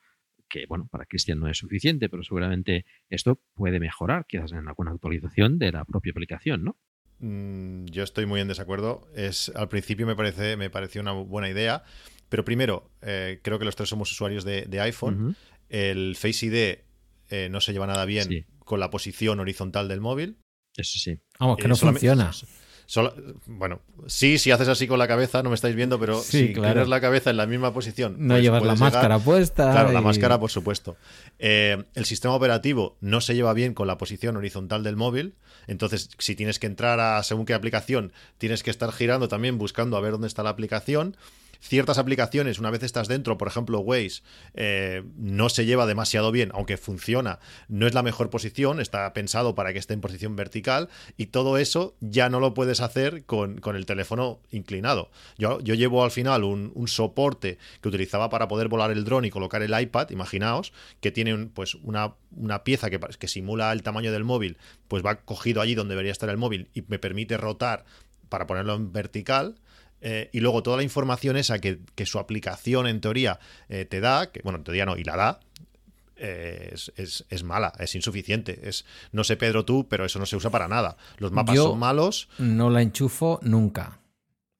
que, 0.48 0.64
bueno, 0.66 0.88
para 0.90 1.04
Cristian 1.04 1.38
no 1.38 1.48
es 1.48 1.58
suficiente, 1.58 2.08
pero 2.08 2.22
seguramente 2.22 2.86
esto 3.10 3.40
puede 3.54 3.80
mejorar, 3.80 4.26
quizás 4.26 4.52
en 4.52 4.68
alguna 4.68 4.92
actualización 4.92 5.58
de 5.58 5.72
la 5.72 5.84
propia 5.84 6.12
aplicación, 6.12 6.64
¿no? 6.64 6.76
Mm, 7.22 7.86
yo 7.86 8.02
estoy 8.02 8.26
muy 8.26 8.40
en 8.40 8.48
desacuerdo. 8.48 9.08
Es, 9.14 9.50
al 9.54 9.68
principio 9.68 10.06
me, 10.06 10.16
parece, 10.16 10.56
me 10.56 10.68
pareció 10.70 11.00
una 11.00 11.12
buena 11.12 11.48
idea, 11.48 11.84
pero 12.28 12.44
primero, 12.44 12.90
eh, 13.00 13.40
creo 13.42 13.58
que 13.58 13.64
los 13.64 13.76
tres 13.76 13.88
somos 13.88 14.10
usuarios 14.10 14.44
de, 14.44 14.80
iPhone. 14.80 15.36
El 15.68 16.16
Face 16.16 16.46
ID 16.46 16.78
eh, 17.30 17.48
no 17.48 17.60
se 17.60 17.72
lleva 17.72 17.86
nada 17.86 18.04
bien 18.04 18.46
con 18.58 18.80
la 18.80 18.90
posición 18.90 19.40
horizontal 19.40 19.88
del 19.88 20.00
móvil. 20.00 20.36
Eso 20.76 20.98
sí. 20.98 21.18
Vamos, 21.38 21.56
que 21.58 21.66
eh, 21.66 21.68
no 21.68 21.76
funciona 21.76 22.32
bueno, 23.46 23.80
sí, 24.06 24.38
si 24.38 24.50
haces 24.50 24.68
así 24.68 24.86
con 24.86 24.98
la 24.98 25.08
cabeza, 25.08 25.42
no 25.42 25.50
me 25.50 25.54
estáis 25.54 25.74
viendo, 25.74 25.98
pero 25.98 26.20
si 26.20 26.52
tienes 26.52 26.88
la 26.88 27.00
cabeza 27.00 27.30
en 27.30 27.36
la 27.36 27.46
misma 27.46 27.72
posición. 27.72 28.16
No 28.18 28.34
pues 28.34 28.42
llevas 28.42 28.62
la 28.62 28.74
máscara 28.74 29.18
puesta. 29.18 29.72
Claro, 29.72 29.92
la 29.92 30.00
máscara, 30.00 30.38
por 30.38 30.50
supuesto. 30.50 30.96
Eh, 31.38 31.82
el 31.94 32.04
sistema 32.04 32.34
operativo 32.34 32.96
no 33.00 33.20
se 33.20 33.34
lleva 33.34 33.52
bien 33.52 33.74
con 33.74 33.86
la 33.86 33.98
posición 33.98 34.36
horizontal 34.36 34.82
del 34.82 34.96
móvil. 34.96 35.34
Entonces, 35.66 36.10
si 36.18 36.34
tienes 36.34 36.58
que 36.58 36.66
entrar 36.66 37.00
a 37.00 37.22
según 37.22 37.46
qué 37.46 37.54
aplicación, 37.54 38.12
tienes 38.38 38.62
que 38.62 38.70
estar 38.70 38.92
girando 38.92 39.28
también 39.28 39.58
buscando 39.58 39.96
a 39.96 40.00
ver 40.00 40.12
dónde 40.12 40.26
está 40.26 40.42
la 40.42 40.50
aplicación 40.50 41.16
ciertas 41.62 41.96
aplicaciones, 41.98 42.58
una 42.58 42.70
vez 42.70 42.82
estás 42.82 43.06
dentro, 43.06 43.38
por 43.38 43.46
ejemplo 43.46 43.78
Waze, 43.78 44.22
eh, 44.54 45.04
no 45.16 45.48
se 45.48 45.64
lleva 45.64 45.86
demasiado 45.86 46.32
bien, 46.32 46.50
aunque 46.54 46.76
funciona, 46.76 47.38
no 47.68 47.86
es 47.86 47.94
la 47.94 48.02
mejor 48.02 48.30
posición, 48.30 48.80
está 48.80 49.12
pensado 49.12 49.54
para 49.54 49.72
que 49.72 49.78
esté 49.78 49.94
en 49.94 50.00
posición 50.00 50.34
vertical 50.34 50.88
y 51.16 51.26
todo 51.26 51.58
eso 51.58 51.94
ya 52.00 52.28
no 52.28 52.40
lo 52.40 52.52
puedes 52.52 52.80
hacer 52.80 53.24
con, 53.24 53.60
el 53.64 53.86
teléfono 53.86 54.40
inclinado. 54.50 55.10
Yo, 55.38 55.60
yo 55.60 55.74
llevo 55.74 56.04
al 56.04 56.10
final 56.10 56.42
un, 56.44 56.72
soporte 56.86 57.58
que 57.80 57.88
utilizaba 57.88 58.28
para 58.28 58.48
poder 58.48 58.68
volar 58.68 58.90
el 58.90 59.04
dron 59.04 59.24
y 59.24 59.30
colocar 59.30 59.62
el 59.62 59.80
iPad, 59.80 60.10
imaginaos, 60.10 60.72
que 61.00 61.12
tiene 61.12 61.46
pues 61.46 61.76
una, 61.76 62.14
una 62.36 62.64
pieza 62.64 62.90
que, 62.90 62.98
que 62.98 63.28
simula 63.28 63.72
el 63.72 63.84
tamaño 63.84 64.10
del 64.10 64.24
móvil, 64.24 64.58
pues 64.88 65.04
va 65.06 65.20
cogido 65.20 65.60
allí 65.60 65.76
donde 65.76 65.92
debería 65.92 66.12
estar 66.12 66.28
el 66.28 66.36
móvil 66.38 66.68
y 66.74 66.82
me 66.88 66.98
permite 66.98 67.36
rotar 67.36 67.84
para 68.28 68.46
ponerlo 68.46 68.74
en 68.74 68.92
vertical 68.92 69.54
eh, 70.04 70.30
y 70.32 70.40
luego 70.40 70.64
toda 70.64 70.76
la 70.76 70.82
información 70.82 71.36
esa 71.36 71.60
que, 71.60 71.78
su 72.04 72.18
aplicación 72.18 72.88
en 72.88 73.00
teoría 73.00 73.38
eh, 73.68 73.84
te 73.84 74.00
da, 74.00 74.32
que 74.32 74.40
bueno, 74.42 74.58
en 74.58 74.64
teoría 74.64 74.84
no, 74.84 74.96
y 74.96 75.04
la 75.04 75.16
da, 75.16 75.40
eh, 76.16 76.74
es, 76.96 77.44
mala, 77.44 77.72
es 77.78 77.94
insuficiente. 77.94 78.68
Es, 78.68 78.84
no 79.12 79.22
sé, 79.22 79.36
Pedro, 79.36 79.64
tú, 79.64 79.86
pero 79.88 80.04
eso 80.04 80.18
no 80.18 80.26
se 80.26 80.34
usa 80.34 80.50
para 80.50 80.66
nada. 80.66 80.96
Los 81.18 81.30
mapas 81.30 81.56
son 81.56 81.78
malos. 81.78 82.28
No 82.38 82.68
la 82.68 82.82
enchufo 82.82 83.38
nunca. 83.42 84.00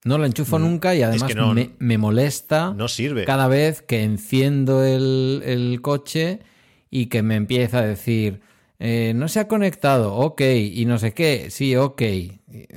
No 0.05 0.17
la 0.17 0.27
enchufo 0.27 0.59
mm, 0.59 0.61
nunca 0.61 0.95
y 0.95 1.01
además 1.01 1.33
me, 1.79 1.97
molesta 1.97 2.73
no 2.73 2.87
sirve. 2.89 3.23
cada 3.23 3.47
vez 3.47 3.81
que 3.81 4.03
enciendo 4.03 4.83
el, 4.83 5.79
coche 5.81 6.39
y 6.89 7.07
que 7.07 7.21
me 7.21 7.35
empieza 7.35 7.79
a 7.79 7.85
decir, 7.85 8.41
no 8.79 9.27
se 9.29 9.39
ha 9.39 9.47
conectado, 9.47 10.15
ok, 10.15 10.41
y 10.41 10.85
no 10.85 10.97
sé 10.99 11.13
qué, 11.13 11.49
sí, 11.49 11.77
ok. 11.77 12.01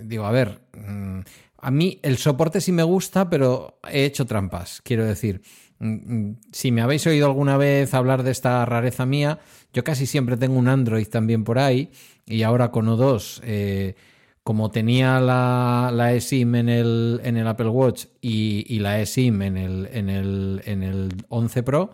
digo, 0.02 0.24
a 0.24 0.30
ver, 0.30 0.60
mm, 0.72 1.20
a 1.66 1.72
mí 1.72 1.98
el 2.04 2.16
soporte 2.16 2.60
sí 2.60 2.70
me 2.70 2.84
gusta, 2.84 3.28
pero 3.28 3.80
he 3.90 4.04
hecho 4.04 4.24
trampas. 4.24 4.80
Quiero 4.84 5.04
decir, 5.04 5.42
mm, 5.80 6.28
mm, 6.28 6.36
si 6.52 6.70
me 6.70 6.80
habéis 6.80 7.04
oído 7.08 7.26
alguna 7.26 7.56
vez 7.56 7.92
hablar 7.92 8.22
de 8.22 8.30
esta 8.30 8.64
rareza 8.64 9.04
mía, 9.04 9.40
yo 9.72 9.82
casi 9.82 10.06
siempre 10.06 10.36
tengo 10.36 10.60
un 10.60 10.68
Android 10.68 11.08
también 11.08 11.42
por 11.42 11.58
ahí 11.58 11.90
y 12.24 12.44
ahora 12.44 12.70
con 12.70 12.86
O2, 12.86 13.40
eh, 13.42 13.96
como 14.44 14.70
tenía 14.70 15.18
la, 15.18 16.12
eSIM 16.14 16.54
en 16.54 16.68
el, 16.68 17.20
en 17.24 17.36
el 17.36 17.48
Apple 17.48 17.70
Watch 17.70 18.04
y, 18.20 18.78
la 18.78 19.00
eSIM 19.00 19.42
en 19.42 19.56
el, 19.56 19.88
en, 19.90 20.08
el, 20.08 20.62
en 20.66 20.84
el 20.84 21.08
11 21.30 21.64
Pro, 21.64 21.90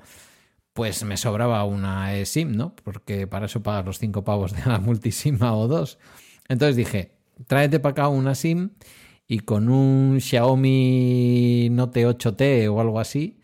pues 0.75 1.03
me 1.03 1.17
sobraba 1.17 1.65
una 1.65 2.15
eSIM, 2.15 2.55
¿no? 2.55 2.77
Porque 2.85 3.27
para 3.27 3.47
eso 3.47 3.63
pagas 3.63 3.87
los 3.87 3.99
5 3.99 4.23
pavos 4.23 4.53
de 4.53 4.67
la 4.67 4.81
multisim 4.81 5.43
a 5.43 5.55
O2. 5.55 5.97
Entonces 6.49 6.77
dije, 6.77 7.15
tráete 7.47 7.81
para 7.81 7.93
acá 7.93 8.09
una 8.09 8.35
SIM 8.35 8.73
y 9.33 9.39
con 9.41 9.71
un 9.71 10.21
Xiaomi 10.21 11.71
Note 11.71 12.07
8T 12.07 12.69
o 12.71 12.83
algo 12.83 13.01
así, 13.01 13.41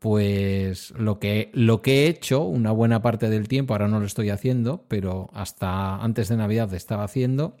pues 0.00 0.90
lo 0.98 1.20
que, 1.20 1.52
lo 1.54 1.80
que 1.80 2.06
he 2.06 2.08
hecho 2.08 2.42
una 2.42 2.72
buena 2.72 3.02
parte 3.02 3.30
del 3.30 3.46
tiempo, 3.46 3.72
ahora 3.72 3.86
no 3.86 4.00
lo 4.00 4.06
estoy 4.06 4.30
haciendo, 4.30 4.84
pero 4.88 5.30
hasta 5.32 6.02
antes 6.02 6.28
de 6.28 6.36
Navidad 6.38 6.74
estaba 6.74 7.04
haciendo, 7.04 7.56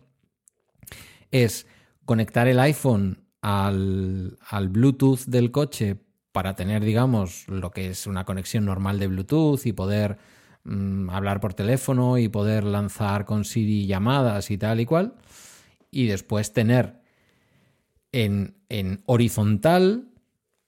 es 1.30 1.68
conectar 2.04 2.48
el 2.48 2.58
iPhone 2.58 3.22
al, 3.42 4.38
al 4.48 4.68
Bluetooth 4.70 5.26
del 5.28 5.52
coche 5.52 5.98
para 6.32 6.56
tener, 6.56 6.84
digamos, 6.84 7.46
lo 7.46 7.70
que 7.70 7.90
es 7.90 8.08
una 8.08 8.24
conexión 8.24 8.64
normal 8.64 8.98
de 8.98 9.06
Bluetooth 9.06 9.66
y 9.66 9.72
poder 9.72 10.18
mm, 10.64 11.10
hablar 11.10 11.40
por 11.40 11.54
teléfono 11.54 12.18
y 12.18 12.28
poder 12.28 12.64
lanzar 12.64 13.24
con 13.24 13.44
Siri 13.44 13.86
llamadas 13.86 14.50
y 14.50 14.58
tal 14.58 14.80
y 14.80 14.84
cual. 14.84 15.14
Y 15.92 16.06
después 16.08 16.52
tener 16.52 16.97
en, 18.12 19.02
horizontal, 19.06 20.08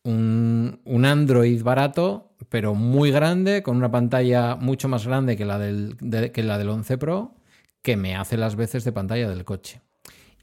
un, 0.03 1.05
Android 1.05 1.63
barato, 1.63 2.35
pero 2.49 2.75
muy 2.75 3.11
grande, 3.11 3.63
con 3.63 3.77
una 3.77 3.91
pantalla 3.91 4.57
mucho 4.57 4.89
más 4.89 5.07
grande 5.07 5.37
que 5.37 5.45
la 5.45 5.59
del, 5.59 5.97
que 6.33 6.43
la 6.43 6.59
del 6.59 6.69
11 6.69 6.99
Pro, 6.99 7.35
que 7.83 7.97
me 7.97 8.17
hace 8.17 8.37
las 8.37 8.57
veces 8.57 8.85
de 8.85 8.93
pantalla 8.93 9.29
del 9.29 9.45
coche. 9.45 9.81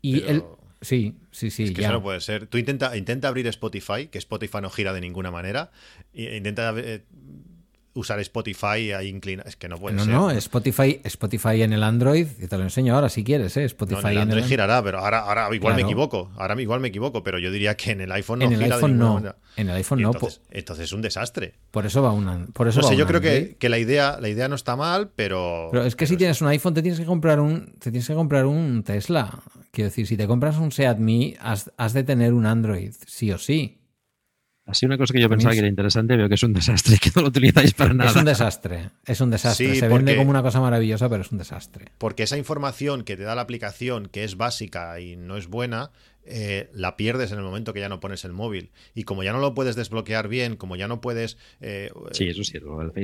Y 0.02 0.24
el. 0.24 0.44
Sí, 0.80 1.16
sí, 1.32 1.50
sí. 1.50 1.64
Es 1.64 1.72
que 1.72 1.82
eso 1.82 1.92
no 1.92 2.04
puede 2.04 2.22
ser. 2.22 2.46
Tú 2.46 2.60
intenta, 2.60 2.96
intenta 2.96 3.28
abrir 3.28 3.48
Spotify, 3.48 4.08
que 4.08 4.20
Spotify 4.20 4.60
no 4.62 4.70
gira 4.70 4.94
de 4.94 5.02
ninguna 5.02 5.32
manera. 5.32 5.72
Intenta 6.14 6.72
eh, 6.78 7.04
usar 7.98 8.20
Spotify 8.20 8.92
ahí 8.92 9.08
inclina. 9.08 9.44
Es 9.46 9.56
que 9.56 9.68
no 9.68 9.78
puede 9.78 10.00
ser. 10.00 10.08
No, 10.08 10.28
no, 10.28 10.32
Spotify, 10.32 11.02
Spotify 11.04 11.62
en 11.64 11.74
el 11.74 11.84
Android, 11.84 12.28
y 12.40 12.48
te 12.48 12.58
lo 12.58 12.64
enseño 12.64 12.96
ahora 12.96 13.10
si 13.10 13.24
quieres, 13.24 13.58
¿eh? 13.58 13.66
Spotify 13.66 14.02
en 14.06 14.12
el 14.12 14.18
Android 14.20 14.44
girará, 14.44 14.84
pero 14.84 15.00
ahora, 15.00 15.20
ahora 15.20 15.54
igual 15.54 15.76
me 15.76 15.82
equivoco. 15.82 16.32
Ahora 16.38 16.60
igual 16.62 16.80
me 16.80 16.90
equivoco, 16.90 17.24
pero 17.24 17.40
yo 17.40 17.52
diría 17.52 17.76
que 17.76 17.92
en 17.92 18.02
el 18.02 18.12
iPhone 18.12 18.40
no 18.40 18.46
en 18.46 18.54
el 18.54 18.72
iPhone 18.72 18.98
no. 18.98 19.36
En 19.56 19.70
el 19.70 19.76
iPhone 19.76 20.02
no. 20.02 20.12
Entonces, 20.52 20.86
es 20.86 20.94
un 20.94 21.02
desastre. 21.02 21.54
Por 21.72 21.86
eso 21.86 22.02
va 22.02 22.12
una. 22.12 22.46
Por 22.54 22.68
eso 22.68 22.82
no 22.82 22.88
sé, 22.88 22.96
yo 22.96 23.08
creo 23.08 23.22
que, 23.22 23.56
que, 23.60 23.70
la 23.70 23.80
idea, 23.80 24.20
la 24.22 24.30
idea 24.30 24.48
no 24.48 24.56
está 24.56 24.76
mal, 24.76 25.10
pero. 25.16 25.70
Pero 25.72 25.84
es 25.84 25.96
que 25.96 26.06
si 26.06 26.18
tienes 26.18 26.42
un 26.42 26.48
iPhone, 26.48 26.74
te 26.74 26.82
tienes 26.82 27.00
que 27.00 27.06
comprar 27.06 27.40
un. 27.40 27.74
Te 27.80 27.92
tienes 27.92 28.08
que 28.08 28.14
comprar 28.14 28.46
un 28.46 28.84
Tesla. 28.84 29.40
Quiero 29.72 29.90
decir, 29.90 30.08
si 30.08 30.18
te 30.18 30.28
compras 30.28 30.58
un 30.58 30.72
Seat 30.72 30.98
has, 31.40 31.72
has 31.78 31.94
de 31.94 32.04
tener 32.04 32.34
un 32.34 32.46
Android, 32.46 32.94
sí 33.06 33.32
o 33.32 33.38
sí. 33.38 33.78
Así 34.68 34.86
una 34.86 34.98
cosa 34.98 35.14
que 35.14 35.22
yo 35.22 35.30
pensaba 35.30 35.54
que 35.54 35.60
era 35.60 35.68
interesante, 35.70 36.18
veo 36.18 36.28
que 36.28 36.36
es 36.36 36.44
un 36.44 36.52
desastre, 36.52 36.98
que 37.02 37.10
no 37.16 37.22
lo 37.22 37.30
utilizáis 37.30 37.74
para 37.74 37.94
nada. 37.94 38.10
Es 38.10 38.16
un 38.18 38.26
desastre, 38.26 38.90
es 39.06 39.22
un 39.22 39.32
desastre. 39.32 39.76
Se 39.76 39.88
vende 39.88 40.18
como 40.18 40.30
una 40.30 40.44
cosa 40.44 40.60
maravillosa, 40.60 41.10
pero 41.10 41.22
es 41.22 41.32
un 41.32 41.38
desastre. 41.38 41.86
Porque 41.98 42.24
esa 42.24 42.38
información 42.38 43.04
que 43.04 43.16
te 43.16 43.24
da 43.24 43.34
la 43.34 43.42
aplicación, 43.42 44.08
que 44.08 44.26
es 44.26 44.36
básica 44.36 45.00
y 45.00 45.16
no 45.16 45.38
es 45.38 45.48
buena, 45.48 45.92
eh, 46.30 46.70
la 46.74 46.98
pierdes 46.98 47.32
en 47.32 47.38
el 47.38 47.44
momento 47.44 47.74
que 47.74 47.80
ya 47.80 47.90
no 47.90 48.00
pones 48.00 48.26
el 48.26 48.34
móvil. 48.34 48.72
Y 48.94 49.04
como 49.04 49.24
ya 49.24 49.34
no 49.34 49.40
lo 49.40 49.54
puedes 49.54 49.76
desbloquear 49.76 50.28
bien, 50.28 50.56
como 50.56 50.76
ya 50.76 50.88
no 50.88 51.02
puedes... 51.02 51.38
Eh, 51.62 51.92
sí, 52.12 52.28
eso 52.28 52.44
sí, 52.44 52.60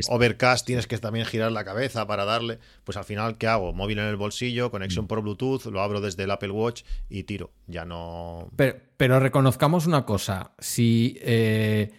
Overcast 0.09 0.65
tienes 0.65 0.87
que 0.87 0.97
también 0.97 1.25
girar 1.25 1.51
la 1.51 1.63
cabeza 1.63 2.05
para 2.07 2.25
darle... 2.25 2.59
Pues 2.83 2.97
al 2.97 3.05
final, 3.05 3.37
¿qué 3.37 3.47
hago? 3.47 3.73
Móvil 3.73 3.99
en 3.99 4.05
el 4.05 4.15
bolsillo, 4.15 4.71
conexión 4.71 5.05
mm. 5.05 5.07
por 5.07 5.21
Bluetooth, 5.21 5.65
lo 5.65 5.81
abro 5.81 6.01
desde 6.01 6.23
el 6.23 6.31
Apple 6.31 6.51
Watch 6.51 6.83
y 7.09 7.23
tiro. 7.23 7.51
Ya 7.67 7.85
no... 7.85 8.49
Pero, 8.55 8.77
pero 8.97 9.19
reconozcamos 9.19 9.87
una 9.87 10.05
cosa. 10.05 10.51
Si... 10.59 11.17
Eh, 11.21 11.91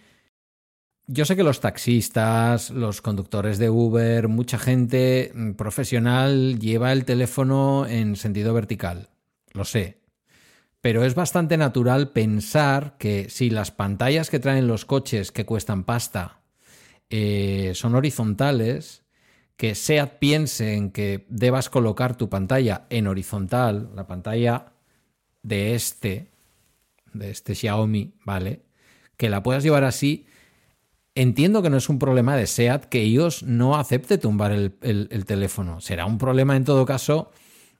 yo 1.07 1.25
sé 1.25 1.35
que 1.35 1.43
los 1.43 1.59
taxistas, 1.59 2.71
los 2.71 3.01
conductores 3.01 3.59
de 3.59 3.69
Uber, 3.69 4.27
mucha 4.27 4.57
gente 4.57 5.31
mm, 5.33 5.51
profesional 5.51 6.59
lleva 6.59 6.91
el 6.91 7.05
teléfono 7.05 7.85
en 7.87 8.15
sentido 8.15 8.53
vertical. 8.53 9.09
Lo 9.53 9.65
sé 9.65 10.04
pero 10.85 11.03
es 11.03 11.15
bastante 11.15 11.57
natural 11.57 12.11
pensar 12.11 12.95
que 12.99 13.27
si 13.31 13.49
las 13.49 13.71
pantallas 13.71 14.29
que 14.29 14.37
traen 14.37 14.67
los 14.67 14.85
coches 14.85 15.31
que 15.31 15.43
cuestan 15.43 15.83
pasta 15.83 16.41
eh, 17.09 17.71
son 17.73 17.95
horizontales, 17.95 19.01
que 19.57 19.73
SEAT 19.73 20.19
piense 20.19 20.75
en 20.75 20.91
que 20.91 21.25
debas 21.27 21.71
colocar 21.71 22.15
tu 22.15 22.29
pantalla 22.29 22.85
en 22.91 23.07
horizontal, 23.07 23.89
la 23.95 24.05
pantalla 24.05 24.73
de 25.41 25.73
este, 25.73 26.27
de 27.13 27.31
este 27.31 27.55
Xiaomi, 27.55 28.13
¿vale? 28.23 28.61
Que 29.17 29.31
la 29.31 29.41
puedas 29.41 29.63
llevar 29.63 29.85
así. 29.85 30.27
Entiendo 31.15 31.63
que 31.63 31.71
no 31.71 31.77
es 31.77 31.89
un 31.89 31.97
problema 31.97 32.37
de 32.37 32.45
SEAT 32.45 32.85
que 32.85 33.03
iOS 33.07 33.41
no 33.41 33.75
acepte 33.75 34.19
tumbar 34.19 34.51
el 34.51 35.25
teléfono. 35.25 35.81
Será 35.81 36.05
un 36.05 36.19
problema 36.19 36.55
en 36.55 36.63
todo 36.63 36.85
caso 36.85 37.31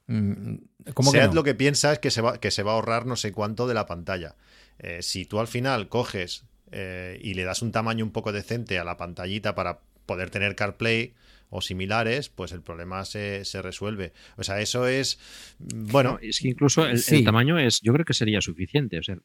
Mm, 0.08 0.58
¿Cómo 0.94 1.12
Seat 1.12 1.34
lo 1.34 1.44
que 1.44 1.56
piensa 1.56 1.94
es 1.94 2.00
que 2.00 2.12
se, 2.12 2.22
va, 2.22 2.40
que 2.40 2.52
se 2.52 2.64
va 2.64 2.72
a 2.72 2.76
ahorrar 2.76 3.06
no 3.06 3.16
sé 3.16 3.32
cuánto 3.32 3.68
de 3.68 3.74
la 3.74 3.86
pantalla. 3.86 4.36
Eh, 4.80 5.02
si 5.02 5.26
tú 5.26 5.40
al 5.40 5.48
final 5.48 5.90
coges 5.90 6.44
eh, 6.72 7.20
y 7.22 7.34
le 7.34 7.44
das 7.44 7.62
un 7.62 7.72
tamaño 7.72 8.06
un 8.06 8.12
poco 8.12 8.32
decente 8.32 8.78
a 8.78 8.84
la 8.84 8.98
pantallita 8.98 9.56
para 9.56 9.80
poder 10.06 10.30
tener 10.30 10.56
CarPlay 10.56 11.14
o 11.50 11.62
similares, 11.62 12.30
pues 12.30 12.52
el 12.52 12.62
problema 12.62 13.06
se, 13.06 13.44
resuelve. 13.62 14.14
O 14.38 14.44
sea, 14.44 14.60
eso 14.60 14.88
es. 14.88 15.20
Mm, 15.60 15.92
bueno. 15.92 16.20
es 16.22 16.40
que 16.40 16.50
incluso 16.50 16.86
el, 16.86 17.02
el, 17.08 17.24
tamaño 17.24 17.58
es. 17.58 17.82
Yo 17.82 17.94
creo 17.94 18.06
que 18.06 18.14
sería 18.14 18.42
suficiente. 18.42 19.00
O 19.00 19.04
sea, 19.04 19.18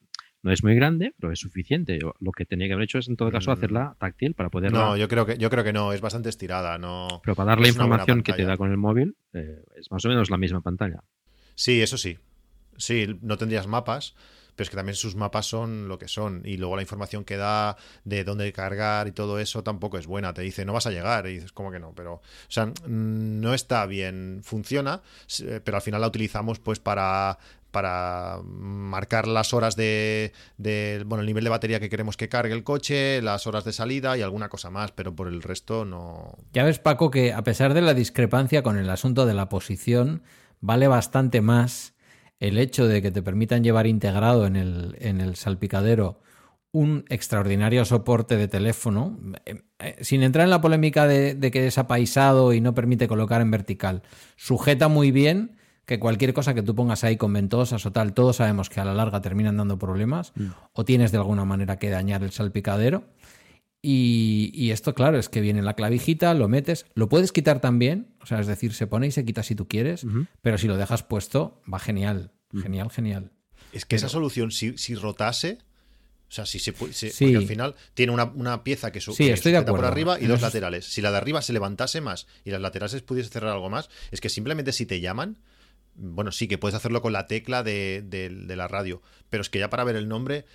no 0.43 0.51
es 0.51 0.63
muy 0.63 0.75
grande, 0.75 1.13
pero 1.19 1.31
es 1.33 1.39
suficiente. 1.39 1.99
Lo 2.19 2.31
que 2.31 2.45
tenía 2.45 2.67
que 2.67 2.73
haber 2.73 2.85
hecho 2.85 2.99
es, 2.99 3.07
en 3.07 3.15
todo 3.15 3.31
caso, 3.31 3.51
mm. 3.51 3.53
hacerla 3.53 3.95
táctil 3.99 4.33
para 4.33 4.49
poder. 4.49 4.71
No, 4.71 4.97
yo 4.97 5.07
creo 5.07 5.25
que 5.25 5.37
yo 5.37 5.49
creo 5.49 5.63
que 5.63 5.73
no. 5.73 5.93
Es 5.93 6.01
bastante 6.01 6.29
estirada. 6.29 6.77
No. 6.77 7.21
Pero 7.23 7.35
para 7.35 7.49
dar 7.49 7.59
la 7.59 7.67
información 7.67 8.23
que 8.23 8.33
te 8.33 8.43
da 8.43 8.57
con 8.57 8.71
el 8.71 8.77
móvil, 8.77 9.15
eh, 9.33 9.63
es 9.77 9.91
más 9.91 10.03
o 10.05 10.09
menos 10.09 10.29
la 10.29 10.37
misma 10.37 10.61
pantalla. 10.61 11.03
Sí, 11.61 11.79
eso 11.79 11.95
sí. 11.95 12.17
Sí, 12.75 13.19
no 13.21 13.37
tendrías 13.37 13.67
mapas, 13.67 14.15
pero 14.55 14.63
es 14.63 14.71
que 14.71 14.75
también 14.75 14.95
sus 14.95 15.15
mapas 15.15 15.45
son 15.45 15.87
lo 15.89 15.99
que 15.99 16.07
son. 16.07 16.41
Y 16.43 16.57
luego 16.57 16.75
la 16.75 16.81
información 16.81 17.23
que 17.23 17.37
da 17.37 17.77
de 18.03 18.23
dónde 18.23 18.51
cargar 18.51 19.07
y 19.07 19.11
todo 19.11 19.37
eso 19.37 19.63
tampoco 19.63 19.99
es 19.99 20.07
buena. 20.07 20.33
Te 20.33 20.41
dice, 20.41 20.65
no 20.65 20.73
vas 20.73 20.87
a 20.87 20.89
llegar. 20.89 21.27
Y 21.27 21.35
dices, 21.35 21.51
¿cómo 21.51 21.71
que 21.71 21.77
no? 21.79 21.93
Pero, 21.93 22.15
o 22.15 22.21
sea, 22.47 22.73
no 22.87 23.53
está 23.53 23.85
bien. 23.85 24.41
Funciona, 24.43 25.03
eh, 25.39 25.61
pero 25.63 25.77
al 25.77 25.83
final 25.83 26.01
la 26.01 26.07
utilizamos 26.07 26.57
pues 26.57 26.79
para 26.79 27.37
para 27.69 28.39
marcar 28.43 29.27
las 29.27 29.53
horas 29.53 29.77
de, 29.77 30.33
bueno, 31.05 31.21
el 31.21 31.25
nivel 31.27 31.45
de 31.45 31.49
batería 31.51 31.79
que 31.79 31.89
queremos 31.89 32.17
que 32.17 32.27
cargue 32.27 32.53
el 32.53 32.65
coche, 32.65 33.21
las 33.21 33.47
horas 33.47 33.63
de 33.63 33.71
salida 33.71 34.17
y 34.17 34.21
alguna 34.21 34.49
cosa 34.49 34.69
más, 34.69 34.91
pero 34.91 35.15
por 35.15 35.29
el 35.29 35.41
resto 35.41 35.85
no. 35.85 36.35
Ya 36.51 36.65
ves, 36.65 36.79
Paco, 36.79 37.11
que 37.11 37.31
a 37.31 37.43
pesar 37.45 37.73
de 37.73 37.81
la 37.81 37.93
discrepancia 37.93 38.61
con 38.61 38.77
el 38.77 38.89
asunto 38.89 39.25
de 39.25 39.35
la 39.35 39.47
posición, 39.47 40.21
vale 40.61 40.87
bastante 40.87 41.41
más 41.41 41.95
el 42.39 42.57
hecho 42.57 42.87
de 42.87 43.01
que 43.01 43.11
te 43.11 43.21
permitan 43.21 43.63
llevar 43.63 43.85
integrado 43.85 44.47
en 44.47 44.55
el, 44.55 44.95
en 44.99 45.21
el 45.21 45.35
salpicadero 45.35 46.21
un 46.71 47.03
extraordinario 47.09 47.83
soporte 47.83 48.37
de 48.37 48.47
teléfono, 48.47 49.19
eh, 49.45 49.61
eh, 49.79 49.97
sin 50.01 50.23
entrar 50.23 50.45
en 50.45 50.51
la 50.51 50.61
polémica 50.61 51.05
de, 51.05 51.35
de 51.35 51.51
que 51.51 51.67
es 51.67 51.77
apaisado 51.77 52.53
y 52.53 52.61
no 52.61 52.73
permite 52.73 53.07
colocar 53.07 53.41
en 53.41 53.51
vertical. 53.51 54.03
Sujeta 54.37 54.87
muy 54.87 55.11
bien 55.11 55.57
que 55.85 55.99
cualquier 55.99 56.33
cosa 56.33 56.53
que 56.53 56.61
tú 56.61 56.73
pongas 56.73 57.03
ahí 57.03 57.17
con 57.17 57.33
ventosas 57.33 57.85
o 57.85 57.91
tal, 57.91 58.13
todos 58.13 58.37
sabemos 58.37 58.69
que 58.69 58.79
a 58.79 58.85
la 58.85 58.93
larga 58.93 59.21
terminan 59.21 59.57
dando 59.57 59.77
problemas 59.77 60.31
mm. 60.35 60.45
o 60.71 60.85
tienes 60.85 61.11
de 61.11 61.17
alguna 61.17 61.43
manera 61.43 61.77
que 61.79 61.89
dañar 61.89 62.23
el 62.23 62.31
salpicadero. 62.31 63.03
Y, 63.83 64.69
esto, 64.71 64.93
claro, 64.93 65.17
es 65.17 65.27
que 65.27 65.41
viene 65.41 65.63
la 65.63 65.73
clavijita, 65.73 66.33
lo 66.35 66.47
metes, 66.47 66.85
lo 66.93 67.09
puedes 67.09 67.31
quitar 67.31 67.61
también, 67.61 68.13
o 68.21 68.27
sea, 68.27 68.39
es 68.39 68.45
decir, 68.45 68.73
se 68.73 68.85
pone 68.85 69.07
y 69.07 69.11
se 69.11 69.25
quita 69.25 69.41
si 69.41 69.55
tú 69.55 69.67
quieres, 69.67 70.05
pero 70.41 70.59
si 70.59 70.67
lo 70.67 70.77
dejas 70.77 71.01
puesto, 71.01 71.61
va 71.71 71.79
genial, 71.79 72.31
mm. 72.51 72.61
genial, 72.61 72.91
genial. 72.91 73.31
Es 73.73 73.85
que 73.85 73.95
esa 73.95 74.09
solución, 74.09 74.51
si, 74.51 74.95
rotase, 74.95 75.57
o 76.29 76.31
sea, 76.31 76.45
si 76.45 76.59
se, 76.59 76.73
puede 76.73 76.93
al 77.35 77.47
final 77.47 77.75
tiene 77.93 78.13
una, 78.13 78.63
pieza 78.63 78.91
que, 78.91 79.01
sí, 79.01 79.29
estoy 79.29 79.51
de 79.51 79.63
por 79.63 79.83
arriba 79.83 80.19
y 80.19 80.27
dos 80.27 80.41
laterales. 80.41 80.85
Si 80.85 81.01
la 81.01 81.09
de 81.11 81.17
arriba 81.17 81.41
se 81.41 81.51
levantase 81.51 82.01
más 82.01 82.27
y 82.45 82.51
las 82.51 82.61
laterales 82.61 83.01
pudiese 83.01 83.29
cerrar 83.29 83.51
algo 83.51 83.69
más, 83.69 83.89
es 84.11 84.21
que 84.21 84.29
simplemente 84.29 84.73
si 84.73 84.85
te 84.85 85.01
llaman, 85.01 85.39
bueno, 85.95 86.31
sí 86.31 86.47
que 86.47 86.57
puedes 86.57 86.75
hacerlo 86.75 87.01
con 87.01 87.13
la 87.13 87.27
tecla 87.27 87.63
de, 87.63 88.05
la 88.47 88.67
radio, 88.67 89.01
pero 89.29 89.41
es 89.41 89.49
que 89.49 89.59
ya 89.59 89.69
para 89.69 89.83
ver 89.83 89.95
el 89.95 90.07
nombre 90.07 90.45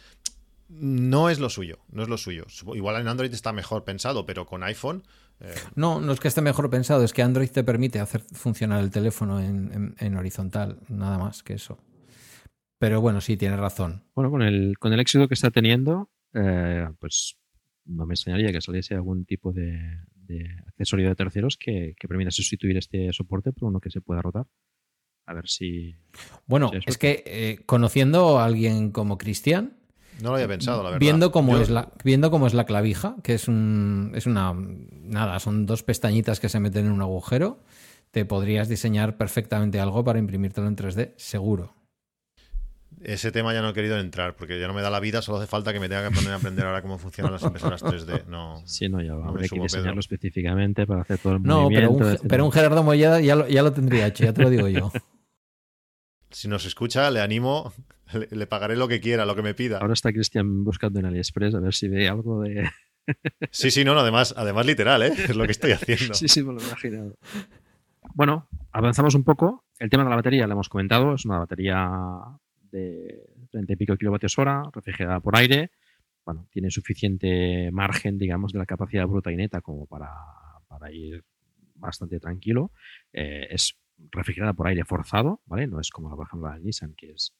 no 0.69 1.31
es 1.31 1.39
lo 1.39 1.51
suyo, 1.51 1.79
no 1.91 2.03
es 2.03 2.09
lo 2.09 2.19
suyo. 2.19 2.47
Igual 2.75 3.01
en 3.01 3.09
Android 3.09 3.33
está 3.33 3.53
mejor 3.53 3.85
pensado, 3.85 4.27
pero 4.27 4.47
con 4.47 4.63
iPhone... 4.63 5.03
Eh, 5.41 5.55
no, 5.75 6.01
no 6.01 6.13
es 6.13 6.21
que 6.21 6.29
esté 6.29 6.41
mejor 6.41 6.71
pensado, 6.71 7.05
es 7.05 7.13
que 7.13 7.23
Android 7.23 7.51
te 7.51 7.63
permite 7.63 8.01
hacer 8.01 8.23
funcionar 8.33 8.83
el 8.83 8.91
teléfono 8.91 9.41
en, 9.41 10.17
horizontal, 10.17 10.81
nada 10.89 11.19
más 11.19 11.43
que 11.43 11.55
eso. 11.55 11.79
Pero 12.79 13.01
bueno, 13.01 13.21
sí, 13.21 13.37
tienes 13.37 13.59
razón. 13.59 14.05
Bueno, 14.15 14.31
con 14.31 14.43
el, 14.43 14.79
con 14.79 14.93
el 14.93 15.01
éxito 15.01 15.29
que 15.29 15.35
está 15.35 15.51
teniendo, 15.51 16.11
eh, 16.33 16.89
pues 16.99 17.37
no 17.85 18.07
me 18.07 18.15
extrañaría 18.15 18.53
que 18.53 18.61
saliese 18.61 18.95
algún 18.95 19.25
tipo 19.27 19.53
de, 19.53 20.01
accesorio 20.67 21.09
de 21.09 21.15
terceros 21.15 21.57
que, 21.57 21.95
que 21.99 22.09
permita 22.09 22.31
sustituir 22.31 22.77
este 22.77 23.13
soporte 23.13 23.53
por 23.53 23.69
uno 23.69 23.81
que 23.81 23.91
se 23.91 24.01
pueda 24.01 24.23
rotar. 24.23 24.47
A 25.27 25.35
ver 25.35 25.49
si. 25.49 25.97
Bueno, 26.47 26.71
es 26.87 26.99
que 26.99 27.25
eh, 27.27 27.59
conociendo 27.67 28.39
a 28.39 28.45
alguien 28.45 28.93
como 28.93 29.19
Cristian. 29.19 29.77
No 30.23 30.31
lo 30.31 30.37
había 30.37 30.49
pensado, 30.49 30.83
la 30.83 30.91
verdad. 30.91 31.01
Viendo 31.01 31.31
cómo, 31.31 31.59
es 31.59 31.69
la, 31.69 31.91
viendo 32.03 32.31
cómo 32.31 32.47
es 32.47 32.55
la 32.55 32.65
clavija, 32.65 33.17
que 33.23 33.35
es 33.35 33.49
un. 33.49 34.13
Es 34.15 34.27
una. 34.27 34.55
Nada, 34.55 35.39
son 35.41 35.67
dos 35.67 35.83
pestañitas 35.83 36.41
que 36.41 36.49
se 36.49 36.61
meten 36.61 36.87
en 36.87 36.93
un 36.93 37.03
agujero. 37.03 37.61
Te 38.11 38.25
podrías 38.25 38.69
diseñar 38.69 39.17
perfectamente 39.17 39.79
algo 39.79 40.03
para 40.05 40.19
imprimírtelo 40.19 40.69
en 40.69 40.77
3D, 40.77 41.13
seguro. 41.17 41.75
Ese 43.03 43.31
tema 43.31 43.53
ya 43.53 43.61
no 43.61 43.69
he 43.69 43.75
querido 43.75 43.99
entrar, 43.99 44.37
porque 44.37 44.59
ya 44.59 44.67
no 44.67 44.73
me 44.73 44.81
da 44.81 44.89
la 44.89 45.01
vida, 45.01 45.21
solo 45.21 45.39
hace 45.39 45.47
falta 45.47 45.73
que 45.73 45.81
me 45.81 45.89
tenga 45.89 46.09
que 46.09 46.15
poner 46.15 46.33
a 46.33 46.37
aprender 46.37 46.65
ahora 46.65 46.81
cómo 46.81 46.97
funcionan 46.97 47.33
las 47.33 47.43
impresoras 47.43 47.85
3D. 47.85 48.25
No, 48.27 48.63
sí, 48.65 48.89
no, 48.89 49.03
ya 49.03 49.15
va. 49.15 49.39
Hay 49.39 49.49
que 49.49 49.61
diseñarlo 49.61 50.01
específicamente 50.01 50.87
para 50.87 51.03
hacer 51.03 51.19
todo 51.19 51.35
el 51.35 51.43
no, 51.43 51.65
movimiento. 51.65 51.93
No, 51.93 51.99
pero, 51.99 52.23
pero 52.27 52.45
un, 52.47 52.53
Gerardo 52.53 52.83
Molleda 52.83 53.21
ya 53.21 53.37
lo, 53.37 53.47
ya 53.49 53.63
lo 53.63 53.73
tendría 53.73 54.07
hecho, 54.07 54.25
ya 54.25 54.33
te 54.33 54.43
lo 54.43 54.51
digo 54.51 54.69
yo. 54.69 54.91
Si 56.29 56.49
nos 56.49 56.67
escucha, 56.67 57.11
le 57.11 57.23
animo, 57.23 57.73
le, 58.13 58.47
pagaré 58.47 58.77
lo 58.77 58.89
que 58.89 59.01
quiera, 59.01 59.27
lo 59.27 59.35
que 59.35 59.43
me 59.43 59.55
pida. 59.55 59.79
Ahora 59.79 59.95
está 59.95 60.13
Cristian 60.13 60.65
buscando 60.65 61.01
en 61.01 61.07
AliExpress 61.07 61.55
a 61.55 61.61
ver 61.61 61.75
si 61.75 61.89
ve 61.89 62.09
algo 62.09 62.43
de. 62.43 62.69
sí, 63.51 63.71
sí, 63.71 63.85
no, 63.85 63.95
no, 63.95 64.01
además, 64.01 64.35
además 64.37 64.67
literal, 64.67 65.03
¿eh? 65.03 65.13
es 65.17 65.37
lo 65.37 65.45
que 65.45 65.53
estoy 65.53 65.73
haciendo. 65.73 66.15
sí, 66.15 66.29
sí, 66.29 66.43
me 66.43 66.53
lo 66.53 66.61
he 66.61 66.65
imaginado. 66.65 67.17
Bueno, 68.15 68.49
avanzamos 68.73 69.15
un 69.15 69.25
poco. 69.25 69.65
El 69.79 69.91
tema 69.91 70.05
de 70.05 70.11
la 70.11 70.17
batería 70.17 70.47
lo 70.47 70.53
hemos 70.55 70.69
comentado, 70.69 71.15
es 71.15 71.25
una 71.25 71.39
batería 71.39 71.91
de 72.71 73.27
30 73.51 73.73
y 73.73 73.77
pico 73.77 73.97
kilovatios 73.97 74.39
hora, 74.39 74.63
refrigerada 74.73 75.21
por 75.21 75.37
aire. 75.37 75.71
Bueno, 76.25 76.49
tiene 76.51 76.71
suficiente 76.71 77.71
margen, 77.73 78.19
digamos, 78.19 78.53
de 78.53 78.59
la 78.59 78.67
capacidad 78.67 79.07
bruta 79.07 79.31
y 79.31 79.37
neta 79.37 79.61
como 79.61 79.87
para, 79.87 80.11
para 80.67 80.91
ir 80.91 81.25
bastante 81.75 82.19
tranquilo. 82.19 82.73
Eh, 83.13 83.47
es 83.51 83.77
refrigerada 84.11 84.53
por 84.53 84.67
aire 84.67 84.85
forzado, 84.85 85.41
¿vale? 85.47 85.67
No 85.67 85.81
es 85.81 85.91
como, 85.91 86.15
por 86.15 86.27
ejemplo, 86.27 86.49
la 86.49 86.59
Nissan, 86.59 86.95
que 86.95 87.13
es 87.13 87.35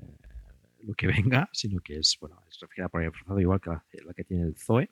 eh, 0.00 0.16
lo 0.80 0.94
que 0.94 1.06
venga, 1.32 1.48
sino 1.52 1.80
que 1.80 1.98
es, 1.98 2.16
bueno, 2.20 2.40
es 2.48 2.58
refrigerada 2.60 2.88
por 2.88 3.00
aire 3.00 3.12
forzado, 3.12 3.40
igual 3.40 3.60
que 3.60 3.70
la 4.04 4.14
que 4.14 4.24
tiene 4.24 4.44
el 4.44 4.56
Zoe 4.56 4.90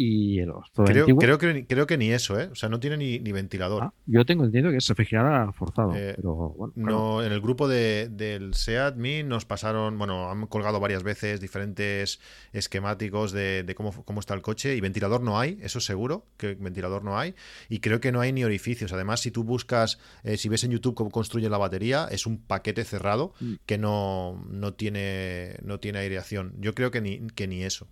y 0.00 0.38
el 0.38 0.52
creo, 0.86 1.06
creo, 1.16 1.38
que, 1.38 1.66
creo 1.66 1.86
que 1.88 1.98
ni 1.98 2.12
eso, 2.12 2.38
¿eh? 2.38 2.48
O 2.52 2.54
sea, 2.54 2.68
no 2.68 2.78
tiene 2.78 2.96
ni, 2.96 3.32
ventilador. 3.32 3.82
Ah, 3.82 3.92
yo 4.06 4.24
tengo 4.24 4.44
entendido 4.44 4.70
que 4.70 4.76
es 4.76 4.86
refrigerada 4.86 5.50
forzado. 5.50 5.92
Eh, 5.96 6.12
pero 6.14 6.54
bueno, 6.56 6.72
no, 6.76 7.24
en 7.24 7.32
el 7.32 7.40
grupo 7.40 7.66
de, 7.66 8.08
del 8.08 8.54
SEAT 8.54 8.94
Me 8.94 9.24
nos 9.24 9.44
pasaron, 9.44 9.98
bueno, 9.98 10.30
han 10.30 10.46
colgado 10.46 10.78
varias 10.78 11.02
veces 11.02 11.40
diferentes 11.40 12.20
esquemáticos 12.52 13.32
de, 13.32 13.74
cómo, 13.76 13.90
cómo, 14.04 14.20
está 14.20 14.34
el 14.34 14.40
coche 14.40 14.76
y 14.76 14.80
ventilador 14.80 15.20
no 15.20 15.40
hay, 15.40 15.58
eso 15.62 15.80
seguro, 15.80 16.26
que 16.36 16.54
ventilador 16.54 17.02
no 17.02 17.18
hay. 17.18 17.34
Y 17.68 17.80
creo 17.80 17.98
que 17.98 18.12
no 18.12 18.20
hay 18.20 18.32
ni 18.32 18.44
orificios. 18.44 18.92
Además, 18.92 19.18
si 19.18 19.32
tú 19.32 19.42
buscas, 19.42 19.98
eh, 20.22 20.36
si 20.36 20.48
ves 20.48 20.62
en 20.62 20.70
YouTube 20.70 20.94
cómo 20.94 21.10
construye 21.10 21.50
la 21.50 21.58
batería, 21.58 22.06
es 22.08 22.24
un 22.24 22.38
paquete 22.38 22.84
cerrado 22.84 23.32
mm. 23.40 23.54
que 23.66 23.78
no, 23.78 24.46
no, 24.48 24.74
tiene, 24.74 25.56
no 25.64 25.80
tiene 25.80 25.98
aireación. 25.98 26.54
Yo 26.60 26.72
creo 26.76 26.92
que 26.92 27.00
ni, 27.00 27.26
que 27.34 27.48
ni 27.48 27.64
eso. 27.64 27.88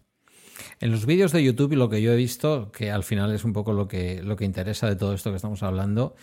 En 0.80 0.90
los 0.90 1.06
vídeos 1.06 1.32
de 1.32 1.42
YouTube 1.42 1.72
y 1.72 1.76
lo 1.76 1.88
que 1.88 2.02
yo 2.02 2.12
he 2.12 2.16
visto, 2.16 2.70
que 2.72 2.90
al 2.90 3.04
final 3.04 3.34
es 3.34 3.44
un 3.44 3.52
poco 3.52 3.72
lo 3.72 3.88
que, 3.88 4.22
lo 4.22 4.36
que 4.36 4.44
interesa 4.44 4.88
de 4.88 4.96
todo 4.96 5.14
esto 5.14 5.30
que 5.30 5.36
estamos 5.36 5.62
hablando, 5.62 6.14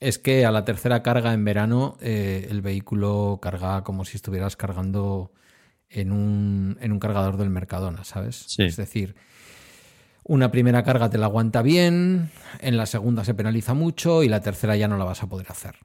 es 0.00 0.18
que 0.18 0.44
a 0.44 0.50
la 0.50 0.64
tercera 0.64 1.02
carga 1.02 1.32
en 1.32 1.44
verano 1.44 1.96
eh, 2.00 2.46
el 2.50 2.62
vehículo 2.62 3.38
carga 3.42 3.82
como 3.82 4.04
si 4.04 4.16
estuvieras 4.16 4.56
cargando 4.56 5.32
en 5.88 6.12
un, 6.12 6.76
en 6.80 6.92
un 6.92 6.98
cargador 6.98 7.36
del 7.36 7.50
Mercadona, 7.50 8.04
¿sabes? 8.04 8.58
Es 8.58 8.76
decir, 8.76 9.16
una 10.22 10.50
primera 10.50 10.82
carga 10.82 11.08
te 11.10 11.18
la 11.18 11.26
aguanta 11.26 11.62
bien, 11.62 12.30
en 12.60 12.76
la 12.76 12.86
segunda 12.86 13.24
se 13.24 13.34
penaliza 13.34 13.74
mucho 13.74 14.22
y 14.22 14.28
la 14.28 14.40
tercera 14.40 14.76
ya 14.76 14.86
no 14.86 14.98
la 14.98 15.04
vas 15.04 15.22
a 15.22 15.28
poder 15.28 15.46
hacer. 15.50 15.76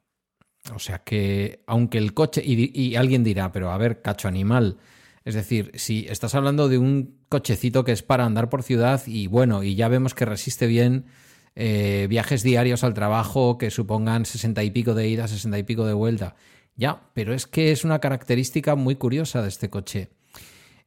O 0.74 0.80
sea 0.80 1.00
que, 1.00 1.64
aunque 1.68 1.98
el 1.98 2.14
coche, 2.14 2.41
y, 2.44 2.72
y 2.80 2.95
alguien 2.95 3.24
dirá, 3.24 3.52
pero 3.52 3.72
a 3.72 3.78
ver, 3.78 4.02
cacho 4.02 4.28
animal, 4.28 4.78
es 5.26 5.36
decir, 5.36 5.72
si 5.76 6.06
estás 6.10 6.36
hablando 6.36 6.68
de 6.68 6.78
un 6.78 7.18
cochecito 7.30 7.84
que 7.86 7.94
es 7.94 8.04
para 8.04 8.26
andar 8.26 8.50
por 8.50 8.64
ciudad 8.64 9.02
y 9.08 9.28
bueno, 9.28 9.64
y 9.64 9.76
ya 9.76 9.88
vemos 9.88 10.14
que 10.14 10.26
resiste 10.26 10.68
bien 10.68 11.06
eh, 11.56 12.08
viajes 12.10 12.44
diarios 12.44 12.84
al 12.84 12.94
trabajo 12.94 13.58
que 13.58 13.72
supongan 13.72 14.26
sesenta 14.26 14.64
y 14.64 14.72
pico 14.72 14.94
de 14.94 15.08
ida, 15.08 15.28
sesenta 15.28 15.58
y 15.58 15.64
pico 15.64 15.86
de 15.86 15.94
vuelta. 15.94 16.36
Ya, 16.76 17.04
pero 17.14 17.34
es 17.34 17.48
que 17.48 17.72
es 17.72 17.86
una 17.86 18.00
característica 18.00 18.76
muy 18.76 18.95
curiosa 18.95 19.41
de 19.41 19.48
este 19.48 19.70
coche. 19.70 20.10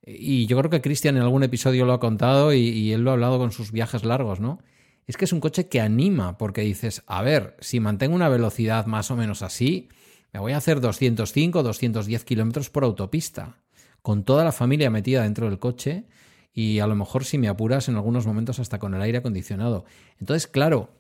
Y 0.05 0.47
yo 0.47 0.59
creo 0.59 0.71
que 0.71 0.83
Cristian 0.83 1.17
en 1.17 1.23
algún 1.23 1.43
episodio 1.43 1.87
lo 1.87 1.95
ha 1.95 2.01
contado 2.01 2.53
y, 2.53 2.59
y, 2.59 2.93
él 2.93 3.03
lo 3.03 3.11
ha 3.11 3.15
hablado 3.15 3.39
con 3.39 3.53
sus 3.53 3.73
viajes 3.73 4.05
largos, 4.05 4.39
¿no? 4.41 4.61
Es 5.07 5.17
que 5.17 5.25
es 5.25 5.33
un 5.33 5.41
coche 5.41 5.69
que 5.69 5.81
anima, 5.81 6.37
porque 6.37 6.61
dices, 6.63 7.03
a 7.07 7.23
ver, 7.23 7.57
si 7.61 7.81
mantengo 7.81 8.15
una 8.15 8.29
velocidad 8.29 8.87
más 8.87 9.11
o 9.11 9.17
menos 9.17 9.43
así, 9.43 9.89
me 10.33 10.41
voy 10.41 10.53
a 10.53 10.59
hacer 10.59 10.81
205, 10.81 11.63
210 11.63 12.25
kilómetros 12.25 12.71
por 12.71 12.85
autopista 12.85 13.57
con 14.07 14.23
toda 14.23 14.45
la 14.45 14.53
familia 14.53 14.89
metida 14.89 15.25
dentro 15.25 15.49
del 15.49 15.59
coche 15.59 16.05
y 16.53 16.79
a 16.79 16.87
lo 16.87 16.95
mejor 16.95 17.25
si 17.25 17.39
me 17.39 17.49
apuras 17.49 17.89
en 17.89 17.97
algunos 17.97 18.25
momentos 18.25 18.61
hasta 18.61 18.79
con 18.79 18.95
el 18.95 19.03
aire 19.03 19.19
acondicionado. 19.19 19.85
Entonces, 20.21 20.47
claro, 20.47 20.95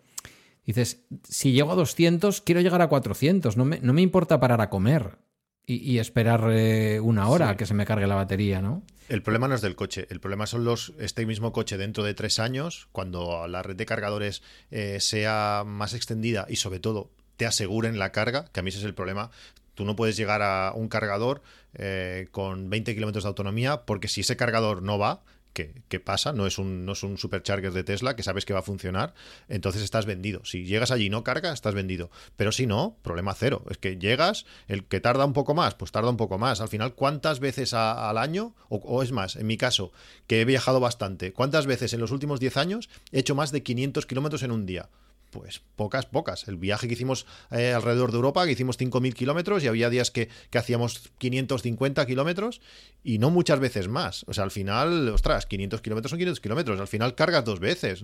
dices, 0.64 1.04
si 1.22 1.52
llego 1.52 1.70
a 1.70 1.76
200, 1.76 2.40
quiero 2.40 2.62
llegar 2.62 2.82
a 2.82 2.88
400, 2.88 3.56
no 3.56 3.64
me, 3.64 3.78
no 3.78 3.92
me 3.92 4.02
importa 4.02 4.40
parar 4.40 4.60
a 4.60 4.70
comer 4.70 5.18
y, 5.64 5.98
esperar 5.98 6.50
eh, 6.50 6.98
una 6.98 7.28
hora 7.28 7.50
a 7.50 7.56
que 7.56 7.64
se 7.64 7.74
me 7.74 7.86
cargue 7.86 8.08
la 8.08 8.16
batería, 8.16 8.60
¿no? 8.60 8.82
El 9.08 9.22
problema 9.22 9.46
no 9.46 9.54
es 9.54 9.60
del 9.60 9.76
coche, 9.76 10.08
el 10.10 10.18
problema 10.18 10.48
son 10.48 10.64
los 10.64 10.92
este 10.98 11.26
mismo 11.26 11.52
coche 11.52 11.76
dentro 11.76 12.02
de 12.02 12.14
tres 12.14 12.40
años, 12.40 12.88
cuando 12.90 13.46
la 13.46 13.62
red 13.62 13.76
de 13.76 13.86
cargadores 13.86 14.42
eh, 14.72 14.98
sea 14.98 15.62
más 15.64 15.94
extendida 15.94 16.46
y 16.48 16.56
sobre 16.56 16.80
todo 16.80 17.12
te 17.36 17.46
aseguren 17.46 18.00
la 18.00 18.10
carga, 18.10 18.46
que 18.52 18.58
a 18.58 18.62
mí 18.64 18.70
ese 18.70 18.78
es 18.78 18.84
el 18.84 18.94
problema. 18.94 19.30
Tú 19.76 19.84
no 19.84 19.94
puedes 19.94 20.16
llegar 20.16 20.42
a 20.42 20.72
un 20.74 20.88
cargador 20.88 21.42
eh, 21.74 22.26
con 22.32 22.70
20 22.70 22.94
kilómetros 22.94 23.24
de 23.24 23.28
autonomía 23.28 23.84
porque 23.84 24.08
si 24.08 24.22
ese 24.22 24.36
cargador 24.36 24.82
no 24.82 24.98
va, 24.98 25.22
¿qué, 25.52 26.00
pasa? 26.00 26.32
No 26.32 26.46
es, 26.46 26.58
un, 26.58 26.84
no 26.84 26.92
es 26.92 27.02
un 27.02 27.18
supercharger 27.18 27.72
de 27.72 27.84
Tesla 27.84 28.16
que 28.16 28.22
sabes 28.22 28.44
que 28.44 28.52
va 28.52 28.60
a 28.60 28.62
funcionar, 28.62 29.14
entonces 29.48 29.82
estás 29.82 30.06
vendido. 30.06 30.44
Si 30.44 30.64
llegas 30.64 30.90
allí 30.90 31.06
y 31.06 31.10
no 31.10 31.24
carga, 31.24 31.52
estás 31.52 31.74
vendido. 31.74 32.10
Pero 32.36 32.52
si 32.52 32.66
no, 32.66 32.96
problema 33.02 33.34
cero. 33.34 33.64
Es 33.70 33.78
que 33.78 33.96
llegas, 33.98 34.46
el 34.66 34.84
que 34.84 35.00
tarda 35.00 35.24
un 35.24 35.32
poco 35.32 35.54
más, 35.54 35.74
pues 35.74 35.92
tarda 35.92 36.10
un 36.10 36.16
poco 36.16 36.38
más. 36.38 36.60
Al 36.60 36.68
final, 36.68 36.94
¿cuántas 36.94 37.38
veces 37.38 37.74
al 37.74 38.18
año? 38.18 38.54
O, 38.68 38.76
o, 38.76 39.02
es 39.02 39.12
más, 39.12 39.36
en 39.36 39.46
mi 39.46 39.56
caso, 39.56 39.92
que 40.26 40.40
he 40.40 40.44
viajado 40.44 40.80
bastante, 40.80 41.32
¿cuántas 41.32 41.66
veces 41.66 41.92
en 41.92 42.00
los 42.00 42.10
últimos 42.10 42.40
10 42.40 42.56
años 42.56 42.88
he 43.12 43.20
hecho 43.20 43.34
más 43.34 43.52
de 43.52 43.62
500 43.62 44.06
kilómetros 44.06 44.42
en 44.42 44.52
un 44.52 44.66
día? 44.66 44.88
Pues 45.30 45.60
pocas, 45.76 46.06
pocas. 46.06 46.48
El 46.48 46.56
viaje 46.56 46.86
que 46.86 46.94
hicimos 46.94 47.26
eh, 47.50 47.72
alrededor 47.72 48.10
de 48.10 48.16
Europa, 48.16 48.44
que 48.46 48.52
hicimos 48.52 48.78
5.000 48.78 49.12
kilómetros 49.14 49.62
y 49.64 49.68
había 49.68 49.90
días 49.90 50.10
que, 50.10 50.28
hacíamos 50.54 51.10
550 51.18 52.06
kilómetros 52.06 52.60
y 53.04 53.18
no 53.18 53.30
muchas 53.30 53.60
veces 53.60 53.88
más. 53.88 54.24
O 54.28 54.34
sea, 54.34 54.44
al 54.44 54.50
final, 54.50 55.08
ostras, 55.10 55.46
500 55.46 55.80
kilómetros 55.82 56.10
son 56.10 56.18
500 56.18 56.40
kilómetros. 56.40 56.80
Al 56.80 56.88
final 56.88 57.14
cargas 57.14 57.44
dos 57.44 57.60
veces. 57.60 58.02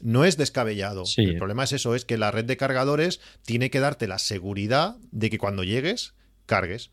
No 0.00 0.24
es 0.24 0.36
descabellado. 0.36 1.04
El 1.16 1.38
problema 1.38 1.64
es 1.64 1.72
eso, 1.72 1.94
es 1.94 2.04
que 2.04 2.18
la 2.18 2.30
red 2.30 2.44
de 2.44 2.56
cargadores 2.56 3.20
tiene 3.44 3.70
que 3.70 3.80
darte 3.80 4.08
la 4.08 4.18
seguridad 4.18 4.96
de 5.10 5.30
que 5.30 5.38
cuando 5.38 5.64
llegues, 5.64 6.14
cargues 6.46 6.90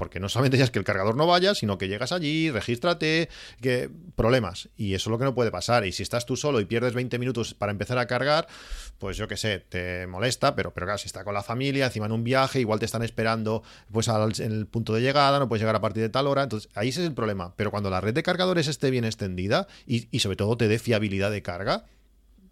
porque 0.00 0.18
no 0.18 0.30
solamente 0.30 0.56
ya 0.56 0.64
es 0.64 0.70
que 0.70 0.78
el 0.78 0.84
cargador 0.86 1.14
no 1.14 1.26
vaya, 1.26 1.54
sino 1.54 1.76
que 1.76 1.86
llegas 1.86 2.10
allí, 2.10 2.50
regístrate, 2.50 3.28
que 3.60 3.90
problemas. 4.16 4.70
Y 4.78 4.94
eso 4.94 5.10
es 5.10 5.12
lo 5.12 5.18
que 5.18 5.26
no 5.26 5.34
puede 5.34 5.50
pasar. 5.50 5.84
Y 5.84 5.92
si 5.92 6.02
estás 6.02 6.24
tú 6.24 6.38
solo 6.38 6.58
y 6.58 6.64
pierdes 6.64 6.94
20 6.94 7.18
minutos 7.18 7.52
para 7.52 7.70
empezar 7.70 7.98
a 7.98 8.06
cargar, 8.06 8.48
pues 8.96 9.18
yo 9.18 9.28
qué 9.28 9.36
sé, 9.36 9.58
te 9.58 10.06
molesta, 10.06 10.54
pero, 10.54 10.72
pero 10.72 10.86
claro, 10.86 10.96
si 10.96 11.04
está 11.04 11.22
con 11.22 11.34
la 11.34 11.42
familia, 11.42 11.84
encima 11.84 12.06
en 12.06 12.12
un 12.12 12.24
viaje, 12.24 12.60
igual 12.60 12.78
te 12.78 12.86
están 12.86 13.02
esperando 13.02 13.62
pues 13.92 14.08
en 14.08 14.52
el 14.52 14.66
punto 14.66 14.94
de 14.94 15.02
llegada, 15.02 15.38
no 15.38 15.50
puedes 15.50 15.60
llegar 15.60 15.76
a 15.76 15.82
partir 15.82 16.02
de 16.02 16.08
tal 16.08 16.28
hora. 16.28 16.44
Entonces, 16.44 16.70
ahí 16.74 16.88
ese 16.88 17.02
es 17.02 17.06
el 17.06 17.14
problema. 17.14 17.52
Pero 17.56 17.70
cuando 17.70 17.90
la 17.90 18.00
red 18.00 18.14
de 18.14 18.22
cargadores 18.22 18.68
esté 18.68 18.90
bien 18.90 19.04
extendida 19.04 19.68
y, 19.86 20.18
sobre 20.20 20.36
todo 20.36 20.56
te 20.56 20.66
dé 20.66 20.78
fiabilidad 20.78 21.30
de 21.30 21.42
carga, 21.42 21.84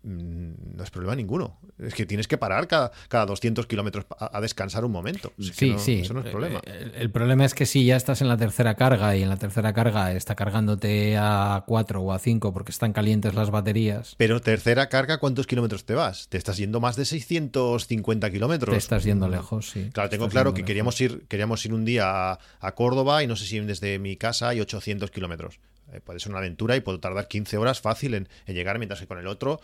no 0.02 0.82
es 0.82 0.90
problema 0.90 1.14
ninguno. 1.16 1.58
Es 1.78 1.94
que 1.94 2.06
tienes 2.06 2.28
que 2.28 2.38
parar 2.38 2.66
cada, 2.68 2.92
cada 3.08 3.26
200 3.26 3.66
kilómetros 3.66 4.06
a, 4.18 4.40
descansar 4.40 4.84
un 4.84 4.92
momento. 4.92 5.32
sí, 5.38 5.74
sí. 5.78 6.00
Eso 6.00 6.14
no 6.14 6.20
es 6.20 6.26
problema. 6.26 6.60
El, 6.64 7.10
problema 7.10 7.44
es 7.44 7.54
que 7.54 7.66
si 7.66 7.84
ya 7.84 7.96
estás 7.96 8.20
en 8.20 8.28
la 8.28 8.36
tercera 8.36 8.74
carga 8.74 9.16
y 9.16 9.22
en 9.22 9.28
la 9.28 9.36
tercera 9.36 9.72
carga 9.72 10.12
está 10.12 10.34
cargándote 10.34 11.16
a 11.18 11.64
4 11.66 12.00
o 12.00 12.12
a 12.12 12.18
5 12.18 12.52
porque 12.52 12.72
están 12.72 12.92
calientes 12.92 13.34
las 13.34 13.50
baterías. 13.50 14.14
Pero 14.16 14.40
tercera 14.40 14.88
carga, 14.88 15.18
¿cuántos 15.18 15.46
kilómetros 15.46 15.84
te 15.84 15.94
vas? 15.94 16.28
Te 16.28 16.38
estás 16.38 16.56
yendo 16.56 16.80
más 16.80 16.96
de 16.96 17.04
650 17.04 18.30
kilómetros. 18.30 18.72
Te 18.72 18.78
estás 18.78 19.04
yendo 19.04 19.28
lejos, 19.28 19.70
sí. 19.70 19.90
Claro, 19.92 20.08
tengo 20.08 20.28
claro 20.28 20.54
que 20.54 20.64
queríamos 20.64 21.00
ir, 21.00 21.26
queríamos 21.28 21.64
ir 21.64 21.74
un 21.74 21.84
día 21.84 22.32
a, 22.32 22.38
a, 22.60 22.74
Córdoba 22.74 23.22
y 23.22 23.26
no 23.26 23.36
sé 23.36 23.46
si 23.46 23.58
desde 23.60 23.98
mi 23.98 24.16
casa 24.16 24.48
hay 24.48 24.60
800 24.60 25.10
kilómetros. 25.10 25.58
Eh, 25.92 26.00
puede 26.00 26.20
ser 26.20 26.30
una 26.30 26.38
aventura 26.38 26.76
y 26.76 26.80
puedo 26.80 27.00
tardar 27.00 27.28
15 27.28 27.56
horas 27.56 27.80
fácil 27.80 28.14
en, 28.14 28.28
llegar, 28.46 28.78
mientras 28.78 29.00
que 29.00 29.06
con 29.06 29.18
el 29.18 29.26
otro, 29.26 29.60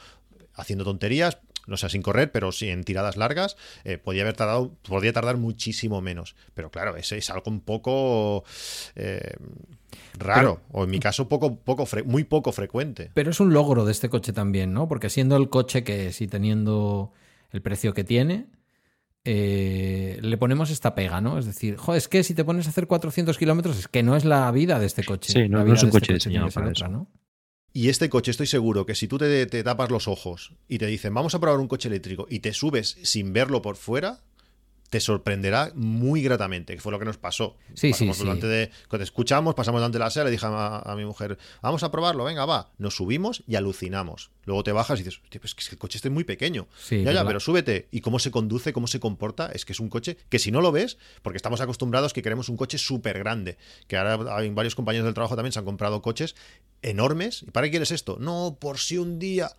haciendo 0.55 0.85
tonterías, 0.85 1.39
no 1.67 1.77
sé, 1.77 1.89
sin 1.89 2.03
correr, 2.03 2.31
pero 2.31 2.53
sí 2.53 2.69
en 2.69 2.85
tiradas 2.85 3.17
largas, 3.17 3.57
eh, 3.85 3.99
podía 3.99 4.23
haber 4.23 4.37
tardado, 4.37 4.73
podría 4.87 5.13
tardar 5.13 5.37
muchísimo 5.37 6.01
menos. 6.01 6.37
Pero 6.55 6.71
claro, 6.71 6.97
ese 6.97 7.19
es 7.19 7.31
algo 7.31 7.51
un 7.51 7.61
poco 7.61 8.45
eh, 8.97 9.35
raro, 10.19 10.61
o 10.71 10.85
en 10.85 10.91
mi 10.91 11.01
caso 11.01 11.29
poco, 11.29 11.57
poco 11.57 11.87
muy 12.05 12.25
poco 12.25 12.53
frecuente. 12.53 13.11
Pero 13.15 13.31
es 13.31 13.41
un 13.41 13.53
logro 13.53 13.85
de 13.85 13.93
este 13.93 14.09
coche 14.09 14.33
también, 14.33 14.73
¿no? 14.73 14.89
Porque 14.89 15.11
siendo 15.11 15.37
el 15.37 15.49
coche 15.49 15.85
que 15.85 16.09
es 16.09 16.21
y 16.21 16.29
teniendo 16.29 17.13
el 17.51 17.63
precio 17.63 17.95
que 17.95 18.05
tiene, 18.05 18.47
eh, 19.25 20.19
le 20.21 20.37
ponemos 20.37 20.71
esta 20.71 20.95
pega, 20.95 21.21
¿no? 21.21 21.39
Es 21.39 21.47
decir, 21.47 21.77
jo, 21.77 21.95
es 21.95 22.09
que 22.09 22.23
si 22.23 22.35
te 22.35 22.45
pones 22.45 22.67
a 22.67 22.71
hacer 22.71 22.87
400 22.87 23.39
kilómetros, 23.39 23.79
es 23.79 23.89
que 23.89 24.03
no 24.03 24.17
es 24.17 24.25
la 24.25 24.51
vida 24.51 24.79
de 24.79 24.87
este 24.87 25.05
coche. 25.05 25.33
Sí, 25.33 25.49
no, 25.49 25.61
es 25.61 25.67
un 25.67 25.75
este 25.75 25.91
coche, 25.91 26.15
diseñado 26.15 26.51
para 26.51 26.71
eso. 26.71 26.89
¿no? 26.89 27.09
Y 27.73 27.89
este 27.89 28.11
coche, 28.11 28.31
estoy 28.31 28.47
seguro 28.47 28.85
que 28.85 28.95
si 28.95 29.09
tú 29.09 29.17
te, 29.17 29.47
te, 29.47 29.65
tapas 29.65 29.91
los 29.91 30.09
ojos 30.09 30.53
y 30.69 30.79
te 30.79 30.87
dicen, 30.87 31.15
vamos 31.15 31.35
a 31.35 31.41
probar 31.41 31.59
un 31.59 31.69
coche 31.69 31.89
eléctrico 31.89 32.27
y 32.29 32.41
te 32.41 32.53
subes 32.53 32.99
sin 33.03 33.33
verlo 33.33 33.63
por 33.63 33.77
fuera, 33.77 34.21
te 34.91 35.01
sorprenderá 35.01 35.73
muy 35.75 36.23
gratamente, 36.23 36.75
que 36.75 36.81
fue 36.81 36.93
lo 36.93 36.99
que 36.99 37.05
nos 37.05 37.17
pasó. 37.17 37.57
Sí, 37.75 37.93
sí, 37.93 38.13
sí. 38.13 38.25
De, 38.25 38.71
cuando 38.89 39.03
escuchamos, 39.03 39.55
pasamos 39.55 39.81
delante 39.81 39.99
de 39.99 40.05
la 40.05 40.11
sala, 40.11 40.27
le 40.27 40.31
dije 40.31 40.47
a, 40.49 40.95
mi 40.97 41.05
mujer, 41.05 41.39
vamos 41.63 41.83
a 41.83 41.91
probarlo, 41.91 42.25
venga, 42.25 42.45
va. 42.45 42.71
Nos 42.79 42.95
subimos 42.97 43.43
y 43.47 43.57
alucinamos. 43.57 44.31
Luego 44.45 44.63
te 44.63 44.73
bajas 44.73 45.01
y 45.01 45.03
dices, 45.03 45.21
pues 45.41 45.55
es 45.59 45.69
que 45.69 45.75
el 45.75 45.79
coche 45.79 45.99
este 45.99 46.09
es 46.09 46.15
muy 46.15 46.25
pequeño. 46.25 46.69
ya, 46.91 47.13
ya, 47.13 47.27
pero 47.27 47.41
súbete. 47.41 47.89
¿Y 47.91 48.03
cómo 48.03 48.19
se 48.19 48.31
conduce, 48.31 48.73
cómo 48.73 48.87
se 48.87 49.01
comporta? 49.01 49.51
Es 49.53 49.65
que 49.65 49.73
es 49.73 49.81
un 49.81 49.89
coche 49.89 50.17
que 50.29 50.39
si 50.39 50.51
no 50.51 50.61
lo 50.61 50.71
ves, 50.71 50.99
porque 51.23 51.39
estamos 51.39 51.61
acostumbrados 51.61 52.13
que 52.13 52.23
queremos 52.23 52.49
un 52.49 52.57
coche 52.57 52.79
súper 52.79 53.19
grande, 53.19 53.57
que 53.89 53.97
ahora 53.97 54.37
hay 54.37 54.51
varios 54.51 54.75
compañeros 54.75 55.07
del 55.07 55.15
trabajo 55.15 55.35
también 55.35 55.53
se 55.53 55.59
han 55.59 55.65
comprado 55.65 56.03
coches 56.03 56.37
enormes. 56.83 57.43
¿Y 57.43 57.51
para 57.51 57.67
qué 57.67 57.73
quieres 57.73 57.91
esto? 57.91 58.17
No, 58.21 58.59
por 58.61 58.79
si 58.79 58.99
un 58.99 59.19
día 59.19 59.51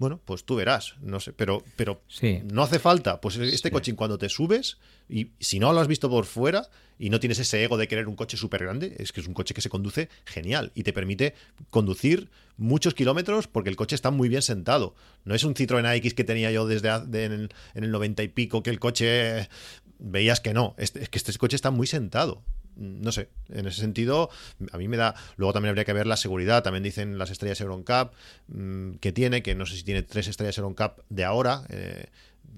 bueno, 0.00 0.18
pues 0.24 0.44
tú 0.44 0.56
verás, 0.56 0.94
no 1.02 1.20
sé, 1.20 1.34
pero, 1.34 1.62
pero 1.76 2.00
no 2.44 2.62
hace 2.62 2.78
falta. 2.78 3.20
Pues 3.20 3.36
este 3.36 3.70
coche 3.70 3.94
cuando 3.94 4.16
te 4.16 4.30
subes, 4.30 4.78
y 5.10 5.32
si 5.40 5.58
no 5.58 5.74
lo 5.74 5.80
has 5.80 5.88
visto 5.88 6.08
por 6.08 6.24
fuera 6.24 6.70
y 6.98 7.10
no 7.10 7.20
tienes 7.20 7.38
ese 7.38 7.62
ego 7.62 7.76
de 7.76 7.86
querer 7.86 8.08
un 8.08 8.16
coche 8.16 8.38
súper 8.38 8.62
grande, 8.62 8.96
es 8.98 9.12
que 9.12 9.20
es 9.20 9.26
un 9.26 9.34
coche 9.34 9.52
que 9.52 9.60
se 9.60 9.68
conduce 9.68 10.08
genial 10.24 10.72
y 10.74 10.84
te 10.84 10.94
permite 10.94 11.34
conducir 11.68 12.30
muchos 12.56 12.94
kilómetros 12.94 13.46
porque 13.46 13.68
el 13.68 13.76
coche 13.76 13.94
está 13.94 14.10
muy 14.10 14.30
bien 14.30 14.40
sentado. 14.40 14.94
No 15.26 15.34
es 15.34 15.44
un 15.44 15.54
Citroën 15.54 15.84
AX 15.84 16.14
que 16.14 16.24
tenía 16.24 16.50
yo 16.50 16.66
desde 16.66 16.88
en, 16.88 17.32
el, 17.32 17.54
en 17.74 17.84
el 17.84 17.90
90 17.90 18.22
y 18.22 18.28
pico, 18.28 18.62
que 18.62 18.70
el 18.70 18.80
coche 18.80 19.50
veías 19.98 20.40
que 20.40 20.54
no. 20.54 20.74
es 20.78 20.92
que 20.92 21.18
este 21.18 21.36
coche 21.36 21.56
está 21.56 21.70
muy 21.70 21.86
sentado 21.86 22.42
no 22.76 23.12
sé, 23.12 23.28
en 23.48 23.66
ese 23.66 23.80
sentido, 23.80 24.30
a 24.72 24.78
mí 24.78 24.88
me 24.88 24.96
da. 24.96 25.14
Luego 25.36 25.52
también 25.52 25.70
habría 25.70 25.84
que 25.84 25.92
ver 25.92 26.06
la 26.06 26.16
seguridad. 26.16 26.62
También 26.62 26.82
dicen 26.82 27.18
las 27.18 27.30
estrellas 27.30 27.60
Euroncap 27.60 28.12
mm, 28.48 28.92
que 28.94 29.12
tiene, 29.12 29.42
que 29.42 29.54
no 29.54 29.66
sé 29.66 29.76
si 29.76 29.82
tiene 29.82 30.02
tres 30.02 30.28
estrellas 30.28 30.58
Euroncap 30.58 31.00
de 31.08 31.24
ahora. 31.24 31.64
Eh, 31.68 32.06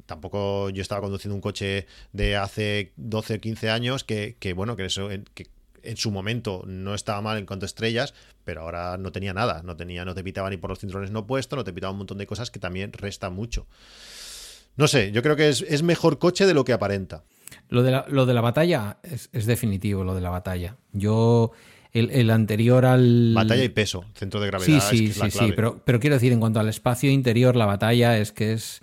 tampoco 0.06 0.70
yo 0.70 0.82
estaba 0.82 1.00
conduciendo 1.00 1.34
un 1.34 1.40
coche 1.40 1.86
de 2.12 2.36
hace 2.36 2.92
12 2.96 3.34
o 3.34 3.40
15 3.40 3.70
años 3.70 4.04
que, 4.04 4.36
bueno, 4.54 4.76
que. 4.76 4.86
Que, 5.34 5.48
en 5.84 5.96
su 5.96 6.12
momento 6.12 6.62
no 6.64 6.94
estaba 6.94 7.20
mal 7.22 7.38
en 7.38 7.44
cuanto 7.44 7.64
a 7.64 7.66
estrellas, 7.66 8.14
pero 8.44 8.60
ahora 8.60 8.96
no 8.98 9.10
tenía 9.10 9.34
nada, 9.34 9.62
no 9.64 9.76
tenía, 9.76 10.04
no 10.04 10.14
te 10.14 10.22
pitaba 10.22 10.48
ni 10.48 10.56
por 10.56 10.70
los 10.70 10.78
cinturones 10.78 11.10
no 11.10 11.26
puesto, 11.26 11.56
no 11.56 11.64
te 11.64 11.72
pitaba 11.72 11.90
un 11.90 11.98
montón 11.98 12.18
de 12.18 12.26
cosas 12.28 12.52
que 12.52 12.60
también 12.60 12.92
resta 12.92 13.30
mucho. 13.30 13.66
No 14.76 14.86
sé, 14.86 15.10
yo 15.10 15.22
creo 15.22 15.34
que 15.34 15.48
es, 15.48 15.62
es 15.62 15.82
mejor 15.82 16.20
coche 16.20 16.46
de 16.46 16.54
lo 16.54 16.64
que 16.64 16.72
aparenta. 16.72 17.24
Lo 17.68 17.82
de 17.82 17.90
la, 17.90 18.04
lo 18.08 18.26
de 18.26 18.34
la 18.34 18.40
batalla 18.40 18.98
es, 19.02 19.46
definitivo, 19.46 20.04
lo 20.04 20.14
de 20.14 20.20
la 20.20 20.30
batalla. 20.30 20.76
Yo 20.92 21.52
el, 21.92 22.30
anterior 22.30 22.84
al... 22.84 23.32
Batalla 23.34 23.64
y 23.64 23.68
peso, 23.68 24.04
centro 24.14 24.40
de 24.40 24.48
gravedad. 24.48 24.80
Sí, 24.90 25.08
sí, 25.08 25.12
sí, 25.12 25.30
sí, 25.30 25.52
pero, 25.54 25.80
pero 25.84 26.00
quiero 26.00 26.16
decir, 26.16 26.32
en 26.32 26.40
cuanto 26.40 26.60
al 26.60 26.68
espacio 26.68 27.10
interior, 27.10 27.56
la 27.56 27.66
batalla 27.66 28.18
es 28.18 28.32
que 28.32 28.52
es... 28.52 28.82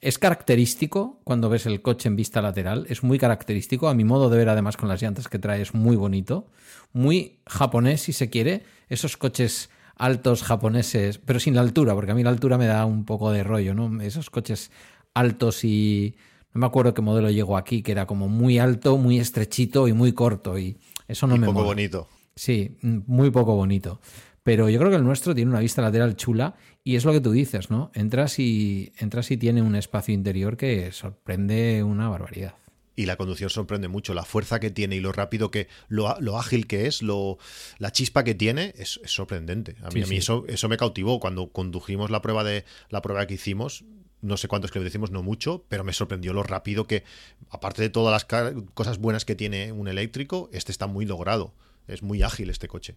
Es 0.00 0.18
característico 0.18 1.20
cuando 1.24 1.48
ves 1.48 1.64
el 1.64 1.80
coche 1.80 2.08
en 2.08 2.16
vista 2.16 2.42
lateral, 2.42 2.86
es 2.88 3.02
muy 3.02 3.18
característico. 3.18 3.88
A 3.88 3.94
mi 3.94 4.04
modo 4.04 4.28
de 4.28 4.36
ver, 4.36 4.48
además, 4.48 4.76
con 4.76 4.88
las 4.88 5.00
llantas 5.00 5.26
que 5.26 5.38
trae, 5.38 5.62
es 5.62 5.74
muy 5.74 5.96
bonito. 5.96 6.48
Muy 6.92 7.38
japonés, 7.46 8.02
si 8.02 8.12
se 8.12 8.28
quiere. 8.28 8.64
Esos 8.88 9.16
coches 9.16 9.70
altos 9.96 10.42
japoneses, 10.42 11.18
pero 11.18 11.40
sin 11.40 11.54
la 11.54 11.62
altura, 11.62 11.94
porque 11.94 12.12
a 12.12 12.14
mí 12.14 12.22
la 12.22 12.30
altura 12.30 12.58
me 12.58 12.66
da 12.66 12.84
un 12.84 13.04
poco 13.04 13.32
de 13.32 13.42
rollo, 13.42 13.74
¿no? 13.74 14.00
Esos 14.02 14.30
coches 14.30 14.70
altos 15.14 15.64
y 15.64 16.16
no 16.56 16.60
me 16.60 16.66
acuerdo 16.66 16.94
qué 16.94 17.02
modelo 17.02 17.30
llegó 17.30 17.56
aquí, 17.58 17.82
que 17.82 17.92
era 17.92 18.06
como 18.06 18.28
muy 18.28 18.58
alto, 18.58 18.96
muy 18.96 19.18
estrechito 19.18 19.88
y 19.88 19.92
muy 19.92 20.12
corto. 20.12 20.58
Y 20.58 20.78
eso 21.06 21.26
no 21.26 21.36
y 21.36 21.38
me 21.38 21.46
poco 21.46 21.64
bonito. 21.64 22.08
Sí, 22.34 22.76
muy 22.80 23.30
poco 23.30 23.54
bonito. 23.54 24.00
Pero 24.42 24.70
yo 24.70 24.78
creo 24.78 24.90
que 24.90 24.96
el 24.96 25.04
nuestro 25.04 25.34
tiene 25.34 25.50
una 25.50 25.60
vista 25.60 25.82
lateral 25.82 26.16
chula 26.16 26.54
y 26.82 26.96
es 26.96 27.04
lo 27.04 27.12
que 27.12 27.20
tú 27.20 27.32
dices, 27.32 27.70
¿no? 27.70 27.90
Entras 27.94 28.38
y, 28.38 28.92
entras 28.98 29.30
y 29.30 29.36
tiene 29.36 29.60
un 29.60 29.76
espacio 29.76 30.14
interior 30.14 30.56
que 30.56 30.92
sorprende 30.92 31.82
una 31.82 32.08
barbaridad. 32.08 32.54
Y 32.94 33.04
la 33.04 33.16
conducción 33.16 33.50
sorprende 33.50 33.88
mucho, 33.88 34.14
la 34.14 34.24
fuerza 34.24 34.58
que 34.58 34.70
tiene 34.70 34.96
y 34.96 35.00
lo 35.00 35.12
rápido 35.12 35.50
que, 35.50 35.68
lo, 35.88 36.18
lo 36.20 36.38
ágil 36.38 36.66
que 36.66 36.86
es, 36.86 37.02
lo, 37.02 37.36
la 37.78 37.92
chispa 37.92 38.24
que 38.24 38.34
tiene, 38.34 38.72
es, 38.78 39.00
sorprendente. 39.04 39.76
A 39.82 39.90
mí, 39.90 40.02
a 40.02 40.06
mí 40.06 40.16
Eso, 40.16 40.44
eso 40.48 40.68
me 40.70 40.78
cautivó 40.78 41.20
cuando 41.20 41.52
condujimos 41.52 42.08
la 42.08 42.22
prueba 42.22 42.42
de 42.42 42.64
la 42.88 43.02
prueba 43.02 43.26
que 43.26 43.34
hicimos 43.34 43.84
no 44.26 44.36
sé 44.36 44.48
cuántos 44.48 44.70
que 44.70 44.80
decimos, 44.80 45.10
no 45.10 45.22
mucho, 45.22 45.64
pero 45.68 45.84
me 45.84 45.92
sorprendió 45.92 46.32
lo 46.32 46.42
rápido 46.42 46.86
que, 46.86 47.04
aparte 47.50 47.82
de 47.82 47.90
todas 47.90 48.12
las 48.12 48.44
cosas 48.74 48.98
buenas 48.98 49.24
que 49.24 49.34
tiene 49.34 49.72
un 49.72 49.88
eléctrico, 49.88 50.50
este 50.52 50.72
está 50.72 50.86
muy 50.86 51.06
logrado. 51.06 51.54
Es 51.86 52.02
muy 52.02 52.22
ágil 52.22 52.50
este 52.50 52.68
coche. 52.68 52.96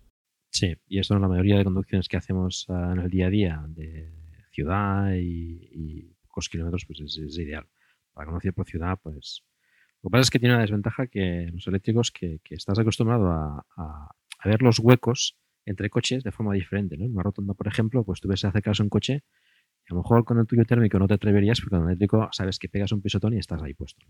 Sí, 0.52 0.76
y 0.88 1.00
eso 1.00 1.14
en 1.16 1.22
la 1.22 1.28
mayoría 1.28 1.58
de 1.58 1.64
conducciones 1.64 2.08
que 2.08 2.18
hacemos 2.18 2.66
ah, 2.70 2.92
en 2.94 3.00
el 3.00 3.10
día 3.10 3.28
a 3.28 3.30
día 3.30 3.66
de 3.68 4.12
ciudad 4.52 5.14
y, 5.14 6.16
pocos 6.24 6.50
kilómetros, 6.50 6.86
pues 6.86 7.00
es, 7.02 7.38
ideal. 7.38 7.68
Para 8.14 8.26
conducir 8.26 8.54
por 8.54 8.66
ciudad, 8.66 8.98
pues 9.02 9.44
lo 10.02 10.10
que 10.10 10.12
pasa 10.12 10.22
es 10.22 10.30
que 10.32 10.40
tiene 10.40 10.56
una 10.56 10.64
desventaja 10.64 11.08
que 11.08 11.50
los 11.54 11.68
eléctricos 11.68 12.12
que, 12.12 12.42
estás 12.50 12.80
acostumbrado 12.80 13.30
a, 13.30 14.16
ver 14.44 14.62
los 14.62 14.80
huecos 14.80 15.38
entre 15.66 15.90
coches 15.90 16.24
de 16.24 16.32
forma 16.32 16.54
diferente. 16.56 16.98
¿no? 16.98 17.06
En 17.06 17.12
una 17.12 17.24
rotonda, 17.24 17.54
por 17.54 17.68
ejemplo, 17.68 18.04
pues 18.04 18.20
tú 18.20 18.28
ves 18.28 18.44
acercarse 18.44 18.82
un 18.82 18.90
coche 18.90 19.24
a 19.90 19.94
lo 19.94 20.02
mejor 20.02 20.24
con 20.24 20.40
el 20.40 20.46
tuyo 20.46 20.64
térmico 20.66 21.00
no 21.00 21.08
te 21.08 21.16
atreverías 21.16 21.60
porque 21.60 21.76
con 21.76 21.84
el 21.84 21.88
eléctrico 21.90 22.30
sabes 22.32 22.60
que 22.60 22.70
pegas 22.70 22.92
un 22.92 23.02
pisotón 23.02 23.34
y 23.34 23.38
estás 23.38 23.62
ahí 23.62 23.74
puesto. 23.74 24.06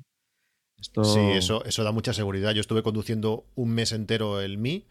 Esto... 0.78 1.04
Sí, 1.04 1.20
eso, 1.20 1.64
eso 1.66 1.84
da 1.84 1.92
mucha 1.92 2.14
seguridad. 2.14 2.54
Yo 2.54 2.62
estuve 2.62 2.84
conduciendo 2.84 3.46
un 3.56 3.72
mes 3.72 3.92
entero 3.92 4.42
el 4.42 4.58
Mi 4.58 4.86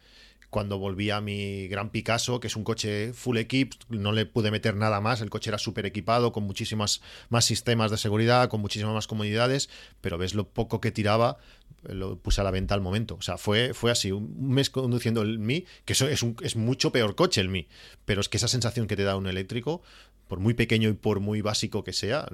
cuando 0.51 0.79
volví 0.79 1.11
a 1.11 1.21
mi 1.21 1.69
Gran 1.69 1.91
Picasso, 1.91 2.41
que 2.41 2.47
es 2.47 2.57
un 2.57 2.65
coche 2.65 3.13
full 3.13 3.37
equip, 3.37 3.75
no 3.89 4.13
le 4.13 4.25
pude 4.25 4.51
meter 4.51 4.75
nada 4.77 5.01
más, 5.01 5.21
el 5.21 5.29
coche 5.29 5.51
era 5.51 5.59
súper 5.59 5.85
equipado, 5.85 6.33
con 6.33 6.45
muchísimas 6.45 7.03
más 7.29 7.45
sistemas 7.45 7.91
de 7.91 7.99
seguridad, 7.99 8.49
con 8.49 8.61
muchísimas 8.61 8.95
más 8.95 9.07
comodidades, 9.07 9.69
pero 10.01 10.17
ves 10.17 10.35
lo 10.35 10.49
poco 10.49 10.81
que 10.81 10.91
tiraba, 10.91 11.37
lo 11.83 12.19
puse 12.19 12.41
a 12.41 12.45
la 12.45 12.51
venta 12.51 12.75
al 12.75 12.81
momento. 12.81 13.17
O 13.17 13.23
sea, 13.23 13.37
fue, 13.37 13.75
fue 13.75 13.91
así, 13.91 14.11
un 14.11 14.55
mes 14.55 14.71
conduciendo 14.71 15.21
el 15.21 15.39
Mi, 15.39 15.67
que 15.85 15.93
eso 15.93 16.09
es, 16.09 16.23
un, 16.23 16.35
es 16.43 16.57
mucho 16.57 16.93
peor 16.93 17.15
coche 17.15 17.43
el 17.43 17.51
Mi, 17.51 17.69
pero 18.07 18.23
es 18.23 18.31
que 18.31 18.39
esa 18.39 18.49
sensación 18.49 18.87
que 18.87 18.97
te 18.97 19.05
da 19.05 19.17
un 19.17 19.27
eléctrico, 19.27 19.83
por 20.29 20.41
muy 20.41 20.55
pequeño 20.55 20.89
y 20.89 20.93
por 20.93 21.21
muy 21.21 21.41
básico 21.41 21.83
que 21.83 21.93
sea, 21.93 22.29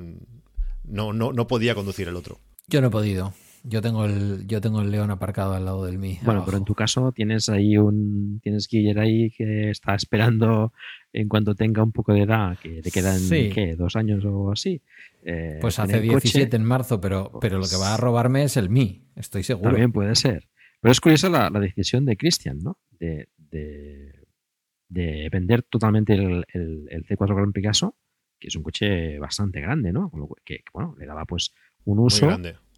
no, 0.84 1.12
no, 1.12 1.32
no 1.32 1.46
podía 1.46 1.74
conducir 1.74 2.08
el 2.08 2.16
otro. 2.16 2.40
Yo 2.68 2.80
no 2.80 2.88
he 2.88 2.90
podido. 2.90 3.32
Yo 3.66 3.80
tengo 3.80 4.04
el, 4.04 4.46
yo 4.46 4.60
tengo 4.60 4.82
el 4.82 4.90
León 4.90 5.10
aparcado 5.10 5.54
al 5.54 5.64
lado 5.64 5.86
del 5.86 5.98
mí. 5.98 6.18
Bueno, 6.22 6.42
pero 6.44 6.58
en 6.58 6.64
tu 6.64 6.74
caso 6.74 7.12
tienes 7.12 7.48
ahí 7.48 7.78
un, 7.78 8.38
tienes 8.42 8.68
Guiller 8.68 8.98
ahí 8.98 9.30
que 9.30 9.70
está 9.70 9.94
esperando 9.94 10.74
en 11.14 11.28
cuanto 11.28 11.54
tenga 11.54 11.82
un 11.82 11.92
poco 11.92 12.12
de 12.12 12.22
edad, 12.22 12.58
que 12.58 12.82
te 12.82 12.90
quedan 12.90 13.20
¿qué? 13.30 13.74
dos 13.74 13.96
años 13.96 14.22
o 14.26 14.52
así. 14.52 14.82
Eh, 15.24 15.58
pues 15.62 15.78
hace 15.78 16.00
17 16.00 16.54
en 16.54 16.64
marzo, 16.64 17.00
pero, 17.00 17.32
pero 17.40 17.58
lo 17.58 17.66
que 17.66 17.76
va 17.76 17.94
a 17.94 17.96
robarme 17.96 18.42
es 18.42 18.58
el 18.58 18.68
mí, 18.68 19.06
estoy 19.16 19.42
seguro. 19.42 19.70
También 19.70 19.92
puede 19.92 20.14
ser. 20.14 20.46
Pero 20.82 20.92
es 20.92 21.00
curiosa 21.00 21.30
la, 21.30 21.48
decisión 21.48 22.04
de 22.04 22.18
Christian, 22.18 22.58
¿no? 22.58 22.76
De, 23.00 23.28
de, 23.38 24.12
vender 24.94 25.62
totalmente 25.62 26.14
el, 26.14 26.44
el, 26.52 27.06
C4 27.06 27.34
Gran 27.34 27.52
Picasso, 27.52 27.96
que 28.38 28.48
es 28.48 28.56
un 28.56 28.62
coche 28.62 29.18
bastante 29.18 29.60
grande, 29.60 29.92
¿no? 29.92 30.10
Que, 30.44 30.62
bueno, 30.72 30.94
le 30.98 31.06
daba 31.06 31.24
pues 31.24 31.52
un 31.84 31.98
uso. 31.98 32.28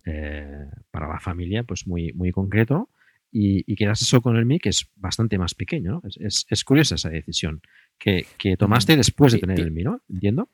Eh, 0.08 0.70
para 0.92 1.08
la 1.08 1.18
familia, 1.18 1.64
pues 1.64 1.88
muy, 1.88 2.12
muy 2.12 2.30
concreto. 2.30 2.90
Y, 3.32 3.70
y 3.70 3.74
quedas 3.74 4.00
eso 4.02 4.22
con 4.22 4.36
el 4.36 4.46
Mi, 4.46 4.60
que 4.60 4.68
es 4.68 4.88
bastante 4.94 5.36
más 5.36 5.54
pequeño. 5.54 6.00
Es, 6.04 6.46
es, 6.48 6.64
curiosa 6.64 6.94
esa 6.94 7.10
decisión 7.10 7.60
que, 7.98 8.24
que 8.38 8.56
tomaste 8.56 8.96
después 8.96 9.32
de 9.32 9.40
tener 9.40 9.58
el 9.58 9.72
Mi, 9.72 9.82
¿no? 9.82 10.00
Entiendo. 10.08 10.48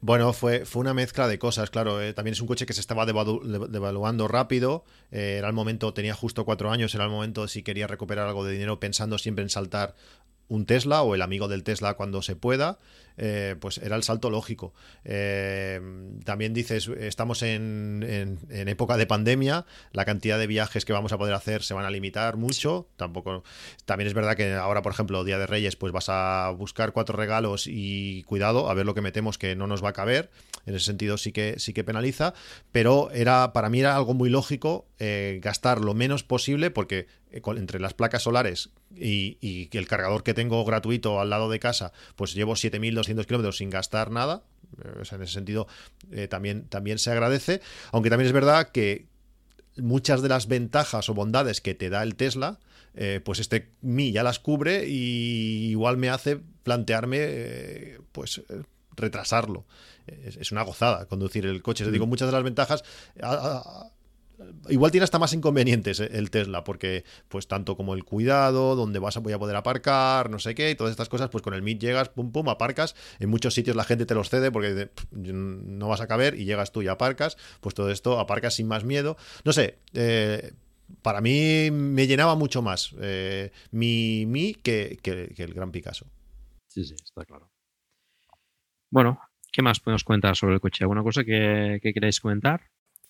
Bueno, 0.00 0.32
fue, 0.32 0.64
fue 0.64 0.80
una 0.80 0.94
mezcla 0.94 1.28
de 1.28 1.38
cosas, 1.38 1.70
claro. 1.70 2.02
Eh, 2.02 2.12
también 2.12 2.32
es 2.32 2.40
un 2.40 2.46
coche 2.46 2.66
que 2.66 2.72
se 2.72 2.80
estaba 2.80 3.06
devaluando 3.06 4.28
rápido. 4.28 4.84
Eh, 5.10 5.36
era 5.38 5.48
el 5.48 5.54
momento, 5.54 5.94
tenía 5.94 6.14
justo 6.14 6.44
cuatro 6.44 6.70
años, 6.70 6.94
era 6.94 7.04
el 7.04 7.10
momento 7.10 7.48
si 7.48 7.62
quería 7.62 7.86
recuperar 7.86 8.26
algo 8.26 8.44
de 8.44 8.52
dinero 8.52 8.80
pensando 8.80 9.18
siempre 9.18 9.42
en 9.42 9.50
saltar 9.50 9.94
un 10.48 10.66
Tesla 10.66 11.02
o 11.02 11.14
el 11.14 11.22
amigo 11.22 11.48
del 11.48 11.62
Tesla 11.64 11.94
cuando 11.94 12.22
se 12.22 12.36
pueda. 12.36 12.78
Eh, 13.20 13.56
pues 13.58 13.78
era 13.78 13.96
el 13.96 14.04
salto 14.04 14.30
lógico. 14.30 14.72
Eh, 15.04 15.80
también 16.24 16.54
dices, 16.54 16.88
estamos 16.98 17.42
en, 17.42 18.38
época 18.50 18.96
de 18.96 19.06
pandemia, 19.06 19.66
la 19.92 20.04
cantidad 20.04 20.38
de 20.38 20.46
viajes 20.46 20.84
que 20.84 20.92
vamos 20.92 21.12
a 21.12 21.18
poder 21.18 21.34
hacer 21.34 21.64
se 21.64 21.74
van 21.74 21.84
a 21.84 21.90
limitar 21.90 22.36
mucho. 22.36 22.88
Tampoco. 22.96 23.42
También 23.84 24.06
es 24.06 24.14
verdad 24.14 24.36
que 24.36 24.54
ahora, 24.54 24.82
por 24.82 24.92
ejemplo, 24.92 25.24
Día 25.24 25.38
de 25.38 25.46
Reyes, 25.46 25.74
pues 25.74 25.92
vas 25.92 26.08
a 26.08 26.54
buscar 26.56 26.92
cuatro 26.92 27.16
regalos 27.16 27.66
y 27.66 28.22
cuidado, 28.22 28.70
a 28.70 28.74
ver 28.74 28.86
lo 28.86 28.94
que 28.94 29.02
metemos 29.02 29.36
que 29.36 29.56
no 29.56 29.66
nos 29.66 29.82
va 29.82 29.90
a 29.90 29.94
caber. 29.94 30.30
En 30.64 30.76
ese 30.76 30.84
sentido 30.84 31.18
sí 31.18 31.32
que 31.32 31.58
sí 31.58 31.72
que 31.72 31.82
penaliza. 31.82 32.34
Pero 32.70 33.10
era, 33.10 33.52
para 33.52 33.68
mí 33.68 33.80
era 33.80 33.96
algo 33.96 34.14
muy 34.14 34.30
lógico 34.30 34.86
eh, 35.00 35.40
gastar 35.42 35.80
lo 35.80 35.94
menos 35.94 36.22
posible, 36.22 36.70
porque 36.70 37.06
entre 37.30 37.78
las 37.78 37.94
placas 37.94 38.22
solares 38.22 38.70
y, 38.96 39.36
y, 39.40 39.68
el 39.76 39.86
cargador 39.86 40.22
que 40.22 40.32
tengo 40.32 40.64
gratuito 40.64 41.20
al 41.20 41.28
lado 41.28 41.50
de 41.50 41.60
casa, 41.60 41.92
pues 42.16 42.34
llevo 42.34 42.56
7200 42.56 43.07
kilómetros 43.26 43.56
sin 43.58 43.70
gastar 43.70 44.10
nada. 44.10 44.42
Eh, 44.84 45.02
en 45.10 45.22
ese 45.22 45.32
sentido, 45.32 45.66
eh, 46.10 46.28
también, 46.28 46.68
también 46.68 46.98
se 46.98 47.10
agradece. 47.10 47.60
Aunque 47.92 48.10
también 48.10 48.26
es 48.26 48.32
verdad 48.32 48.70
que 48.70 49.06
muchas 49.76 50.22
de 50.22 50.28
las 50.28 50.48
ventajas 50.48 51.08
o 51.08 51.14
bondades 51.14 51.60
que 51.60 51.74
te 51.74 51.90
da 51.90 52.02
el 52.02 52.16
Tesla, 52.16 52.58
eh, 52.94 53.20
pues 53.24 53.38
este 53.38 53.70
Mi 53.80 54.12
ya 54.12 54.22
las 54.22 54.38
cubre 54.38 54.88
y 54.88 55.70
igual 55.70 55.96
me 55.96 56.08
hace 56.08 56.40
plantearme, 56.62 57.98
pues 58.12 58.42
retrasarlo. 58.96 59.64
Es, 60.06 60.52
una 60.52 60.62
gozada 60.62 61.06
conducir 61.06 61.46
el 61.46 61.62
coche. 61.62 61.88
digo, 61.90 62.06
mm. 62.06 62.08
muchas 62.08 62.28
de 62.28 62.32
las 62.32 62.42
ventajas 62.42 62.82
igual 64.68 64.90
tiene 64.90 65.04
hasta 65.04 65.18
más 65.18 65.32
inconvenientes 65.32 66.00
eh, 66.00 66.10
el 66.12 66.30
Tesla, 66.30 66.64
porque 66.64 67.04
pues 67.28 67.48
tanto 67.48 67.76
como 67.76 67.94
el 67.94 68.04
cuidado, 68.04 68.76
donde 68.76 68.98
vas 68.98 69.16
a, 69.16 69.20
voy 69.20 69.32
a 69.32 69.38
poder 69.38 69.56
aparcar, 69.56 70.30
no 70.30 70.38
sé 70.38 70.54
qué, 70.54 70.70
y 70.70 70.74
todas 70.74 70.90
estas 70.90 71.08
cosas, 71.08 71.30
pues 71.30 71.42
con 71.42 71.54
el 71.54 71.62
Meet 71.62 71.80
llegas, 71.80 72.08
pum, 72.08 72.32
pum, 72.32 72.48
aparcas. 72.48 72.94
En 73.18 73.28
muchos 73.28 73.54
sitios 73.54 73.76
la 73.76 73.84
gente 73.84 74.06
te 74.06 74.14
los 74.14 74.30
cede 74.30 74.50
porque 74.50 74.90
no 75.10 75.88
vas 75.88 76.00
a 76.00 76.06
caber 76.06 76.34
y 76.34 76.44
llegas 76.44 76.72
tú 76.72 76.82
y 76.82 76.88
aparcas. 76.88 77.36
Pues 77.60 77.74
todo 77.74 77.90
esto 77.90 78.18
aparcas 78.18 78.54
sin 78.54 78.68
más 78.68 78.84
miedo. 78.84 79.16
No 79.44 79.52
sé, 79.52 79.78
eh, 79.94 80.52
para 81.02 81.20
mí 81.20 81.70
me 81.70 82.06
llenaba 82.06 82.34
mucho 82.34 82.62
más 82.62 82.94
eh, 83.00 83.52
mi, 83.70 84.26
mi 84.26 84.54
que, 84.54 84.98
el 85.36 85.54
Gran 85.54 85.70
Picasso. 85.70 86.06
Sí, 86.66 86.84
sí, 86.84 86.94
está 86.94 87.24
claro. 87.24 87.50
Bueno, 88.90 89.20
¿qué 89.52 89.62
más 89.62 89.80
podemos 89.80 90.04
comentar 90.04 90.36
sobre 90.36 90.54
el 90.54 90.60
coche? 90.60 90.84
¿Alguna 90.84 91.02
cosa 91.02 91.24
que, 91.24 91.78
que 91.82 91.92
queráis 91.92 92.20
comentar? 92.20 92.62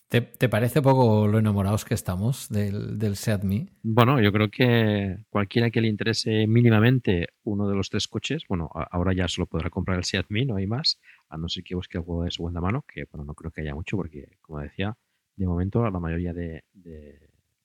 ¿Te, 0.08 0.48
parece 0.48 0.80
poco 0.80 1.28
lo 1.28 1.38
enamorados 1.38 1.84
que 1.84 1.92
estamos 1.92 2.48
del, 2.48 2.98
del 2.98 3.14
Seat 3.14 3.42
Bueno, 3.82 4.22
yo 4.22 4.32
creo 4.32 4.50
que 4.50 5.18
cualquiera 5.28 5.70
que 5.70 5.82
le 5.82 5.88
interese 5.88 6.46
mínimamente 6.46 7.28
uno 7.44 7.68
de 7.68 7.76
los 7.76 7.90
tres 7.90 8.08
coches, 8.08 8.44
bueno, 8.48 8.70
ahora 8.72 9.12
ya 9.12 9.28
solo 9.28 9.46
podrá 9.46 9.68
comprar 9.68 9.98
el 9.98 10.04
Seat 10.04 10.24
no 10.30 10.56
hay 10.56 10.66
más, 10.66 10.98
a 11.28 11.36
no 11.36 11.50
ser 11.50 11.62
que 11.62 11.74
busque 11.74 11.98
algo 11.98 12.24
de 12.24 12.30
segunda 12.30 12.58
mano, 12.62 12.86
que 12.88 13.04
bueno, 13.12 13.26
no 13.26 13.34
creo 13.34 13.50
que 13.50 13.60
haya 13.60 13.74
mucho, 13.74 13.98
porque 13.98 14.38
como 14.40 14.60
decía, 14.60 14.96
de 15.36 15.46
momento 15.46 15.82
la 15.90 16.00
mayoría 16.00 16.32
de, 16.32 16.64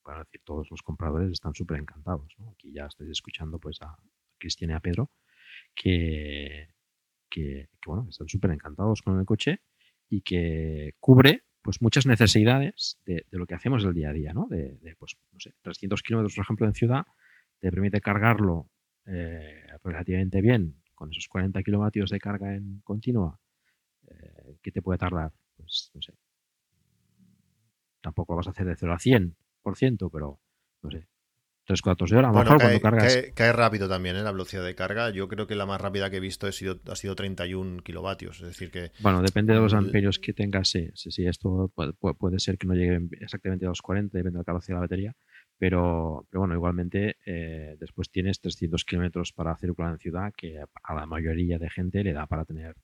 para 0.04 0.26
decir, 0.26 0.42
todos 0.44 0.70
los 0.70 0.82
compradores 0.82 1.32
están 1.32 1.54
súper 1.56 1.80
encantados. 1.80 2.36
Aquí 2.52 2.74
ya 2.74 2.88
estáis 2.88 3.10
escuchando 3.10 3.58
pues 3.58 3.82
a 3.82 3.96
Cristian 4.38 4.72
y 4.72 4.74
a 4.74 4.82
Pedro, 4.82 5.12
que, 5.74 6.68
que, 7.30 7.70
que 7.82 7.88
bueno, 7.90 8.06
están 8.10 8.28
súper 8.28 8.52
encantados 8.52 9.02
con 9.02 9.18
el 9.18 9.26
coche 9.26 9.62
y 10.10 10.20
que 10.24 10.96
cubre 11.00 11.46
pues 11.64 11.82
muchas 11.82 12.06
necesidades 12.06 13.00
de, 13.06 13.26
lo 13.32 13.48
que 13.48 13.56
hacemos 13.56 13.84
el 13.86 13.94
día 13.94 14.10
a 14.10 14.14
día, 14.14 14.34
¿no? 14.34 14.48
De, 14.50 14.78
pues, 15.00 15.16
no 15.32 15.40
sé, 15.40 15.54
300 15.62 16.04
kilómetros, 16.04 16.36
por 16.36 16.44
ejemplo, 16.44 16.68
en 16.68 16.74
ciudad, 16.74 17.06
te 17.60 17.72
permite 17.72 18.02
cargarlo 18.02 18.70
eh, 19.06 19.66
relativamente 19.84 20.42
bien 20.42 20.76
con 20.94 21.10
esos 21.10 21.28
40 21.28 21.64
kilovatios 21.64 22.10
de 22.10 22.20
carga 22.20 22.54
en 22.54 22.82
continua, 22.84 23.40
eh, 24.08 24.58
¿qué 24.62 24.72
te 24.72 24.82
puede 24.82 25.00
tardar? 25.00 25.32
Pues, 25.56 25.90
no 25.94 26.02
sé, 26.02 26.14
tampoco 28.02 28.34
lo 28.34 28.38
vas 28.38 28.48
a 28.48 28.52
hacer 28.52 28.68
de 28.68 28.76
0 28.76 28.94
a 28.94 29.00
100%, 29.00 30.10
pero, 30.12 30.40
no 30.82 30.92
sé, 30.92 31.08
3 31.66 31.82
cuartos 31.82 32.10
de 32.10 32.18
hora. 32.18 32.30
A 32.30 32.32
mejor 32.32 32.58
cae, 32.58 32.80
cuando 32.80 32.82
cargas. 32.82 33.18
Cae, 33.34 33.54
rápido 33.54 33.88
también 33.88 34.16
¿eh? 34.16 34.24
la 34.24 34.32
velocidad 34.32 34.66
de 34.66 34.76
carga. 34.76 35.10
Yo 35.12 35.28
creo 35.28 35.48
que 35.48 35.56
la 35.56 35.66
más 35.66 35.80
rápida 35.80 36.10
que 36.10 36.18
he 36.18 36.20
visto 36.20 36.48
ha 36.48 36.52
sido, 36.52 36.80
ha 36.88 36.96
sido 36.96 37.16
31 37.16 37.84
kilovatios. 37.84 38.42
Es 38.42 38.48
decir, 38.48 38.72
que. 38.72 38.92
Bueno, 39.00 39.22
depende 39.22 39.54
de 39.54 39.60
los 39.60 39.74
amperios 39.74 40.20
que 40.20 40.34
tengas. 40.34 40.70
Sí, 40.70 40.90
sí, 40.94 41.12
sí. 41.12 41.26
Esto 41.26 41.72
puede, 41.74 41.94
puede 41.94 42.40
ser 42.40 42.58
que 42.58 42.68
no 42.68 42.74
llegue 42.74 43.08
exactamente 43.22 43.66
a 43.66 43.70
los 43.70 43.82
40, 43.82 44.18
depende 44.18 44.38
de 44.38 44.42
la 44.42 44.46
capacidad 44.46 44.76
de 44.76 44.80
la 44.80 44.82
batería. 44.82 45.16
Pero, 45.58 46.28
pero 46.30 46.42
bueno, 46.42 46.56
igualmente 46.56 47.18
eh, 47.26 47.78
después 47.80 48.10
tienes 48.10 48.42
300 48.42 48.84
kilómetros 48.84 49.32
para 49.32 49.56
circular 49.56 49.94
en 49.94 50.00
ciudad, 50.00 50.34
que 50.36 50.60
a 50.60 50.94
la 50.94 51.06
mayoría 51.06 51.58
de 51.60 51.70
gente 51.70 52.04
le 52.04 52.12
da 52.12 52.28
para 52.28 52.44
tener 52.44 52.76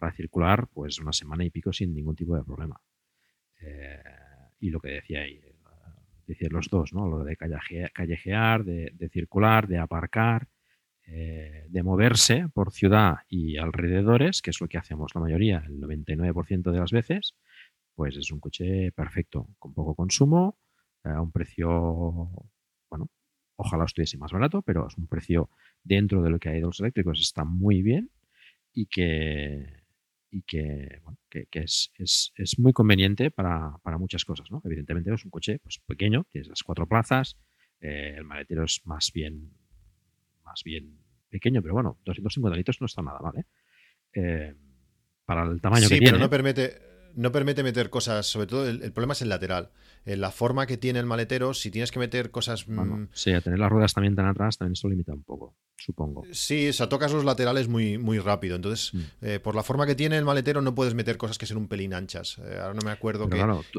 para 0.00 0.12
circular 0.12 0.66
pues 0.72 0.98
una 0.98 1.12
semana 1.12 1.44
y 1.44 1.50
pico 1.50 1.72
sin 1.72 1.94
ningún 1.94 2.16
tipo 2.16 2.34
de 2.34 2.42
problema. 2.42 2.80
Eh, 3.60 4.02
y 4.60 4.70
lo 4.70 4.80
que 4.80 4.88
decía 4.88 5.20
ahí, 5.20 5.40
decir 6.30 6.52
los 6.52 6.68
dos, 6.68 6.92
¿no? 6.92 7.08
Lo 7.08 7.24
de 7.24 7.36
callejear, 7.36 8.64
de, 8.64 9.08
circular, 9.12 9.68
de 9.68 9.78
aparcar, 9.78 10.48
eh, 11.06 11.66
de 11.68 11.82
moverse 11.82 12.48
por 12.54 12.72
ciudad 12.72 13.18
y 13.28 13.56
alrededores, 13.56 14.42
que 14.42 14.50
es 14.50 14.60
lo 14.60 14.68
que 14.68 14.78
hacemos 14.78 15.12
la 15.14 15.20
mayoría, 15.20 15.64
el 15.66 15.80
99% 15.80 16.70
de 16.70 16.78
las 16.78 16.92
veces, 16.92 17.34
pues 17.94 18.16
es 18.16 18.30
un 18.30 18.40
coche 18.40 18.92
perfecto, 18.92 19.48
con 19.58 19.74
poco 19.74 19.94
consumo, 19.94 20.56
a 21.02 21.20
un 21.20 21.32
precio, 21.32 21.68
bueno, 22.88 23.08
ojalá 23.56 23.84
estuviese 23.84 24.18
más 24.18 24.32
barato, 24.32 24.62
pero 24.62 24.86
es 24.86 24.96
un 24.96 25.06
precio 25.06 25.50
dentro 25.82 26.22
de 26.22 26.30
lo 26.30 26.38
que 26.38 26.50
hay 26.50 26.56
de 26.56 26.66
los 26.66 26.80
eléctricos, 26.80 27.20
está 27.20 27.44
muy 27.44 27.82
bien 27.82 28.10
y 28.72 28.86
que 28.86 29.79
y 30.30 30.42
que, 30.42 31.00
bueno, 31.02 31.18
que, 31.28 31.46
es, 31.52 31.92
es, 31.96 32.32
es, 32.36 32.58
muy 32.58 32.72
conveniente 32.72 33.30
para, 33.30 33.76
para, 33.82 33.98
muchas 33.98 34.24
cosas. 34.24 34.50
¿no? 34.50 34.62
Evidentemente 34.64 35.12
es 35.12 35.24
un 35.24 35.30
coche 35.30 35.58
pues, 35.58 35.80
pequeño, 35.86 36.24
tienes 36.30 36.48
las 36.48 36.62
cuatro 36.62 36.86
plazas, 36.86 37.36
eh, 37.80 38.14
el 38.16 38.24
maletero 38.24 38.64
es 38.64 38.80
más 38.84 39.10
bien, 39.12 39.50
más 40.44 40.62
bien 40.64 40.98
pequeño, 41.28 41.62
pero 41.62 41.74
bueno, 41.74 41.98
250 42.04 42.56
litros 42.56 42.80
no 42.80 42.86
está 42.86 43.02
nada 43.02 43.20
mal. 43.20 43.38
¿eh? 43.38 43.44
eh 44.14 44.54
para 45.30 45.44
el 45.44 45.60
tamaño 45.60 45.82
que 45.82 45.98
tiene. 45.98 46.06
Sí, 46.06 46.12
pero 46.12 46.18
no 46.18 46.28
permite, 46.28 46.82
no 47.14 47.30
permite 47.30 47.62
meter 47.62 47.88
cosas, 47.88 48.26
sobre 48.26 48.48
todo 48.48 48.68
el, 48.68 48.92
problema 48.92 49.12
es 49.12 49.22
el 49.22 49.28
lateral. 49.28 49.70
En 50.04 50.20
la 50.20 50.32
forma 50.32 50.66
que 50.66 50.76
tiene 50.76 50.98
el 50.98 51.06
maletero, 51.06 51.54
si 51.54 51.70
tienes 51.70 51.92
que 51.92 52.00
meter 52.00 52.32
cosas. 52.32 52.66
Mm, 52.66 53.04
sí, 53.12 53.32
a 53.32 53.40
tener 53.40 53.60
las 53.60 53.70
ruedas 53.70 53.94
también 53.94 54.16
tan 54.16 54.26
atrás, 54.26 54.58
también 54.58 54.72
eso 54.72 54.88
limita 54.88 55.12
un 55.12 55.22
poco, 55.22 55.56
supongo. 55.80 56.24
Sí, 56.32 56.68
o 56.68 56.72
sea, 56.72 56.88
tocas 56.88 57.12
los 57.12 57.24
laterales 57.24 57.68
muy, 57.68 57.98
muy 57.98 58.18
rápido. 58.18 58.56
Entonces, 58.56 58.94
mm. 58.94 59.00
eh, 59.22 59.40
por 59.40 59.54
la 59.54 59.62
forma 59.62 59.86
que 59.86 59.94
tiene 59.94 60.16
el 60.18 60.24
maletero, 60.24 60.60
no 60.62 60.74
puedes 60.74 60.94
meter 60.94 61.16
cosas 61.16 61.38
que 61.38 61.46
sean 61.46 61.58
un 61.58 61.68
pelín 61.68 61.94
anchas. 61.94 62.38
Eh, 62.38 62.58
ahora 62.60 62.74
no 62.74 62.82
me 62.82 62.90
acuerdo 62.90 63.28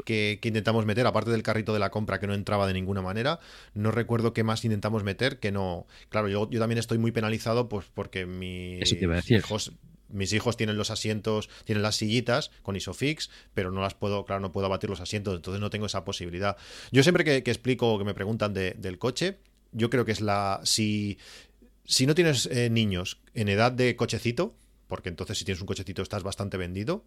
qué 0.04 0.38
que, 0.40 0.48
intentamos 0.48 0.84
meter, 0.84 1.06
aparte 1.06 1.30
del 1.30 1.42
carrito 1.42 1.72
de 1.72 1.78
la 1.78 1.90
compra 1.90 2.18
que 2.18 2.26
no 2.26 2.34
entraba 2.34 2.66
de 2.66 2.74
ninguna 2.74 3.02
manera. 3.02 3.38
No 3.74 3.90
recuerdo 3.90 4.32
qué 4.32 4.42
más 4.42 4.64
intentamos 4.64 5.04
meter, 5.04 5.38
que 5.38 5.52
no. 5.52 5.86
Claro, 6.08 6.28
yo, 6.28 6.50
yo 6.50 6.60
también 6.60 6.78
estoy 6.78 6.98
muy 6.98 7.12
penalizado, 7.12 7.68
pues 7.68 7.86
porque 7.94 8.26
mis 8.26 8.92
hijos 9.30 9.72
mis 10.12 10.32
hijos 10.34 10.56
tienen 10.56 10.76
los 10.76 10.90
asientos, 10.90 11.48
tienen 11.64 11.82
las 11.82 11.96
sillitas 11.96 12.50
con 12.62 12.76
Isofix, 12.76 13.30
pero 13.54 13.70
no 13.70 13.80
las 13.80 13.94
puedo, 13.94 14.24
claro, 14.26 14.40
no 14.40 14.52
puedo 14.52 14.66
abatir 14.66 14.90
los 14.90 15.00
asientos, 15.00 15.34
entonces 15.34 15.60
no 15.60 15.70
tengo 15.70 15.86
esa 15.86 16.04
posibilidad. 16.04 16.56
Yo 16.90 17.02
siempre 17.02 17.24
que, 17.24 17.36
explico 17.50 17.94
o 17.94 17.98
que 17.98 18.04
me 18.04 18.12
preguntan 18.12 18.52
del 18.52 18.98
coche, 18.98 19.38
yo 19.72 19.90
creo 19.90 20.04
que 20.04 20.12
es 20.12 20.20
la. 20.20 20.60
Si, 20.64 21.18
si 21.84 22.06
no 22.06 22.14
tienes 22.14 22.46
eh, 22.46 22.70
niños 22.70 23.20
en 23.34 23.48
edad 23.48 23.72
de 23.72 23.96
cochecito, 23.96 24.54
porque 24.88 25.08
entonces 25.08 25.38
si 25.38 25.44
tienes 25.44 25.60
un 25.60 25.66
cochecito 25.66 26.02
estás 26.02 26.22
bastante 26.22 26.56
vendido, 26.56 27.04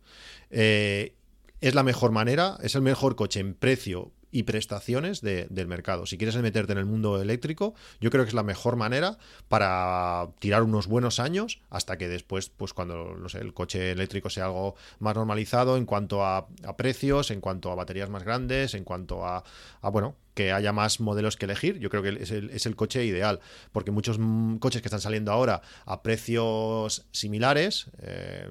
eh, 0.49 1.15
es 1.61 1.75
la 1.75 1.83
mejor 1.83 2.11
manera, 2.11 2.57
es 2.61 2.75
el 2.75 2.81
mejor 2.81 3.15
coche 3.15 3.39
en 3.39 3.53
precio 3.53 4.11
y 4.35 4.43
prestaciones 4.43 5.21
del 5.21 5.67
mercado. 5.67 6.05
Si 6.05 6.17
quieres 6.17 6.35
meterte 6.35 6.73
en 6.73 6.77
el 6.77 6.85
mundo 6.85 7.21
eléctrico, 7.21 7.73
yo 8.01 8.09
creo 8.09 8.25
que 8.25 8.27
es 8.27 8.33
la 8.33 8.43
mejor 8.43 8.75
manera 8.75 9.17
para 9.47 10.27
tirar 10.39 10.61
unos 10.63 10.87
buenos 10.87 11.21
años 11.21 11.61
hasta 11.69 11.97
que 11.97 12.09
después, 12.09 12.49
pues 12.49 12.73
cuando 12.73 13.15
el 13.33 13.53
coche 13.53 13.91
eléctrico 13.91 14.29
sea 14.29 14.47
algo 14.47 14.75
más 14.99 15.15
normalizado 15.15 15.77
en 15.77 15.85
cuanto 15.85 16.25
a, 16.25 16.49
precios, 16.75 17.31
en 17.31 17.39
cuanto 17.39 17.71
a 17.71 17.75
baterías 17.75 18.09
más 18.09 18.23
grandes, 18.23 18.73
en 18.73 18.83
cuanto 18.83 19.25
a, 19.25 19.45
bueno, 19.83 20.17
que 20.33 20.51
haya 20.51 20.73
más 20.73 20.99
modelos 20.99 21.37
que 21.37 21.45
elegir, 21.45 21.79
yo 21.79 21.89
creo 21.89 22.03
que 22.03 22.21
es 22.21 22.65
el, 22.65 22.75
coche 22.75 23.05
ideal, 23.05 23.39
porque 23.71 23.91
muchos 23.91 24.19
mm, 24.19 24.57
coches 24.57 24.81
que 24.81 24.89
están 24.89 24.99
saliendo 24.99 25.31
ahora 25.31 25.61
a 25.85 26.03
precios 26.03 27.05
similares, 27.11 27.85
eh, 27.99 28.49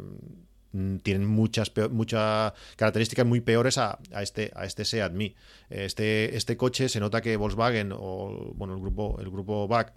tienen 1.03 1.27
muchas, 1.27 1.73
características 2.77 3.27
muy 3.27 3.41
peores 3.41 3.79
a, 3.79 3.99
este, 4.21 4.51
a 4.55 4.65
este 4.65 4.85
Seat. 4.85 5.13
Este, 5.71 6.37
este 6.37 6.57
coche 6.57 6.89
se 6.89 7.01
nota 7.01 7.21
que 7.21 7.37
Volkswagen 7.37 7.93
o 7.93 8.53
bueno, 8.55 8.75
el 8.75 8.81
grupo, 8.81 9.19
el 9.21 9.31
grupo 9.31 9.69
BAC 9.69 9.93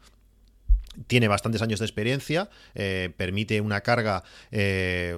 tiene 1.08 1.28
bastantes 1.28 1.62
años 1.62 1.80
de 1.80 1.86
experiencia, 1.86 2.49
eh, 2.74 3.12
permite 3.16 3.62
una 3.62 3.82
carga 3.82 4.24
eh, 4.52 5.18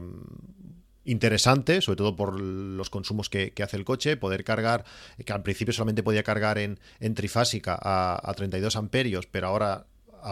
interesante, 1.05 1.81
sobre 1.81 1.97
todo 1.97 2.15
por 2.15 2.39
los 2.39 2.89
consumos 2.89 3.29
que, 3.29 3.53
hace 3.63 3.77
el 3.77 3.85
coche, 3.85 4.17
poder 4.17 4.43
cargar, 4.43 4.83
que 5.23 5.33
al 5.33 5.41
principio 5.41 5.73
solamente 5.73 6.03
podía 6.03 6.23
cargar 6.23 6.57
en, 6.57 6.79
trifásica 7.15 7.77
a, 7.81 8.19
a 8.23 8.33
32 8.33 8.75
amperios, 8.75 9.25
pero 9.25 9.47
ahora 9.47 9.85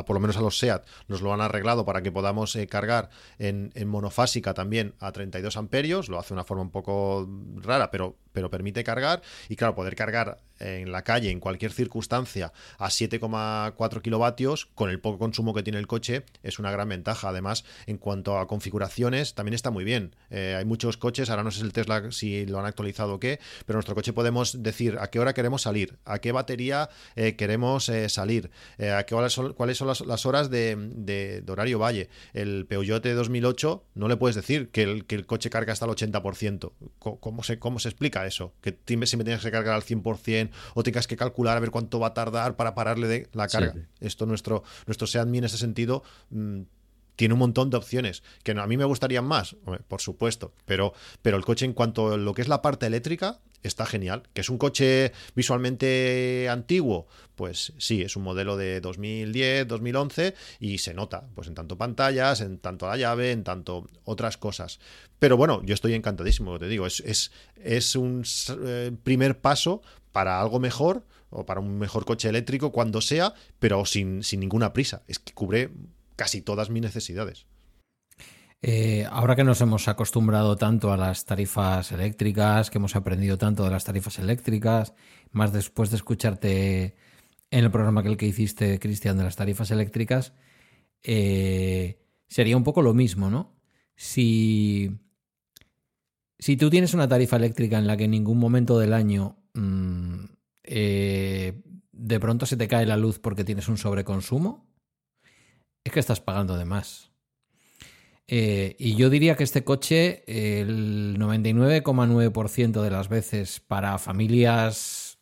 por 0.06 0.14
lo 0.16 0.20
menos 0.20 0.38
a 0.38 0.42
los 0.42 0.58
SEAT, 0.58 0.86
nos 1.08 1.22
lo 1.22 1.34
han 1.34 1.42
arreglado 1.42 1.86
para 1.86 2.02
que 2.02 2.12
podamos 2.12 2.56
eh, 2.56 2.68
cargar 2.68 3.10
en, 3.40 3.72
en, 3.76 3.88
monofásica 3.88 4.54
también 4.54 4.94
a 5.00 5.12
32 5.12 5.58
amperios. 5.58 6.10
Lo 6.10 6.20
hace 6.20 6.30
de 6.30 6.34
una 6.34 6.44
forma 6.44 6.64
un 6.64 6.72
poco 6.72 7.28
rara, 7.58 7.92
pero 7.92 8.16
pero 8.38 8.52
permite 8.52 8.84
cargar 8.84 9.24
y 9.50 9.56
claro, 9.56 9.74
poder 9.74 9.96
cargar 9.96 10.38
en 10.60 10.92
la 10.92 11.04
calle, 11.04 11.32
en 11.32 11.40
cualquier 11.40 11.72
circunstancia, 11.72 12.54
a 12.78 12.90
7,4 12.90 14.02
kilovatios, 14.04 14.68
con 14.76 14.92
el 14.92 15.00
poco 15.00 15.18
consumo 15.18 15.56
que 15.56 15.64
tiene 15.64 15.80
el 15.80 15.88
coche, 15.88 16.24
es 16.44 16.60
una 16.60 16.70
gran 16.70 16.88
ventaja. 16.88 17.30
Además, 17.30 17.66
en 17.88 17.98
cuanto 17.98 18.38
a 18.38 18.48
configuraciones, 18.48 19.34
también 19.34 19.56
está 19.56 19.72
muy 19.72 19.84
bien. 19.84 20.16
Eh, 20.30 20.56
hay 20.56 20.66
muchos 20.66 20.98
coches, 20.98 21.32
ahora 21.32 21.42
no 21.42 21.50
sé 21.50 21.64
el 21.64 21.74
Tesla 21.74 22.12
si 22.12 22.46
lo 22.46 22.60
han 22.60 22.68
actualizado 22.68 23.16
o 23.16 23.20
qué, 23.20 23.40
pero 23.66 23.78
nuestro 23.78 23.96
coche 23.96 24.14
podemos 24.14 24.62
decir 24.62 24.98
a 25.00 25.08
qué 25.08 25.20
hora 25.20 25.34
queremos 25.34 25.64
salir, 25.64 25.98
a 26.06 26.20
qué 26.20 26.32
batería 26.32 26.90
eh, 27.16 27.36
queremos 27.36 27.90
eh, 27.90 28.08
salir, 28.08 28.52
a 28.80 29.04
qué 29.04 29.16
horas 29.16 29.34
son, 29.34 29.54
cuáles 29.54 29.80
son 29.80 29.88
las, 29.88 30.26
horas 30.28 30.52
de, 30.52 31.44
horario 31.48 31.80
valle. 31.80 32.10
El 32.34 32.68
Peugeot 32.68 33.02
de 33.02 33.16
2008 33.16 33.84
no 33.96 34.08
le 34.08 34.18
puedes 34.18 34.36
decir 34.36 34.70
que 34.70 34.84
el, 34.84 35.06
que 35.06 35.16
el 35.16 35.26
coche 35.26 35.50
carga 35.50 35.74
hasta 35.74 35.86
el 35.86 35.92
80%. 35.92 36.72
¿Cómo, 37.00 37.44
se, 37.44 37.58
cómo 37.58 37.80
se 37.80 37.90
explica 37.90 38.27
eso, 38.28 38.54
que 38.62 38.78
siempre 39.08 39.26
tengas 39.26 39.44
que 39.44 39.52
cargar 39.52 39.76
al 39.76 39.84
100% 39.84 40.52
o 40.74 40.84
tengas 40.84 41.08
que 41.08 41.18
calcular 41.18 41.58
a 41.58 41.60
ver 41.60 41.72
cuánto 41.72 42.00
va 42.00 42.08
a 42.08 42.14
tardar 42.14 42.56
para 42.56 42.76
pararle 42.76 43.08
de 43.08 43.28
la 43.34 43.48
carga. 43.48 43.74
Esto 44.00 44.26
nuestro, 44.26 44.64
nuestro 44.86 45.08
Seat 45.08 45.28
en 45.28 45.44
ese 45.44 45.58
sentido 45.58 46.04
mm, 46.30 46.62
tiene 47.18 47.34
un 47.34 47.40
montón 47.40 47.70
de 47.70 47.78
opciones 47.78 48.24
que 48.44 48.52
a 48.52 48.68
mí 48.68 48.78
me 48.78 48.86
gustarían 48.86 49.26
más, 49.26 49.58
por 49.90 50.00
supuesto, 50.00 50.54
pero, 50.66 50.94
pero 51.22 51.36
el 51.36 51.44
coche 51.44 51.66
en 51.66 51.74
cuanto 51.74 52.14
a 52.14 52.18
lo 52.18 52.34
que 52.34 52.44
es 52.44 52.48
la 52.48 52.62
parte 52.62 52.86
eléctrica 52.86 53.42
está 53.64 53.86
genial. 53.86 54.24
¿Que 54.34 54.42
es 54.42 54.50
un 54.50 54.58
coche 54.58 55.12
visualmente 55.36 56.48
antiguo? 56.50 57.08
Pues 57.36 57.74
sí, 57.78 58.04
es 58.04 58.16
un 58.16 58.24
modelo 58.24 58.56
de 58.56 58.80
2010, 58.82 59.68
2011 59.68 60.36
y 60.60 60.78
se 60.78 60.94
nota, 60.94 61.28
pues 61.36 61.48
en 61.48 61.56
tanto 61.56 61.78
pantallas, 61.78 62.42
en 62.42 62.60
tanto 62.60 62.88
la 62.88 62.98
llave, 62.98 63.32
en 63.32 63.44
tanto 63.44 63.88
otras 64.06 64.38
cosas. 64.38 64.80
Pero 65.20 65.38
bueno, 65.38 65.62
yo 65.64 65.74
estoy 65.74 65.96
encantadísimo, 65.96 66.58
te 66.60 66.68
digo, 66.68 66.86
es, 66.86 67.00
es, 67.02 67.32
es 67.56 67.96
un 67.96 68.24
eh, 68.64 68.92
primer 69.04 69.40
paso 69.40 69.82
para 70.12 70.40
algo 70.40 70.60
mejor 70.60 71.04
o 71.30 71.46
para 71.46 71.60
un 71.60 71.78
mejor 71.78 72.06
coche 72.06 72.30
eléctrico 72.30 72.72
cuando 72.72 73.02
sea, 73.02 73.34
pero 73.60 73.86
sin, 73.86 74.24
sin 74.24 74.40
ninguna 74.40 74.72
prisa. 74.72 75.04
Es 75.08 75.20
que 75.20 75.34
cubre 75.34 75.72
casi 76.18 76.42
todas 76.42 76.70
mis 76.70 76.82
necesidades. 76.82 77.48
Eh, 78.62 79.06
ahora 79.10 79.36
que 79.36 79.44
nos 79.44 79.62
hemos 79.62 79.88
acostumbrado 79.88 80.58
tanto 80.58 80.92
a 80.92 80.98
las 80.98 81.26
tarifas 81.26 81.92
eléctricas, 81.92 82.70
que 82.70 82.80
hemos 82.80 82.96
aprendido 82.96 83.38
tanto 83.38 83.64
de 83.64 83.70
las 83.70 83.86
tarifas 83.86 84.20
eléctricas, 84.20 84.94
más 85.32 85.54
después 85.54 85.92
de 85.92 85.98
escucharte 85.98 86.96
en 87.52 87.64
el 87.64 87.72
programa 87.72 88.04
que 88.04 88.10
el 88.10 88.18
que 88.18 88.26
hiciste, 88.26 88.80
Cristian, 88.80 89.18
de 89.18 89.24
las 89.24 89.36
tarifas 89.36 89.72
eléctricas, 89.72 90.34
eh, 91.04 92.02
sería 92.28 92.58
un 92.58 92.64
poco 92.64 92.82
lo 92.82 92.94
mismo, 92.94 93.30
¿no? 93.30 93.56
Si, 93.96 94.92
si 96.40 96.58
tú 96.58 96.70
tienes 96.70 96.94
una 96.94 97.08
tarifa 97.08 97.38
eléctrica 97.38 97.78
en 97.78 97.88
la 97.88 97.96
que 97.96 98.06
en 98.06 98.12
ningún 98.12 98.40
momento 98.40 98.80
del 98.80 98.94
año 98.94 99.38
mm, 99.54 100.26
eh, 100.64 101.62
de 101.92 102.20
pronto 102.20 102.46
se 102.46 102.58
te 102.58 102.68
cae 102.68 102.86
la 102.86 102.98
luz 102.98 103.20
porque 103.20 103.44
tienes 103.44 103.68
un 103.70 103.78
sobreconsumo, 103.78 104.68
es 105.88 105.94
que 105.94 106.00
estás 106.00 106.22
pagando 106.22 106.58
de 106.58 106.66
más. 106.66 107.12
Eh, 108.28 108.76
y 108.78 108.96
yo 108.96 109.10
diría 109.10 109.36
que 109.36 109.44
este 109.44 109.64
coche, 109.64 110.24
el 110.28 111.18
99,9% 111.18 112.82
de 112.82 112.92
las 112.92 113.08
veces 113.08 113.62
para 113.62 113.98
familias, 113.98 115.18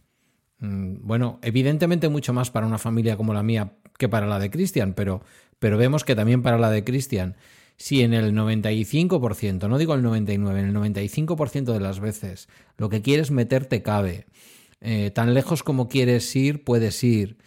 mm, 0.59 1.05
bueno, 1.05 1.39
evidentemente 1.43 2.09
mucho 2.09 2.33
más 2.33 2.49
para 2.49 2.65
una 2.65 2.79
familia 2.79 3.15
como 3.15 3.33
la 3.33 3.43
mía 3.43 3.73
que 3.97 4.09
para 4.09 4.25
la 4.25 4.39
de 4.39 4.49
Cristian, 4.49 4.93
pero, 4.93 5.21
pero 5.59 5.77
vemos 5.77 6.03
que 6.03 6.15
también 6.15 6.41
para 6.41 6.57
la 6.57 6.71
de 6.71 6.83
Cristian, 6.83 7.35
si 7.77 8.01
en 8.01 8.13
el 8.13 8.33
95%, 8.33 9.67
no 9.67 9.77
digo 9.77 9.93
el 9.93 10.03
99%, 10.03 10.57
en 10.57 10.65
el 10.65 10.73
95% 10.73 11.73
de 11.73 11.79
las 11.79 11.99
veces 11.99 12.47
lo 12.77 12.89
que 12.89 13.01
quieres 13.01 13.31
meterte 13.31 13.83
cabe, 13.83 14.25
eh, 14.81 15.11
tan 15.11 15.33
lejos 15.33 15.63
como 15.63 15.89
quieres 15.89 16.35
ir, 16.35 16.63
puedes 16.63 17.03
ir, 17.03 17.37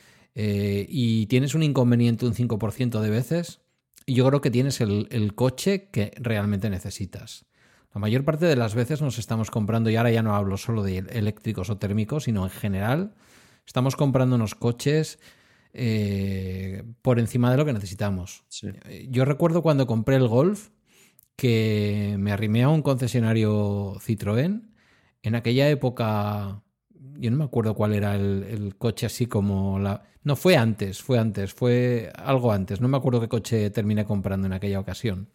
eh, 0.40 0.86
y 0.88 1.26
tienes 1.26 1.56
un 1.56 1.64
inconveniente 1.64 2.24
un 2.24 2.32
5% 2.32 3.00
de 3.00 3.10
veces, 3.10 3.60
yo 4.06 4.24
creo 4.28 4.40
que 4.40 4.52
tienes 4.52 4.80
el, 4.80 5.34
coche 5.34 5.88
que 5.90 6.12
realmente 6.16 6.70
necesitas. 6.70 7.46
La 7.92 8.00
mayor 8.00 8.24
parte 8.24 8.46
de 8.46 8.54
las 8.54 8.76
veces 8.76 9.02
nos 9.02 9.18
estamos 9.18 9.50
comprando, 9.50 9.90
y 9.90 9.96
ahora 9.96 10.12
ya 10.12 10.22
no 10.22 10.36
hablo 10.36 10.56
solo 10.56 10.84
de 10.84 10.98
eléctricos 10.98 11.70
o 11.70 11.78
térmicos, 11.78 12.24
sino 12.24 12.44
en 12.44 12.50
general, 12.50 13.14
estamos 13.66 13.96
comprando 13.96 14.36
unos 14.36 14.54
coches 14.54 15.18
eh, 15.72 16.84
por 17.02 17.18
encima 17.18 17.50
de 17.50 17.56
lo 17.56 17.64
que 17.64 17.72
necesitamos. 17.72 18.44
Yo 19.08 19.24
recuerdo 19.24 19.60
cuando 19.60 19.88
compré 19.88 20.14
el 20.14 20.28
Golf 20.28 20.68
que 21.34 22.14
me 22.16 22.30
arrimé 22.30 22.62
a 22.62 22.68
un 22.68 22.82
concesionario 22.82 23.94
Citroën. 23.94 24.70
En 25.22 25.34
aquella 25.34 25.68
época, 25.68 26.62
yo 27.18 27.30
no 27.30 27.36
me 27.36 27.44
acuerdo 27.44 27.74
cuál 27.74 27.94
era 27.94 28.14
el, 28.14 28.74
coche 28.78 29.06
así 29.06 29.26
como 29.26 29.78
la... 29.78 30.02
No, 30.22 30.36
fue 30.36 30.56
antes, 30.56 31.02
fue 31.02 31.18
antes, 31.18 31.52
fue 31.52 32.12
algo 32.14 32.52
antes. 32.52 32.80
No 32.80 32.88
me 32.88 32.96
acuerdo 32.96 33.20
qué 33.20 33.28
coche 33.28 33.70
terminé 33.70 34.04
comprando 34.04 34.46
en 34.46 34.52
aquella 34.52 34.78
ocasión. 34.78 35.28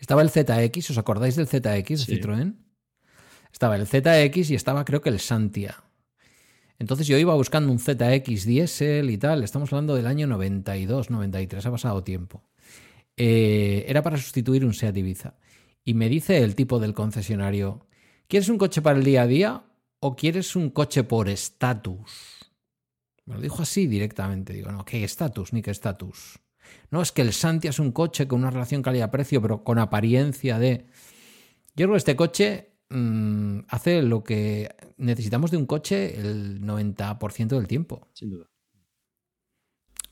Estaba 0.00 0.22
el 0.22 0.30
ZX, 0.30 0.90
¿os 0.90 0.98
acordáis 0.98 1.36
del 1.36 1.46
ZX 1.46 2.06
de 2.06 2.20
Citroën? 2.20 2.54
Estaba 3.52 3.76
el 3.76 3.86
ZX 3.86 4.50
y 4.50 4.54
estaba 4.54 4.84
creo 4.84 5.00
que 5.00 5.08
el 5.08 5.20
Santia. 5.20 5.82
Entonces 6.78 7.06
yo 7.06 7.16
iba 7.18 7.34
buscando 7.34 7.72
un 7.72 7.78
ZX 7.78 8.44
diésel 8.44 9.10
y 9.10 9.18
tal, 9.18 9.42
estamos 9.42 9.72
hablando 9.72 9.94
del 9.94 10.06
año 10.06 10.26
92, 10.26 11.10
93, 11.10 11.64
ha 11.64 11.70
pasado 11.70 12.04
tiempo. 12.04 12.44
Eh, 13.16 13.86
era 13.88 14.02
para 14.02 14.18
sustituir 14.18 14.64
un 14.64 14.74
Seat 14.74 14.96
Ibiza. 14.96 15.34
Y 15.84 15.94
me 15.94 16.08
dice 16.08 16.38
el 16.38 16.54
tipo 16.54 16.78
del 16.78 16.92
concesionario, 16.92 17.86
¿quieres 18.28 18.48
un 18.48 18.58
coche 18.58 18.82
para 18.82 18.98
el 18.98 19.04
día 19.04 19.22
a 19.22 19.26
día 19.26 19.64
o 20.00 20.16
quieres 20.16 20.56
un 20.56 20.70
coche 20.70 21.04
por 21.04 21.28
estatus? 21.28 22.52
Me 23.24 23.34
lo 23.34 23.40
dijo 23.40 23.62
así 23.62 23.86
directamente. 23.86 24.52
Digo, 24.52 24.70
no, 24.70 24.84
¿qué 24.84 25.04
estatus? 25.04 25.52
Ni 25.52 25.62
qué 25.62 25.70
estatus. 25.70 26.38
No, 26.90 27.02
es 27.02 27.12
que 27.12 27.22
el 27.22 27.32
Santia 27.32 27.70
es 27.70 27.78
un 27.78 27.92
coche 27.92 28.26
con 28.28 28.40
una 28.40 28.50
relación 28.50 28.82
calidad-precio, 28.82 29.42
pero 29.42 29.64
con 29.64 29.78
apariencia 29.78 30.58
de... 30.58 30.86
Yo 31.74 31.86
creo 31.86 31.92
que 31.92 31.98
este 31.98 32.16
coche 32.16 32.76
Mm, 32.88 33.60
hace 33.68 34.00
lo 34.02 34.22
que 34.22 34.68
necesitamos 34.96 35.50
de 35.50 35.56
un 35.56 35.66
coche 35.66 36.20
el 36.20 36.60
90% 36.60 37.48
del 37.48 37.66
tiempo. 37.66 38.08
Sin 38.12 38.30
duda. 38.30 38.46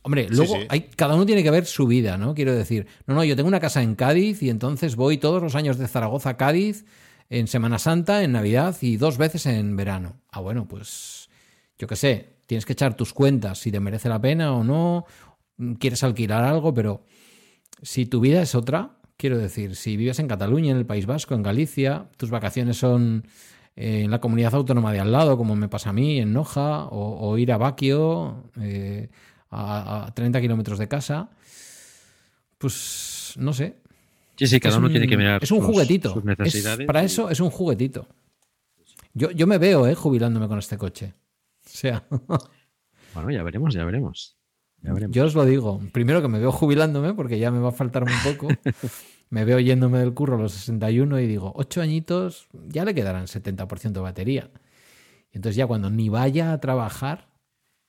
Hombre, 0.03 0.27
luego 0.29 0.57
Hay, 0.69 0.83
cada 0.97 1.15
uno 1.15 1.25
tiene 1.25 1.43
que 1.43 1.51
ver 1.51 1.65
su 1.65 1.87
vida, 1.87 2.19
¿no? 2.19 2.35
Quiero 2.35 2.55
decir, 2.55 2.87
no, 3.07 3.15
no, 3.15 3.25
yo 3.25 3.37
tengo 3.37 3.49
una 3.49 3.61
casa 3.61 3.83
en 3.83 3.95
Cádiz 3.95 4.43
y 4.43 4.51
entonces 4.51 4.97
voy 4.97 5.17
todos 5.17 5.43
los 5.43 5.55
años 5.55 5.79
de 5.79 5.89
Zaragoza 5.89 6.31
a 6.31 6.37
Cádiz 6.37 6.85
en 7.31 7.47
Semana 7.47 7.79
Santa, 7.79 8.23
en 8.23 8.33
Navidad 8.33 8.77
y 8.81 8.97
dos 8.97 9.19
veces 9.19 9.47
en 9.47 9.77
verano. 9.77 10.21
Ah, 10.31 10.41
bueno, 10.41 10.69
pues 10.69 11.29
yo 11.79 11.87
qué 11.87 11.97
sé, 11.97 12.37
tienes 12.47 12.67
que 12.67 12.75
echar 12.75 12.97
tus 12.97 13.13
cuentas 13.13 13.59
si 13.59 13.73
te 13.73 13.81
merece 13.81 14.09
la 14.09 14.21
pena 14.21 14.53
o 14.53 14.65
no, 14.65 15.07
quieres 15.79 16.05
alquilar 16.05 16.45
algo, 16.45 16.75
pero 16.75 17.05
si 17.83 18.07
tu 18.07 18.21
vida 18.21 18.43
es 18.43 18.55
otra, 18.55 18.99
Quiero 19.17 19.39
decir, 19.39 19.77
si 19.77 19.97
vives 19.97 20.19
en 20.19 20.27
Cataluña, 20.27 20.73
en 20.73 20.79
el 20.79 20.87
País 20.87 21.07
Vasco, 21.07 21.35
en 21.35 21.43
Galicia, 21.43 22.09
tus 22.17 22.31
vacaciones 22.31 22.77
son 22.79 23.27
eh, 23.77 24.03
en 24.03 24.11
la 24.11 24.21
comunidad 24.21 24.55
autónoma 24.55 24.93
de 24.93 25.01
al 25.01 25.13
lado, 25.13 25.37
como 25.37 25.55
me 25.55 25.69
pasa 25.69 25.91
a 25.91 25.93
mí, 25.93 26.19
en 26.19 26.33
Noja, 26.33 26.87
o, 26.91 27.39
ir 27.39 27.53
a 27.53 27.57
Baquio, 27.57 28.51
eh, 28.61 29.11
a, 29.51 30.11
30 30.15 30.41
kilómetros 30.41 30.79
de 30.79 30.89
casa, 30.89 31.31
pues 32.59 33.35
no 33.39 33.53
sé. 33.53 33.77
Sí, 34.37 34.47
sí, 34.47 34.61
cada 34.61 34.79
uno 34.79 34.91
tiene 34.91 35.07
que 35.07 35.17
mirar 35.17 35.43
Es 35.43 35.51
un 35.51 35.61
juguetito. 35.61 36.13
Sus 36.13 36.25
necesidades 36.25 36.87
para 36.87 37.03
eso 37.03 37.31
es 37.31 37.41
un 37.41 37.51
juguetito. 37.51 38.09
Yo, 39.13 39.31
yo 39.31 39.47
me 39.47 39.59
veo 39.59 39.87
eh, 39.87 39.95
jubilándome 39.95 40.49
con 40.49 40.59
este 40.59 40.77
coche. 40.77 41.15
O 41.65 41.69
sea. 41.69 42.05
bueno, 43.15 43.31
ya 43.31 43.43
veremos, 43.43 43.75
ya 43.75 43.85
veremos. 43.85 44.37
Yo 45.11 45.25
os 45.25 45.35
lo 45.35 45.45
digo. 45.45 45.81
Primero 45.93 46.21
que 46.21 46.29
me 46.29 46.39
veo 46.39 46.53
jubilándome 46.53 47.15
porque 47.15 47.39
ya 47.39 47.51
me 47.51 47.59
va 47.59 47.71
a 47.71 47.73
faltar 47.73 48.03
un 48.03 48.11
poco. 48.25 48.49
me 49.31 49.45
veo 49.45 49.59
yéndome 49.59 49.99
del 49.99 50.13
curro 50.13 50.37
a 50.37 50.41
los 50.41 50.53
61 50.53 51.21
y 51.21 51.27
digo, 51.27 51.53
ocho 51.57 51.81
añitos, 51.81 52.49
ya 52.69 52.85
le 52.85 52.95
quedarán 52.95 53.27
70% 53.27 53.93
de 53.93 54.01
batería. 54.01 54.51
Y 55.33 55.39
entonces 55.39 55.57
ya 55.57 55.67
cuando 55.67 55.91
ni 55.91 56.09
vaya 56.09 56.53
a 56.53 56.61
trabajar, 56.61 57.29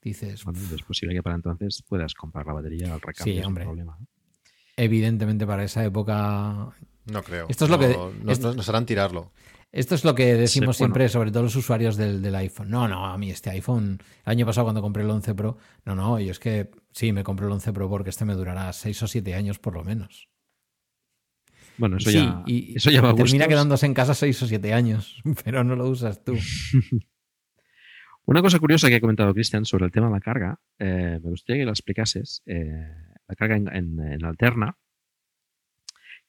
dices... 0.02 0.44
es 0.74 0.82
posible 0.82 1.14
que 1.14 1.22
para 1.22 1.36
entonces 1.36 1.82
puedas 1.86 2.14
comprar 2.14 2.46
la 2.46 2.54
batería 2.54 2.94
al 2.94 3.00
recambio. 3.00 3.34
Sí, 3.34 3.42
hombre. 3.42 3.64
Problema, 3.64 3.98
Evidentemente 4.76 5.46
para 5.46 5.64
esa 5.64 5.84
época... 5.84 6.68
No 7.06 7.22
creo. 7.22 7.46
Esto 7.48 7.64
es 7.64 7.70
lo 7.70 7.78
que... 7.78 7.96
Nos 8.24 8.68
harán 8.68 8.86
tirarlo. 8.86 9.32
Esto 9.72 9.94
es 9.94 10.04
lo 10.04 10.14
que 10.14 10.34
decimos 10.34 10.78
siempre, 10.78 11.08
sobre 11.08 11.30
todo 11.30 11.42
los 11.42 11.56
usuarios 11.56 11.96
del, 11.96 12.34
iPhone. 12.34 12.70
No, 12.70 12.88
no, 12.88 13.04
a 13.06 13.18
mí 13.18 13.30
este 13.30 13.50
iPhone, 13.50 13.98
el 14.24 14.30
año 14.30 14.46
pasado 14.46 14.64
cuando 14.64 14.80
compré 14.80 15.02
el 15.02 15.10
11 15.10 15.34
Pro, 15.34 15.58
no, 15.84 15.94
no, 15.94 16.18
y 16.18 16.30
es 16.30 16.38
que 16.38 16.70
sí, 16.92 17.12
me 17.12 17.22
compré 17.22 17.46
el 17.46 17.52
11 17.52 17.74
Pro 17.74 17.88
porque 17.88 18.08
este 18.08 18.24
me 18.24 18.34
durará 18.34 18.72
6 18.72 19.02
o 19.02 19.06
7 19.06 19.34
años 19.34 19.58
por 19.58 19.74
lo 19.74 19.84
menos. 19.84 20.30
Bueno, 21.76 21.98
eso 21.98 22.10
ya, 22.10 22.42
y, 22.46 22.74
eso 22.74 22.90
ya 22.90 23.02
va 23.02 23.14
Termina 23.14 23.48
quedándose 23.48 23.84
en 23.84 23.92
casa 23.92 24.14
6 24.14 24.44
o 24.44 24.46
7 24.46 24.72
años, 24.72 25.20
pero 25.44 25.62
no 25.62 25.76
lo 25.76 25.90
usas 25.90 26.24
tú. 26.24 26.38
Una 28.24 28.40
cosa 28.40 28.58
curiosa 28.58 28.88
que 28.88 28.96
ha 28.96 29.00
comentado 29.00 29.34
Cristian 29.34 29.64
sobre 29.64 29.84
el 29.84 29.92
tema 29.92 30.06
de 30.06 30.14
la 30.14 30.20
carga, 30.20 30.58
eh, 30.78 31.20
me 31.22 31.30
gustaría 31.30 31.62
que 31.62 31.66
lo 31.66 31.72
explicases. 31.72 32.42
Eh, 32.46 33.05
la 33.28 33.34
carga 33.34 33.56
en, 33.56 34.24
alterna, 34.24 34.76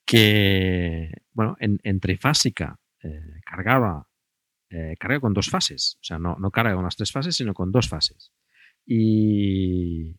que, 0.05 1.11
bueno, 1.33 1.57
en, 1.59 1.79
en 1.83 1.99
trifásica 1.99 2.79
eh, 3.03 3.41
cargaba, 3.45 4.07
eh, 4.69 4.95
con 5.21 5.33
dos 5.33 5.49
fases. 5.49 5.97
O 6.01 6.03
sea, 6.03 6.19
no, 6.19 6.35
no 6.39 6.51
carga 6.51 6.75
con 6.75 6.83
las 6.83 6.95
tres 6.95 7.11
fases, 7.11 7.35
sino 7.35 7.53
con 7.53 7.71
dos 7.71 7.87
fases. 7.87 8.31
Y, 8.85 10.15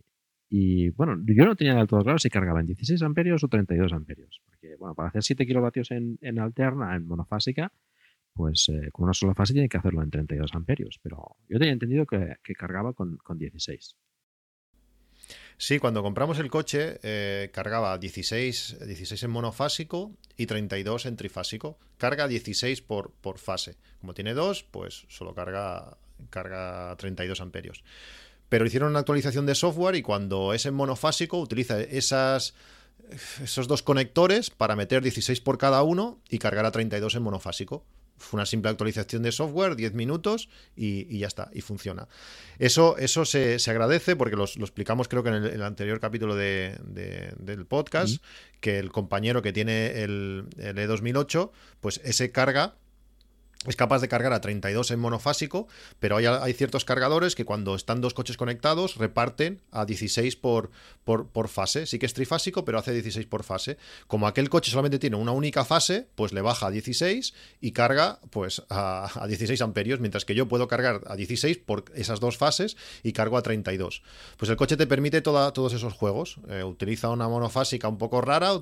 bueno, 0.90 1.16
yo 1.26 1.44
no 1.44 1.56
tenía 1.56 1.74
del 1.74 1.86
todo 1.86 2.02
claro 2.02 2.18
si 2.18 2.30
cargaba 2.30 2.60
en 2.60 2.66
16 2.66 3.02
amperios 3.02 3.42
o 3.44 3.48
32 3.48 3.92
amperios. 3.92 4.42
Porque, 4.46 4.76
bueno, 4.76 4.94
para 4.94 5.08
hacer 5.08 5.22
7 5.22 5.46
kilovatios 5.46 5.90
en, 5.90 6.38
alterna, 6.38 6.94
en 6.96 7.06
monofásica, 7.06 7.72
pues 8.32 8.68
eh, 8.68 8.90
con 8.92 9.04
una 9.04 9.14
sola 9.14 9.34
fase 9.34 9.52
tiene 9.52 9.68
que 9.68 9.78
hacerlo 9.78 10.02
en 10.02 10.10
32 10.10 10.54
amperios. 10.54 10.98
Pero 11.02 11.36
yo 11.48 11.58
tenía 11.58 11.72
entendido 11.72 12.06
que, 12.06 12.36
cargaba 12.54 12.92
con, 12.92 13.16
con 13.18 13.38
16. 13.38 13.96
Sí, 15.60 15.80
cuando 15.80 16.04
compramos 16.04 16.38
el 16.38 16.50
coche 16.50 17.00
eh, 17.02 17.50
cargaba 17.52 17.98
16, 17.98 18.76
16 18.86 19.24
en 19.24 19.30
monofásico 19.30 20.12
y 20.36 20.46
32 20.46 21.06
en 21.06 21.16
trifásico. 21.16 21.76
Carga 21.98 22.28
16 22.28 22.80
por, 22.82 23.10
por 23.10 23.38
fase. 23.38 23.74
Como 24.00 24.14
tiene 24.14 24.34
dos, 24.34 24.62
pues 24.62 25.04
solo 25.08 25.34
carga, 25.34 25.98
carga 26.30 26.94
32 26.96 27.40
amperios. 27.40 27.82
Pero 28.48 28.66
hicieron 28.66 28.90
una 28.90 29.00
actualización 29.00 29.46
de 29.46 29.56
software 29.56 29.96
y 29.96 30.02
cuando 30.02 30.54
es 30.54 30.64
en 30.64 30.74
monofásico 30.74 31.40
utiliza 31.40 31.80
esas, 31.80 32.54
esos 33.42 33.66
dos 33.66 33.82
conectores 33.82 34.50
para 34.50 34.76
meter 34.76 35.02
16 35.02 35.40
por 35.40 35.58
cada 35.58 35.82
uno 35.82 36.20
y 36.30 36.38
cargar 36.38 36.66
a 36.66 36.70
32 36.70 37.16
en 37.16 37.22
monofásico. 37.24 37.84
Fue 38.18 38.38
una 38.38 38.46
simple 38.46 38.70
actualización 38.70 39.22
de 39.22 39.32
software, 39.32 39.76
10 39.76 39.94
minutos 39.94 40.48
y, 40.76 41.18
ya 41.18 41.26
está, 41.26 41.50
y 41.52 41.60
funciona. 41.60 42.08
Eso, 42.58 42.96
eso 42.98 43.24
se, 43.24 43.58
agradece 43.68 44.16
porque 44.16 44.36
lo 44.36 44.44
explicamos 44.44 45.08
creo 45.08 45.22
que 45.22 45.30
en 45.30 45.44
el, 45.44 45.62
anterior 45.62 46.00
capítulo 46.00 46.36
del 46.36 47.66
podcast, 47.68 48.22
que 48.60 48.78
el 48.78 48.90
compañero 48.90 49.42
que 49.42 49.52
tiene 49.52 50.02
el, 50.02 50.46
el 50.58 50.76
E2008, 50.76 51.50
pues 51.80 52.00
ese 52.04 52.32
carga 52.32 52.74
es 53.66 53.74
capaz 53.74 54.00
de 54.00 54.08
cargar 54.08 54.32
a 54.32 54.40
32 54.40 54.92
en 54.92 55.00
monofásico, 55.00 55.66
pero 55.98 56.16
hay, 56.16 56.52
ciertos 56.52 56.84
cargadores 56.84 57.34
que 57.34 57.44
cuando 57.44 57.74
están 57.74 58.00
dos 58.00 58.14
coches 58.14 58.36
conectados 58.36 58.96
reparten 58.96 59.60
a 59.72 59.84
16 59.84 60.36
por, 60.36 60.70
por, 61.04 61.48
fase. 61.48 61.86
Sí 61.86 61.98
que 61.98 62.06
es 62.06 62.14
trifásico, 62.14 62.64
pero 62.64 62.78
hace 62.78 62.92
16 62.92 63.26
por 63.26 63.42
fase. 63.42 63.76
Como 64.06 64.28
aquel 64.28 64.48
coche 64.48 64.70
solamente 64.70 65.00
tiene 65.00 65.16
una 65.16 65.32
única 65.32 65.64
fase, 65.64 66.06
pues 66.14 66.32
le 66.32 66.40
baja 66.40 66.68
a 66.68 66.70
16 66.70 67.34
y 67.60 67.72
carga 67.72 68.20
pues 68.30 68.62
a, 68.70 69.24
16 69.26 69.60
amperios, 69.62 69.98
mientras 69.98 70.24
que 70.24 70.36
yo 70.36 70.46
puedo 70.46 70.68
cargar 70.68 71.00
a 71.08 71.16
16 71.16 71.58
por 71.58 71.84
esas 71.96 72.20
dos 72.20 72.36
fases 72.36 72.76
y 73.02 73.12
cargo 73.12 73.36
a 73.36 73.42
32. 73.42 74.02
Pues 74.36 74.50
el 74.50 74.56
coche 74.56 74.76
te 74.76 74.86
permite 74.86 75.20
todos 75.20 75.72
esos 75.72 75.94
juegos. 75.94 76.38
Eh, 76.48 76.62
utiliza 76.62 77.10
una 77.10 77.28
monofásica 77.28 77.88
un 77.88 77.98
poco 77.98 78.20
rara, 78.20 78.52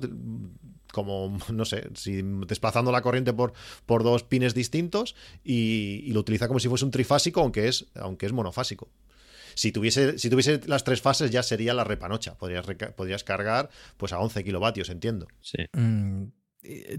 como, 0.91 1.37
no 1.51 1.65
sé, 1.65 1.89
si 1.95 2.21
desplazando 2.21 2.91
la 2.91 3.01
corriente 3.01 3.33
por, 3.33 3.53
por 3.85 4.03
dos 4.03 4.23
pines 4.23 4.53
distintos 4.53 5.15
y, 5.43 6.11
lo 6.11 6.21
utiliza 6.21 6.47
como 6.47 6.59
si 6.59 6.69
fuese 6.69 6.85
un 6.85 6.91
trifásico, 6.91 7.41
aunque 7.41 7.67
es, 7.67 7.87
aunque 7.95 8.25
es 8.25 8.33
monofásico. 8.33 8.89
Si 9.55 9.71
tuviese, 9.71 10.19
si 10.19 10.29
tuviese 10.29 10.61
las 10.67 10.83
tres 10.83 11.01
fases 11.01 11.31
ya 11.31 11.41
sería 11.41 11.73
la 11.73 11.83
repanocha. 11.83 12.37
Podrías, 12.37 12.65
podrías 12.95 13.23
cargar 13.23 13.69
pues 13.97 14.13
a 14.13 14.19
11 14.19 14.43
kilovatios, 14.43 14.89
entiendo. 14.89 15.27
Sí. 15.41 15.65
Mm, 15.73 16.25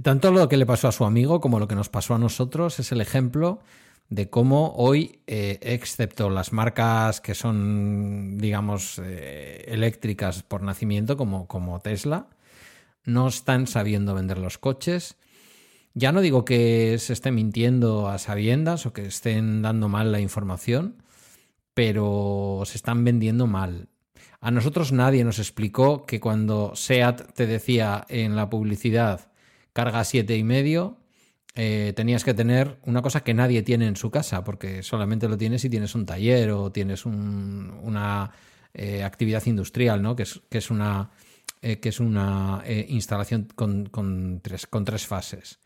tanto 0.03 0.33
lo 0.33 0.49
que 0.49 0.57
le 0.57 0.67
pasó 0.67 0.89
a 0.89 0.93
su 0.93 1.05
amigo 1.05 1.41
como 1.41 1.61
lo 1.61 1.69
que 1.69 1.77
nos 1.77 1.89
pasó 1.89 2.15
a 2.15 2.19
nosotros 2.19 2.81
es 2.81 2.91
el 2.91 3.01
ejemplo 3.01 3.61
de 4.09 4.31
cómo 4.31 4.73
hoy, 4.77 5.21
eh, 5.27 5.59
excepto 5.61 6.31
las 6.31 6.53
marcas 6.53 7.21
que 7.21 7.35
son, 7.35 8.39
digamos, 8.39 9.01
eh, 9.05 9.65
eléctricas 9.69 10.43
por 10.43 10.63
nacimiento, 10.63 11.17
como, 11.17 11.47
como 11.47 11.81
Tesla, 11.81 12.29
no 13.09 13.27
están 13.27 13.67
sabiendo 13.67 14.15
vender 14.15 14.39
los 14.39 14.59
coches. 14.59 15.17
Ya 15.95 16.13
no 16.13 16.21
digo 16.21 16.45
que 16.45 16.99
se 16.99 17.15
esté 17.15 17.33
mintiendo 17.33 18.09
a 18.09 18.19
sabiendas 18.19 18.87
o 18.87 18.93
que 18.93 19.07
estén 19.07 19.63
dando 19.63 19.89
mal 19.89 20.13
la 20.13 20.21
información, 20.21 21.03
pero 21.75 22.63
se 22.67 22.77
están 22.77 23.05
vendiendo 23.05 23.47
mal. 23.47 23.89
A 24.41 24.51
nosotros 24.51 24.93
nadie 24.93 25.25
nos 25.25 25.39
explicó 25.39 26.05
que 26.05 26.21
cuando 26.21 26.73
SEAT 26.77 27.33
te 27.33 27.47
decía 27.47 28.05
en 28.09 28.37
la 28.37 28.51
publicidad 28.51 29.33
carga 29.73 30.05
siete 30.05 30.37
y 30.37 30.45
medio, 30.45 30.99
eh, 31.55 31.93
tenías 31.97 32.25
que 32.25 32.35
tener 32.35 32.79
una 32.85 33.03
cosa 33.03 33.25
que 33.25 33.35
nadie 33.35 33.63
tiene 33.63 33.87
en 33.87 33.97
su 33.97 34.11
casa, 34.11 34.45
porque 34.45 34.83
solamente 34.83 35.29
lo 35.29 35.37
tienes 35.39 35.63
si 35.63 35.71
tienes 35.71 35.95
un 35.95 36.07
taller 36.07 36.51
o 36.51 36.71
tienes 36.71 37.07
una 37.07 38.31
eh, 38.75 39.03
actividad 39.03 39.45
industrial, 39.47 40.03
¿no? 40.03 40.15
que, 40.15 40.25
es, 40.25 40.41
que 40.49 40.59
es 40.59 40.71
una, 40.71 41.11
eh, 41.63 41.81
que 41.81 41.89
es 41.89 42.01
una 42.01 42.63
instalación 42.89 43.49
con, 43.55 44.41
tres, 44.43 44.67
con 44.67 44.85
tres 44.85 45.07
fases. 45.07 45.59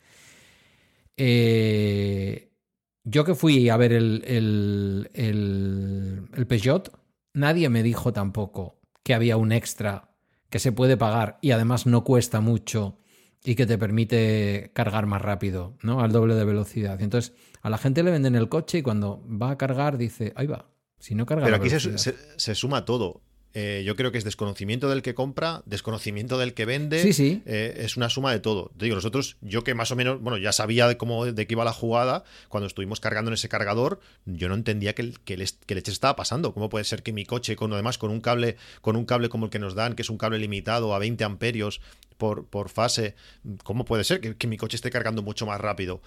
yo 3.05 3.25
que 3.25 3.35
fui 3.35 3.69
a 3.69 3.77
ver 3.77 3.93
el, 3.93 4.23
el, 4.27 5.11
el, 5.15 6.29
el 6.35 6.47
Peugeot, 6.47 6.93
nadie 7.35 7.69
me 7.69 7.83
dijo 7.83 8.13
tampoco 8.13 8.81
que 9.03 9.15
había 9.15 9.37
un 9.37 9.53
extra 9.53 10.11
que 10.51 10.59
se 10.59 10.71
puede 10.71 10.97
pagar 10.97 11.39
y 11.41 11.53
además 11.53 11.87
no 11.87 12.05
cuesta 12.05 12.41
mucho 12.41 12.99
y 13.45 13.55
que 13.55 13.67
te 13.67 13.79
permite 13.79 14.71
cargar 14.75 15.07
más 15.07 15.23
rápido, 15.23 15.77
¿no? 15.83 16.01
Al 16.01 16.13
doble 16.13 16.35
de 16.35 16.45
velocidad. 16.45 17.01
Entonces 17.01 17.35
a 17.63 17.71
la 17.71 17.79
gente 17.79 18.03
le 18.03 18.11
venden 18.11 18.37
el 18.37 18.49
coche 18.49 18.79
y 18.79 18.83
cuando 18.83 19.25
va 19.27 19.51
a 19.51 19.59
cargar 19.59 19.99
dice, 19.99 20.33
ahí 20.37 20.47
va, 20.47 20.71
si 20.99 21.15
no 21.15 21.27
carga. 21.27 21.45
Pero 21.45 21.57
aquí 21.57 21.71
se, 21.71 22.55
suma 22.55 22.85
todo. 22.85 23.23
Eh, 23.55 23.83
yo 23.85 23.97
creo 23.97 24.13
que 24.13 24.19
es 24.19 24.25
desconocimiento 24.25 24.89
del 24.89 25.03
que 25.03 25.15
compra, 25.15 25.63
desconocimiento 25.67 26.39
del 26.39 26.55
que 26.55 26.65
vende. 26.65 27.03
Sí, 27.03 27.13
sí. 27.13 27.43
Eh, 27.45 27.83
es 27.85 27.97
una 27.97 28.09
suma 28.09 28.33
de 28.33 28.41
todo. 28.41 28.71
Te 28.79 28.87
digo, 28.87 28.95
nosotros, 28.95 29.37
yo 29.43 29.63
que 29.63 29.75
más 29.75 29.91
o 29.91 29.97
menos, 29.97 30.21
bueno, 30.21 30.39
ya 30.39 30.53
sabía 30.53 30.89
de 30.89 30.97
cómo 30.97 31.27
de 31.27 31.47
qué 31.47 31.55
iba 31.55 31.65
la 31.65 31.73
jugada, 31.73 32.25
cuando 32.49 32.67
estuvimos 32.67 33.01
cargando 33.01 33.31
en 33.31 33.35
ese 33.35 33.49
cargador, 33.49 34.01
yo 34.25 34.49
no 34.49 34.55
entendía 34.55 34.95
que, 34.95 35.13
que, 35.25 35.37
leche 35.37 35.93
estaba 35.93 36.17
pasando. 36.17 36.55
¿Cómo 36.55 36.71
puede 36.71 36.85
ser 36.85 37.03
que 37.03 37.13
mi 37.13 37.27
coche, 37.27 37.57
con 37.57 37.73
además 37.73 37.99
con 37.99 38.11
un 38.11 38.21
cable, 38.21 38.57
con 38.81 38.97
un 38.97 39.05
cable 39.05 39.29
como 39.29 39.47
el 39.47 39.51
que 39.51 39.59
nos 39.59 39.75
dan, 39.75 39.95
que 39.95 40.03
es 40.03 40.11
un 40.11 40.17
cable 40.17 40.39
limitado 40.39 40.95
a 40.95 40.99
20 40.99 41.23
amperios 41.25 41.81
por, 42.17 42.47
por 42.47 42.69
fase, 42.69 43.17
¿cómo 43.65 43.85
puede 43.85 44.05
ser 44.05 44.21
que, 44.21 44.37
que 44.37 44.47
mi 44.47 44.57
coche 44.57 44.77
esté 44.77 44.91
cargando 44.91 45.23
mucho 45.23 45.45
más 45.45 45.61
rápido? 45.61 46.01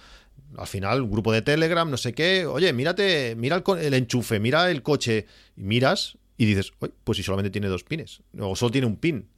Al 0.56 0.66
final, 0.66 1.02
un 1.02 1.10
grupo 1.10 1.32
de 1.32 1.42
Telegram, 1.42 1.88
no 1.88 1.96
sé 1.96 2.12
qué, 2.12 2.46
oye, 2.46 2.72
mírate, 2.72 3.34
mira 3.36 3.56
el, 3.56 3.78
el 3.78 3.94
enchufe, 3.94 4.40
mira 4.40 4.70
el 4.70 4.82
coche, 4.82 5.26
y 5.56 5.62
miras 5.62 6.16
y 6.38 6.44
dices, 6.44 6.72
pues 7.04 7.16
si 7.16 7.22
solamente 7.22 7.50
tiene 7.50 7.68
dos 7.68 7.84
pines, 7.84 8.22
o 8.38 8.54
solo 8.56 8.70
tiene 8.70 8.86
un 8.86 8.96
pin, 8.96 9.28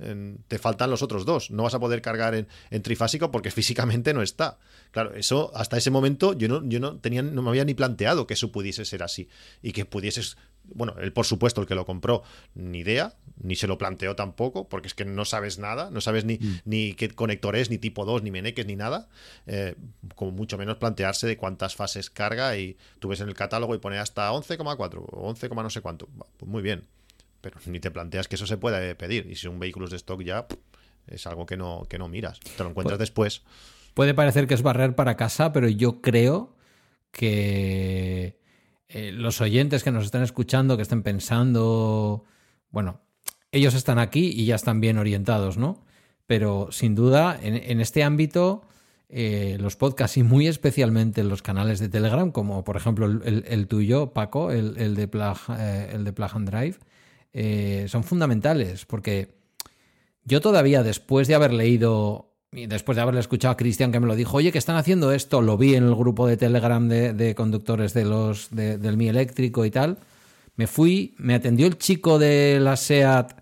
te 0.49 0.59
faltan 0.59 0.91
los 0.91 1.03
otros 1.03 1.25
dos, 1.25 1.51
no 1.51 1.63
vas 1.63 1.75
a 1.75 1.79
poder 1.79 2.03
cargar 2.03 2.35
en, 2.35 2.83
trifásico 2.83 3.31
porque 3.31 3.51
físicamente 3.53 4.13
no 4.15 4.23
está. 4.23 4.59
Claro, 4.91 5.15
eso 5.15 5.53
hasta 5.55 5.77
ese 5.77 5.91
momento 5.91 6.33
yo 6.33 6.49
no, 6.49 6.67
yo 6.67 6.81
no 6.81 6.99
tenía, 6.99 7.23
no 7.23 7.43
me 7.43 7.51
había 7.51 7.65
ni 7.65 7.75
planteado 7.75 8.27
que 8.27 8.35
eso 8.35 8.51
pudiese 8.51 8.85
ser 8.85 9.03
así 9.03 9.29
y 9.63 9.73
que 9.73 9.85
pudieses 9.85 10.37
bueno, 10.75 10.95
él 11.01 11.13
por 11.13 11.27
supuesto, 11.27 11.61
el 11.61 11.67
que 11.67 11.75
lo 11.75 11.87
compró, 11.87 12.23
ni 12.55 12.79
idea, 12.79 13.15
ni 13.41 13.57
se 13.57 13.67
lo 13.67 13.79
planteó 13.79 14.17
tampoco, 14.17 14.69
porque 14.69 14.89
es 14.89 14.95
que 14.95 15.05
no 15.05 15.25
sabes 15.25 15.59
nada, 15.59 15.91
no 15.91 16.01
sabes 16.01 16.25
ni, 16.25 16.39
mm. 16.39 16.61
ni 16.65 16.95
qué 16.95 17.09
conector 17.09 17.57
es, 17.57 17.71
ni 17.71 17.79
tipo 17.79 18.05
2, 18.05 18.23
ni 18.23 18.31
meneques, 18.31 18.67
ni 18.67 18.77
nada, 18.77 19.09
eh, 19.47 19.75
como 20.15 20.33
mucho 20.33 20.59
menos 20.59 20.77
plantearse 20.77 21.27
de 21.27 21.37
cuántas 21.37 21.77
fases 21.77 22.11
carga 22.11 22.57
y 22.57 22.77
tú 22.99 23.09
ves 23.09 23.21
en 23.21 23.29
el 23.29 23.35
catálogo 23.35 23.75
y 23.75 23.79
pone 23.79 23.99
hasta 23.99 24.31
11,4 24.33 25.05
o 25.11 25.29
11, 25.29 25.49
no 25.49 25.71
sé 25.71 25.81
cuánto. 25.81 26.09
Pues 26.37 26.51
muy 26.51 26.63
bien, 26.63 26.87
pero 27.41 27.59
ni 27.67 27.81
te 27.81 27.91
planteas 27.91 28.29
que 28.29 28.37
eso 28.37 28.47
se 28.47 28.57
puede 28.57 28.95
pedir 28.95 29.27
y 29.31 29.37
si 29.37 29.49
un 29.49 29.59
vehículo 29.59 29.87
es 29.87 29.91
de 29.91 29.97
stock 29.97 30.23
ya 30.23 30.47
es 31.07 31.27
algo 31.27 31.47
que 31.47 31.57
no, 31.57 31.87
que 31.89 31.99
no 31.99 32.09
miras, 32.09 32.41
te 32.41 32.63
lo 32.63 32.71
encuentras 32.71 32.99
después. 32.99 33.43
Puede 33.95 34.15
parecer 34.15 34.47
que 34.47 34.55
es 34.55 34.63
barrer 34.63 34.95
para 34.95 35.17
casa, 35.17 35.53
pero 35.53 35.69
yo 35.69 36.01
creo 36.01 36.55
que 37.11 38.39
eh, 38.89 39.13
los 39.13 39.41
oyentes 39.41 39.85
que 39.85 39.91
nos 39.91 40.05
están 40.05 40.23
escuchando, 40.23 40.77
que 40.77 40.83
estén 40.83 41.03
pensando, 41.03 42.25
bueno, 42.71 43.01
ellos 43.53 43.75
están 43.75 43.99
aquí 43.99 44.33
y 44.35 44.47
ya 44.47 44.55
están 44.55 44.81
bien 44.81 44.99
orientados, 44.99 45.59
¿no? 45.59 45.85
Pero 46.27 46.69
sin 46.71 46.95
duda, 46.95 47.39
en, 47.43 47.81
este 47.81 48.03
ámbito, 48.03 48.63
eh, 49.09 49.57
los 49.61 49.77
podcasts 49.77 50.17
y 50.19 50.23
muy 50.23 50.47
especialmente 50.47 51.25
los 51.25 51.43
canales 51.43 51.79
de 51.79 51.89
Telegram, 51.89 52.31
como 52.31 52.65
por 52.65 52.77
ejemplo 52.77 53.07
el, 53.07 53.67
tuyo, 53.67 54.13
Paco, 54.13 54.51
el, 54.51 54.95
de, 54.95 55.09
Plug, 55.09 55.39
eh, 55.59 55.91
el 55.93 56.05
de 56.05 56.13
Plug 56.13 56.31
and 56.35 56.51
Drive, 56.51 57.89
son 57.89 58.05
fundamentales 58.05 58.85
porque 58.85 59.39
yo 60.25 60.43
todavía 60.43 60.83
después 60.83 61.29
de 61.29 61.35
haber 61.35 61.55
leído 61.55 62.28
después 62.53 62.97
de 62.97 63.03
haberle 63.03 63.21
escuchado 63.21 63.53
a 63.53 63.57
Cristian 63.57 63.93
que 63.93 64.01
me 64.01 64.07
lo 64.07 64.17
dijo, 64.17 64.39
oye, 64.39 64.53
que 64.53 64.59
están 64.59 64.77
haciendo 64.77 65.13
esto, 65.13 65.43
lo 65.43 65.57
vi 65.57 65.75
en 65.75 65.85
el 65.85 65.95
grupo 65.95 66.27
de 66.27 66.37
Telegram 66.37 66.89
de, 66.89 67.35
conductores 67.35 67.93
de 67.95 68.05
los, 68.05 68.49
del 68.51 68.97
Mi 68.97 69.09
Eléctrico 69.09 69.65
y 69.65 69.71
tal, 69.71 69.99
me 70.57 70.67
fui, 70.67 71.15
me 71.19 71.35
atendió 71.35 71.67
el 71.67 71.79
chico 71.79 72.19
de 72.19 72.59
la 72.61 72.77
SEAT 72.77 73.33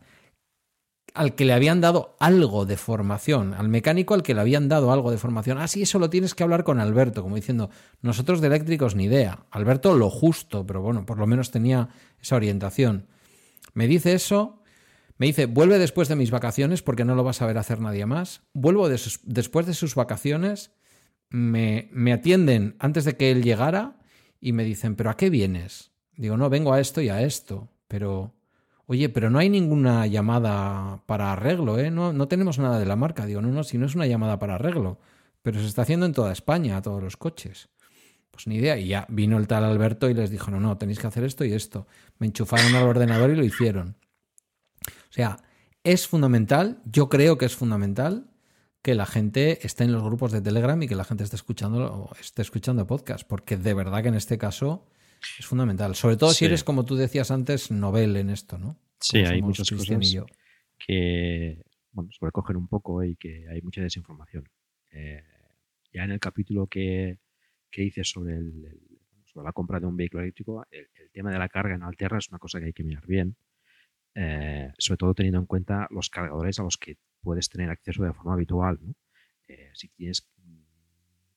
al 1.15 1.35
que 1.35 1.47
le 1.47 1.55
habían 1.55 1.81
dado 1.81 2.15
algo 2.21 2.67
de 2.67 2.77
formación, 2.77 3.55
al 3.55 3.69
mecánico 3.69 4.13
al 4.13 4.23
que 4.23 4.35
le 4.35 4.43
habían 4.43 4.69
dado 4.69 4.93
algo 4.93 5.11
de 5.11 5.17
formación. 5.17 5.57
Ah, 5.57 5.67
sí, 5.67 5.81
eso 5.81 5.99
lo 5.99 6.11
tienes 6.11 6.35
que 6.35 6.43
hablar 6.43 6.63
con 6.63 6.79
Alberto, 6.79 7.23
como 7.23 7.37
diciendo, 7.37 7.71
nosotros 8.03 8.43
de 8.43 8.49
eléctricos 8.49 8.95
ni 8.95 9.05
idea. 9.05 9.47
Alberto 9.51 9.95
lo 9.95 10.11
justo, 10.11 10.67
pero 10.67 10.83
bueno, 10.83 11.07
por 11.07 11.17
lo 11.19 11.27
menos 11.27 11.51
tenía 11.51 11.89
esa 12.21 12.37
orientación. 12.37 13.07
Me 13.73 13.87
dice 13.87 14.13
eso 14.13 14.61
me 15.19 15.27
dice, 15.27 15.47
vuelve 15.47 15.79
después 15.79 16.09
de 16.09 16.17
mis 16.17 16.31
vacaciones 16.31 16.83
porque 16.83 17.05
no 17.05 17.15
lo 17.15 17.25
vas 17.25 17.41
a 17.41 17.47
ver 17.47 17.59
hacer 17.59 17.81
nadie 17.81 18.07
más. 18.07 18.43
Vuelvo 18.53 18.89
después 18.89 19.67
de 19.67 19.75
sus 19.75 19.95
vacaciones, 19.95 20.73
me, 21.31 21.89
me 21.93 22.13
atienden 22.13 22.77
antes 22.79 23.05
de 23.05 23.17
que 23.17 23.31
él 23.31 23.43
llegara 23.43 23.99
y 24.41 24.53
me 24.53 24.65
dicen, 24.65 24.95
¿pero 24.95 25.11
a 25.11 25.17
qué 25.17 25.31
vienes? 25.31 25.93
Digo, 26.17 26.37
no, 26.37 26.51
vengo 26.51 26.73
a 26.73 26.81
esto 26.81 27.01
y 27.01 27.09
a 27.09 27.23
esto, 27.23 27.69
pero... 27.89 28.33
Oye, 28.89 29.09
pero 29.09 29.31
no 29.31 29.41
hay 29.41 29.51
ninguna 29.51 30.07
llamada 30.07 31.03
para 31.07 31.33
arreglo, 31.33 31.77
¿eh? 31.77 31.91
No, 31.91 32.13
no 32.13 32.29
tenemos 32.29 32.61
nada 32.61 32.79
de 32.79 32.87
la 32.87 32.95
marca. 32.95 33.27
Digo, 33.27 33.43
no, 33.43 33.49
no, 33.49 33.65
si 33.65 33.79
no 33.79 33.87
es 33.87 33.97
una 33.97 34.07
llamada 34.07 34.39
para 34.39 34.55
arreglo. 34.55 35.01
Pero 35.43 35.59
se 35.59 35.67
está 35.67 35.83
haciendo 35.83 36.07
en 36.07 36.13
toda 36.13 36.31
España, 36.31 36.77
a 36.77 36.83
todos 36.83 37.03
los 37.03 37.17
coches. 37.17 37.69
Pues 38.31 38.47
ni 38.47 38.57
idea. 38.57 38.79
Y 38.79 38.87
ya 38.87 39.05
vino 39.09 39.39
el 39.39 39.49
tal 39.49 39.65
Alberto 39.65 40.09
y 40.09 40.15
les 40.15 40.31
dijo, 40.31 40.53
no, 40.53 40.61
no, 40.61 40.79
tenéis 40.79 41.01
que 41.01 41.09
hacer 41.09 41.25
esto 41.25 41.45
y 41.45 41.53
esto. 41.53 41.89
Me 42.19 42.29
enchufaron 42.29 42.77
al 42.77 42.85
ordenador 42.85 43.31
y 43.31 43.35
lo 43.35 43.45
hicieron. 43.45 43.97
O 45.17 45.19
sea, 45.19 45.39
es 45.83 46.07
fundamental, 46.07 46.83
yo 46.85 47.09
creo 47.09 47.39
que 47.39 47.47
es 47.47 47.57
fundamental 47.57 48.29
que 48.83 48.95
la 48.95 49.07
gente 49.07 49.67
esté 49.67 49.85
en 49.85 49.93
los 49.93 50.03
grupos 50.03 50.31
de 50.31 50.43
Telegram 50.43 50.81
y 50.83 50.89
que 50.89 50.95
la 50.95 51.05
gente 51.05 51.25
esté 51.25 51.37
escuchando, 51.37 52.11
esté 52.21 52.43
escuchando 52.43 52.87
podcast, 52.87 53.27
porque 53.27 53.57
de 53.57 53.73
verdad 53.73 54.03
que 54.03 54.09
en 54.09 54.15
este 54.15 54.37
caso 54.37 54.91
es 55.39 55.47
fundamental. 55.47 55.95
Sobre 55.95 56.19
todo 56.19 56.35
si 56.35 56.45
eres, 56.45 56.65
como 56.65 56.85
tú 56.85 56.97
decías 56.97 57.31
antes, 57.31 57.71
novel 57.71 58.15
en 58.19 58.29
esto, 58.29 58.59
¿no? 58.59 58.79
Sí, 59.01 59.21
hay 59.21 59.41
muchas 59.41 59.71
cosas 59.71 59.99
que 60.79 61.65
bueno, 61.93 62.11
sobrecogen 62.13 62.57
un 62.59 62.69
poco 62.69 63.03
y 63.03 63.17
que 63.17 63.49
hay 63.49 63.63
mucha 63.63 63.81
desinformación. 63.81 64.45
Eh, 64.91 65.25
ya 65.95 66.05
en 66.05 66.11
el 66.11 66.21
capítulo 66.21 66.67
que, 66.67 67.21
que 67.71 67.85
hice 67.85 68.05
sobre, 68.05 68.35
el, 68.35 68.83
sobre 69.25 69.47
la 69.47 69.53
compra 69.53 69.81
de 69.81 69.87
un 69.87 69.97
vehículo 69.97 70.25
eléctrico, 70.25 70.67
el, 70.71 70.87
el, 70.95 71.11
tema 71.11 71.31
de 71.31 71.39
la 71.39 71.49
carga 71.49 71.75
en 71.75 71.85
Alterra 71.85 72.19
es 72.19 72.29
una 72.29 72.39
cosa 72.39 72.61
que 72.61 72.67
hay 72.67 72.73
que 72.75 72.85
mirar 72.85 73.07
bien 73.07 73.35
eh, 74.19 74.73
sobre 74.79 74.97
todo 74.97 75.15
teniendo 75.15 75.39
en 75.39 75.47
cuenta 75.47 75.87
los 75.91 76.09
cargadores 76.09 76.59
a 76.59 76.63
los 76.63 76.79
que 76.79 76.97
puedes 77.21 77.51
tener 77.51 77.69
acceso 77.69 78.03
de 78.03 78.15
forma 78.15 78.33
habitual. 78.33 78.79
Eh, 79.47 79.71
si 79.75 79.89
tienes 79.89 80.27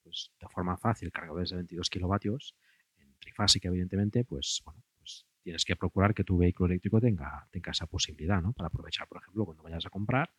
pues, 0.02 0.32
de 0.40 0.48
forma 0.48 0.78
fácil 0.78 1.12
cargadores 1.12 1.50
de 1.50 1.58
22 1.58 1.90
kilovatios, 1.90 2.56
en 2.98 3.14
trifásica 3.20 3.68
evidentemente, 3.68 4.24
pues 4.24 4.62
bueno, 4.64 4.82
pues 4.98 5.26
tienes 5.44 5.66
que 5.66 5.76
procurar 5.76 6.14
que 6.14 6.24
tu 6.24 6.38
vehículo 6.38 6.72
eléctrico 6.72 7.02
tenga, 7.02 7.48
tenga 7.52 7.72
esa 7.72 7.86
posibilidad, 7.86 8.42
¿no? 8.42 8.54
Para 8.54 8.68
aprovechar, 8.68 9.08
por 9.10 9.22
ejemplo, 9.22 9.44
cuando 9.44 9.64
vayas 9.64 9.86
a 9.86 9.90
comprar, 9.90 10.32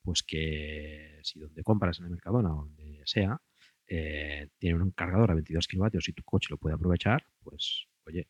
pues 0.00 0.22
que 0.22 1.18
si 1.24 1.40
donde 1.40 1.64
compras 1.64 1.98
en 1.98 2.04
el 2.04 2.12
Mercadona 2.12 2.52
o 2.52 2.66
donde 2.66 3.02
sea, 3.04 3.40
eh, 3.88 4.48
un 4.62 4.92
cargador 4.92 5.32
a 5.32 5.34
22 5.34 5.66
kilovatios 5.66 6.08
y 6.08 6.12
tu 6.12 6.22
coche 6.22 6.46
lo 6.50 6.56
puede 6.56 6.76
aprovechar, 6.76 7.26
pues 7.42 7.88
oye, 8.06 8.28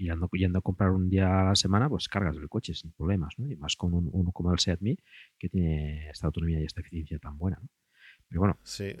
y 0.00 0.08
ando 0.08 0.28
yendo 0.32 0.58
a 0.58 0.62
comprar 0.62 0.90
un 0.92 1.10
día 1.10 1.42
a 1.42 1.44
la 1.44 1.54
semana, 1.54 1.88
pues 1.88 2.08
cargas 2.08 2.36
el 2.36 2.48
coche 2.48 2.74
sin 2.74 2.90
problemas, 2.92 3.38
¿no? 3.38 3.50
Y 3.50 3.56
más 3.56 3.76
con 3.76 3.92
un, 3.92 4.08
uno 4.12 4.32
como 4.32 4.50
el 4.50 4.58
Seat 4.58 4.80
Me, 4.80 4.96
que 5.38 5.50
tiene 5.50 6.08
esta 6.08 6.26
autonomía 6.26 6.58
y 6.60 6.64
esta 6.64 6.80
eficiencia 6.80 7.18
tan 7.18 7.36
buena, 7.36 7.58
¿no? 7.60 7.68
Pero 8.28 8.40
bueno. 8.40 8.58
Sí. 8.62 8.96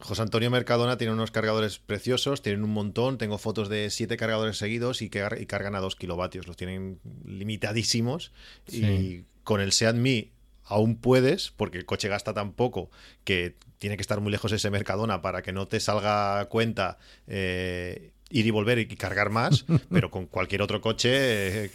José 0.00 0.22
Antonio 0.22 0.50
Mercadona 0.50 0.96
tiene 0.98 1.12
unos 1.12 1.30
cargadores 1.30 1.78
preciosos, 1.78 2.42
tienen 2.42 2.64
un 2.64 2.70
montón, 2.70 3.18
tengo 3.18 3.38
fotos 3.38 3.68
de 3.68 3.90
siete 3.90 4.16
cargadores 4.16 4.56
seguidos 4.56 5.02
y, 5.02 5.08
que, 5.08 5.26
y 5.40 5.46
cargan 5.46 5.74
a 5.74 5.80
dos 5.80 5.96
kilovatios, 5.96 6.46
los 6.46 6.56
tienen 6.56 7.00
limitadísimos 7.24 8.32
y 8.68 9.22
con 9.44 9.60
el 9.60 9.72
Seat 9.72 9.96
Me 9.96 10.32
aún 10.64 10.96
puedes, 10.96 11.50
porque 11.52 11.78
el 11.78 11.86
coche 11.86 12.08
gasta 12.08 12.34
tan 12.34 12.52
poco 12.52 12.90
que 13.22 13.56
tiene 13.78 13.96
que 13.96 14.02
estar 14.02 14.20
muy 14.20 14.32
lejos 14.32 14.50
ese 14.50 14.70
Mercadona 14.70 15.22
para 15.22 15.42
que 15.42 15.52
no 15.52 15.68
te 15.68 15.78
salga 15.78 16.44
cuenta 16.46 16.98
eh, 17.26 18.12
ir 18.30 18.46
y 18.46 18.50
volver 18.50 18.78
y 18.78 18.86
cargar 18.86 19.30
más, 19.30 19.64
pero 19.90 20.10
con 20.10 20.26
cualquier 20.26 20.62
otro 20.62 20.80
coche 20.80 21.64
eh, 21.64 21.70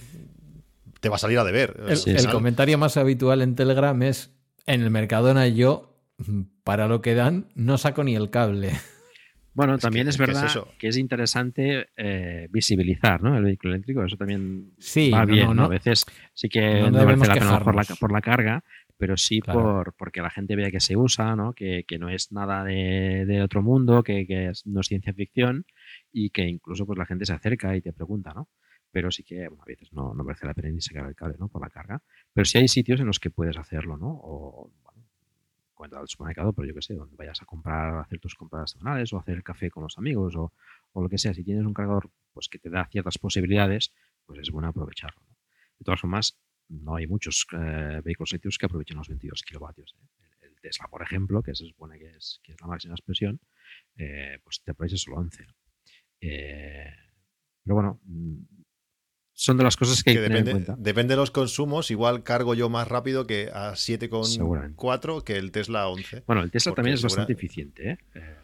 te 0.99 1.09
va 1.09 1.15
a 1.15 1.19
salir 1.19 1.39
a 1.39 1.43
deber. 1.43 1.79
El, 2.05 2.27
comentario 2.27 2.77
más 2.77 2.97
habitual 2.97 3.41
en 3.41 3.55
Telegram 3.55 4.01
es, 4.03 4.31
en 4.65 4.81
el 4.81 4.89
Mercadona 4.89 5.47
yo, 5.47 5.97
para 6.63 6.87
lo 6.87 7.01
que 7.01 7.15
dan, 7.15 7.47
no 7.55 7.77
saco 7.77 8.03
ni 8.03 8.15
el 8.15 8.29
cable. 8.29 8.71
Bueno, 9.53 9.77
también 9.77 10.07
es, 10.07 10.17
verdad 10.17 10.47
que 10.77 10.87
es 10.87 10.97
interesante 10.97 11.89
eh, 11.97 12.47
visibilizar 12.49 13.21
¿no? 13.21 13.35
el 13.35 13.43
vehículo 13.43 13.73
eléctrico. 13.73 14.05
Eso 14.05 14.15
también 14.15 14.71
va 15.13 15.25
bien. 15.25 15.55
¿no? 15.55 15.65
A 15.65 15.67
veces 15.67 16.05
sí 16.33 16.47
que 16.47 16.81
no, 16.81 16.91
merece 16.91 17.27
la 17.27 17.33
pena 17.33 17.59
por 17.59 17.75
la, 17.75 17.83
por 17.99 18.11
la 18.11 18.21
carga, 18.21 18.63
pero 18.97 19.17
sí 19.17 19.41
por 19.41 19.93
porque 19.97 20.21
la 20.21 20.29
gente 20.29 20.55
vea 20.55 20.71
que 20.71 20.79
se 20.79 20.95
usa, 20.95 21.35
¿no? 21.35 21.53
que, 21.53 21.83
que 21.85 21.97
no 21.97 22.09
es 22.09 22.31
nada 22.31 22.63
de, 22.63 23.25
de 23.25 23.41
otro 23.41 23.61
mundo, 23.61 24.03
que, 24.03 24.25
que, 24.27 24.51
no 24.65 24.81
es 24.81 24.87
ciencia 24.87 25.13
ficción 25.13 25.65
y 26.11 26.29
que 26.29 26.43
incluso 26.43 26.85
pues 26.85 26.97
la 26.97 27.05
gente 27.05 27.25
se 27.25 27.33
acerca 27.33 27.75
y 27.75 27.81
te 27.81 27.93
pregunta, 27.93 28.33
¿no? 28.33 28.49
Pero 28.91 29.11
sí 29.11 29.23
que 29.23 29.45
a 29.45 29.65
veces 29.65 29.93
no, 29.93 30.13
no 30.13 30.23
merece 30.23 30.47
la 30.47 30.53
pena 30.53 30.69
ni 30.69 30.81
sacar 30.81 31.07
el 31.07 31.15
cable 31.15 31.35
¿no? 31.39 31.47
por 31.47 31.61
la 31.61 31.69
carga. 31.69 32.01
Pero 32.33 32.45
sí 32.45 32.57
hay 32.57 32.67
sitios 32.67 32.99
en 32.99 33.05
los 33.05 33.19
que 33.19 33.29
puedes 33.29 33.55
hacerlo, 33.57 33.97
¿no? 33.97 34.09
O, 34.09 34.71
cuenta 35.79 35.97
al 35.97 36.09
supermercado, 36.09 36.51
pero 36.51 36.67
yo 36.67 36.75
que 36.75 36.81
sé, 36.81 36.93
donde 36.93 37.15
vayas 37.15 37.41
a 37.41 37.45
comprar, 37.45 37.99
hacer 37.99 38.19
tus 38.19 38.35
compras 38.35 38.71
semanales 38.71 39.13
o 39.13 39.17
hacer 39.17 39.35
el 39.35 39.43
café 39.43 39.69
con 39.69 39.83
los 39.83 39.97
amigos 39.97 40.35
o, 40.35 40.51
lo 40.93 41.07
que 41.07 41.17
sea, 41.17 41.33
si 41.33 41.41
tienes 41.41 41.65
un 41.65 41.73
cargador 41.73 42.11
pues 42.33 42.49
que 42.49 42.59
te 42.59 42.69
da 42.69 42.85
ciertas 42.91 43.17
posibilidades, 43.17 43.93
pues 44.25 44.39
es 44.41 44.51
bueno 44.51 44.67
aprovecharlo. 44.67 45.21
De 45.77 45.85
todas 45.85 46.01
formas, 46.01 46.37
no 46.67 46.97
hay 46.97 47.07
muchos 47.07 47.47
eh, 47.53 48.01
vehículos 48.03 48.33
eléctricos 48.33 48.57
que 48.57 48.65
aprovechen 48.65 48.97
los 48.97 49.07
22 49.07 49.41
kilovatios. 49.43 49.95
¿eh? 49.97 50.27
El, 50.41 50.59
Tesla, 50.59 50.89
por 50.89 51.01
ejemplo, 51.01 51.41
que 51.41 51.55
se 51.55 51.65
supone 51.65 51.97
que 51.97 52.09
es, 52.09 52.41
que 52.43 52.51
es 52.51 52.59
la 52.59 52.67
máxima 52.67 52.95
expresión, 52.95 53.39
eh, 53.95 54.37
pues 54.43 54.61
te 54.61 54.71
aprovecha 54.71 54.97
solo 54.97 55.15
11. 55.17 55.47
Pero 56.19 57.75
bueno, 57.75 57.99
son 59.39 59.55
de 59.55 59.63
las 59.63 59.77
cosas 59.77 60.03
que, 60.03 60.09
hay 60.09 60.15
que 60.17 60.21
depende, 60.23 60.51
tener 60.51 60.55
en 60.57 60.65
cuenta. 60.65 60.83
Depende 60.83 61.13
de 61.13 61.15
los 61.15 61.31
consumos, 61.31 61.91
igual 61.91 62.23
cargo 62.23 62.55
yo 62.55 62.67
más 62.67 62.89
rápido 62.89 63.25
que 63.25 63.49
a 63.53 63.71
7,4 63.71 65.23
que 65.23 65.37
el 65.37 65.53
Tesla 65.53 65.87
11. 65.87 66.23
Bueno, 66.27 66.43
el 66.43 66.51
Tesla 66.51 66.73
también 66.73 66.95
es 66.95 67.03
bastante 67.03 67.31
eficiente. 67.31 67.91
¿eh? 67.91 67.97
eh 68.15 68.35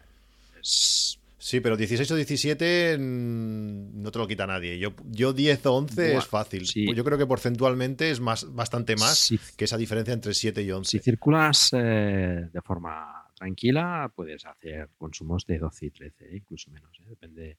sí, 0.61 1.59
pero 1.59 1.75
16 1.75 2.09
o 2.11 2.15
17 2.15 2.97
mm, 2.97 4.01
no 4.01 4.09
te 4.09 4.19
lo 4.19 4.25
quita 4.25 4.47
nadie. 4.47 4.79
Yo, 4.79 4.93
yo 5.11 5.33
10 5.33 5.65
o 5.65 5.73
11 5.75 6.15
es 6.15 6.27
fácil. 6.27 6.63
Yo 6.63 7.03
creo 7.03 7.17
que 7.17 7.27
porcentualmente 7.27 8.09
es 8.09 8.21
más, 8.21 8.53
bastante 8.55 8.95
más 8.95 9.33
que 9.57 9.65
esa 9.65 9.75
diferencia 9.75 10.13
entre 10.13 10.33
7 10.33 10.61
y 10.63 10.71
11. 10.71 10.89
Si 10.89 10.99
circulas 10.99 11.71
eh, 11.73 12.47
de 12.53 12.61
forma 12.61 13.27
tranquila, 13.35 14.09
puedes 14.15 14.45
hacer 14.45 14.91
consumos 14.97 15.45
de 15.45 15.59
12 15.59 15.87
y 15.87 15.91
13, 15.91 16.37
incluso 16.37 16.71
menos. 16.71 16.97
¿eh? 17.01 17.09
Depende 17.09 17.57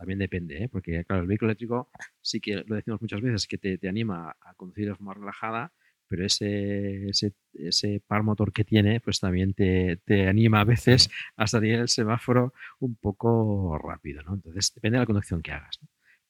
también 0.00 0.18
depende, 0.18 0.64
¿eh? 0.64 0.68
porque 0.70 1.04
claro, 1.04 1.20
el 1.20 1.28
vehículo 1.28 1.50
eléctrico 1.50 1.90
sí 2.22 2.40
que 2.40 2.64
lo 2.66 2.74
decimos 2.74 3.02
muchas 3.02 3.20
veces, 3.20 3.46
que 3.46 3.58
te, 3.58 3.86
anima 3.86 4.34
a 4.40 4.54
conducir 4.54 4.86
de 4.86 4.94
forma 4.94 5.12
relajada, 5.12 5.74
pero 6.08 6.24
ese, 6.24 7.10
ese, 7.52 8.00
par 8.06 8.22
motor 8.22 8.50
que 8.50 8.64
tiene, 8.64 9.00
pues 9.00 9.20
también 9.20 9.52
te, 9.52 10.00
anima 10.26 10.62
a 10.62 10.64
veces 10.64 11.10
a 11.36 11.46
salir 11.46 11.74
el 11.74 11.88
semáforo 11.88 12.54
un 12.78 12.96
poco 12.96 13.76
rápido, 13.76 14.22
¿no? 14.22 14.36
Entonces, 14.36 14.72
depende 14.74 14.96
de 14.96 15.00
la 15.00 15.06
conducción 15.06 15.42
que 15.42 15.52
hagas, 15.52 15.78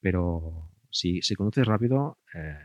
Pero 0.01 0.69
si, 0.91 1.23
si 1.23 1.37
conduces 1.37 1.65
rápido, 1.65 2.19
eh, 2.35 2.59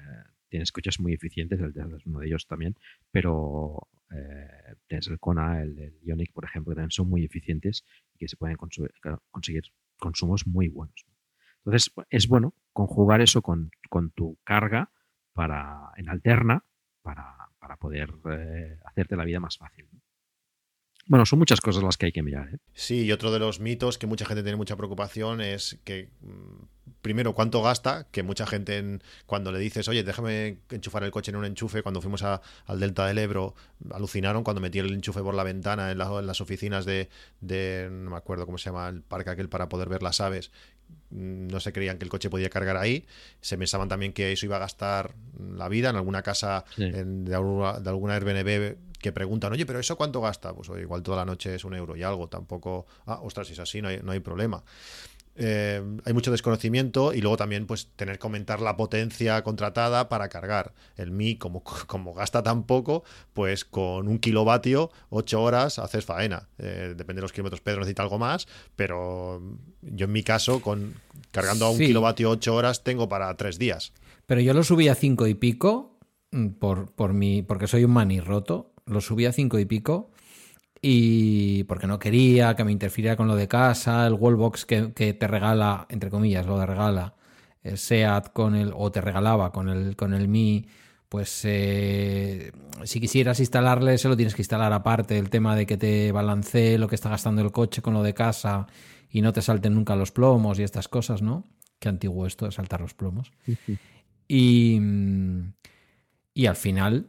tienes 0.49 0.71
coches 0.71 0.99
muy 0.99 1.13
eficientes, 1.13 1.59
el 1.59 1.71
Tesla 1.71 1.97
es 1.97 2.05
uno 2.07 2.19
de 2.19 2.25
ellos 2.25 2.47
también, 2.47 2.75
pero 3.11 3.89
eh, 4.09 4.75
tienes 4.87 5.05
el 5.07 5.19
Kona, 5.19 5.61
el, 5.61 5.77
el, 5.77 5.99
Ioniq, 6.01 6.33
por 6.33 6.45
ejemplo, 6.45 6.71
que 6.71 6.77
también 6.77 6.91
son 6.91 7.07
muy 7.07 7.23
eficientes 7.23 7.85
y 8.15 8.17
que 8.17 8.27
se 8.27 8.37
pueden 8.37 8.57
conseguir 8.57 9.65
consumos 10.05 10.45
muy 10.45 10.67
buenos. 10.67 11.03
Entonces, 11.57 11.91
es 12.11 12.27
bueno 12.27 12.53
conjugar 12.73 13.21
eso 13.21 13.41
con, 13.41 13.71
tu 14.13 14.37
carga 14.43 14.91
para, 15.33 15.91
en 15.97 16.09
alterna 16.09 16.63
para, 17.01 17.77
poder 17.79 18.13
eh, 18.31 18.77
hacerte 18.85 19.15
la 19.15 19.25
vida 19.25 19.39
más 19.39 19.57
fácil. 19.57 19.89
Bueno, 21.07 21.25
son 21.25 21.37
muchas 21.39 21.61
cosas 21.61 21.83
las 21.83 21.97
que 21.97 22.07
hay 22.07 22.11
que 22.11 22.23
mirar. 22.23 22.49
¿eh? 22.53 22.57
Sí, 22.73 23.03
y 23.03 23.11
otro 23.11 23.31
de 23.31 23.37
los 23.37 23.59
mitos 23.59 23.97
que 23.97 24.07
mucha 24.07 24.25
gente 24.25 24.41
tiene 24.41 24.55
mucha 24.55 24.75
preocupación 24.75 25.39
es 25.39 25.77
que, 25.83 26.09
mm, 26.21 26.63
primero, 27.03 27.33
cuánto 27.33 27.61
gasta, 27.61 28.07
que 28.11 28.23
mucha 28.23 28.47
gente 28.47 28.99
cuando 29.27 29.51
le 29.51 29.59
dices, 29.59 29.87
oye, 29.87 30.03
déjame 30.03 30.57
enchufar 30.71 31.03
el 31.03 31.11
coche 31.11 31.29
en 31.29 31.37
un 31.37 31.45
enchufe, 31.45 31.83
cuando 31.83 32.01
fuimos 32.01 32.23
al 32.23 32.79
Delta 32.79 33.05
del 33.05 33.19
Ebro, 33.19 33.53
alucinaron 33.91 34.43
cuando 34.43 34.61
metí 34.61 34.79
el 34.79 34.91
enchufe 34.91 35.21
por 35.21 35.35
la 35.35 35.43
ventana 35.43 35.91
en, 35.91 35.97
las 35.99 36.41
oficinas 36.41 36.85
de, 36.85 37.09
de, 37.39 37.87
no 37.91 38.09
me 38.09 38.17
acuerdo 38.17 38.47
cómo 38.47 38.57
se 38.57 38.71
llama, 38.71 38.89
el 38.89 39.03
parque 39.03 39.29
aquel 39.29 39.47
para 39.47 39.69
poder 39.69 39.89
ver 39.89 40.01
las 40.01 40.19
aves, 40.21 40.51
no 41.09 41.59
se 41.59 41.71
creían 41.71 41.97
que 41.97 42.03
el 42.03 42.09
coche 42.09 42.29
podía 42.29 42.49
cargar 42.49 42.77
ahí. 42.77 43.05
Se 43.41 43.57
pensaban 43.57 43.87
también 43.87 44.13
que 44.13 44.31
eso 44.31 44.45
iba 44.45 44.57
a 44.57 44.59
gastar 44.59 45.15
la 45.39 45.69
vida 45.69 45.89
en 45.89 45.95
alguna 45.95 46.21
casa 46.21 46.65
de, 46.77 47.35
alguna, 47.35 47.79
de 47.79 47.89
alguna 47.89 48.15
Airbnb 48.15 48.75
que 48.99 49.11
preguntan, 49.11 49.53
oye, 49.53 49.65
pero 49.65 49.79
¿eso 49.79 49.95
cuánto 49.95 50.19
gasta? 50.19 50.53
Pues 50.53 50.69
igual 50.81 51.03
toda 51.03 51.17
la 51.17 51.25
noche 51.25 51.55
es 51.55 51.63
un 51.63 51.75
euro 51.75 51.95
y 51.95 52.03
algo, 52.03 52.27
tampoco, 52.27 52.87
ah, 53.05 53.19
ostras, 53.21 53.47
si 53.47 53.53
es 53.53 53.59
así, 53.59 53.81
no 53.81 53.89
hay, 53.89 53.99
no 54.01 54.11
hay 54.11 54.19
problema. 54.19 54.63
Eh, 55.35 55.81
hay 56.05 56.13
mucho 56.13 56.31
desconocimiento 56.31 57.13
y 57.13 57.19
luego 57.19 57.35
también 57.35 57.65
pues 57.65 57.89
tener 57.95 58.17
que 58.17 58.25
aumentar 58.25 58.61
la 58.61 58.77
potencia 58.77 59.43
contratada 59.43 60.07
para 60.07 60.29
cargar. 60.29 60.73
El 60.95 61.11
Mi, 61.11 61.35
como, 61.35 61.63
como 61.87 62.13
gasta 62.13 62.43
tan 62.43 62.63
poco, 62.63 63.03
pues 63.33 63.65
con 63.65 64.07
un 64.07 64.19
kilovatio, 64.19 64.91
ocho 65.09 65.41
horas, 65.41 65.79
haces 65.79 66.05
faena. 66.05 66.47
Eh, 66.57 66.93
depende 66.95 67.19
de 67.19 67.23
los 67.23 67.33
kilómetros, 67.33 67.61
Pedro 67.61 67.79
necesita 67.79 68.03
algo 68.03 68.17
más, 68.17 68.47
pero 68.75 69.41
yo 69.81 70.05
en 70.05 70.11
mi 70.11 70.23
caso, 70.23 70.61
con 70.61 70.95
cargando 71.31 71.65
a 71.65 71.69
un 71.71 71.77
kilovatio 71.77 72.29
ocho 72.29 72.55
horas, 72.55 72.83
tengo 72.83 73.09
para 73.09 73.35
tres 73.35 73.59
días. 73.59 73.93
Pero 74.25 74.41
yo 74.41 74.53
lo 74.53 74.63
subí 74.63 74.87
a 74.87 74.95
cinco 74.95 75.27
y 75.27 75.33
pico 75.33 75.99
mm, 76.31 76.47
por, 76.49 76.91
por 76.93 77.13
mi, 77.13 77.41
porque 77.41 77.67
soy 77.67 77.83
un 77.83 77.91
manirroto 77.91 78.71
lo 78.85 79.01
subí 79.01 79.25
a 79.25 79.31
cinco 79.31 79.59
y 79.59 79.65
pico 79.65 80.11
y 80.87 81.63
porque 81.63 81.87
no 81.87 81.97
quería 81.97 82.55
que 82.55 82.63
me 82.63 82.71
interfiriera 82.71 83.15
con 83.15 83.27
lo 83.27 83.35
de 83.35 83.47
casa, 83.47 84.05
el 84.05 84.13
wallbox 84.13 84.67
que, 84.67 84.93
que 84.93 85.15
te 85.15 85.27
regala, 85.27 85.87
entre 85.89 86.11
comillas, 86.11 86.45
lo 86.45 86.59
de 86.59 86.67
regala, 86.67 87.15
el 87.63 87.79
SEAT 87.79 88.31
con 88.33 88.53
el, 88.53 88.71
o 88.75 88.91
te 88.91 89.01
regalaba 89.01 89.51
con 89.51 89.67
el, 89.69 89.95
con 89.95 90.13
el 90.13 90.27
Mi, 90.27 90.67
pues 91.09 91.41
eh, 91.43 92.51
si 92.83 92.99
quisieras 92.99 93.39
instalarle, 93.39 93.97
se 93.97 94.09
lo 94.09 94.15
tienes 94.15 94.35
que 94.35 94.43
instalar 94.43 94.73
aparte, 94.73 95.17
el 95.17 95.31
tema 95.31 95.55
de 95.55 95.65
que 95.65 95.75
te 95.75 96.11
balancee 96.11 96.77
lo 96.77 96.87
que 96.87 96.93
está 96.93 97.09
gastando 97.09 97.41
el 97.41 97.51
coche 97.51 97.81
con 97.81 97.95
lo 97.95 98.03
de 98.03 98.13
casa 98.13 98.67
y 99.09 99.21
no 99.21 99.33
te 99.33 99.41
salten 99.41 99.73
nunca 99.73 99.95
los 99.95 100.11
plomos 100.11 100.59
y 100.59 100.63
estas 100.63 100.87
cosas, 100.87 101.23
¿no? 101.23 101.47
Qué 101.79 101.89
antiguo 101.89 102.27
esto 102.27 102.45
de 102.45 102.51
saltar 102.51 102.81
los 102.81 102.93
plomos. 102.93 103.31
y, 104.27 104.79
y 106.35 106.45
al 106.45 106.55
final, 106.55 107.07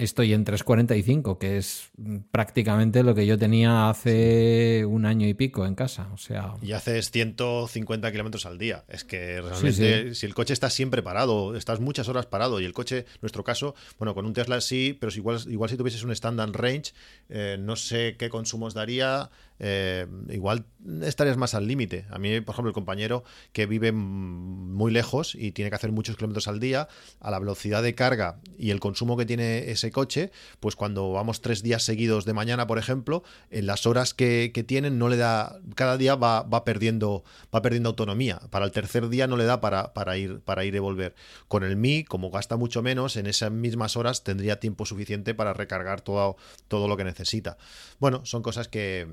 estoy 0.00 0.32
en 0.32 0.44
3.45, 0.44 1.38
que 1.38 1.58
es 1.58 1.90
prácticamente 2.30 3.02
lo 3.02 3.14
que 3.14 3.26
yo 3.26 3.38
tenía 3.38 3.90
hace 3.90 4.84
un 4.86 5.04
año 5.04 5.28
y 5.28 5.34
pico 5.34 5.66
en 5.66 5.74
casa. 5.74 6.08
O 6.14 6.16
sea... 6.16 6.54
Y 6.62 6.72
haces 6.72 7.10
150 7.10 8.10
kilómetros 8.10 8.46
al 8.46 8.58
día. 8.58 8.84
Es 8.88 9.04
que 9.04 9.40
realmente, 9.40 10.14
si 10.14 10.26
el 10.26 10.34
coche 10.34 10.54
está 10.54 10.70
siempre 10.70 11.02
parado, 11.02 11.54
estás 11.54 11.80
muchas 11.80 12.08
horas 12.08 12.26
parado 12.26 12.60
y 12.60 12.64
el 12.64 12.72
coche, 12.72 12.98
en 12.98 13.20
nuestro 13.20 13.44
caso, 13.44 13.74
bueno, 13.98 14.14
con 14.14 14.24
un 14.24 14.32
Tesla 14.32 14.60
sí, 14.60 14.96
pero 14.98 15.12
igual, 15.14 15.38
igual 15.48 15.68
si 15.68 15.76
tuvieses 15.76 16.02
un 16.02 16.12
standard 16.12 16.54
range, 16.54 16.92
eh, 17.28 17.56
no 17.60 17.76
sé 17.76 18.16
qué 18.18 18.30
consumos 18.30 18.74
daría. 18.74 19.30
Eh, 19.62 20.06
igual 20.30 20.64
estarías 21.02 21.36
más 21.36 21.54
al 21.54 21.66
límite. 21.66 22.06
A 22.10 22.18
mí, 22.18 22.40
por 22.40 22.54
ejemplo, 22.54 22.70
el 22.70 22.74
compañero 22.74 23.24
que 23.52 23.66
vive 23.66 23.92
muy 23.92 24.90
lejos 24.90 25.34
y 25.34 25.52
tiene 25.52 25.70
que 25.70 25.76
hacer 25.76 25.92
muchos 25.92 26.16
kilómetros 26.16 26.48
al 26.48 26.60
día, 26.60 26.88
a 27.20 27.30
la 27.30 27.38
velocidad 27.38 27.82
de 27.82 27.94
carga 27.94 28.40
y 28.58 28.70
el 28.70 28.80
consumo 28.80 29.18
que 29.18 29.26
tiene 29.26 29.70
ese 29.70 29.90
coche, 29.90 30.32
pues 30.60 30.76
cuando 30.76 31.12
vamos 31.12 31.42
tres 31.42 31.62
días 31.62 31.82
seguidos 31.82 32.24
de 32.24 32.32
mañana, 32.32 32.66
por 32.66 32.78
ejemplo, 32.78 33.22
en 33.50 33.66
las 33.66 33.86
horas 33.86 34.14
que, 34.14 34.50
tienen 34.66 34.98
no 34.98 35.08
le 35.08 35.16
da, 35.16 35.58
cada 35.74 35.96
día 35.96 36.14
va, 36.14 36.42
va, 36.42 36.64
perdiendo, 36.64 37.24
va 37.54 37.62
perdiendo 37.62 37.90
autonomía. 37.90 38.40
Para 38.50 38.64
el 38.64 38.72
tercer 38.72 39.08
día 39.08 39.26
no 39.26 39.36
le 39.36 39.44
da 39.44 39.60
para, 39.60 39.92
para, 39.92 40.16
ir, 40.16 40.40
para 40.40 40.64
ir 40.64 40.74
y 40.74 40.78
volver. 40.78 41.14
Con 41.48 41.64
el 41.64 41.76
Mi, 41.76 42.04
como 42.04 42.30
gasta 42.30 42.56
mucho 42.56 42.82
menos, 42.82 43.16
en 43.16 43.26
esas 43.26 43.50
mismas 43.50 43.96
horas 43.96 44.22
tendría 44.22 44.60
tiempo 44.60 44.86
suficiente 44.86 45.34
para 45.34 45.52
recargar 45.52 46.00
todo, 46.00 46.36
todo 46.68 46.88
lo 46.88 46.96
que 46.96 47.04
necesita. 47.04 47.56
Bueno, 47.98 48.24
son 48.24 48.42
cosas 48.42 48.68
que, 48.68 49.08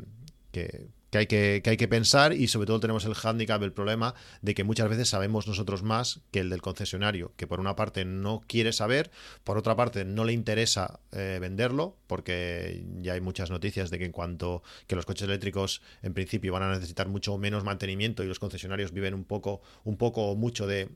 que, 1.11 1.17
hay 1.17 1.27
que, 1.27 1.61
hay 1.65 1.77
que 1.77 1.87
pensar 1.87 2.33
y 2.33 2.47
sobre 2.47 2.67
todo 2.67 2.79
tenemos 2.79 3.05
el 3.05 3.13
hándicap, 3.13 3.61
el 3.63 3.71
problema 3.71 4.13
de 4.41 4.53
que 4.53 4.63
muchas 4.63 4.89
veces 4.89 5.09
sabemos 5.09 5.47
nosotros 5.47 5.83
más 5.83 6.21
que 6.31 6.39
el 6.39 6.49
del 6.49 6.61
concesionario, 6.61 7.31
que 7.37 7.47
por 7.47 7.59
una 7.59 7.75
parte 7.75 8.05
no 8.05 8.41
quiere 8.47 8.73
saber, 8.73 9.11
por 9.43 9.57
otra 9.57 9.75
parte 9.75 10.05
no 10.05 10.25
le 10.25 10.33
interesa 10.33 10.99
eh, 11.11 11.37
venderlo, 11.39 11.95
porque 12.07 12.83
ya 13.01 13.13
hay 13.13 13.21
muchas 13.21 13.49
noticias 13.49 13.89
de 13.89 13.99
que 13.99 14.05
en 14.05 14.11
cuanto 14.11 14.63
que 14.87 14.95
los 14.95 15.05
coches 15.05 15.27
eléctricos 15.27 15.81
en 16.01 16.13
principio 16.13 16.53
van 16.53 16.63
a 16.63 16.71
necesitar 16.71 17.07
mucho 17.07 17.37
menos 17.37 17.63
mantenimiento 17.63 18.23
y 18.23 18.27
los 18.27 18.39
concesionarios 18.39 18.91
viven 18.91 19.13
un 19.13 19.23
poco, 19.23 19.61
un 19.83 19.97
poco 19.97 20.27
o 20.27 20.35
mucho 20.35 20.67
de, 20.67 20.89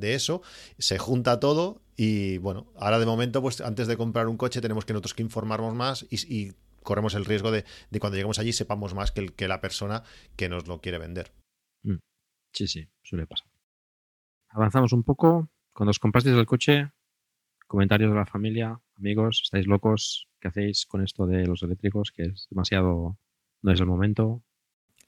eso, 0.00 0.42
se 0.78 0.98
junta 0.98 1.40
todo 1.40 1.80
y 1.96 2.38
bueno, 2.38 2.72
ahora 2.76 2.98
de 2.98 3.06
momento, 3.06 3.42
pues 3.42 3.60
antes 3.60 3.88
de 3.88 3.96
comprar 3.96 4.28
un 4.28 4.36
coche 4.36 4.60
tenemos 4.60 4.84
que 4.84 4.92
nosotros 4.92 5.14
que 5.14 5.22
informarnos 5.22 5.74
más 5.74 6.06
y 6.10 6.52
corremos 6.88 7.14
el 7.14 7.26
riesgo 7.26 7.50
de, 7.50 7.66
cuando 8.00 8.16
lleguemos 8.16 8.38
allí 8.38 8.54
sepamos 8.54 8.94
más 8.94 9.12
que, 9.12 9.20
el, 9.20 9.34
que 9.34 9.46
la 9.46 9.60
persona 9.60 10.04
que 10.36 10.48
nos 10.48 10.66
lo 10.66 10.80
quiere 10.80 10.96
vender. 10.96 11.34
Mm. 11.82 11.98
Sí, 12.50 12.66
sí, 12.66 12.88
suele 13.02 13.26
pasar. 13.26 13.46
Avanzamos 14.48 14.94
un 14.94 15.02
poco. 15.02 15.50
Cuando 15.74 15.90
os 15.90 15.98
comprasteis 15.98 16.34
el 16.34 16.46
coche, 16.46 16.90
comentarios 17.66 18.10
de 18.10 18.16
la 18.16 18.24
familia, 18.24 18.80
amigos, 18.96 19.42
¿estáis 19.44 19.66
locos? 19.66 20.28
¿Qué 20.40 20.48
hacéis 20.48 20.86
con 20.86 21.02
esto 21.02 21.26
de 21.26 21.46
los 21.46 21.62
eléctricos? 21.62 22.10
Que 22.10 22.22
es 22.22 22.46
demasiado, 22.48 23.18
no 23.60 23.70
es 23.70 23.80
el 23.80 23.86
momento. 23.86 24.42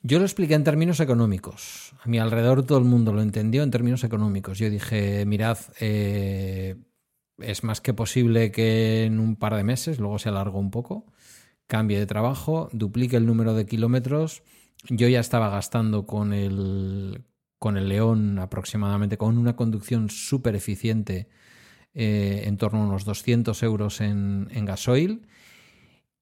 Yo 0.02 0.18
lo 0.18 0.26
expliqué 0.26 0.52
en 0.52 0.64
términos 0.64 1.00
económicos. 1.00 1.94
A 2.04 2.08
mi 2.10 2.18
alrededor 2.18 2.66
todo 2.66 2.76
el 2.76 2.84
mundo 2.84 3.14
lo 3.14 3.22
entendió 3.22 3.62
en 3.62 3.70
términos 3.70 4.04
económicos. 4.04 4.58
Yo 4.58 4.68
dije, 4.68 5.24
mirad, 5.24 5.56
eh, 5.80 6.76
es 7.38 7.64
más 7.64 7.80
que 7.80 7.94
posible 7.94 8.52
que 8.52 9.04
en 9.04 9.18
un 9.18 9.36
par 9.36 9.56
de 9.56 9.64
meses, 9.64 9.98
luego 9.98 10.18
se 10.18 10.28
alargó 10.28 10.58
un 10.58 10.70
poco, 10.70 11.06
cambie 11.70 11.98
de 11.98 12.06
trabajo, 12.06 12.68
duplique 12.72 13.16
el 13.16 13.24
número 13.24 13.54
de 13.54 13.64
kilómetros. 13.64 14.42
Yo 14.88 15.08
ya 15.08 15.20
estaba 15.20 15.48
gastando 15.48 16.04
con 16.04 16.34
el, 16.34 17.22
con 17.58 17.76
el 17.76 17.88
León 17.88 18.38
aproximadamente, 18.40 19.16
con 19.16 19.38
una 19.38 19.54
conducción 19.54 20.10
súper 20.10 20.56
eficiente, 20.56 21.28
eh, 21.94 22.42
en 22.46 22.56
torno 22.56 22.82
a 22.82 22.86
unos 22.86 23.04
200 23.04 23.62
euros 23.62 24.00
en, 24.00 24.48
en 24.50 24.64
gasoil. 24.64 25.28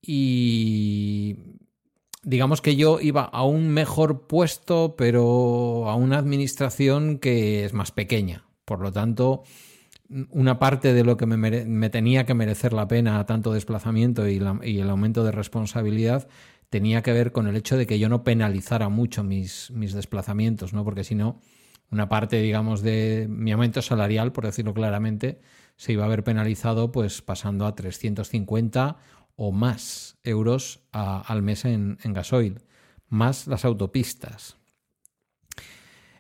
Y 0.03 1.37
digamos 2.23 2.61
que 2.61 2.77
yo 2.77 3.01
iba 3.01 3.23
a 3.23 3.43
un 3.45 3.69
mejor 3.69 4.27
puesto, 4.27 4.97
pero 4.97 5.89
a 5.89 5.95
una 5.95 6.19
administración 6.19 7.19
que 7.19 7.65
es 7.65 7.73
más 7.73 7.91
pequeña. 7.91 8.45
Por 8.67 8.81
lo 8.81 8.93
tanto, 8.93 9.45
una 10.31 10.59
parte 10.59 10.95
de 10.95 11.05
lo 11.05 11.17
que 11.17 11.27
me, 11.27 11.91
tenía 11.91 12.25
que 12.25 12.35
merecer 12.35 12.73
la 12.73 12.89
pena 12.89 13.25
tanto 13.27 13.53
desplazamiento 13.53 14.29
y, 14.29 14.37
el 14.37 14.91
aumento 14.91 15.25
de 15.25 15.33
responsabilidad 15.33 16.29
tenía 16.71 17.03
que 17.03 17.13
ver 17.13 17.33
con 17.33 17.47
el 17.47 17.57
hecho 17.57 17.77
de 17.77 17.87
que 17.87 17.99
yo 17.99 18.09
no 18.09 18.25
penalizara 18.25 18.89
mucho 18.89 19.25
mis, 19.25 19.71
mis 19.71 19.93
desplazamientos, 19.93 20.73
¿no? 20.73 20.85
Porque 20.85 21.05
si 21.05 21.15
no, 21.15 21.41
una 21.91 22.09
parte, 22.09 22.41
digamos, 22.41 22.83
de 22.83 23.27
mi 23.31 23.53
aumento 23.53 23.81
salarial, 23.81 24.33
por 24.33 24.45
decirlo 24.45 24.75
claramente, 24.75 25.41
se 25.77 25.93
iba 25.93 26.05
a 26.05 26.09
ver 26.09 26.25
penalizado 26.25 26.93
pues 26.93 27.23
pasando 27.23 27.65
a 27.65 27.75
350 27.75 28.99
o 29.37 29.53
más 29.53 30.19
euros 30.25 30.81
al 30.93 31.43
mes 31.43 31.65
en, 31.65 31.97
gasoil, 32.03 32.61
más 33.09 33.47
las 33.47 33.65
autopistas. 33.65 34.58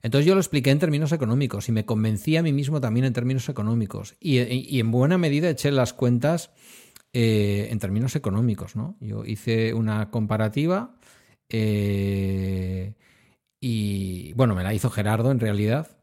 Entonces 0.02 0.26
yo 0.26 0.34
lo 0.34 0.40
expliqué 0.40 0.70
en 0.70 0.78
términos 0.78 1.12
económicos 1.12 1.68
y 1.68 1.72
me 1.72 1.84
convencí 1.84 2.36
a 2.36 2.42
mí 2.42 2.52
mismo 2.52 2.80
también 2.80 3.06
en 3.06 3.12
términos 3.12 3.48
económicos. 3.48 4.16
Y, 4.20 4.38
en 4.78 4.90
buena 4.90 5.18
medida 5.18 5.50
eché 5.50 5.70
las 5.70 5.92
cuentas 5.92 6.50
eh, 7.12 7.68
en 7.70 7.78
términos 7.78 8.16
económicos. 8.16 8.76
¿no? 8.76 8.96
Yo 9.00 9.24
hice 9.24 9.74
una 9.74 10.10
comparativa 10.10 10.96
eh, 11.48 12.94
y, 13.60 14.32
bueno, 14.34 14.54
me 14.54 14.62
la 14.62 14.74
hizo 14.74 14.90
Gerardo 14.90 15.30
en 15.30 15.40
realidad, 15.40 15.98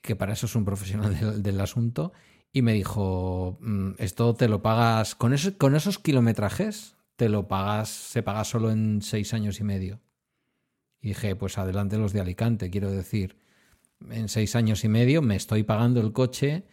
que 0.00 0.16
para 0.16 0.32
eso 0.32 0.46
es 0.46 0.54
un 0.54 0.64
profesional 0.64 1.42
del 1.42 1.60
asunto 1.60 2.12
y 2.52 2.62
me 2.62 2.74
dijo, 2.74 3.58
mm, 3.60 3.92
esto 3.98 4.34
te 4.34 4.48
lo 4.48 4.62
pagas, 4.62 5.14
con, 5.14 5.34
con 5.58 5.74
esos 5.74 5.98
kilometrajes, 5.98 6.96
te 7.16 7.28
lo 7.28 7.48
pagas, 7.48 7.88
se 7.88 8.22
paga 8.22 8.44
solo 8.44 8.70
en 8.70 9.00
seis 9.02 9.32
años 9.32 9.60
y 9.60 9.64
medio. 9.64 10.00
Y 11.02 11.08
dije, 11.08 11.36
pues 11.36 11.58
adelante 11.58 11.98
los 11.98 12.12
de 12.12 12.20
Alicante, 12.20 12.70
quiero 12.70 12.90
decir, 12.90 13.36
en 14.10 14.28
seis 14.28 14.56
años 14.56 14.84
y 14.84 14.88
medio 14.88 15.20
me 15.20 15.36
estoy 15.36 15.64
pagando 15.64 16.00
el 16.00 16.12
coche 16.12 16.64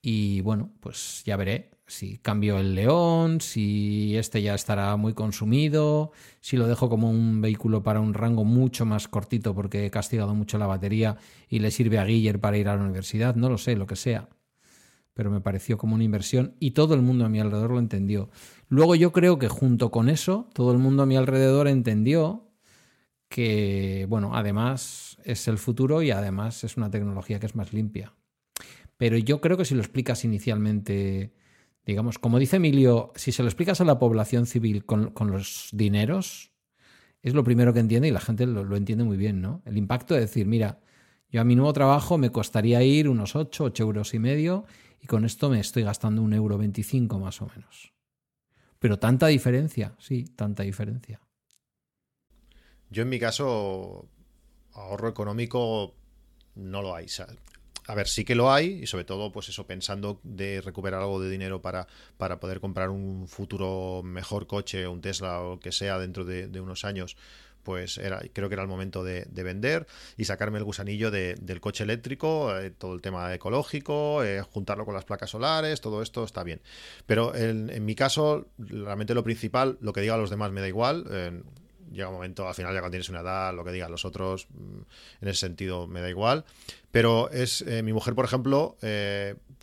y 0.00 0.40
bueno, 0.42 0.70
pues 0.80 1.22
ya 1.24 1.36
veré 1.36 1.70
si 1.86 2.18
cambio 2.18 2.58
el 2.58 2.74
León, 2.74 3.40
si 3.40 4.16
este 4.16 4.40
ya 4.40 4.54
estará 4.54 4.96
muy 4.96 5.14
consumido, 5.14 6.12
si 6.40 6.56
lo 6.56 6.66
dejo 6.66 6.88
como 6.88 7.10
un 7.10 7.40
vehículo 7.40 7.82
para 7.82 8.00
un 8.00 8.14
rango 8.14 8.44
mucho 8.44 8.86
más 8.86 9.08
cortito 9.08 9.54
porque 9.54 9.86
he 9.86 9.90
castigado 9.90 10.34
mucho 10.34 10.58
la 10.58 10.66
batería 10.66 11.16
y 11.48 11.58
le 11.58 11.70
sirve 11.70 11.98
a 11.98 12.04
Guiller 12.04 12.40
para 12.40 12.56
ir 12.58 12.68
a 12.68 12.76
la 12.76 12.82
universidad, 12.82 13.34
no 13.36 13.48
lo 13.48 13.58
sé, 13.58 13.76
lo 13.76 13.86
que 13.86 13.96
sea 13.96 14.28
pero 15.14 15.30
me 15.30 15.40
pareció 15.40 15.76
como 15.78 15.94
una 15.94 16.04
inversión 16.04 16.54
y 16.58 16.70
todo 16.70 16.94
el 16.94 17.02
mundo 17.02 17.24
a 17.24 17.28
mi 17.28 17.40
alrededor 17.40 17.72
lo 17.72 17.78
entendió. 17.78 18.30
Luego 18.68 18.94
yo 18.94 19.12
creo 19.12 19.38
que 19.38 19.48
junto 19.48 19.90
con 19.90 20.08
eso, 20.08 20.48
todo 20.54 20.72
el 20.72 20.78
mundo 20.78 21.02
a 21.02 21.06
mi 21.06 21.16
alrededor 21.16 21.68
entendió 21.68 22.51
que, 23.32 24.06
bueno, 24.10 24.36
además 24.36 25.16
es 25.24 25.48
el 25.48 25.56
futuro 25.56 26.02
y 26.02 26.10
además 26.10 26.64
es 26.64 26.76
una 26.76 26.90
tecnología 26.90 27.40
que 27.40 27.46
es 27.46 27.56
más 27.56 27.72
limpia. 27.72 28.14
Pero 28.98 29.16
yo 29.16 29.40
creo 29.40 29.56
que 29.56 29.64
si 29.64 29.74
lo 29.74 29.80
explicas 29.80 30.24
inicialmente, 30.24 31.32
digamos, 31.86 32.18
como 32.18 32.38
dice 32.38 32.56
Emilio, 32.56 33.10
si 33.16 33.32
se 33.32 33.42
lo 33.42 33.48
explicas 33.48 33.80
a 33.80 33.84
la 33.84 33.98
población 33.98 34.44
civil 34.46 34.84
con, 34.84 35.12
los 35.30 35.70
dineros, 35.72 36.52
es 37.22 37.32
lo 37.32 37.42
primero 37.42 37.72
que 37.72 37.80
entiende 37.80 38.08
y 38.08 38.10
la 38.10 38.20
gente 38.20 38.46
lo, 38.46 38.64
lo 38.64 38.76
entiende 38.76 39.02
muy 39.02 39.16
bien, 39.16 39.40
¿no? 39.40 39.62
El 39.64 39.78
impacto 39.78 40.12
de 40.14 40.20
decir, 40.20 40.46
mira, 40.46 40.80
yo 41.30 41.40
a 41.40 41.44
mi 41.44 41.56
nuevo 41.56 41.72
trabajo 41.72 42.18
me 42.18 42.30
costaría 42.30 42.82
ir 42.82 43.08
unos 43.08 43.34
8, 43.34 43.64
8 43.64 43.82
euros 43.82 44.12
y 44.12 44.18
medio 44.18 44.66
y 45.00 45.06
con 45.06 45.24
esto 45.24 45.48
me 45.48 45.58
estoy 45.58 45.84
gastando 45.84 46.20
un 46.20 46.34
euro 46.34 46.58
25 46.58 47.18
más 47.18 47.40
o 47.40 47.46
menos. 47.46 47.94
Pero 48.78 48.98
tanta 48.98 49.28
diferencia, 49.28 49.94
sí, 49.98 50.24
tanta 50.36 50.64
diferencia. 50.64 51.20
Yo 52.92 53.02
en 53.02 53.08
mi 53.08 53.18
caso, 53.18 54.06
ahorro 54.74 55.08
económico 55.08 55.94
no 56.54 56.82
lo 56.82 56.94
hay. 56.94 57.06
A 57.86 57.94
ver, 57.94 58.06
sí 58.06 58.24
que 58.24 58.34
lo 58.34 58.52
hay, 58.52 58.82
y 58.82 58.86
sobre 58.86 59.04
todo, 59.04 59.32
pues 59.32 59.48
eso, 59.48 59.66
pensando 59.66 60.20
de 60.22 60.60
recuperar 60.60 61.00
algo 61.00 61.20
de 61.20 61.30
dinero 61.30 61.62
para, 61.62 61.86
para 62.18 62.38
poder 62.38 62.60
comprar 62.60 62.90
un 62.90 63.26
futuro 63.26 64.02
mejor 64.04 64.46
coche, 64.46 64.86
un 64.86 65.00
Tesla 65.00 65.40
o 65.40 65.58
que 65.58 65.72
sea 65.72 65.98
dentro 65.98 66.24
de 66.24 66.60
unos 66.60 66.84
años, 66.84 67.16
pues 67.62 67.98
era, 67.98 68.20
creo 68.32 68.48
que 68.48 68.54
era 68.54 68.62
el 68.62 68.68
momento 68.68 69.04
de, 69.04 69.26
vender 69.42 69.86
y 70.16 70.24
sacarme 70.24 70.58
el 70.58 70.64
gusanillo 70.64 71.10
del 71.10 71.60
coche 71.60 71.84
eléctrico, 71.84 72.56
eh, 72.56 72.70
todo 72.70 72.94
el 72.94 73.00
tema 73.00 73.34
ecológico, 73.34 74.22
eh, 74.22 74.42
juntarlo 74.42 74.84
con 74.84 74.94
las 74.94 75.04
placas 75.04 75.30
solares, 75.30 75.80
todo 75.80 76.02
esto 76.02 76.24
está 76.24 76.42
bien. 76.42 76.60
Pero 77.06 77.34
en, 77.34 77.84
mi 77.84 77.94
caso, 77.94 78.48
realmente 78.58 79.14
lo 79.14 79.24
principal, 79.24 79.78
lo 79.80 79.92
que 79.92 80.00
diga 80.00 80.14
a 80.14 80.18
los 80.18 80.30
demás 80.30 80.52
me 80.52 80.60
da 80.60 80.68
igual. 80.68 81.42
Llega 81.92 82.08
un 82.08 82.14
momento, 82.14 82.48
al 82.48 82.54
final 82.54 82.72
ya 82.74 82.80
cuando 82.80 82.92
tienes 82.92 83.08
una 83.08 83.20
edad, 83.20 83.54
lo 83.54 83.64
que 83.64 83.72
digan 83.72 83.90
los 83.90 84.04
otros, 84.04 84.46
mm, 84.50 84.80
en 85.22 85.28
ese 85.28 85.40
sentido 85.40 85.86
me 85.86 86.00
da 86.00 86.10
igual. 86.10 86.44
Pero 86.90 87.30
es 87.30 87.62
eh, 87.62 87.82
mi 87.82 87.92
mujer, 87.92 88.14
por 88.14 88.24
ejemplo, 88.24 88.76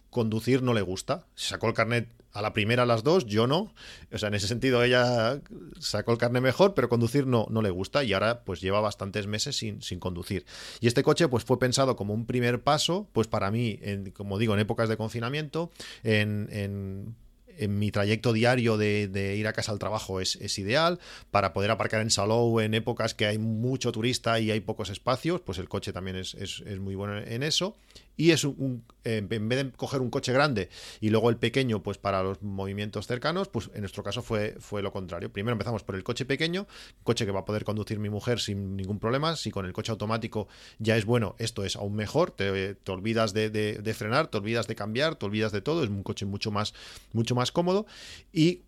conducir 0.10 0.64
no 0.64 0.74
le 0.74 0.82
gusta. 0.82 1.26
Sacó 1.36 1.68
el 1.68 1.74
carnet 1.74 2.10
a 2.34 2.42
la 2.42 2.54
primera 2.54 2.84
a 2.84 2.86
las 2.86 3.04
dos, 3.04 3.26
yo 3.26 3.48
no. 3.48 3.74
O 4.12 4.18
sea, 4.18 4.28
en 4.30 4.36
ese 4.36 4.48
sentido 4.48 4.84
ella 4.84 5.42
sacó 5.80 6.12
el 6.12 6.18
carnet 6.18 6.42
mejor, 6.42 6.74
pero 6.74 6.90
conducir 6.90 7.28
no, 7.28 7.48
no 7.50 7.62
le 7.62 7.70
gusta 7.70 8.04
y 8.04 8.14
ahora 8.14 8.44
pues 8.44 8.62
lleva 8.62 8.82
bastantes 8.82 9.28
meses 9.28 9.58
sin, 9.58 9.82
sin 9.82 10.00
conducir. 10.00 10.46
Y 10.80 10.88
este 10.88 11.04
coche 11.04 11.28
pues 11.28 11.44
fue 11.44 11.60
pensado 11.60 11.96
como 11.96 12.14
un 12.14 12.26
primer 12.26 12.62
paso, 12.62 13.08
pues 13.14 13.28
para 13.28 13.52
mí, 13.52 13.80
en, 13.82 14.12
como 14.12 14.38
digo, 14.38 14.54
en 14.54 14.60
épocas 14.60 14.90
de 14.90 14.98
confinamiento, 14.98 15.72
en, 16.04 16.48
en 16.52 17.16
en 17.60 17.78
mi 17.78 17.92
trayecto 17.92 18.34
diario 18.34 18.78
de, 18.78 19.36
ir 19.38 19.48
a 19.48 19.54
casa 19.54 19.72
al 19.72 19.80
trabajo 19.80 20.20
es, 20.22 20.58
ideal. 20.58 21.00
Para 21.32 21.54
poder 21.54 21.72
aparcar 21.72 22.02
en 22.02 22.10
Salou 22.10 22.60
en 22.60 22.74
épocas 22.74 23.14
que 23.14 23.26
hay 23.26 23.38
mucho 23.38 23.92
turista 23.92 24.40
y 24.40 24.52
hay 24.52 24.60
pocos 24.60 24.90
espacios, 24.90 25.42
pues 25.42 25.58
el 25.58 25.70
coche 25.70 25.94
también 25.94 26.18
es, 26.18 26.34
es 26.34 26.80
muy 26.80 26.96
bueno 26.96 27.18
en 27.18 27.44
eso 27.44 27.76
y 28.20 28.32
es 28.32 28.44
un, 28.44 28.84
en 29.06 29.30
vez 29.30 29.64
de 29.64 29.72
coger 29.72 30.02
un 30.02 30.10
coche 30.10 30.34
grande 30.34 30.68
y 31.00 31.10
luego 31.10 31.30
el 31.30 31.38
pequeño 31.38 31.82
pues 31.82 31.98
para 31.98 32.22
los 32.22 32.42
movimientos 32.42 33.08
cercanos, 33.08 33.48
pues 33.48 33.70
en 33.74 33.80
nuestro 33.80 34.04
caso 34.04 34.22
fue, 34.22 34.58
fue 34.60 34.82
lo 34.82 34.92
contrario. 34.92 35.32
Primero 35.32 35.54
empezamos 35.54 35.84
por 35.84 35.96
el 35.96 36.04
coche 36.04 36.26
pequeño, 36.26 36.68
coche 37.04 37.26
que 37.26 37.32
va 37.32 37.40
a 37.40 37.46
poder 37.46 37.64
conducir 37.64 37.98
mi 37.98 38.10
mujer 38.10 38.42
sin 38.42 38.76
ningún 38.76 39.00
problema, 39.00 39.38
si 39.38 39.52
con 39.52 39.66
el 39.66 39.72
coche 39.72 39.94
automático 39.94 40.50
ya 40.80 40.98
es 40.98 41.06
bueno, 41.06 41.38
esto 41.40 41.64
es 41.64 41.78
aún 41.78 41.96
mejor, 41.96 42.32
te, 42.32 42.76
olvidas 42.90 43.32
de, 43.32 43.50
de, 43.50 43.94
frenar, 43.94 44.28
te 44.28 44.38
olvidas 44.38 44.68
de 44.68 44.76
cambiar, 44.76 45.16
te 45.16 45.26
olvidas 45.26 45.54
de 45.54 45.62
todo, 45.62 45.86
es 45.86 45.90
un 45.90 46.04
coche 46.04 46.26
mucho 46.26 46.52
más, 46.52 46.74
mucho 47.14 47.36
más 47.36 47.54
cómodo. 47.54 47.86
Y 48.34 48.64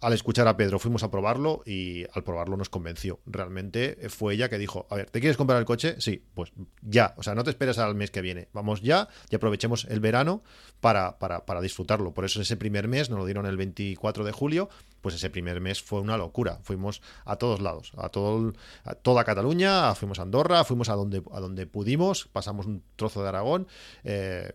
al 0.00 0.12
escuchar 0.12 0.48
a 0.48 0.56
Pedro 0.56 0.78
fuimos 0.78 1.02
a 1.02 1.10
probarlo 1.10 1.62
y 1.66 2.04
al 2.14 2.24
probarlo 2.24 2.56
nos 2.56 2.68
convenció. 2.68 3.20
Realmente 3.26 3.98
fue 4.08 4.34
ella 4.34 4.48
que 4.48 4.58
dijo, 4.58 4.86
a 4.90 4.96
ver, 4.96 5.10
¿te 5.10 5.20
quieres 5.20 5.36
comprar 5.36 5.58
el 5.58 5.64
coche? 5.64 5.96
Sí, 5.98 6.24
pues 6.34 6.52
ya, 6.82 7.14
o 7.18 7.22
sea, 7.22 7.34
no 7.34 7.44
te 7.44 7.50
esperes 7.50 7.78
al 7.78 7.94
mes 7.94 8.10
que 8.10 8.22
viene, 8.22 8.48
vamos 8.52 8.80
ya 8.80 9.08
y 9.28 9.34
aprovechemos 9.34 9.84
el 9.84 10.00
verano 10.00 10.42
para, 10.80 11.18
para, 11.18 11.44
para 11.44 11.60
disfrutarlo. 11.60 12.14
Por 12.14 12.24
eso 12.24 12.40
ese 12.40 12.56
primer 12.56 12.88
mes, 12.88 13.10
nos 13.10 13.18
lo 13.18 13.26
dieron 13.26 13.46
el 13.46 13.56
24 13.56 14.24
de 14.24 14.32
julio, 14.32 14.70
pues 15.00 15.14
ese 15.14 15.30
primer 15.30 15.60
mes 15.60 15.82
fue 15.82 16.00
una 16.00 16.16
locura. 16.16 16.60
Fuimos 16.62 17.02
a 17.24 17.36
todos 17.36 17.60
lados, 17.60 17.92
a, 17.96 18.08
todo, 18.08 18.52
a 18.84 18.94
toda 18.94 19.24
Cataluña, 19.24 19.94
fuimos 19.94 20.18
a 20.18 20.22
Andorra, 20.22 20.64
fuimos 20.64 20.88
a 20.88 20.94
donde, 20.94 21.22
a 21.32 21.40
donde 21.40 21.66
pudimos, 21.66 22.26
pasamos 22.32 22.66
un 22.66 22.82
trozo 22.96 23.22
de 23.22 23.28
Aragón. 23.28 23.68
Eh, 24.04 24.50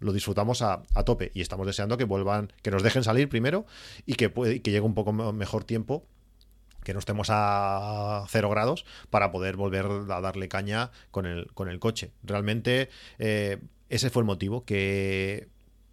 lo 0.00 0.12
disfrutamos 0.12 0.62
a, 0.62 0.82
tope 1.04 1.30
y 1.34 1.40
estamos 1.40 1.66
deseando 1.66 1.96
que 1.96 2.04
vuelvan, 2.04 2.52
que 2.62 2.70
nos 2.70 2.82
dejen 2.82 3.02
salir 3.02 3.28
primero 3.28 3.66
y 4.06 4.14
que, 4.14 4.28
llegue 4.62 4.80
un 4.80 4.94
poco 4.94 5.12
mejor 5.12 5.64
tiempo 5.64 6.04
que 6.84 6.94
no 6.94 7.00
estemos 7.00 7.28
a 7.30 8.24
cero 8.28 8.48
grados 8.48 8.84
para 9.10 9.30
poder 9.30 9.56
volver 9.56 9.86
a 10.10 10.20
darle 10.20 10.48
caña 10.48 10.90
con 11.10 11.26
el, 11.26 11.52
con 11.52 11.68
el 11.68 11.80
coche. 11.80 12.12
Realmente 12.22 12.88
eh, 13.18 13.58
ese 13.90 14.10
fue 14.10 14.20
el 14.20 14.26
motivo, 14.26 14.64
que 14.64 15.48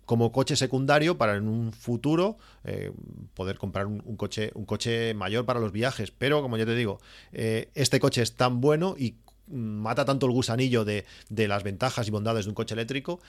como 0.06 0.32
coche 0.32 0.56
secundario 0.56 1.18
para 1.18 1.36
en 1.36 1.48
un 1.48 1.74
futuro 1.74 2.38
eh, 2.64 2.92
poder 3.34 3.58
comprar 3.58 3.88
un, 3.88 4.00
coche 4.16 4.52
un 4.54 4.66
coche 4.66 5.14
mayor 5.14 5.46
para 5.46 5.60
los 5.60 5.72
viajes 5.72 6.12
pero 6.12 6.42
como 6.42 6.58
ya 6.58 6.66
te 6.66 6.76
digo 6.76 7.00
eh, 7.34 7.70
este 7.74 8.00
coche 8.00 8.22
es 8.22 8.36
tan 8.36 8.62
bueno 8.62 8.96
y 8.98 9.16
mata 9.48 10.06
tanto 10.06 10.26
el 10.26 10.32
gusanillo 10.32 10.86
de, 10.86 11.06
de 11.30 11.48
las 11.48 11.64
ventajas 11.64 12.08
y 12.08 12.12
bondades 12.12 12.46
de 12.46 12.50
un 12.50 12.56
coche 12.56 12.74
eléctrico 12.74 13.20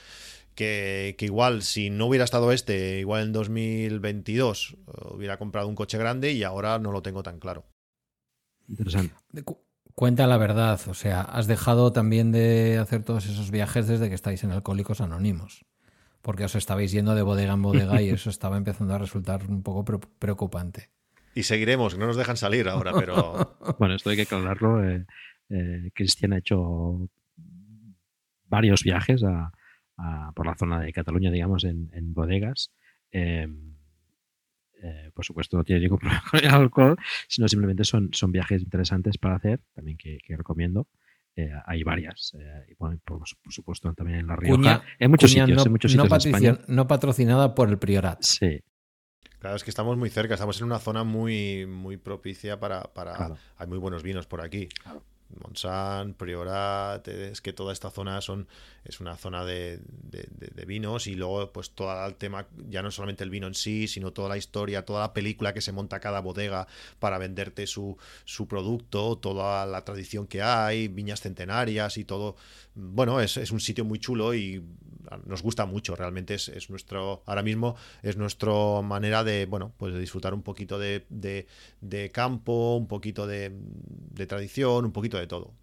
que, 0.56 1.16
igual 1.20 1.62
si 1.62 1.90
no 1.90 2.06
hubiera 2.06 2.24
estado 2.24 2.50
este, 2.50 2.98
igual 2.98 3.22
en 3.22 3.32
2022 3.32 4.76
hubiera 5.12 5.36
comprado 5.36 5.68
un 5.68 5.76
coche 5.76 5.98
grande 5.98 6.32
y 6.32 6.42
ahora 6.42 6.78
no 6.80 6.90
lo 6.90 7.02
tengo 7.02 7.22
tan 7.22 7.38
claro. 7.38 7.66
Interesante. 8.68 9.14
cuenta 9.94 10.26
la 10.26 10.38
verdad. 10.38 10.80
O 10.88 10.94
sea, 10.94 11.20
has 11.20 11.46
dejado 11.46 11.92
también 11.92 12.32
de 12.32 12.78
hacer 12.78 13.04
todos 13.04 13.26
esos 13.26 13.50
viajes 13.50 13.86
desde 13.86 14.08
que 14.08 14.14
estáis 14.14 14.42
en 14.42 14.50
Alcohólicos 14.50 15.00
Anónimos. 15.00 15.64
Porque 16.22 16.44
os 16.44 16.56
estabais 16.56 16.90
yendo 16.90 17.14
de 17.14 17.22
bodega 17.22 17.52
en 17.52 17.62
bodega 17.62 18.02
y 18.02 18.08
eso 18.08 18.30
estaba 18.30 18.56
empezando 18.56 18.94
a 18.94 18.98
resultar 18.98 19.44
un 19.48 19.62
poco 19.62 19.84
preocupante. 20.18 20.90
Y 21.36 21.44
seguiremos, 21.44 21.96
no 21.96 22.06
nos 22.06 22.16
dejan 22.16 22.36
salir 22.36 22.68
ahora, 22.68 22.92
pero. 22.98 23.56
bueno, 23.78 23.94
esto 23.94 24.10
hay 24.10 24.16
que 24.16 24.22
aclararlo. 24.22 24.82
Eh, 24.82 25.06
eh, 25.50 25.90
Cristian 25.94 26.32
ha 26.32 26.38
hecho 26.38 27.08
varios 28.48 28.82
viajes 28.82 29.22
por 30.34 30.46
la 30.46 30.54
zona 30.56 30.80
de 30.80 30.92
Cataluña, 30.92 31.30
digamos, 31.30 31.64
en, 31.64 32.14
bodegas. 32.14 32.70
Em, 33.10 33.74
eh, 34.82 35.10
por 35.14 35.24
supuesto, 35.24 35.56
no 35.56 35.64
tiene 35.64 35.80
ningún 35.80 35.98
problema 36.00 36.22
con 36.30 36.40
el 36.40 36.50
alcohol, 36.50 36.96
sino 37.28 37.48
simplemente 37.48 37.84
son, 37.84 38.10
son 38.12 38.30
viajes 38.30 38.62
interesantes 38.62 39.18
para 39.18 39.36
hacer, 39.36 39.60
también 39.74 39.96
que, 39.96 40.18
recomiendo. 40.28 40.86
hay 41.66 41.82
varias, 41.82 42.34
y 42.68 42.74
por, 42.74 42.98
supuesto 43.48 43.92
también 43.94 44.20
en 44.20 44.26
La 44.26 44.36
Rioja, 44.36 44.82
en 44.98 45.10
muchos 45.10 45.30
sitios, 45.30 45.66
en 45.66 45.72
muchos 45.72 45.92
sitios 45.92 46.68
no 46.68 46.86
patrocinada 46.86 47.54
por 47.54 47.68
el 47.68 47.78
Priorat. 47.78 48.22
Sí, 48.22 48.60
Claro, 49.38 49.56
es 49.56 49.64
que 49.64 49.70
estamos 49.70 49.96
muy 49.96 50.10
cerca, 50.10 50.34
estamos 50.34 50.58
en 50.60 50.66
una 50.66 50.78
zona 50.78 51.04
muy, 51.04 51.66
muy 51.66 51.96
propicia 51.96 52.58
para... 52.58 52.82
para 52.82 53.36
Hay 53.56 53.66
muy 53.66 53.78
buenos 53.78 54.02
vinos 54.02 54.26
por 54.26 54.40
aquí. 54.40 54.68
Claro. 54.82 55.04
Monsan, 55.40 56.14
Priorat, 56.14 57.06
es 57.08 57.40
que 57.40 57.52
toda 57.52 57.72
esta 57.72 57.90
zona 57.90 58.20
son 58.20 58.46
es 58.84 59.00
una 59.00 59.16
zona 59.16 59.44
de, 59.44 59.80
vinos 60.66 61.06
y 61.06 61.14
luego 61.14 61.52
pues 61.52 61.70
todo 61.70 62.06
el 62.06 62.14
tema, 62.14 62.46
ya 62.68 62.82
no 62.82 62.90
solamente 62.90 63.24
el 63.24 63.30
vino 63.30 63.46
en 63.46 63.54
sí, 63.54 63.88
sino 63.88 64.12
toda 64.12 64.28
la 64.28 64.36
historia, 64.36 64.84
toda 64.84 65.00
la 65.00 65.12
película 65.12 65.52
que 65.52 65.60
se 65.60 65.72
monta 65.72 66.00
cada 66.00 66.20
bodega 66.20 66.66
para 66.98 67.18
venderte 67.18 67.66
su, 67.66 67.96
su 68.24 68.46
producto, 68.46 69.18
toda 69.18 69.66
la 69.66 69.84
tradición 69.84 70.26
que 70.26 70.42
hay, 70.42 70.88
viñas 70.88 71.20
centenarias 71.20 71.98
y 71.98 72.04
todo. 72.04 72.36
Bueno, 72.74 73.20
es, 73.20 73.36
es 73.36 73.50
un 73.50 73.60
sitio 73.60 73.84
muy 73.84 73.98
chulo 73.98 74.34
y 74.34 74.62
nos 75.24 75.42
gusta 75.42 75.66
mucho, 75.66 75.94
realmente 75.96 76.34
es, 76.34 76.48
es, 76.48 76.70
nuestro, 76.70 77.22
ahora 77.26 77.42
mismo 77.42 77.76
es 78.02 78.16
nuestra 78.16 78.82
manera 78.82 79.24
de, 79.24 79.46
bueno, 79.46 79.72
pues 79.76 79.94
de 79.94 80.00
disfrutar 80.00 80.34
un 80.34 80.42
poquito 80.42 80.78
de, 80.78 81.04
de 81.80 82.10
campo, 82.10 82.76
un 82.76 82.88
poquito 82.88 83.26
de, 83.26 83.52
tradición, 84.26 84.84
un 84.84 84.92
poquito 84.92 85.15
de 85.16 85.26
todo. 85.26 85.54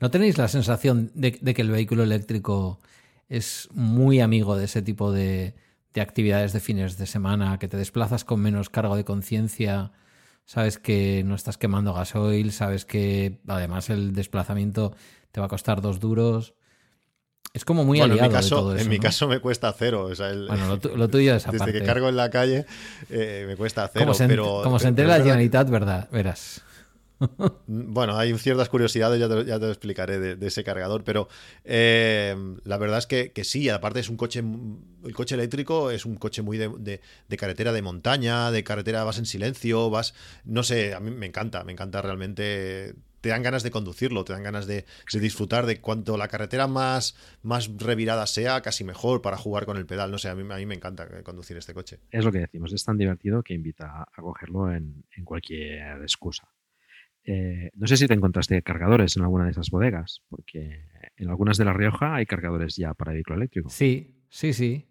¿No 0.00 0.10
tenéis 0.10 0.38
la 0.38 0.48
sensación 0.48 1.10
de, 1.14 1.32
que 1.32 1.62
el 1.62 1.70
vehículo 1.70 2.02
eléctrico 2.02 2.80
es 3.28 3.68
muy 3.72 4.20
amigo 4.20 4.56
de 4.56 4.64
ese 4.64 4.82
tipo 4.82 5.12
de, 5.12 5.54
de 5.94 6.00
actividades 6.00 6.52
de 6.52 6.60
fines 6.60 6.98
de 6.98 7.06
semana, 7.06 7.58
que 7.58 7.68
te 7.68 7.76
desplazas 7.76 8.24
con 8.24 8.40
menos 8.40 8.70
cargo 8.70 8.96
de 8.96 9.04
conciencia? 9.04 9.92
Sabes 10.44 10.78
que 10.78 11.22
no 11.24 11.34
estás 11.34 11.58
quemando 11.58 11.94
gasoil, 11.94 12.52
sabes 12.52 12.84
que 12.84 13.40
además 13.46 13.88
el 13.88 14.12
desplazamiento 14.12 14.94
te 15.32 15.40
va 15.40 15.46
a 15.46 15.48
costar 15.48 15.80
dos 15.80 16.00
duros. 16.00 16.54
Es 17.52 17.64
como 17.64 17.84
muy 17.84 18.00
aliado 18.00 18.20
en 18.20 18.26
mi 18.26 18.32
caso, 18.32 18.56
de 18.56 18.60
todo 18.60 18.74
eso, 18.74 18.84
En 18.84 18.90
mi 18.90 18.98
caso 18.98 19.28
me 19.28 19.40
cuesta 19.40 19.74
cero. 19.76 20.08
bueno, 20.48 20.78
lo, 20.94 21.08
tuyo 21.08 21.34
es 21.34 21.46
aparte. 21.46 21.64
Desde 21.72 21.80
que 21.80 21.84
cargo 21.84 22.08
en 22.08 22.16
la 22.16 22.30
calle 22.30 22.64
eh, 23.10 23.44
me 23.46 23.56
cuesta 23.56 23.88
cero. 23.92 24.04
Como 24.04 24.14
se, 24.14 24.28
pero, 24.28 24.60
como 24.62 24.78
se 24.78 24.88
entere 24.88 25.08
la 25.08 25.16
Generalitat, 25.16 25.68
¿verdad? 25.68 26.08
Verás. 26.12 26.62
Bueno, 27.66 28.16
hay 28.16 28.36
ciertas 28.38 28.68
curiosidades, 28.68 29.20
ya 29.20 29.28
te, 29.28 29.66
lo 29.66 29.68
explicaré 29.68 30.18
de, 30.36 30.46
ese 30.46 30.64
cargador, 30.64 31.04
pero 31.04 31.28
eh, 31.64 32.34
la 32.64 32.78
verdad 32.78 32.98
es 32.98 33.06
que, 33.06 33.44
sí, 33.44 33.68
aparte 33.68 34.00
es 34.00 34.08
un 34.08 34.16
coche, 34.16 34.42
el 35.04 35.14
coche 35.14 35.34
eléctrico 35.34 35.90
es 35.90 36.04
un 36.06 36.16
coche 36.16 36.42
muy 36.42 36.58
de, 36.58 37.00
carretera 37.36 37.72
de 37.72 37.82
montaña, 37.82 38.50
de 38.50 38.64
carretera 38.64 39.04
vas 39.04 39.18
en 39.18 39.26
silencio, 39.26 39.90
vas, 39.90 40.14
no 40.44 40.62
sé, 40.62 40.94
a 40.94 41.00
mí 41.00 41.10
me 41.10 41.26
encanta, 41.26 41.64
me 41.64 41.72
encanta 41.72 42.02
realmente 42.02 42.94
te 43.20 43.28
dan 43.28 43.42
ganas 43.42 43.62
de 43.62 43.70
conducirlo, 43.70 44.24
te 44.24 44.32
dan 44.32 44.42
ganas 44.42 44.66
de, 44.66 44.86
disfrutar 45.12 45.66
de 45.66 45.80
cuanto 45.80 46.16
la 46.16 46.28
carretera 46.28 46.66
más, 46.66 47.16
más 47.42 47.70
revirada 47.76 48.26
sea, 48.26 48.62
casi 48.62 48.82
mejor 48.82 49.20
para 49.20 49.36
jugar 49.36 49.66
con 49.66 49.76
el 49.76 49.84
pedal. 49.84 50.10
No 50.10 50.16
sé, 50.18 50.30
a 50.30 50.34
mí, 50.34 50.42
a 50.50 50.56
mí 50.56 50.66
me 50.66 50.74
encanta 50.74 51.22
conducir 51.22 51.56
este 51.58 51.74
coche. 51.74 52.00
Es 52.10 52.24
lo 52.24 52.32
que 52.32 52.38
decimos, 52.38 52.72
es 52.72 52.82
tan 52.82 52.96
divertido 52.96 53.42
que 53.42 53.52
invita 53.52 54.06
a 54.10 54.22
cogerlo 54.22 54.72
en, 54.72 55.04
cualquier 55.24 56.00
excusa. 56.00 56.48
Eh, 57.24 57.70
no 57.74 57.86
sé 57.86 57.96
si 57.96 58.06
te 58.06 58.14
encontraste 58.14 58.62
cargadores 58.62 59.16
en 59.16 59.22
alguna 59.22 59.44
de 59.44 59.50
esas 59.50 59.70
bodegas, 59.70 60.22
porque 60.28 60.86
en 61.16 61.28
algunas 61.28 61.58
de 61.58 61.64
La 61.64 61.72
Rioja 61.72 62.14
hay 62.14 62.26
cargadores 62.26 62.76
ya 62.76 62.94
para 62.94 63.12
vehículo 63.12 63.36
eléctrico. 63.36 63.68
Sí, 63.68 64.14
sí, 64.28 64.52
sí. 64.52 64.86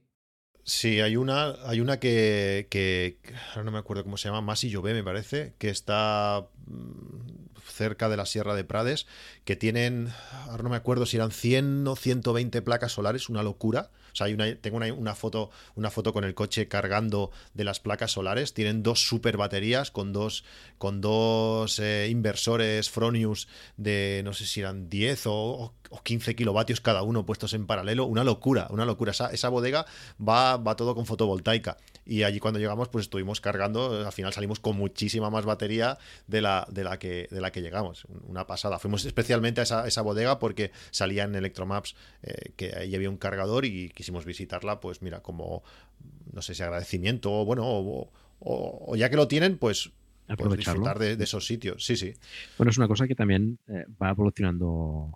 Sí, 0.63 0.99
hay 0.99 1.15
una, 1.15 1.55
hay 1.65 1.81
una 1.81 1.99
que, 1.99 2.67
que, 2.69 3.17
ahora 3.49 3.63
no 3.63 3.71
me 3.71 3.79
acuerdo 3.79 4.03
cómo 4.03 4.17
se 4.17 4.27
llama, 4.27 4.41
Masi 4.41 4.69
Llové 4.69 4.93
me 4.93 5.03
parece, 5.03 5.55
que 5.57 5.69
está 5.69 6.47
mm, 6.67 7.59
cerca 7.63 8.07
de 8.07 8.17
la 8.17 8.27
Sierra 8.27 8.53
de 8.53 8.63
Prades, 8.63 9.07
que 9.45 9.55
tienen, 9.55 10.09
ahora 10.47 10.63
no 10.63 10.69
me 10.69 10.75
acuerdo 10.75 11.07
si 11.07 11.17
eran 11.17 11.31
100 11.31 11.87
o 11.87 11.95
120 11.95 12.61
placas 12.61 12.91
solares, 12.91 13.29
una 13.29 13.41
locura. 13.41 13.89
O 14.21 14.23
hay 14.23 14.33
una, 14.33 14.55
tengo 14.55 14.77
una, 14.77 15.15
foto, 15.15 15.49
una 15.75 15.89
foto 15.89 16.13
con 16.13 16.23
el 16.23 16.33
coche 16.33 16.67
cargando 16.67 17.31
de 17.53 17.63
las 17.63 17.79
placas 17.79 18.11
solares. 18.11 18.53
Tienen 18.53 18.83
dos 18.83 19.07
super 19.07 19.37
baterías 19.37 19.91
con 19.91 20.13
dos, 20.13 20.43
con 20.77 21.01
dos 21.01 21.79
eh, 21.79 22.07
inversores 22.09 22.89
Fronius 22.89 23.47
de 23.77 24.21
no 24.23 24.33
sé 24.33 24.45
si 24.45 24.61
eran 24.61 24.89
10 24.89 25.23
o, 25.27 25.73
15 26.03 26.35
kilovatios 26.35 26.81
cada 26.81 27.01
uno 27.01 27.25
puestos 27.25 27.53
en 27.53 27.65
paralelo. 27.65 28.05
Una 28.05 28.23
locura, 28.23 28.67
una 28.69 28.85
locura. 28.85 29.11
Esa, 29.11 29.31
esa 29.31 29.49
bodega 29.49 29.85
va, 30.19 30.57
va 30.57 30.75
todo 30.75 30.95
con 30.95 31.05
fotovoltaica. 31.05 31.77
Y 32.05 32.23
allí 32.23 32.39
cuando 32.39 32.59
llegamos, 32.59 32.89
pues 32.89 33.05
estuvimos 33.05 33.41
cargando. 33.41 34.05
Al 34.05 34.11
final 34.11 34.33
salimos 34.33 34.59
con 34.59 34.75
muchísima 34.75 35.29
más 35.29 35.45
batería 35.45 35.97
de 36.27 36.41
la, 36.41 36.67
de 36.69 36.83
la, 36.83 36.97
que, 36.97 37.27
de 37.29 37.39
la 37.41 37.51
que 37.51 37.61
llegamos. 37.61 38.05
Una 38.27 38.47
pasada. 38.47 38.79
Fuimos 38.79 39.05
especialmente 39.05 39.61
a 39.61 39.63
esa, 39.63 39.87
esa 39.87 40.01
bodega 40.01 40.39
porque 40.39 40.71
salía 40.91 41.23
en 41.23 41.35
Electromaps 41.35 41.95
eh, 42.23 42.51
que 42.55 42.75
ahí 42.75 42.95
había 42.95 43.09
un 43.09 43.17
cargador 43.17 43.65
y 43.65 43.89
quisimos 43.89 44.08
visitarla, 44.25 44.79
pues 44.79 45.01
mira, 45.01 45.21
como, 45.21 45.63
no 46.33 46.41
sé 46.41 46.55
si 46.55 46.63
agradecimiento, 46.63 47.31
o 47.31 47.45
bueno, 47.45 47.65
o, 48.39 48.95
ya 48.95 49.09
que 49.09 49.15
lo 49.15 49.27
tienen, 49.27 49.57
pues, 49.57 49.91
pues 50.37 50.57
disfrutar 50.57 50.99
de, 50.99 51.13
esos 51.23 51.45
sitios. 51.45 51.83
Sí, 51.85 51.95
sí. 51.95 52.13
Bueno, 52.57 52.71
es 52.71 52.77
una 52.77 52.87
cosa 52.87 53.07
que 53.07 53.15
también 53.15 53.59
eh, 53.67 53.85
va 54.01 54.11
evolucionando 54.11 55.11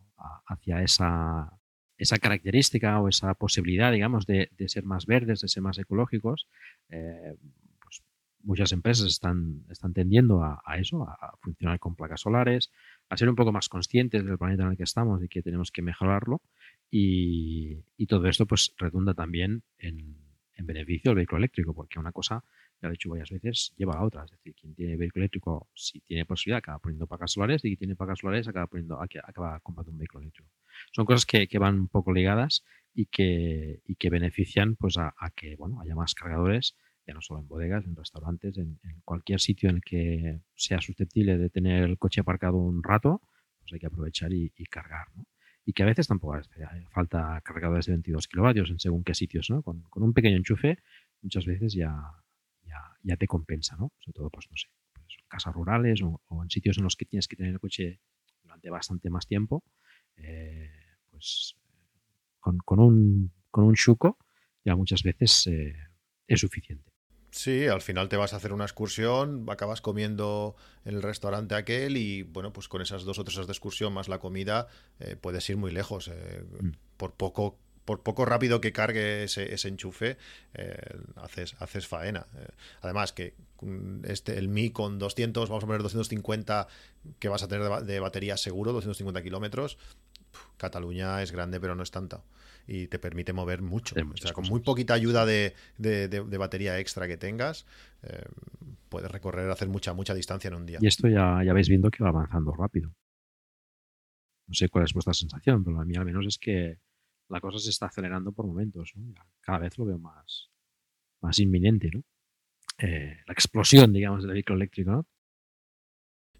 hacia 0.47 0.81
esa, 0.81 1.51
esa 1.97 2.17
característica 2.17 2.99
o 2.99 3.09
esa 3.09 3.33
posibilidad, 3.35 3.91
digamos, 3.91 4.25
de, 4.25 4.49
ser 4.67 4.83
más 4.83 5.05
verdes, 5.05 5.41
de 5.41 5.47
ser 5.47 5.63
más 5.63 5.77
ecológicos. 5.77 6.47
Eh, 6.89 7.35
pues 7.81 8.03
muchas 8.41 8.71
empresas 8.71 9.07
están, 9.07 9.65
están 9.69 9.93
tendiendo 9.93 10.43
a, 10.43 10.61
a, 10.65 10.77
eso, 10.77 11.03
a 11.03 11.37
funcionar 11.41 11.79
con 11.79 11.95
placas 11.95 12.21
solares, 12.21 12.71
a 13.09 13.17
ser 13.17 13.29
un 13.29 13.35
poco 13.35 13.51
más 13.51 13.69
conscientes 13.69 14.25
del 14.25 14.37
planeta 14.37 14.63
en 14.63 14.71
el 14.71 14.77
que 14.77 14.83
estamos 14.83 15.23
y 15.23 15.27
que 15.27 15.41
tenemos 15.41 15.71
que 15.71 15.81
mejorarlo. 15.81 16.41
Y, 16.95 18.05
todo 18.05 18.27
esto 18.27 18.45
pues 18.45 18.71
redunda 18.77 19.15
también 19.15 19.63
en, 19.79 20.21
beneficio 20.59 21.09
del 21.09 21.15
vehículo 21.15 21.39
eléctrico, 21.39 21.73
porque 21.73 21.99
una 21.99 22.11
cosa, 22.11 22.45
ya 22.79 22.87
lo 22.87 22.89
he 22.89 22.91
dicho 22.91 23.09
varias 23.09 23.31
veces, 23.31 23.73
lleva 23.75 23.95
a 23.95 24.03
otra. 24.03 24.23
Es 24.23 24.31
decir, 24.31 24.53
quien 24.53 24.75
tiene 24.75 24.95
vehículo 24.95 25.23
eléctrico, 25.23 25.67
si 25.73 25.99
tiene 26.01 26.25
posibilidad, 26.25 26.59
acaba 26.59 26.77
poniendo 26.77 27.07
placas 27.07 27.31
solares 27.31 27.65
y 27.65 27.69
quien 27.69 27.79
tiene 27.79 27.95
placas 27.95 28.19
solares 28.19 28.47
acaba, 28.47 28.67
poniendo, 28.67 29.01
acaba 29.01 29.59
comprando 29.61 29.91
un 29.91 29.97
vehículo 29.97 30.21
eléctrico. 30.21 30.51
Son 30.91 31.05
cosas 31.05 31.25
que, 31.25 31.47
van 31.57 31.79
un 31.79 31.87
poco 31.87 32.13
ligadas 32.13 32.63
y 32.93 33.07
que, 33.07 33.81
que 33.97 34.09
benefician 34.11 34.75
pues 34.75 34.97
a, 34.97 35.13
que 35.35 35.55
bueno, 35.55 35.81
haya 35.81 35.95
más 35.95 36.13
cargadores, 36.13 36.77
ya 37.07 37.15
no 37.15 37.21
solo 37.21 37.41
en 37.41 37.47
bodegas, 37.47 37.85
en 37.85 37.95
restaurantes, 37.95 38.55
en, 38.57 38.79
cualquier 39.03 39.41
sitio 39.41 39.69
en 39.69 39.77
el 39.77 39.81
que 39.81 40.41
sea 40.53 40.79
susceptible 40.79 41.39
de 41.39 41.49
tener 41.49 41.83
el 41.83 41.97
coche 41.97 42.21
aparcado 42.21 42.57
un 42.57 42.83
rato, 42.83 43.19
pues 43.59 43.73
hay 43.73 43.79
que 43.79 43.87
aprovechar 43.87 44.31
y, 44.31 44.53
y 44.55 44.65
cargar. 44.65 45.07
¿no? 45.15 45.25
Y 45.65 45.73
que 45.73 45.83
a 45.83 45.85
veces 45.85 46.07
tampoco 46.07 46.33
hace 46.33 46.65
falta 46.91 47.41
cargadores 47.43 47.85
de 47.85 47.93
22 47.93 48.27
kilovatios 48.27 48.69
en 48.69 48.79
según 48.79 49.03
qué 49.03 49.13
sitios, 49.13 49.49
¿no? 49.49 49.61
Con, 49.61 49.85
un 49.93 50.13
pequeño 50.13 50.37
enchufe 50.37 50.79
muchas 51.21 51.45
veces 51.45 51.73
ya, 51.73 51.95
ya, 53.03 53.17
te 53.17 53.27
compensa, 53.27 53.75
¿no? 53.77 53.91
Sobre 53.99 54.13
todo, 54.13 54.29
pues 54.29 54.47
no 54.49 54.57
sé, 54.57 54.67
pues, 54.93 55.17
en 55.19 55.27
casas 55.27 55.53
rurales 55.53 56.01
o, 56.01 56.21
en 56.43 56.49
sitios 56.49 56.77
en 56.77 56.83
los 56.83 56.95
que 56.95 57.05
tienes 57.05 57.27
que 57.27 57.35
tener 57.35 57.53
el 57.53 57.59
coche 57.59 58.01
durante 58.41 58.69
bastante 58.69 59.09
más 59.09 59.25
tiempo, 59.25 59.63
eh, 60.17 60.69
pues 61.09 61.55
con, 62.39 62.79
un, 62.79 63.31
con 63.49 63.63
un 63.63 63.75
chuco 63.75 64.17
ya 64.65 64.75
muchas 64.75 65.03
veces 65.03 65.47
eh, 65.47 65.75
es 66.27 66.39
suficiente. 66.39 66.92
Sí, 67.33 67.65
al 67.65 67.81
final 67.81 68.09
te 68.09 68.15
vas 68.15 68.33
a 68.33 68.35
hacer 68.35 68.53
una 68.53 68.65
excursión, 68.65 69.47
acabas 69.49 69.81
comiendo 69.81 70.55
en 70.85 70.93
el 70.93 71.01
restaurante 71.01 71.55
aquel 71.55 71.97
y 71.97 72.21
bueno, 72.21 72.53
pues 72.53 72.67
con 72.67 72.79
esas 72.79 73.05
dos 73.05 73.17
o 73.17 73.23
tres 73.23 73.37
horas 73.37 73.47
de 73.47 73.53
excursión 73.53 73.91
más 73.91 74.07
la 74.07 74.19
comida 74.19 74.67
eh, 74.99 75.15
puedes 75.19 75.49
ir 75.49 75.57
muy 75.57 75.71
lejos. 75.71 76.09
Eh, 76.09 76.43
mm. 76.61 76.69
Por 76.95 77.13
poco 77.13 77.57
por 77.85 78.03
poco 78.03 78.23
rápido 78.25 78.61
que 78.61 78.71
cargue 78.71 79.23
ese, 79.23 79.67
enchufe, 79.67 80.17
eh, 80.53 80.77
haces, 81.15 81.55
haces 81.59 81.87
faena. 81.87 82.27
además, 82.81 83.11
que 83.13 83.33
este, 84.03 84.37
el 84.37 84.47
Mi 84.47 84.69
con 84.69 84.99
200, 84.99 85.49
vamos 85.49 85.63
a 85.63 85.67
poner 85.67 85.81
250 85.81 86.67
que 87.17 87.29
vas 87.29 87.41
a 87.41 87.47
tener 87.47 87.67
de, 87.83 87.99
batería 87.99 88.37
seguro, 88.37 88.73
250 88.73 89.23
kilómetros, 89.23 89.79
Cataluña 90.57 91.21
es 91.23 91.31
grande, 91.31 91.59
pero 91.59 91.73
no 91.75 91.81
es 91.81 91.91
tanta 91.91 92.21
y 92.67 92.87
te 92.87 92.99
permite 92.99 93.33
mover 93.33 93.61
mucho. 93.61 93.95
O 93.95 94.17
sea, 94.17 94.33
con 94.33 94.47
muy 94.47 94.61
poquita 94.61 94.93
ayuda 94.93 95.25
de, 95.25 95.53
batería 96.37 96.79
extra 96.79 97.07
que 97.07 97.17
tengas, 97.17 97.65
eh, 98.03 98.23
puedes 98.89 99.11
recorrer, 99.11 99.49
hacer 99.49 99.67
mucha, 99.67 99.93
mucha 99.93 100.13
distancia 100.13 100.47
en 100.47 100.55
un 100.55 100.65
día. 100.65 100.79
Y 100.81 100.87
esto 100.87 101.07
ya, 101.07 101.41
ya 101.43 101.53
vais 101.53 101.69
viendo 101.69 101.89
que 101.89 102.03
va 102.03 102.09
avanzando 102.09 102.53
rápido. 102.53 102.93
No 104.47 104.53
sé 104.53 104.69
cuál 104.69 104.85
es 104.85 104.93
vuestra 104.93 105.13
sensación, 105.13 105.63
pero 105.63 105.79
a 105.79 105.85
mí 105.85 105.95
al 105.95 106.05
menos 106.05 106.25
es 106.25 106.37
que 106.37 106.77
la 107.29 107.39
cosa 107.39 107.59
se 107.59 107.69
está 107.69 107.87
acelerando 107.87 108.31
por 108.31 108.45
momentos. 108.45 108.93
Cada 109.41 109.59
vez 109.59 109.77
lo 109.77 109.85
veo 109.85 109.97
más, 109.97 110.49
más 111.21 111.39
inminente, 111.39 111.89
¿no? 111.93 112.03
Eh, 112.77 113.17
la 113.25 113.33
explosión, 113.33 113.93
digamos, 113.93 114.23
del 114.23 114.33
vehículo 114.33 114.57
eléctrico, 114.57 114.91
¿no? 114.91 115.07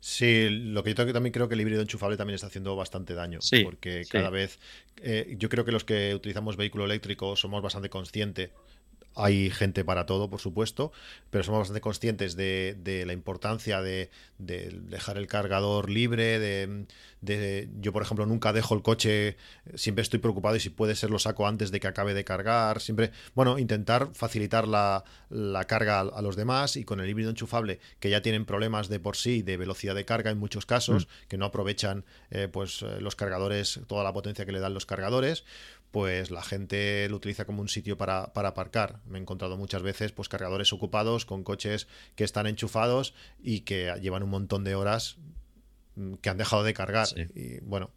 Sí, 0.05 0.49
lo 0.49 0.84
que 0.84 0.93
yo 0.93 1.13
también 1.13 1.31
creo 1.31 1.47
que 1.47 1.55
el 1.55 1.61
híbrido 1.61 1.81
enchufable 1.81 2.17
también 2.17 2.35
está 2.35 2.47
haciendo 2.47 2.75
bastante 2.75 3.13
daño, 3.13 3.39
porque 3.63 4.03
cada 4.09 4.30
vez 4.30 4.59
eh, 4.97 5.34
yo 5.39 5.47
creo 5.47 5.63
que 5.63 5.71
los 5.71 5.85
que 5.85 6.13
utilizamos 6.13 6.57
vehículo 6.57 6.84
eléctrico 6.84 7.38
somos 7.38 7.61
bastante 7.61 7.89
conscientes 7.89 8.49
hay 9.15 9.49
gente 9.49 9.85
para 9.85 10.06
todo, 10.06 10.30
por 10.30 10.40
supuesto, 10.40 10.91
pero 11.30 11.44
somos 11.44 11.60
bastante 11.60 11.81
conscientes 11.81 12.35
de, 12.35 13.03
la 13.06 13.14
importancia 13.14 13.81
de, 13.81 14.10
dejar 14.38 15.18
el 15.18 15.27
cargador 15.27 15.90
libre, 15.90 16.40
de, 16.40 17.69
yo 17.80 17.94
por 17.94 18.02
ejemplo 18.02 18.26
nunca 18.26 18.53
dejo 18.53 18.76
el 18.76 18.81
coche, 18.81 19.38
siempre 19.76 20.02
estoy 20.02 20.19
preocupado 20.19 20.56
y 20.56 20.60
si 20.60 20.69
puede 20.69 20.95
ser 20.95 21.10
lo 21.10 21.19
saco 21.19 21.48
antes 21.48 21.72
de 21.72 21.80
que 21.80 21.88
acabe 21.88 22.14
de 22.14 22.23
cargar, 22.23 22.81
siempre, 22.81 23.11
bueno, 23.35 23.60
intentar 23.60 24.10
facilitar 24.14 24.68
la, 24.68 25.03
carga 25.68 26.02
a, 26.02 26.22
los 26.22 26.35
demás 26.35 26.76
y 26.76 26.84
con 26.84 26.99
el 26.99 27.10
híbrido 27.10 27.30
enchufable 27.30 27.80
que 27.99 28.10
ya 28.10 28.22
tienen 28.22 28.45
problemas 28.45 28.90
de 28.90 28.99
por 28.99 29.15
sí 29.15 29.41
de 29.41 29.57
velocidad 29.57 29.95
de 29.95 30.06
carga 30.06 30.31
en 30.31 30.38
muchos 30.38 30.65
casos, 30.65 31.06
mm. 31.06 31.27
que 31.27 31.38
no 31.38 31.45
aprovechan 31.45 32.06
eh, 32.31 32.48
pues 32.52 32.81
eh, 32.81 32.99
los 32.99 33.15
cargadores, 33.15 33.80
toda 33.88 34.03
la 34.03 34.14
potencia 34.14 34.45
que 34.45 34.52
le 34.52 34.60
dan 34.60 34.73
los 34.73 34.85
cargadores, 34.85 35.45
pues 35.94 36.32
la 36.32 36.41
gente 36.41 37.07
lo 37.07 37.18
utiliza 37.18 37.45
como 37.45 37.61
un 37.61 37.70
sitio 37.70 37.99
para, 37.99 38.24
aparcar. 38.34 38.99
Me 39.06 39.20
he 39.20 39.22
encontrado 39.22 39.57
muchas 39.57 39.84
veces 39.84 40.11
pues 40.11 40.28
cargadores 40.28 40.74
ocupados 40.74 41.24
con 41.24 41.44
coches 41.44 41.88
que 42.15 42.24
están 42.24 42.48
enchufados 42.48 43.14
y 43.44 43.60
que 43.60 43.94
llevan 44.02 44.24
un 44.24 44.32
montón 44.32 44.64
de 44.64 44.74
horas 44.74 45.18
mm, 45.95 46.15
que 46.15 46.32
han 46.32 46.38
dejado 46.40 46.64
de 46.64 46.74
cargar. 46.74 47.07
Y 47.36 47.60
bueno, 47.60 47.91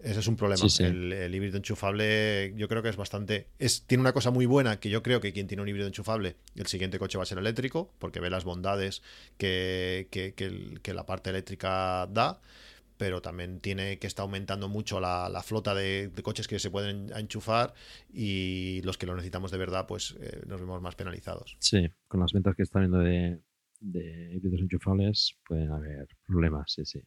ese 0.00 0.20
es 0.20 0.28
un 0.28 0.36
problema. 0.36 0.64
El, 0.78 1.34
híbrido 1.34 1.58
enchufable 1.58 2.54
yo 2.56 2.68
creo 2.68 2.82
que 2.82 2.88
es 2.88 2.96
bastante... 2.96 3.48
Es, 3.58 3.82
tiene 3.82 4.00
una 4.00 4.14
cosa 4.14 4.30
muy 4.30 4.46
buena 4.46 4.80
que 4.80 4.88
yo 4.88 5.02
creo 5.02 5.20
que 5.20 5.34
quien 5.34 5.46
tiene 5.46 5.62
un 5.62 5.68
híbrido 5.68 5.86
enchufable, 5.86 6.36
el 6.56 6.68
siguiente 6.68 6.98
coche 6.98 7.18
va 7.18 7.24
a 7.24 7.26
ser 7.26 7.36
eléctrico, 7.36 7.92
porque 7.98 8.18
ve 8.18 8.30
las 8.30 8.44
bondades 8.44 9.02
que, 9.36 10.08
que 10.10 10.94
la 10.94 11.04
parte 11.04 11.28
eléctrica 11.28 12.08
da 12.10 12.40
pero 13.04 13.20
también 13.20 13.60
tiene 13.60 13.98
que 13.98 14.06
estar 14.06 14.22
aumentando 14.22 14.66
mucho 14.70 14.98
la, 14.98 15.42
flota 15.44 15.74
de, 15.74 16.10
coches 16.22 16.48
que 16.48 16.58
se 16.58 16.70
pueden 16.70 17.12
enchufar 17.14 17.74
y 18.10 18.80
los 18.80 18.96
que 18.96 19.04
lo 19.04 19.14
necesitamos 19.14 19.50
de 19.50 19.58
verdad, 19.58 19.86
pues 19.86 20.16
eh, 20.18 20.40
nos 20.46 20.58
vemos 20.58 20.80
más 20.80 20.94
penalizados. 20.94 21.58
Sí, 21.60 21.86
con 22.08 22.20
las 22.20 22.32
ventas 22.32 22.56
que 22.56 22.62
están 22.62 22.80
viendo 22.80 23.00
de, 23.00 23.42
de 23.78 24.32
híbridos 24.32 24.62
enchufables 24.62 25.36
pueden 25.46 25.70
haber 25.70 26.08
problemas, 26.26 26.72
sí, 26.72 26.86
sí. 26.86 27.02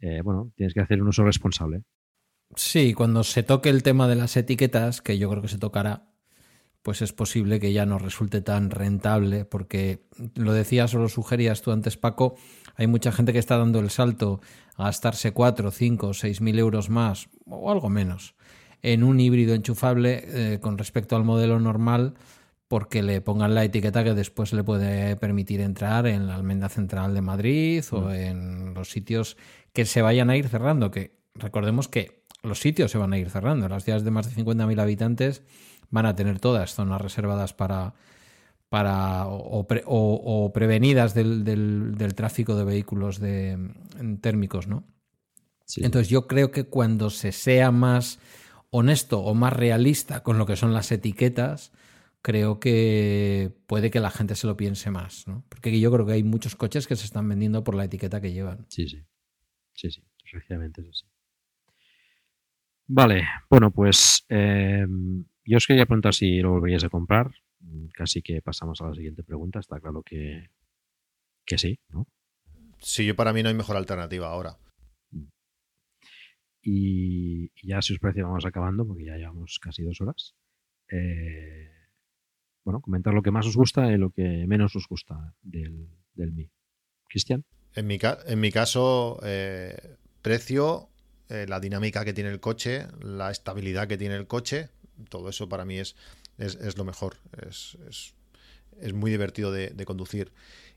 Eh, 0.00 0.20
bueno, 0.22 0.52
tienes 0.56 0.74
que 0.74 0.80
hacer 0.80 1.00
un 1.00 1.08
uso 1.08 1.24
responsable. 1.24 1.84
Sí, 2.54 2.92
cuando 2.92 3.24
se 3.24 3.42
toque 3.42 3.70
el 3.70 3.82
tema 3.82 4.06
de 4.06 4.16
las 4.16 4.36
etiquetas, 4.36 5.00
que 5.00 5.16
yo 5.16 5.30
creo 5.30 5.40
que 5.40 5.48
se 5.48 5.56
tocará, 5.56 6.10
pues 6.82 7.00
es 7.00 7.14
posible 7.14 7.60
que 7.60 7.72
ya 7.72 7.86
no 7.86 7.98
resulte 7.98 8.42
tan 8.42 8.70
rentable, 8.70 9.46
porque 9.46 10.04
lo 10.34 10.52
decías 10.52 10.94
o 10.94 10.98
lo 10.98 11.08
sugerías 11.08 11.62
tú 11.62 11.72
antes, 11.72 11.96
Paco, 11.96 12.36
hay 12.76 12.86
mucha 12.86 13.10
gente 13.10 13.32
que 13.32 13.38
está 13.38 13.56
dando 13.56 13.80
el 13.80 13.88
salto 13.88 14.42
a 14.76 14.84
gastarse 14.84 15.32
4, 15.32 15.70
5, 15.70 16.14
6 16.14 16.40
mil 16.40 16.58
euros 16.58 16.90
más 16.90 17.28
o 17.46 17.70
algo 17.70 17.88
menos 17.88 18.34
en 18.82 19.02
un 19.02 19.18
híbrido 19.18 19.54
enchufable 19.54 20.24
eh, 20.26 20.60
con 20.60 20.76
respecto 20.76 21.16
al 21.16 21.24
modelo 21.24 21.58
normal 21.58 22.14
porque 22.68 23.02
le 23.02 23.20
pongan 23.20 23.54
la 23.54 23.64
etiqueta 23.64 24.04
que 24.04 24.14
después 24.14 24.52
le 24.52 24.64
puede 24.64 25.16
permitir 25.16 25.60
entrar 25.60 26.06
en 26.06 26.26
la 26.26 26.34
almenda 26.34 26.68
central 26.68 27.14
de 27.14 27.20
Madrid 27.22 27.84
o 27.92 28.02
mm. 28.02 28.10
en 28.10 28.74
los 28.74 28.90
sitios 28.90 29.36
que 29.72 29.84
se 29.84 30.02
vayan 30.02 30.30
a 30.30 30.36
ir 30.36 30.48
cerrando, 30.48 30.90
que 30.90 31.16
recordemos 31.34 31.88
que 31.88 32.24
los 32.42 32.60
sitios 32.60 32.90
se 32.90 32.98
van 32.98 33.12
a 33.12 33.18
ir 33.18 33.30
cerrando, 33.30 33.68
las 33.68 33.84
ciudades 33.84 34.04
de 34.04 34.10
más 34.10 34.34
de 34.34 34.44
50.000 34.44 34.80
habitantes 34.80 35.42
van 35.90 36.06
a 36.06 36.14
tener 36.14 36.40
todas 36.40 36.74
zonas 36.74 37.00
reservadas 37.00 37.54
para, 37.54 37.94
para 38.74 39.26
o, 39.28 40.50
prevenidas 40.52 41.14
del, 41.14 41.44
del, 41.44 42.14
tráfico 42.16 42.56
de 42.56 42.64
vehículos 42.64 43.20
de, 43.20 43.56
mm, 43.56 44.16
térmicos, 44.16 44.66
¿no? 44.66 44.82
Entonces 45.76 46.08
yo 46.08 46.26
creo 46.26 46.50
que 46.50 46.64
cuando 46.64 47.08
se 47.08 47.30
sea 47.30 47.70
más 47.70 48.18
honesto 48.70 49.20
o 49.20 49.32
más 49.32 49.52
realista 49.52 50.24
con 50.24 50.38
lo 50.38 50.44
que 50.46 50.56
son 50.56 50.74
las 50.74 50.90
etiquetas, 50.90 51.70
creo 52.20 52.58
que 52.58 53.52
puede 53.68 53.92
que 53.92 54.00
la 54.00 54.10
gente 54.10 54.34
se 54.34 54.48
lo 54.48 54.56
piense 54.56 54.90
más, 54.90 55.28
¿no? 55.28 55.44
Porque 55.48 55.78
yo 55.78 55.92
creo 55.92 56.04
que 56.04 56.14
hay 56.14 56.24
muchos 56.24 56.56
coches 56.56 56.88
que 56.88 56.96
se 56.96 57.04
están 57.04 57.28
vendiendo 57.28 57.62
por 57.62 57.76
la 57.76 57.84
etiqueta 57.84 58.20
que 58.20 58.32
llevan. 58.32 58.66
Sí, 58.70 58.88
sí. 58.88 59.04
Sí, 59.74 59.92
sí, 59.92 60.02
desgraciadamente 60.24 60.80
es 60.80 60.88
así. 60.88 61.06
Vale, 62.88 63.24
bueno, 63.48 63.70
pues 63.70 64.26
eh, 64.30 64.84
yo 65.44 65.58
os 65.58 65.66
quería 65.68 65.86
preguntar 65.86 66.12
si 66.12 66.40
lo 66.40 66.50
volveríais 66.50 66.82
a 66.82 66.88
comprar. 66.88 67.30
Casi 67.92 68.22
que 68.22 68.42
pasamos 68.42 68.80
a 68.80 68.88
la 68.88 68.94
siguiente 68.94 69.22
pregunta. 69.22 69.60
Está 69.60 69.80
claro 69.80 70.02
que, 70.02 70.50
que 71.44 71.58
sí, 71.58 71.78
¿no? 71.88 72.06
Sí, 72.78 73.12
para 73.12 73.32
mí 73.32 73.42
no 73.42 73.48
hay 73.48 73.54
mejor 73.54 73.76
alternativa 73.76 74.28
ahora. 74.28 74.58
Y, 76.62 77.50
ya 77.66 77.82
si 77.82 77.92
os 77.92 77.98
parece 77.98 78.22
vamos 78.22 78.46
acabando 78.46 78.86
porque 78.86 79.04
ya 79.04 79.16
llevamos 79.16 79.58
casi 79.60 79.82
dos 79.82 80.00
horas. 80.00 80.34
Eh, 80.90 81.70
bueno, 82.64 82.80
comentar 82.80 83.12
lo 83.12 83.22
que 83.22 83.30
más 83.30 83.46
os 83.46 83.56
gusta 83.56 83.92
y 83.92 83.98
lo 83.98 84.10
que 84.10 84.46
menos 84.46 84.74
os 84.76 84.88
gusta 84.88 85.34
del, 85.42 85.88
del 86.14 86.32
Mi. 86.32 86.50
Cristian. 87.06 87.44
En 87.74 87.86
mi, 87.86 87.98
en 88.26 88.40
mi 88.40 88.50
caso, 88.50 89.20
eh, 89.22 89.96
precio, 90.22 90.88
eh, 91.28 91.46
la 91.48 91.60
dinámica 91.60 92.04
que 92.04 92.12
tiene 92.12 92.30
el 92.30 92.40
coche, 92.40 92.86
la 93.00 93.30
estabilidad 93.30 93.88
que 93.88 93.98
tiene 93.98 94.16
el 94.16 94.26
coche, 94.26 94.70
todo 95.08 95.28
eso 95.28 95.48
para 95.48 95.64
mí 95.64 95.78
es, 95.78 95.96
es, 96.38 96.76
lo 96.76 96.84
mejor. 96.84 97.16
Es, 97.48 97.76
es, 98.80 98.92
muy 98.92 99.10
divertido 99.10 99.52
de, 99.52 99.84
conducir. 99.84 100.32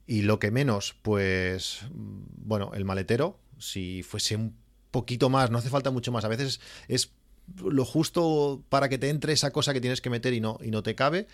Y 0.06 0.22
lo 0.22 0.40
que 0.40 0.52
menos, 0.52 0.96
pues, 1.02 1.82
bueno, 1.92 2.72
el 2.74 2.86
maletero, 2.86 3.40
si 3.58 4.04
fuese 4.04 4.36
un 4.36 4.56
poquito 4.92 5.30
más, 5.30 5.52
no 5.52 5.58
hace 5.58 5.70
falta 5.70 5.92
mucho 5.92 6.12
más. 6.12 6.24
A 6.26 6.30
veces 6.30 6.62
es 6.88 7.12
lo 7.56 7.86
justo 7.86 8.64
para 8.70 8.90
que 8.90 8.98
te 8.98 9.10
entre 9.10 9.34
esa 9.34 9.52
cosa 9.52 9.74
que 9.74 9.82
tienes 9.82 10.02
que 10.02 10.10
meter 10.10 10.34
y 10.34 10.42
no, 10.42 10.58
y 10.62 10.72
no 10.72 10.84
te 10.84 10.96
cabe. 10.96 11.28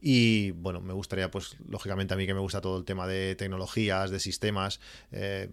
Y 0.00 0.50
bueno, 0.52 0.80
me 0.80 0.92
gustaría, 0.92 1.30
pues, 1.30 1.56
lógicamente 1.68 2.14
a 2.14 2.16
mí 2.16 2.26
que 2.26 2.34
me 2.34 2.40
gusta 2.40 2.60
todo 2.60 2.78
el 2.78 2.84
tema 2.84 3.06
de 3.06 3.34
tecnologías, 3.34 4.10
de 4.10 4.20
sistemas, 4.20 4.80
eh, 5.12 5.50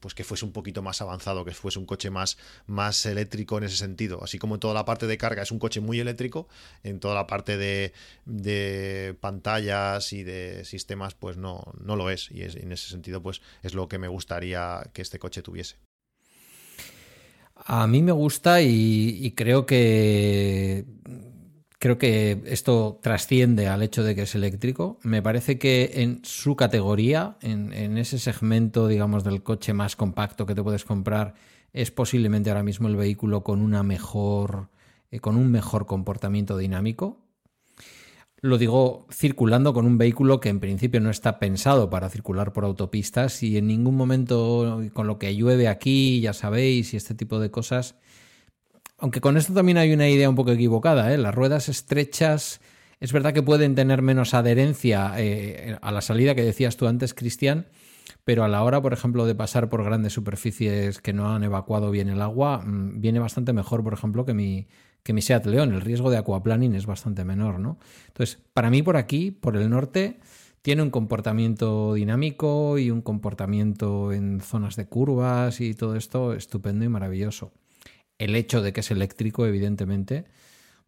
pues 0.00 0.14
que 0.14 0.24
fuese 0.24 0.44
un 0.44 0.52
poquito 0.52 0.82
más 0.82 1.00
avanzado, 1.02 1.44
que 1.44 1.52
fuese 1.52 1.78
un 1.78 1.86
coche 1.86 2.10
más, 2.10 2.38
más 2.66 3.06
eléctrico 3.06 3.58
en 3.58 3.64
ese 3.64 3.76
sentido. 3.76 4.22
Así 4.22 4.38
como 4.38 4.54
en 4.54 4.60
toda 4.60 4.74
la 4.74 4.84
parte 4.84 5.06
de 5.06 5.18
carga 5.18 5.42
es 5.42 5.52
un 5.52 5.58
coche 5.58 5.80
muy 5.80 6.00
eléctrico, 6.00 6.48
en 6.82 7.00
toda 7.00 7.14
la 7.14 7.26
parte 7.26 7.56
de, 7.56 7.92
de 8.24 9.14
pantallas 9.20 10.12
y 10.12 10.24
de 10.24 10.64
sistemas, 10.64 11.14
pues 11.14 11.36
no, 11.36 11.62
no 11.80 11.96
lo 11.96 12.10
es. 12.10 12.30
Y 12.30 12.42
en 12.42 12.72
ese 12.72 12.88
sentido, 12.88 13.22
pues 13.22 13.42
es 13.62 13.74
lo 13.74 13.88
que 13.88 13.98
me 13.98 14.08
gustaría 14.08 14.82
que 14.92 15.02
este 15.02 15.18
coche 15.18 15.42
tuviese. 15.42 15.76
A 17.54 17.86
mí 17.86 18.02
me 18.02 18.12
gusta 18.12 18.62
y 18.62 19.32
creo 19.36 19.66
que 19.66 20.86
Creo 21.80 21.96
que 21.96 22.42
esto 22.44 22.98
trasciende 23.00 23.66
al 23.66 23.82
hecho 23.82 24.04
de 24.04 24.14
que 24.14 24.22
es 24.22 24.34
eléctrico. 24.34 24.98
Me 25.02 25.22
parece 25.22 25.58
que 25.58 25.92
en 25.94 26.20
su 26.24 26.54
categoría, 26.54 27.38
en, 27.40 27.96
ese 27.96 28.18
segmento, 28.18 28.86
digamos, 28.86 29.24
del 29.24 29.42
coche 29.42 29.72
más 29.72 29.96
compacto 29.96 30.44
que 30.44 30.54
te 30.54 30.62
puedes 30.62 30.84
comprar, 30.84 31.32
es 31.72 31.90
posiblemente 31.90 32.50
ahora 32.50 32.62
mismo 32.62 32.86
el 32.86 32.96
vehículo 32.96 33.42
con 33.42 33.62
una 33.62 33.82
mejor, 33.82 34.68
eh, 35.10 35.20
con 35.20 35.38
un 35.38 35.50
mejor 35.50 35.86
comportamiento 35.86 36.58
dinámico. 36.58 37.24
Lo 38.42 38.58
digo 38.58 39.06
circulando 39.10 39.72
con 39.72 39.86
un 39.86 39.96
vehículo 39.96 40.38
que 40.38 40.50
en 40.50 40.60
principio 40.60 41.00
no 41.00 41.08
está 41.08 41.38
pensado 41.38 41.88
para 41.88 42.10
circular 42.10 42.52
por 42.52 42.64
autopistas 42.64 43.42
y 43.42 43.56
en 43.56 43.68
ningún 43.68 43.96
momento 43.96 44.82
con 44.92 45.06
lo 45.06 45.18
que 45.18 45.34
llueve 45.34 45.66
aquí, 45.66 46.20
ya 46.20 46.34
sabéis, 46.34 46.92
y 46.92 46.98
este 46.98 47.14
tipo 47.14 47.40
de 47.40 47.50
cosas, 47.50 47.96
aunque 49.00 49.20
con 49.20 49.36
esto 49.36 49.54
también 49.54 49.78
hay 49.78 49.92
una 49.92 50.08
idea 50.08 50.28
un 50.28 50.36
poco 50.36 50.52
equivocada. 50.52 51.12
¿eh? 51.12 51.18
Las 51.18 51.34
ruedas 51.34 51.68
estrechas 51.68 52.60
es 53.00 53.12
verdad 53.12 53.32
que 53.32 53.42
pueden 53.42 53.74
tener 53.74 54.02
menos 54.02 54.34
adherencia 54.34 55.14
eh, 55.16 55.78
a 55.80 55.90
la 55.90 56.02
salida 56.02 56.34
que 56.34 56.44
decías 56.44 56.76
tú 56.76 56.86
antes, 56.86 57.14
Cristian, 57.14 57.66
pero 58.24 58.44
a 58.44 58.48
la 58.48 58.62
hora, 58.62 58.82
por 58.82 58.92
ejemplo, 58.92 59.24
de 59.24 59.34
pasar 59.34 59.70
por 59.70 59.82
grandes 59.82 60.12
superficies 60.12 61.00
que 61.00 61.14
no 61.14 61.34
han 61.34 61.42
evacuado 61.42 61.90
bien 61.90 62.10
el 62.10 62.20
agua, 62.20 62.58
mm, 62.58 63.00
viene 63.00 63.18
bastante 63.18 63.54
mejor, 63.54 63.82
por 63.82 63.94
ejemplo, 63.94 64.26
que 64.26 64.34
mi, 64.34 64.68
que 65.02 65.14
mi 65.14 65.22
Seat 65.22 65.46
León. 65.46 65.72
El 65.72 65.80
riesgo 65.80 66.10
de 66.10 66.18
aquaplaning 66.18 66.74
es 66.74 66.84
bastante 66.84 67.24
menor, 67.24 67.58
¿no? 67.58 67.78
Entonces, 68.08 68.38
para 68.52 68.68
mí 68.68 68.82
por 68.82 68.98
aquí, 68.98 69.30
por 69.30 69.56
el 69.56 69.70
norte, 69.70 70.20
tiene 70.60 70.82
un 70.82 70.90
comportamiento 70.90 71.94
dinámico 71.94 72.76
y 72.76 72.90
un 72.90 73.00
comportamiento 73.00 74.12
en 74.12 74.40
zonas 74.42 74.76
de 74.76 74.86
curvas 74.86 75.62
y 75.62 75.72
todo 75.72 75.96
esto 75.96 76.34
estupendo 76.34 76.84
y 76.84 76.88
maravilloso 76.90 77.52
el 78.20 78.36
hecho 78.36 78.62
de 78.62 78.72
que 78.72 78.80
es 78.80 78.90
eléctrico, 78.92 79.46
evidentemente. 79.46 80.24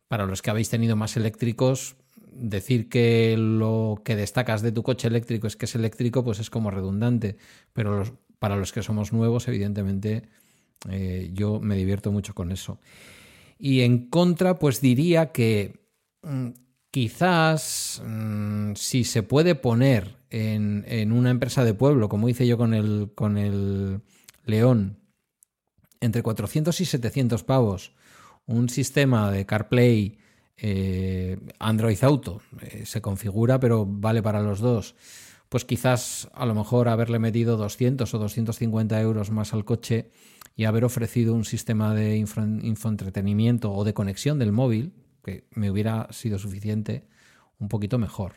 Para 0.06 0.26
los 0.26 0.42
que 0.42 0.50
habéis 0.50 0.68
tenido 0.68 0.94
más 0.94 1.16
eléctricos, 1.16 1.96
decir 2.32 2.88
que 2.88 3.36
lo 3.36 4.00
que 4.04 4.14
destacas 4.14 4.62
de 4.62 4.72
tu 4.72 4.82
coche 4.82 5.08
eléctrico 5.08 5.46
es 5.46 5.56
que 5.56 5.64
es 5.64 5.74
eléctrico, 5.74 6.22
pues 6.22 6.38
es 6.38 6.50
como 6.50 6.70
redundante. 6.70 7.36
Pero 7.72 8.04
para 8.38 8.56
los 8.56 8.72
que 8.72 8.82
somos 8.82 9.12
nuevos, 9.12 9.48
evidentemente, 9.48 10.22
Eh, 10.90 11.30
yo 11.32 11.60
me 11.60 11.76
divierto 11.76 12.10
mucho 12.10 12.34
con 12.34 12.50
eso. 12.50 12.78
Y 13.58 13.82
en 13.82 14.08
contra, 14.08 14.58
pues 14.58 14.80
diría 14.80 15.30
que 15.32 15.80
mm, 16.22 16.48
quizás 16.90 18.02
mm, 18.04 18.72
si 18.74 19.04
se 19.04 19.22
puede 19.22 19.54
poner 19.54 20.16
en, 20.30 21.12
una 21.12 21.30
empresa 21.30 21.64
de 21.64 21.74
pueblo, 21.74 22.08
como 22.08 22.28
hice 22.28 22.46
yo 22.46 22.56
con 22.56 22.74
el, 22.74 23.12
con 23.14 23.36
el 23.38 24.00
León, 24.44 24.98
entre 26.02 26.22
400 26.22 26.78
y 26.80 26.84
700 26.84 27.44
pavos, 27.44 27.92
un 28.46 28.68
sistema 28.68 29.30
de 29.30 29.46
CarPlay 29.46 30.18
eh, 30.56 31.38
Android 31.58 32.02
Auto, 32.02 32.42
eh, 32.60 32.82
se 32.84 33.00
configura, 33.00 33.60
pero 33.60 33.86
vale 33.86 34.20
para 34.22 34.42
los 34.42 34.60
dos, 34.60 34.96
pues 35.48 35.64
quizás 35.64 36.28
a 36.34 36.44
lo 36.44 36.54
mejor 36.54 36.88
haberle 36.88 37.18
metido 37.18 37.56
200 37.56 38.12
o 38.12 38.18
250 38.18 39.00
euros 39.00 39.30
más 39.30 39.54
al 39.54 39.64
coche 39.64 40.10
y 40.56 40.64
haber 40.64 40.84
ofrecido 40.84 41.34
un 41.34 41.44
sistema 41.44 41.94
de 41.94 42.16
infoentretenimiento 42.16 43.72
o 43.72 43.84
de 43.84 43.94
conexión 43.94 44.38
del 44.38 44.52
móvil, 44.52 44.92
que 45.22 45.46
me 45.50 45.70
hubiera 45.70 46.08
sido 46.10 46.38
suficiente, 46.38 47.06
un 47.58 47.68
poquito 47.68 47.98
mejor. 47.98 48.34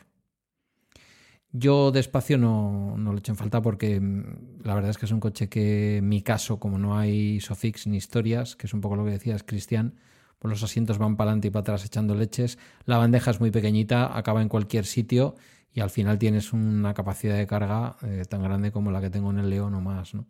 Yo 1.58 1.92
despacio 1.92 2.38
no, 2.38 2.96
no 2.98 3.14
lo 3.14 3.20
echo 3.20 3.32
en 3.32 3.38
falta 3.38 3.62
porque 3.62 4.00
mm, 4.02 4.64
la 4.64 4.76
verdad 4.76 4.92
es 4.92 4.98
que 4.98 5.06
es 5.06 5.12
un 5.12 5.22
coche 5.22 5.48
que 5.48 5.98
en 5.98 6.10
mi 6.10 6.22
caso, 6.22 6.60
como 6.60 6.78
no 6.78 6.98
hay 6.98 7.40
Sofix 7.40 7.88
ni 7.88 7.96
historias, 7.96 8.58
que 8.58 8.68
es 8.68 8.74
un 8.74 8.82
poco 8.82 8.98
lo 8.98 9.06
que 9.06 9.12
decías, 9.12 9.44
Cristian, 9.44 9.96
pues 10.40 10.50
los 10.50 10.64
asientos 10.64 10.98
van 10.98 11.16
para 11.16 11.30
adelante 11.30 11.48
y 11.48 11.52
para 11.52 11.62
atrás 11.62 11.86
echando 11.86 12.14
leches, 12.14 12.58
la 12.84 12.98
bandeja 12.98 13.32
es 13.32 13.40
muy 13.40 13.52
pequeñita, 13.52 14.18
acaba 14.18 14.42
en 14.42 14.50
cualquier 14.50 14.86
sitio 14.86 15.36
y 15.72 15.80
al 15.80 15.90
final 15.90 16.20
tienes 16.20 16.52
una 16.52 16.94
capacidad 16.94 17.38
de 17.38 17.48
carga 17.48 17.96
eh, 18.02 18.26
tan 18.30 18.44
grande 18.44 18.74
como 18.74 18.92
la 18.92 19.00
que 19.00 19.10
tengo 19.10 19.32
en 19.32 19.40
el 19.40 19.50
León 19.50 19.76
o 19.76 19.82
más, 19.82 20.14
¿no? 20.14 20.26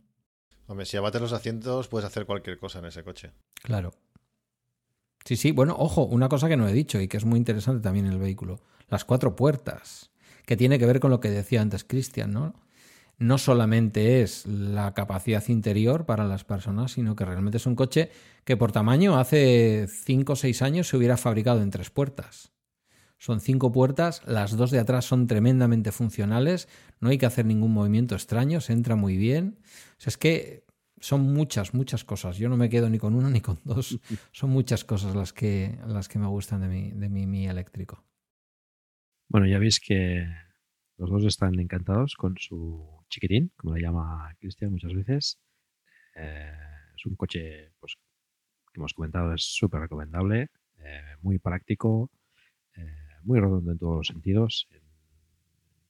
Hombre, 0.68 0.86
si 0.86 0.98
abates 0.98 1.22
los 1.22 1.34
asientos 1.34 1.88
puedes 1.88 2.06
hacer 2.06 2.28
cualquier 2.28 2.60
cosa 2.60 2.80
en 2.80 2.86
ese 2.86 3.04
coche. 3.04 3.32
Claro. 3.64 3.94
Sí, 5.24 5.38
sí, 5.38 5.52
bueno, 5.52 5.76
ojo, 5.78 6.04
una 6.04 6.30
cosa 6.30 6.48
que 6.48 6.58
no 6.58 6.68
he 6.68 6.74
dicho 6.74 7.02
y 7.02 7.08
que 7.08 7.18
es 7.18 7.26
muy 7.26 7.40
interesante 7.40 7.82
también 7.82 8.06
en 8.06 8.14
el 8.14 8.20
vehículo, 8.20 8.60
las 8.90 9.06
cuatro 9.06 9.36
puertas, 9.36 10.12
que 10.46 10.58
tiene 10.58 10.80
que 10.80 10.86
ver 10.86 11.00
con 11.00 11.12
lo 11.12 11.20
que 11.20 11.30
decía 11.30 11.62
antes 11.62 11.84
Cristian, 11.84 12.32
¿no? 12.32 12.54
No 13.18 13.38
solamente 13.38 14.22
es 14.22 14.46
la 14.46 14.94
capacidad 14.94 15.44
interior 15.48 16.06
para 16.06 16.26
las 16.26 16.44
personas, 16.44 16.92
sino 16.94 17.16
que 17.16 17.24
realmente 17.24 17.58
es 17.58 17.66
un 17.66 17.76
coche 17.76 18.12
que 18.44 18.58
por 18.58 18.72
tamaño 18.74 19.18
hace 19.18 19.88
cinco 19.88 20.34
o 20.34 20.36
seis 20.36 20.62
años 20.62 20.88
se 20.88 20.98
hubiera 20.98 21.16
fabricado 21.16 21.62
en 21.62 21.72
tres 21.72 21.90
puertas. 21.90 22.52
Son 23.18 23.40
cinco 23.40 23.72
puertas, 23.72 24.22
las 24.26 24.58
dos 24.58 24.72
de 24.72 24.80
atrás 24.80 25.06
son 25.06 25.28
tremendamente 25.28 25.94
funcionales, 25.94 26.68
no 27.00 27.10
hay 27.10 27.18
que 27.18 27.26
hacer 27.26 27.46
ningún 27.46 27.72
movimiento 27.72 28.16
extraño, 28.16 28.60
se 28.60 28.74
entra 28.74 28.98
muy 28.98 29.16
bien. 29.16 29.60
O 29.98 30.02
sea, 30.02 30.10
es 30.10 30.18
que 30.18 30.66
son 31.00 31.22
muchas, 31.34 31.74
muchas 31.74 32.04
cosas. 32.04 32.38
Yo 32.38 32.50
no 32.50 32.58
me 32.58 32.70
quedo 32.70 32.90
ni 32.90 32.98
con 32.98 33.16
uno 33.16 33.30
ni 33.30 33.42
con 33.42 33.60
dos. 33.64 34.00
Son 34.32 34.50
muchas 34.50 34.84
cosas 34.84 35.16
las 35.16 35.34
que, 35.34 35.78
las 35.88 36.08
que 36.08 36.20
me 36.20 36.28
gustan 36.28 36.62
de 36.62 36.68
mi, 36.68 36.92
de 36.92 37.10
mi, 37.10 37.48
eléctrico. 37.48 38.04
Bueno, 39.28 39.48
ya 39.48 39.60
veis 39.60 39.80
que 39.80 40.28
los 40.98 41.10
dos 41.10 41.26
están 41.26 41.60
encantados 41.60 42.16
con 42.16 42.38
su 42.38 43.04
chiquitín, 43.10 43.52
como 43.58 43.76
le 43.76 43.82
llama 43.82 44.34
Cristian 44.40 44.72
muchas 44.72 44.94
veces. 44.94 45.40
Eh, 46.16 46.54
es 46.96 47.06
un 47.06 47.16
coche, 47.16 47.72
pues, 47.80 47.98
que 48.72 48.80
hemos 48.80 48.94
comentado, 48.94 49.34
es 49.34 49.44
súper 49.44 49.82
recomendable, 49.82 50.50
eh, 50.78 51.16
muy 51.22 51.40
práctico, 51.40 52.12
eh, 52.76 52.96
muy 53.24 53.40
redondo 53.40 53.72
en 53.72 53.80
todos 53.80 53.98
los 53.98 54.08
sentidos, 54.08 54.68
en 54.72 54.82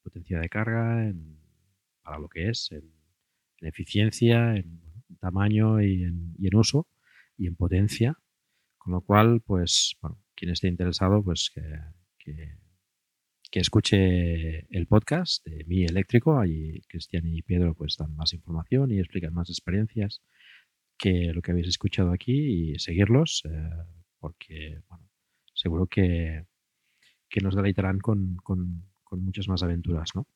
potencia 0.02 0.40
de 0.40 0.50
carga, 0.50 1.06
en, 1.08 1.38
para 2.02 2.20
lo 2.20 2.30
que 2.30 2.50
es, 2.50 2.72
en, 2.72 2.94
eficiencia, 3.62 4.56
en, 4.56 4.82
tamaño 5.20 5.82
y 5.82 6.04
en, 6.04 6.56
uso 6.56 6.88
y 7.38 7.48
en 7.48 7.56
potencia. 7.56 8.18
Con 8.78 8.94
lo 8.94 9.02
cual, 9.02 9.42
pues, 9.42 9.96
bueno, 10.02 10.20
quien 10.36 10.52
esté 10.52 10.68
interesado, 10.68 11.24
pues 11.24 11.52
que, 11.54 11.62
que, 12.20 12.58
escuche 13.60 14.68
el 14.70 14.88
podcast 14.88 15.46
de 15.46 15.64
Mi 15.66 15.86
Eléctrico. 15.86 16.40
Allí 16.40 16.82
Cristian 16.88 17.26
y 17.28 17.42
Pedro 17.42 17.74
pues 17.74 17.96
dan 17.98 18.16
más 18.16 18.34
información 18.34 18.92
y 18.92 19.00
explican 19.00 19.34
más 19.34 19.50
experiencias 19.50 20.22
que 20.98 21.32
lo 21.34 21.42
que 21.42 21.52
habéis 21.52 21.68
escuchado 21.68 22.12
aquí 22.12 22.74
y 22.74 22.80
seguirlos, 22.80 23.44
eh, 23.46 23.70
porque, 24.20 24.82
bueno, 24.88 25.10
seguro 25.54 25.88
que, 25.88 26.46
que 27.30 27.42
nos 27.42 27.56
deleitarán 27.56 28.00
con, 28.00 28.38
muchas 29.12 29.48
más 29.48 29.64
aventuras, 29.64 30.10
¿no? 30.14 30.28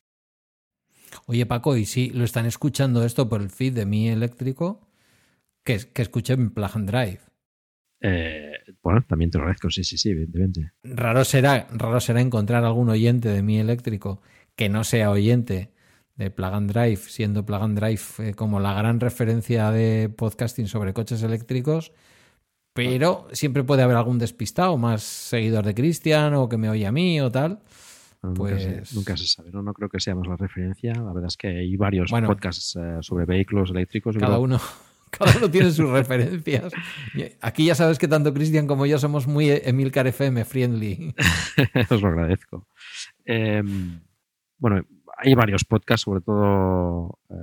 Oye, 1.26 1.44
Paco, 1.44 1.76
y 1.76 1.84
si 1.84 2.10
lo 2.10 2.24
están 2.24 2.46
escuchando 2.46 3.04
esto 3.04 3.28
por 3.28 3.42
el 3.42 3.50
feed 3.50 3.74
de 3.74 3.84
mi 3.84 4.08
eléctrico, 4.08 4.88
que, 5.64 5.78
que 5.92 6.02
escuchen 6.02 6.50
Plug 6.50 6.70
and 6.74 6.90
Drive. 6.90 7.29
Eh, 8.00 8.52
bueno, 8.82 9.04
también 9.06 9.30
te 9.30 9.38
lo 9.38 9.44
agradezco, 9.44 9.70
sí, 9.70 9.84
sí, 9.84 9.98
sí, 9.98 10.10
evidentemente. 10.10 10.72
Raro 10.82 11.24
será, 11.24 11.66
raro 11.72 12.00
será 12.00 12.20
encontrar 12.20 12.64
algún 12.64 12.88
oyente 12.88 13.28
de 13.28 13.42
mi 13.42 13.58
eléctrico 13.58 14.22
que 14.56 14.68
no 14.68 14.84
sea 14.84 15.10
oyente 15.10 15.70
de 16.16 16.30
Plug 16.30 16.52
and 16.52 16.72
Drive, 16.72 16.98
siendo 16.98 17.44
Plug 17.44 17.62
and 17.62 17.78
Drive 17.78 18.00
eh, 18.18 18.34
como 18.34 18.60
la 18.60 18.74
gran 18.74 19.00
referencia 19.00 19.70
de 19.70 20.08
podcasting 20.08 20.66
sobre 20.66 20.92
coches 20.92 21.22
eléctricos 21.22 21.92
pero 22.72 23.26
siempre 23.32 23.64
puede 23.64 23.82
haber 23.82 23.96
algún 23.96 24.18
despistado, 24.18 24.76
más 24.78 25.02
seguidor 25.02 25.64
de 25.64 25.74
Cristian 25.74 26.34
o 26.34 26.48
que 26.48 26.56
me 26.56 26.70
oye 26.70 26.86
a 26.86 26.92
mí 26.92 27.20
o 27.20 27.30
tal. 27.30 27.60
pues... 28.34 28.94
nunca, 28.94 29.16
se, 29.16 29.26
sabe, 29.26 29.50
¿no? 29.50 29.62
no 29.62 29.74
creo 29.74 29.88
que 29.88 30.00
seamos 30.00 30.28
la 30.28 30.36
referencia. 30.36 30.94
La 30.94 31.12
verdad 31.12 31.28
es 31.28 31.36
que 31.36 31.48
hay 31.48 31.76
varios 31.76 32.10
podcasts 32.10 32.76
eh, 32.76 32.98
sobre 33.00 33.24
vehículos 33.24 33.70
eléctricos. 33.70 34.16
Cada 34.16 34.38
uno. 34.38 34.60
Cada 35.18 35.36
uno 35.38 35.50
tiene 35.50 35.70
sus 35.70 35.90
referencias. 35.90 36.72
Aquí 37.40 37.66
ya 37.66 37.74
sabes 37.74 37.98
que 37.98 38.08
tanto 38.08 38.32
Cristian 38.32 38.66
como 38.66 38.86
yo 38.86 38.98
somos 38.98 39.26
muy 39.26 39.50
Emilcar 39.50 40.06
FM 40.06 40.44
friendly. 40.44 41.14
Os 41.90 42.02
lo 42.02 42.08
agradezco. 42.08 42.66
Em, 43.24 44.00
bueno, 44.58 44.84
hay 45.16 45.34
varios 45.34 45.64
podcasts, 45.64 46.04
sobre 46.04 46.20
todo 46.20 47.18
eh, 47.28 47.34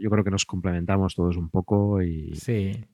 yo 0.00 0.10
creo 0.10 0.24
que 0.24 0.30
nos 0.30 0.44
complementamos 0.44 1.14
todos 1.14 1.36
un 1.36 1.48
poco 1.48 2.02
y, 2.02 2.32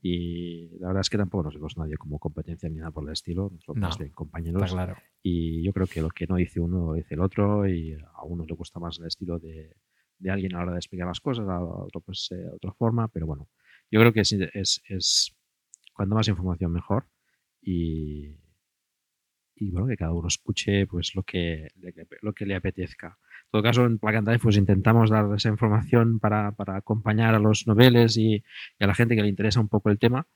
y 0.02 0.78
la 0.78 0.89
verdad 0.89 1.01
es 1.01 1.10
que 1.10 1.18
tampoco 1.18 1.44
nos 1.44 1.55
vemos 1.55 1.77
nadie 1.77 1.97
como 1.97 2.18
competencia 2.18 2.68
ni 2.68 2.77
nada 2.77 2.90
por 2.90 3.05
el 3.05 3.12
estilo, 3.12 3.52
somos 3.64 3.98
de 3.98 4.10
compañeros. 4.12 4.73
Claro. 4.73 4.97
Y 5.23 5.62
yo 5.62 5.73
creo 5.73 5.86
que 5.86 6.02
lo 6.02 6.10
que 6.10 6.27
no 6.27 6.36
dice 6.36 6.60
uno 6.60 6.86
lo 6.86 6.93
dice 6.94 7.14
el 7.14 7.20
otro 7.20 7.66
y 7.66 7.94
a 7.94 8.24
uno 8.24 8.44
le 8.44 8.55
gusta 8.55 8.78
más 8.78 8.98
el 8.98 9.06
estilo 9.06 9.39
de, 9.39 9.77
de 10.18 10.31
alguien 10.31 10.55
a 10.55 10.59
la 10.59 10.64
hora 10.64 10.73
de 10.73 10.78
explicar 10.78 11.06
las 11.06 11.20
cosas, 11.20 11.48
a 11.48 11.60
otro 11.60 12.01
pues 12.01 12.28
eh, 12.32 12.48
otra 12.55 12.73
forma, 12.73 13.09
pero 13.09 13.27
bueno, 13.27 13.48
yo 13.91 14.01
creo 14.01 14.13
que 14.13 14.21
es, 14.21 14.33
es, 14.33 15.37
cuanto 15.93 16.15
más 16.15 16.29
información 16.29 16.73
mejor 16.73 17.07
y, 17.63 18.37
bueno, 19.61 19.87
que 19.87 19.97
cada 19.97 20.13
uno 20.13 20.29
escuche 20.29 20.87
pues 20.87 21.15
lo 21.15 21.23
que, 21.23 21.69
lo 22.21 22.33
que 22.33 22.47
le 22.47 22.55
apetezca. 22.55 23.19
En 23.47 23.51
todo 23.51 23.63
caso, 23.63 23.87
en 23.87 23.99
Plug 23.99 24.17
and 24.17 24.41
pues 24.41 24.57
intentamos 24.57 25.09
dar 25.09 25.33
esa 25.35 25.49
información 25.49 26.19
para, 26.19 26.55
acompañar 26.59 27.35
a 27.35 27.39
los 27.39 27.67
noveles 27.67 28.17
y, 28.17 28.43
a 28.81 28.87
la 28.87 28.95
gente 28.95 29.15
que 29.17 29.23
le 29.23 29.29
interesa 29.29 29.61
un 29.61 29.69
poco 29.69 29.89
el 29.91 29.99
tema, 29.99 30.27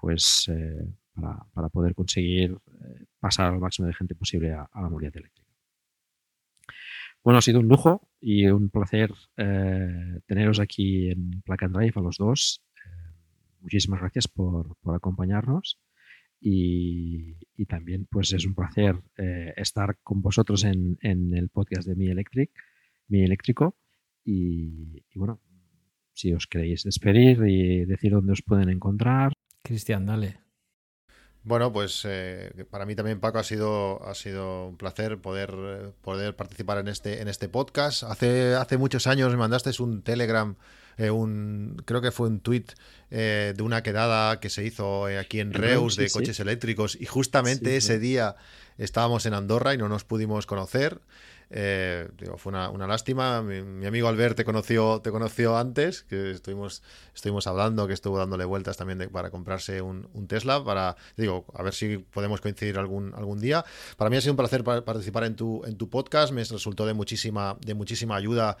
pues 0.00 0.48
eh, 0.48 0.86
para, 1.54 1.68
poder 1.70 1.94
conseguir 1.94 2.52
eh, 2.52 3.06
pasar 3.18 3.52
al 3.52 3.58
máximo 3.58 3.88
de 3.88 3.94
gente 3.94 4.14
posible 4.14 4.52
a, 4.52 4.68
la 4.74 4.88
movilidad 4.88 5.16
eléctrica. 5.16 5.48
Bueno, 7.24 7.38
ha 7.38 7.42
sido 7.42 7.60
un 7.60 7.68
lujo 7.68 8.08
y 8.20 8.46
un 8.46 8.70
placer 8.70 9.12
eh, 9.36 10.20
teneros 10.26 10.60
aquí 10.60 11.10
en 11.10 11.42
and 11.46 11.76
Drive 11.76 11.94
a 11.96 12.00
los 12.00 12.16
dos. 12.16 12.62
Muchísimas 13.60 14.00
gracias 14.00 14.28
por, 14.28 14.76
por 14.78 14.94
acompañarnos. 14.94 15.78
Y, 16.40 17.34
también 17.66 18.06
pues 18.10 18.32
es 18.32 18.46
un 18.46 18.54
placer 18.54 18.96
eh, 19.16 19.52
estar 19.56 19.98
con 20.02 20.22
vosotros 20.22 20.64
en, 20.64 20.98
el 21.02 21.48
podcast 21.50 21.86
de 21.86 21.96
Mi 21.96 22.08
Electric, 22.08 22.50
Mi 23.08 23.22
Eléctrico. 23.22 23.76
Y, 24.24 25.02
bueno, 25.14 25.40
si 26.12 26.32
os 26.32 26.46
queréis 26.46 26.84
despedir 26.84 27.42
y 27.46 27.84
decir 27.84 28.12
dónde 28.12 28.32
os 28.32 28.42
pueden 28.42 28.68
encontrar. 28.68 29.32
Cristian, 29.62 30.06
dale. 30.06 30.38
Bueno, 31.42 31.72
pues 31.72 32.04
eh, 32.06 32.52
para 32.70 32.84
mí 32.84 32.94
también, 32.94 33.20
Paco, 33.20 33.38
ha 33.38 33.44
sido, 33.44 34.02
ha 34.06 34.14
sido 34.14 34.68
un 34.68 34.76
placer 34.76 35.18
poder, 35.18 35.94
poder 36.02 36.36
participar 36.36 36.78
en 36.78 36.88
este, 36.88 37.22
en 37.22 37.28
este 37.28 37.48
podcast. 37.48 38.02
Hace, 38.02 38.54
hace 38.54 38.76
muchos 38.76 39.06
años 39.06 39.30
me 39.30 39.38
mandaste 39.38 39.70
un 39.82 40.02
Telegram 40.02 40.56
eh, 40.98 41.10
un, 41.10 41.80
creo 41.84 42.00
que 42.00 42.10
fue 42.10 42.26
un 42.26 42.40
tweet 42.40 42.64
eh, 43.10 43.54
de 43.56 43.62
una 43.62 43.82
quedada 43.82 44.40
que 44.40 44.50
se 44.50 44.64
hizo 44.64 45.08
eh, 45.08 45.18
aquí 45.18 45.38
en, 45.38 45.54
Reus 45.54 45.96
de 45.96 46.10
coches 46.10 46.40
eléctricos. 46.40 46.98
Y 47.00 47.06
justamente 47.06 47.76
ese 47.76 47.98
día 47.98 48.34
estábamos 48.76 49.24
en 49.24 49.34
Andorra 49.34 49.74
y 49.74 49.78
no 49.78 49.88
nos 49.88 50.04
pudimos 50.04 50.46
conocer. 50.46 51.00
Eh, 51.50 52.08
digo, 52.18 52.36
fue 52.36 52.50
una, 52.50 52.86
lástima. 52.86 53.42
Mi, 53.42 53.86
amigo 53.86 54.08
Albert 54.08 54.36
te 54.36 54.44
conoció, 54.44 55.00
te 55.00 55.10
conoció 55.10 55.56
antes, 55.56 56.02
que 56.02 56.32
estuvimos, 56.32 56.82
estuvimos 57.14 57.46
hablando, 57.46 57.86
que 57.86 57.94
estuvo 57.94 58.18
dándole 58.18 58.44
vueltas 58.44 58.76
también 58.76 59.08
para 59.10 59.30
comprarse 59.30 59.80
un, 59.80 60.08
Tesla, 60.28 60.62
para, 60.62 60.96
digo, 61.16 61.46
a 61.54 61.62
ver 61.62 61.74
si 61.74 61.98
podemos 61.98 62.40
coincidir 62.40 62.78
algún, 62.78 63.14
algún 63.14 63.40
día. 63.40 63.64
Para 63.96 64.10
mí 64.10 64.16
ha 64.16 64.20
sido 64.20 64.32
un 64.32 64.36
placer 64.36 64.62
participar 64.64 65.24
en 65.24 65.36
tu, 65.36 65.64
en 65.64 65.76
tu 65.76 65.88
podcast, 65.88 66.32
me 66.32 66.44
resultó 66.44 66.86
de 66.86 66.94
muchísima, 66.94 67.56
de 67.60 67.74
muchísima 67.74 68.16
ayuda 68.16 68.58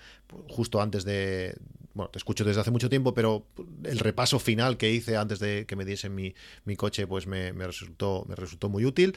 justo 0.48 0.80
antes 0.80 1.04
de, 1.04 1.56
bueno, 1.98 2.10
te 2.10 2.18
escucho 2.18 2.44
desde 2.44 2.60
hace 2.60 2.70
mucho 2.70 2.88
tiempo, 2.88 3.12
pero 3.12 3.46
el 3.82 3.98
repaso 3.98 4.38
final 4.38 4.76
que 4.76 4.90
hice 4.90 5.16
antes 5.16 5.40
de 5.40 5.66
que 5.66 5.74
me 5.74 5.84
diesen 5.84 6.14
mi, 6.14 6.32
mi 6.64 6.76
coche, 6.76 7.08
pues 7.08 7.26
me, 7.26 7.52
resultó, 7.52 8.24
me 8.28 8.36
resultó 8.36 8.68
muy 8.68 8.84
útil. 8.84 9.16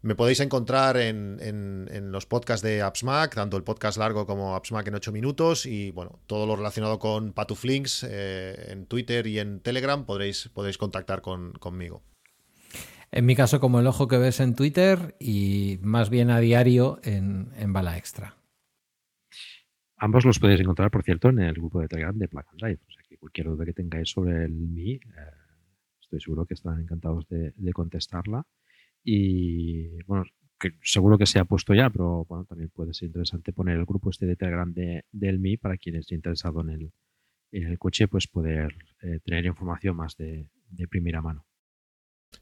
Me 0.00 0.14
podéis 0.14 0.40
encontrar 0.40 0.96
en, 0.96 1.38
en, 1.40 2.12
los 2.12 2.26
podcasts 2.26 2.62
de 2.62 2.82
AppsMac, 2.82 3.34
tanto 3.34 3.56
el 3.56 3.64
podcast 3.64 3.98
largo 3.98 4.26
como 4.26 4.54
AppsMac 4.54 4.86
en 4.86 4.94
8 4.94 5.12
minutos 5.12 5.66
y 5.66 5.90
bueno, 5.90 6.20
todo 6.26 6.46
lo 6.46 6.54
relacionado 6.56 6.98
con 6.98 7.32
Patuflinks 7.32 8.06
eh, 8.08 8.72
en 8.72 8.86
Twitter 8.86 9.26
y 9.26 9.38
en 9.40 9.60
Telegram 9.60 10.06
podréis, 10.06 10.48
podéis 10.54 10.78
contactar 10.78 11.20
con, 11.20 11.52
conmigo. 11.54 12.02
En 13.10 13.26
mi 13.26 13.34
caso, 13.34 13.58
como 13.58 13.80
el 13.80 13.86
ojo 13.86 14.06
que 14.06 14.18
ves 14.18 14.38
en 14.40 14.54
Twitter 14.54 15.16
y 15.18 15.78
más 15.82 16.10
bien 16.10 16.30
a 16.30 16.40
diario 16.40 17.00
en, 17.02 17.52
en 17.56 17.72
Bala 17.72 17.96
Extra. 17.96 18.36
Ambos 20.00 20.24
los 20.24 20.38
podéis 20.38 20.60
encontrar, 20.60 20.92
por 20.92 21.02
cierto, 21.02 21.28
en 21.30 21.40
el 21.40 21.54
grupo 21.54 21.80
de 21.80 21.88
Telegram 21.88 22.16
de 22.16 22.28
Plug 22.28 22.44
and 22.50 22.60
Drive. 22.60 22.80
O 22.86 22.90
sea 22.92 23.02
que 23.08 23.16
cualquier 23.18 23.48
duda 23.48 23.64
que 23.64 23.72
tengáis 23.72 24.10
sobre 24.10 24.44
el 24.44 24.52
Mi, 24.52 24.92
eh, 24.92 25.00
estoy 26.00 26.20
seguro 26.20 26.46
que 26.46 26.54
estarán 26.54 26.80
encantados 26.80 27.26
de, 27.28 27.72
contestarla. 27.72 28.46
Y 29.04 30.02
bueno, 30.04 30.24
seguro 30.82 31.18
que 31.18 31.26
se 31.26 31.38
ha 31.38 31.44
puesto 31.44 31.74
ya, 31.74 31.90
pero 31.90 32.24
bueno, 32.26 32.44
también 32.44 32.70
puede 32.70 32.94
ser 32.94 33.06
interesante 33.06 33.52
poner 33.52 33.76
el 33.76 33.84
grupo 33.86 34.10
este 34.10 34.26
de 34.26 34.36
Telegram 34.36 34.72
de, 34.72 35.04
del 35.12 35.38
Mi 35.38 35.56
para 35.56 35.76
quien 35.76 35.96
esté 35.96 36.14
interesado 36.14 36.60
en 36.62 36.70
el, 36.70 36.92
en 37.52 37.66
el 37.66 37.78
coche, 37.78 38.08
pues 38.08 38.26
poder 38.26 38.74
eh, 39.02 39.20
tener 39.24 39.46
información 39.46 39.96
más 39.96 40.16
de 40.16 40.48
primera 40.90 41.22
mano. 41.22 41.47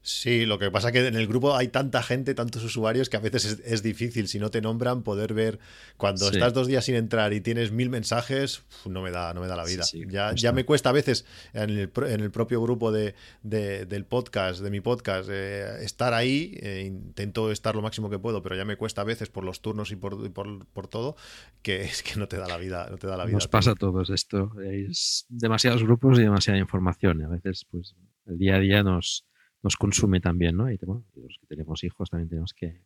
Sí, 0.06 0.46
lo 0.46 0.56
que 0.60 0.70
pasa 0.70 0.90
es 0.90 0.92
que 0.92 1.04
en 1.04 1.16
el 1.16 1.26
grupo 1.26 1.56
hay 1.56 1.66
tanta 1.66 2.00
gente, 2.00 2.32
tantos 2.36 2.62
usuarios, 2.62 3.10
que 3.10 3.16
a 3.16 3.20
veces 3.20 3.60
es, 3.64 3.82
difícil, 3.82 4.28
si 4.28 4.38
no 4.38 4.52
te 4.52 4.60
nombran, 4.60 5.02
poder 5.02 5.34
ver 5.34 5.58
cuando 5.96 6.30
estás 6.30 6.54
dos 6.54 6.68
días 6.68 6.84
sin 6.84 6.94
entrar 6.94 7.32
y 7.32 7.40
tienes 7.40 7.72
mil 7.72 7.90
mensajes, 7.90 8.62
no 8.84 9.02
me 9.02 9.10
da, 9.10 9.34
no 9.34 9.40
me 9.40 9.48
da 9.48 9.56
la 9.56 9.64
vida. 9.64 9.82
ya, 10.08 10.32
ya 10.32 10.52
me 10.52 10.64
cuesta 10.64 10.90
a 10.90 10.92
veces 10.92 11.26
en 11.54 11.70
el, 11.70 11.90
en 12.06 12.20
el 12.20 12.30
propio 12.30 12.62
grupo 12.62 12.92
de, 12.92 13.16
del 13.42 14.04
podcast, 14.04 14.60
de 14.60 14.70
mi 14.70 14.80
podcast, 14.80 15.28
eh, 15.28 15.84
estar 15.84 16.14
ahí, 16.14 16.56
eh, 16.62 16.84
intento 16.86 17.50
estar 17.50 17.74
lo 17.74 17.82
máximo 17.82 18.08
que 18.08 18.20
puedo, 18.20 18.42
pero 18.42 18.54
ya 18.54 18.64
me 18.64 18.76
cuesta 18.76 19.00
a 19.00 19.04
veces 19.04 19.28
por 19.28 19.42
los 19.42 19.60
turnos 19.60 19.90
y 19.90 19.96
por, 19.96 20.32
por, 20.32 20.86
todo, 20.86 21.16
que 21.62 21.82
es 21.82 22.04
que 22.04 22.14
no 22.14 22.28
te 22.28 22.36
da 22.36 22.46
la 22.46 22.58
vida. 22.58 22.86
No 22.92 22.96
te 22.96 23.08
da 23.08 23.16
la 23.16 23.24
vida 23.24 23.34
Nos 23.34 23.48
pasa 23.48 23.72
a 23.72 23.74
todos 23.74 24.10
esto, 24.10 24.52
es 24.62 25.26
demasiados 25.28 25.82
grupos 25.82 26.16
y 26.20 26.22
demasiada 26.22 26.60
información, 26.60 27.24
a 27.24 27.28
veces 27.28 27.66
pues 27.68 27.96
el 28.26 28.38
día 28.38 28.54
a 28.54 28.60
día 28.60 28.84
nos 28.84 29.26
nos 29.62 29.76
consume 29.76 30.20
también, 30.20 30.56
¿no? 30.56 30.70
Y 30.70 30.78
los 30.78 31.38
que 31.40 31.46
tenemos 31.46 31.82
hijos 31.84 32.10
también 32.10 32.28
tenemos 32.28 32.54
que, 32.54 32.82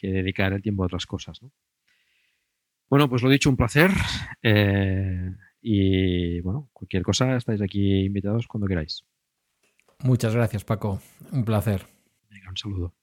dedicar 0.00 0.52
el 0.52 0.62
tiempo 0.62 0.82
a 0.82 0.86
otras 0.86 1.06
cosas, 1.06 1.42
¿no? 1.42 1.52
Bueno, 2.88 3.08
pues 3.08 3.22
lo 3.22 3.28
dicho, 3.28 3.50
un 3.50 3.56
placer. 3.56 3.90
Eh, 4.42 5.30
y 5.60 6.40
bueno, 6.40 6.70
cualquier 6.72 7.02
cosa, 7.02 7.36
estáis 7.36 7.60
aquí 7.60 8.04
invitados 8.04 8.46
cuando 8.46 8.66
queráis. 8.66 9.04
Muchas 10.04 10.34
gracias, 10.34 10.64
Paco. 10.64 11.00
Un 11.32 11.44
placer. 11.44 11.86
Venga, 12.30 12.50
un 12.50 12.56
saludo. 12.56 12.97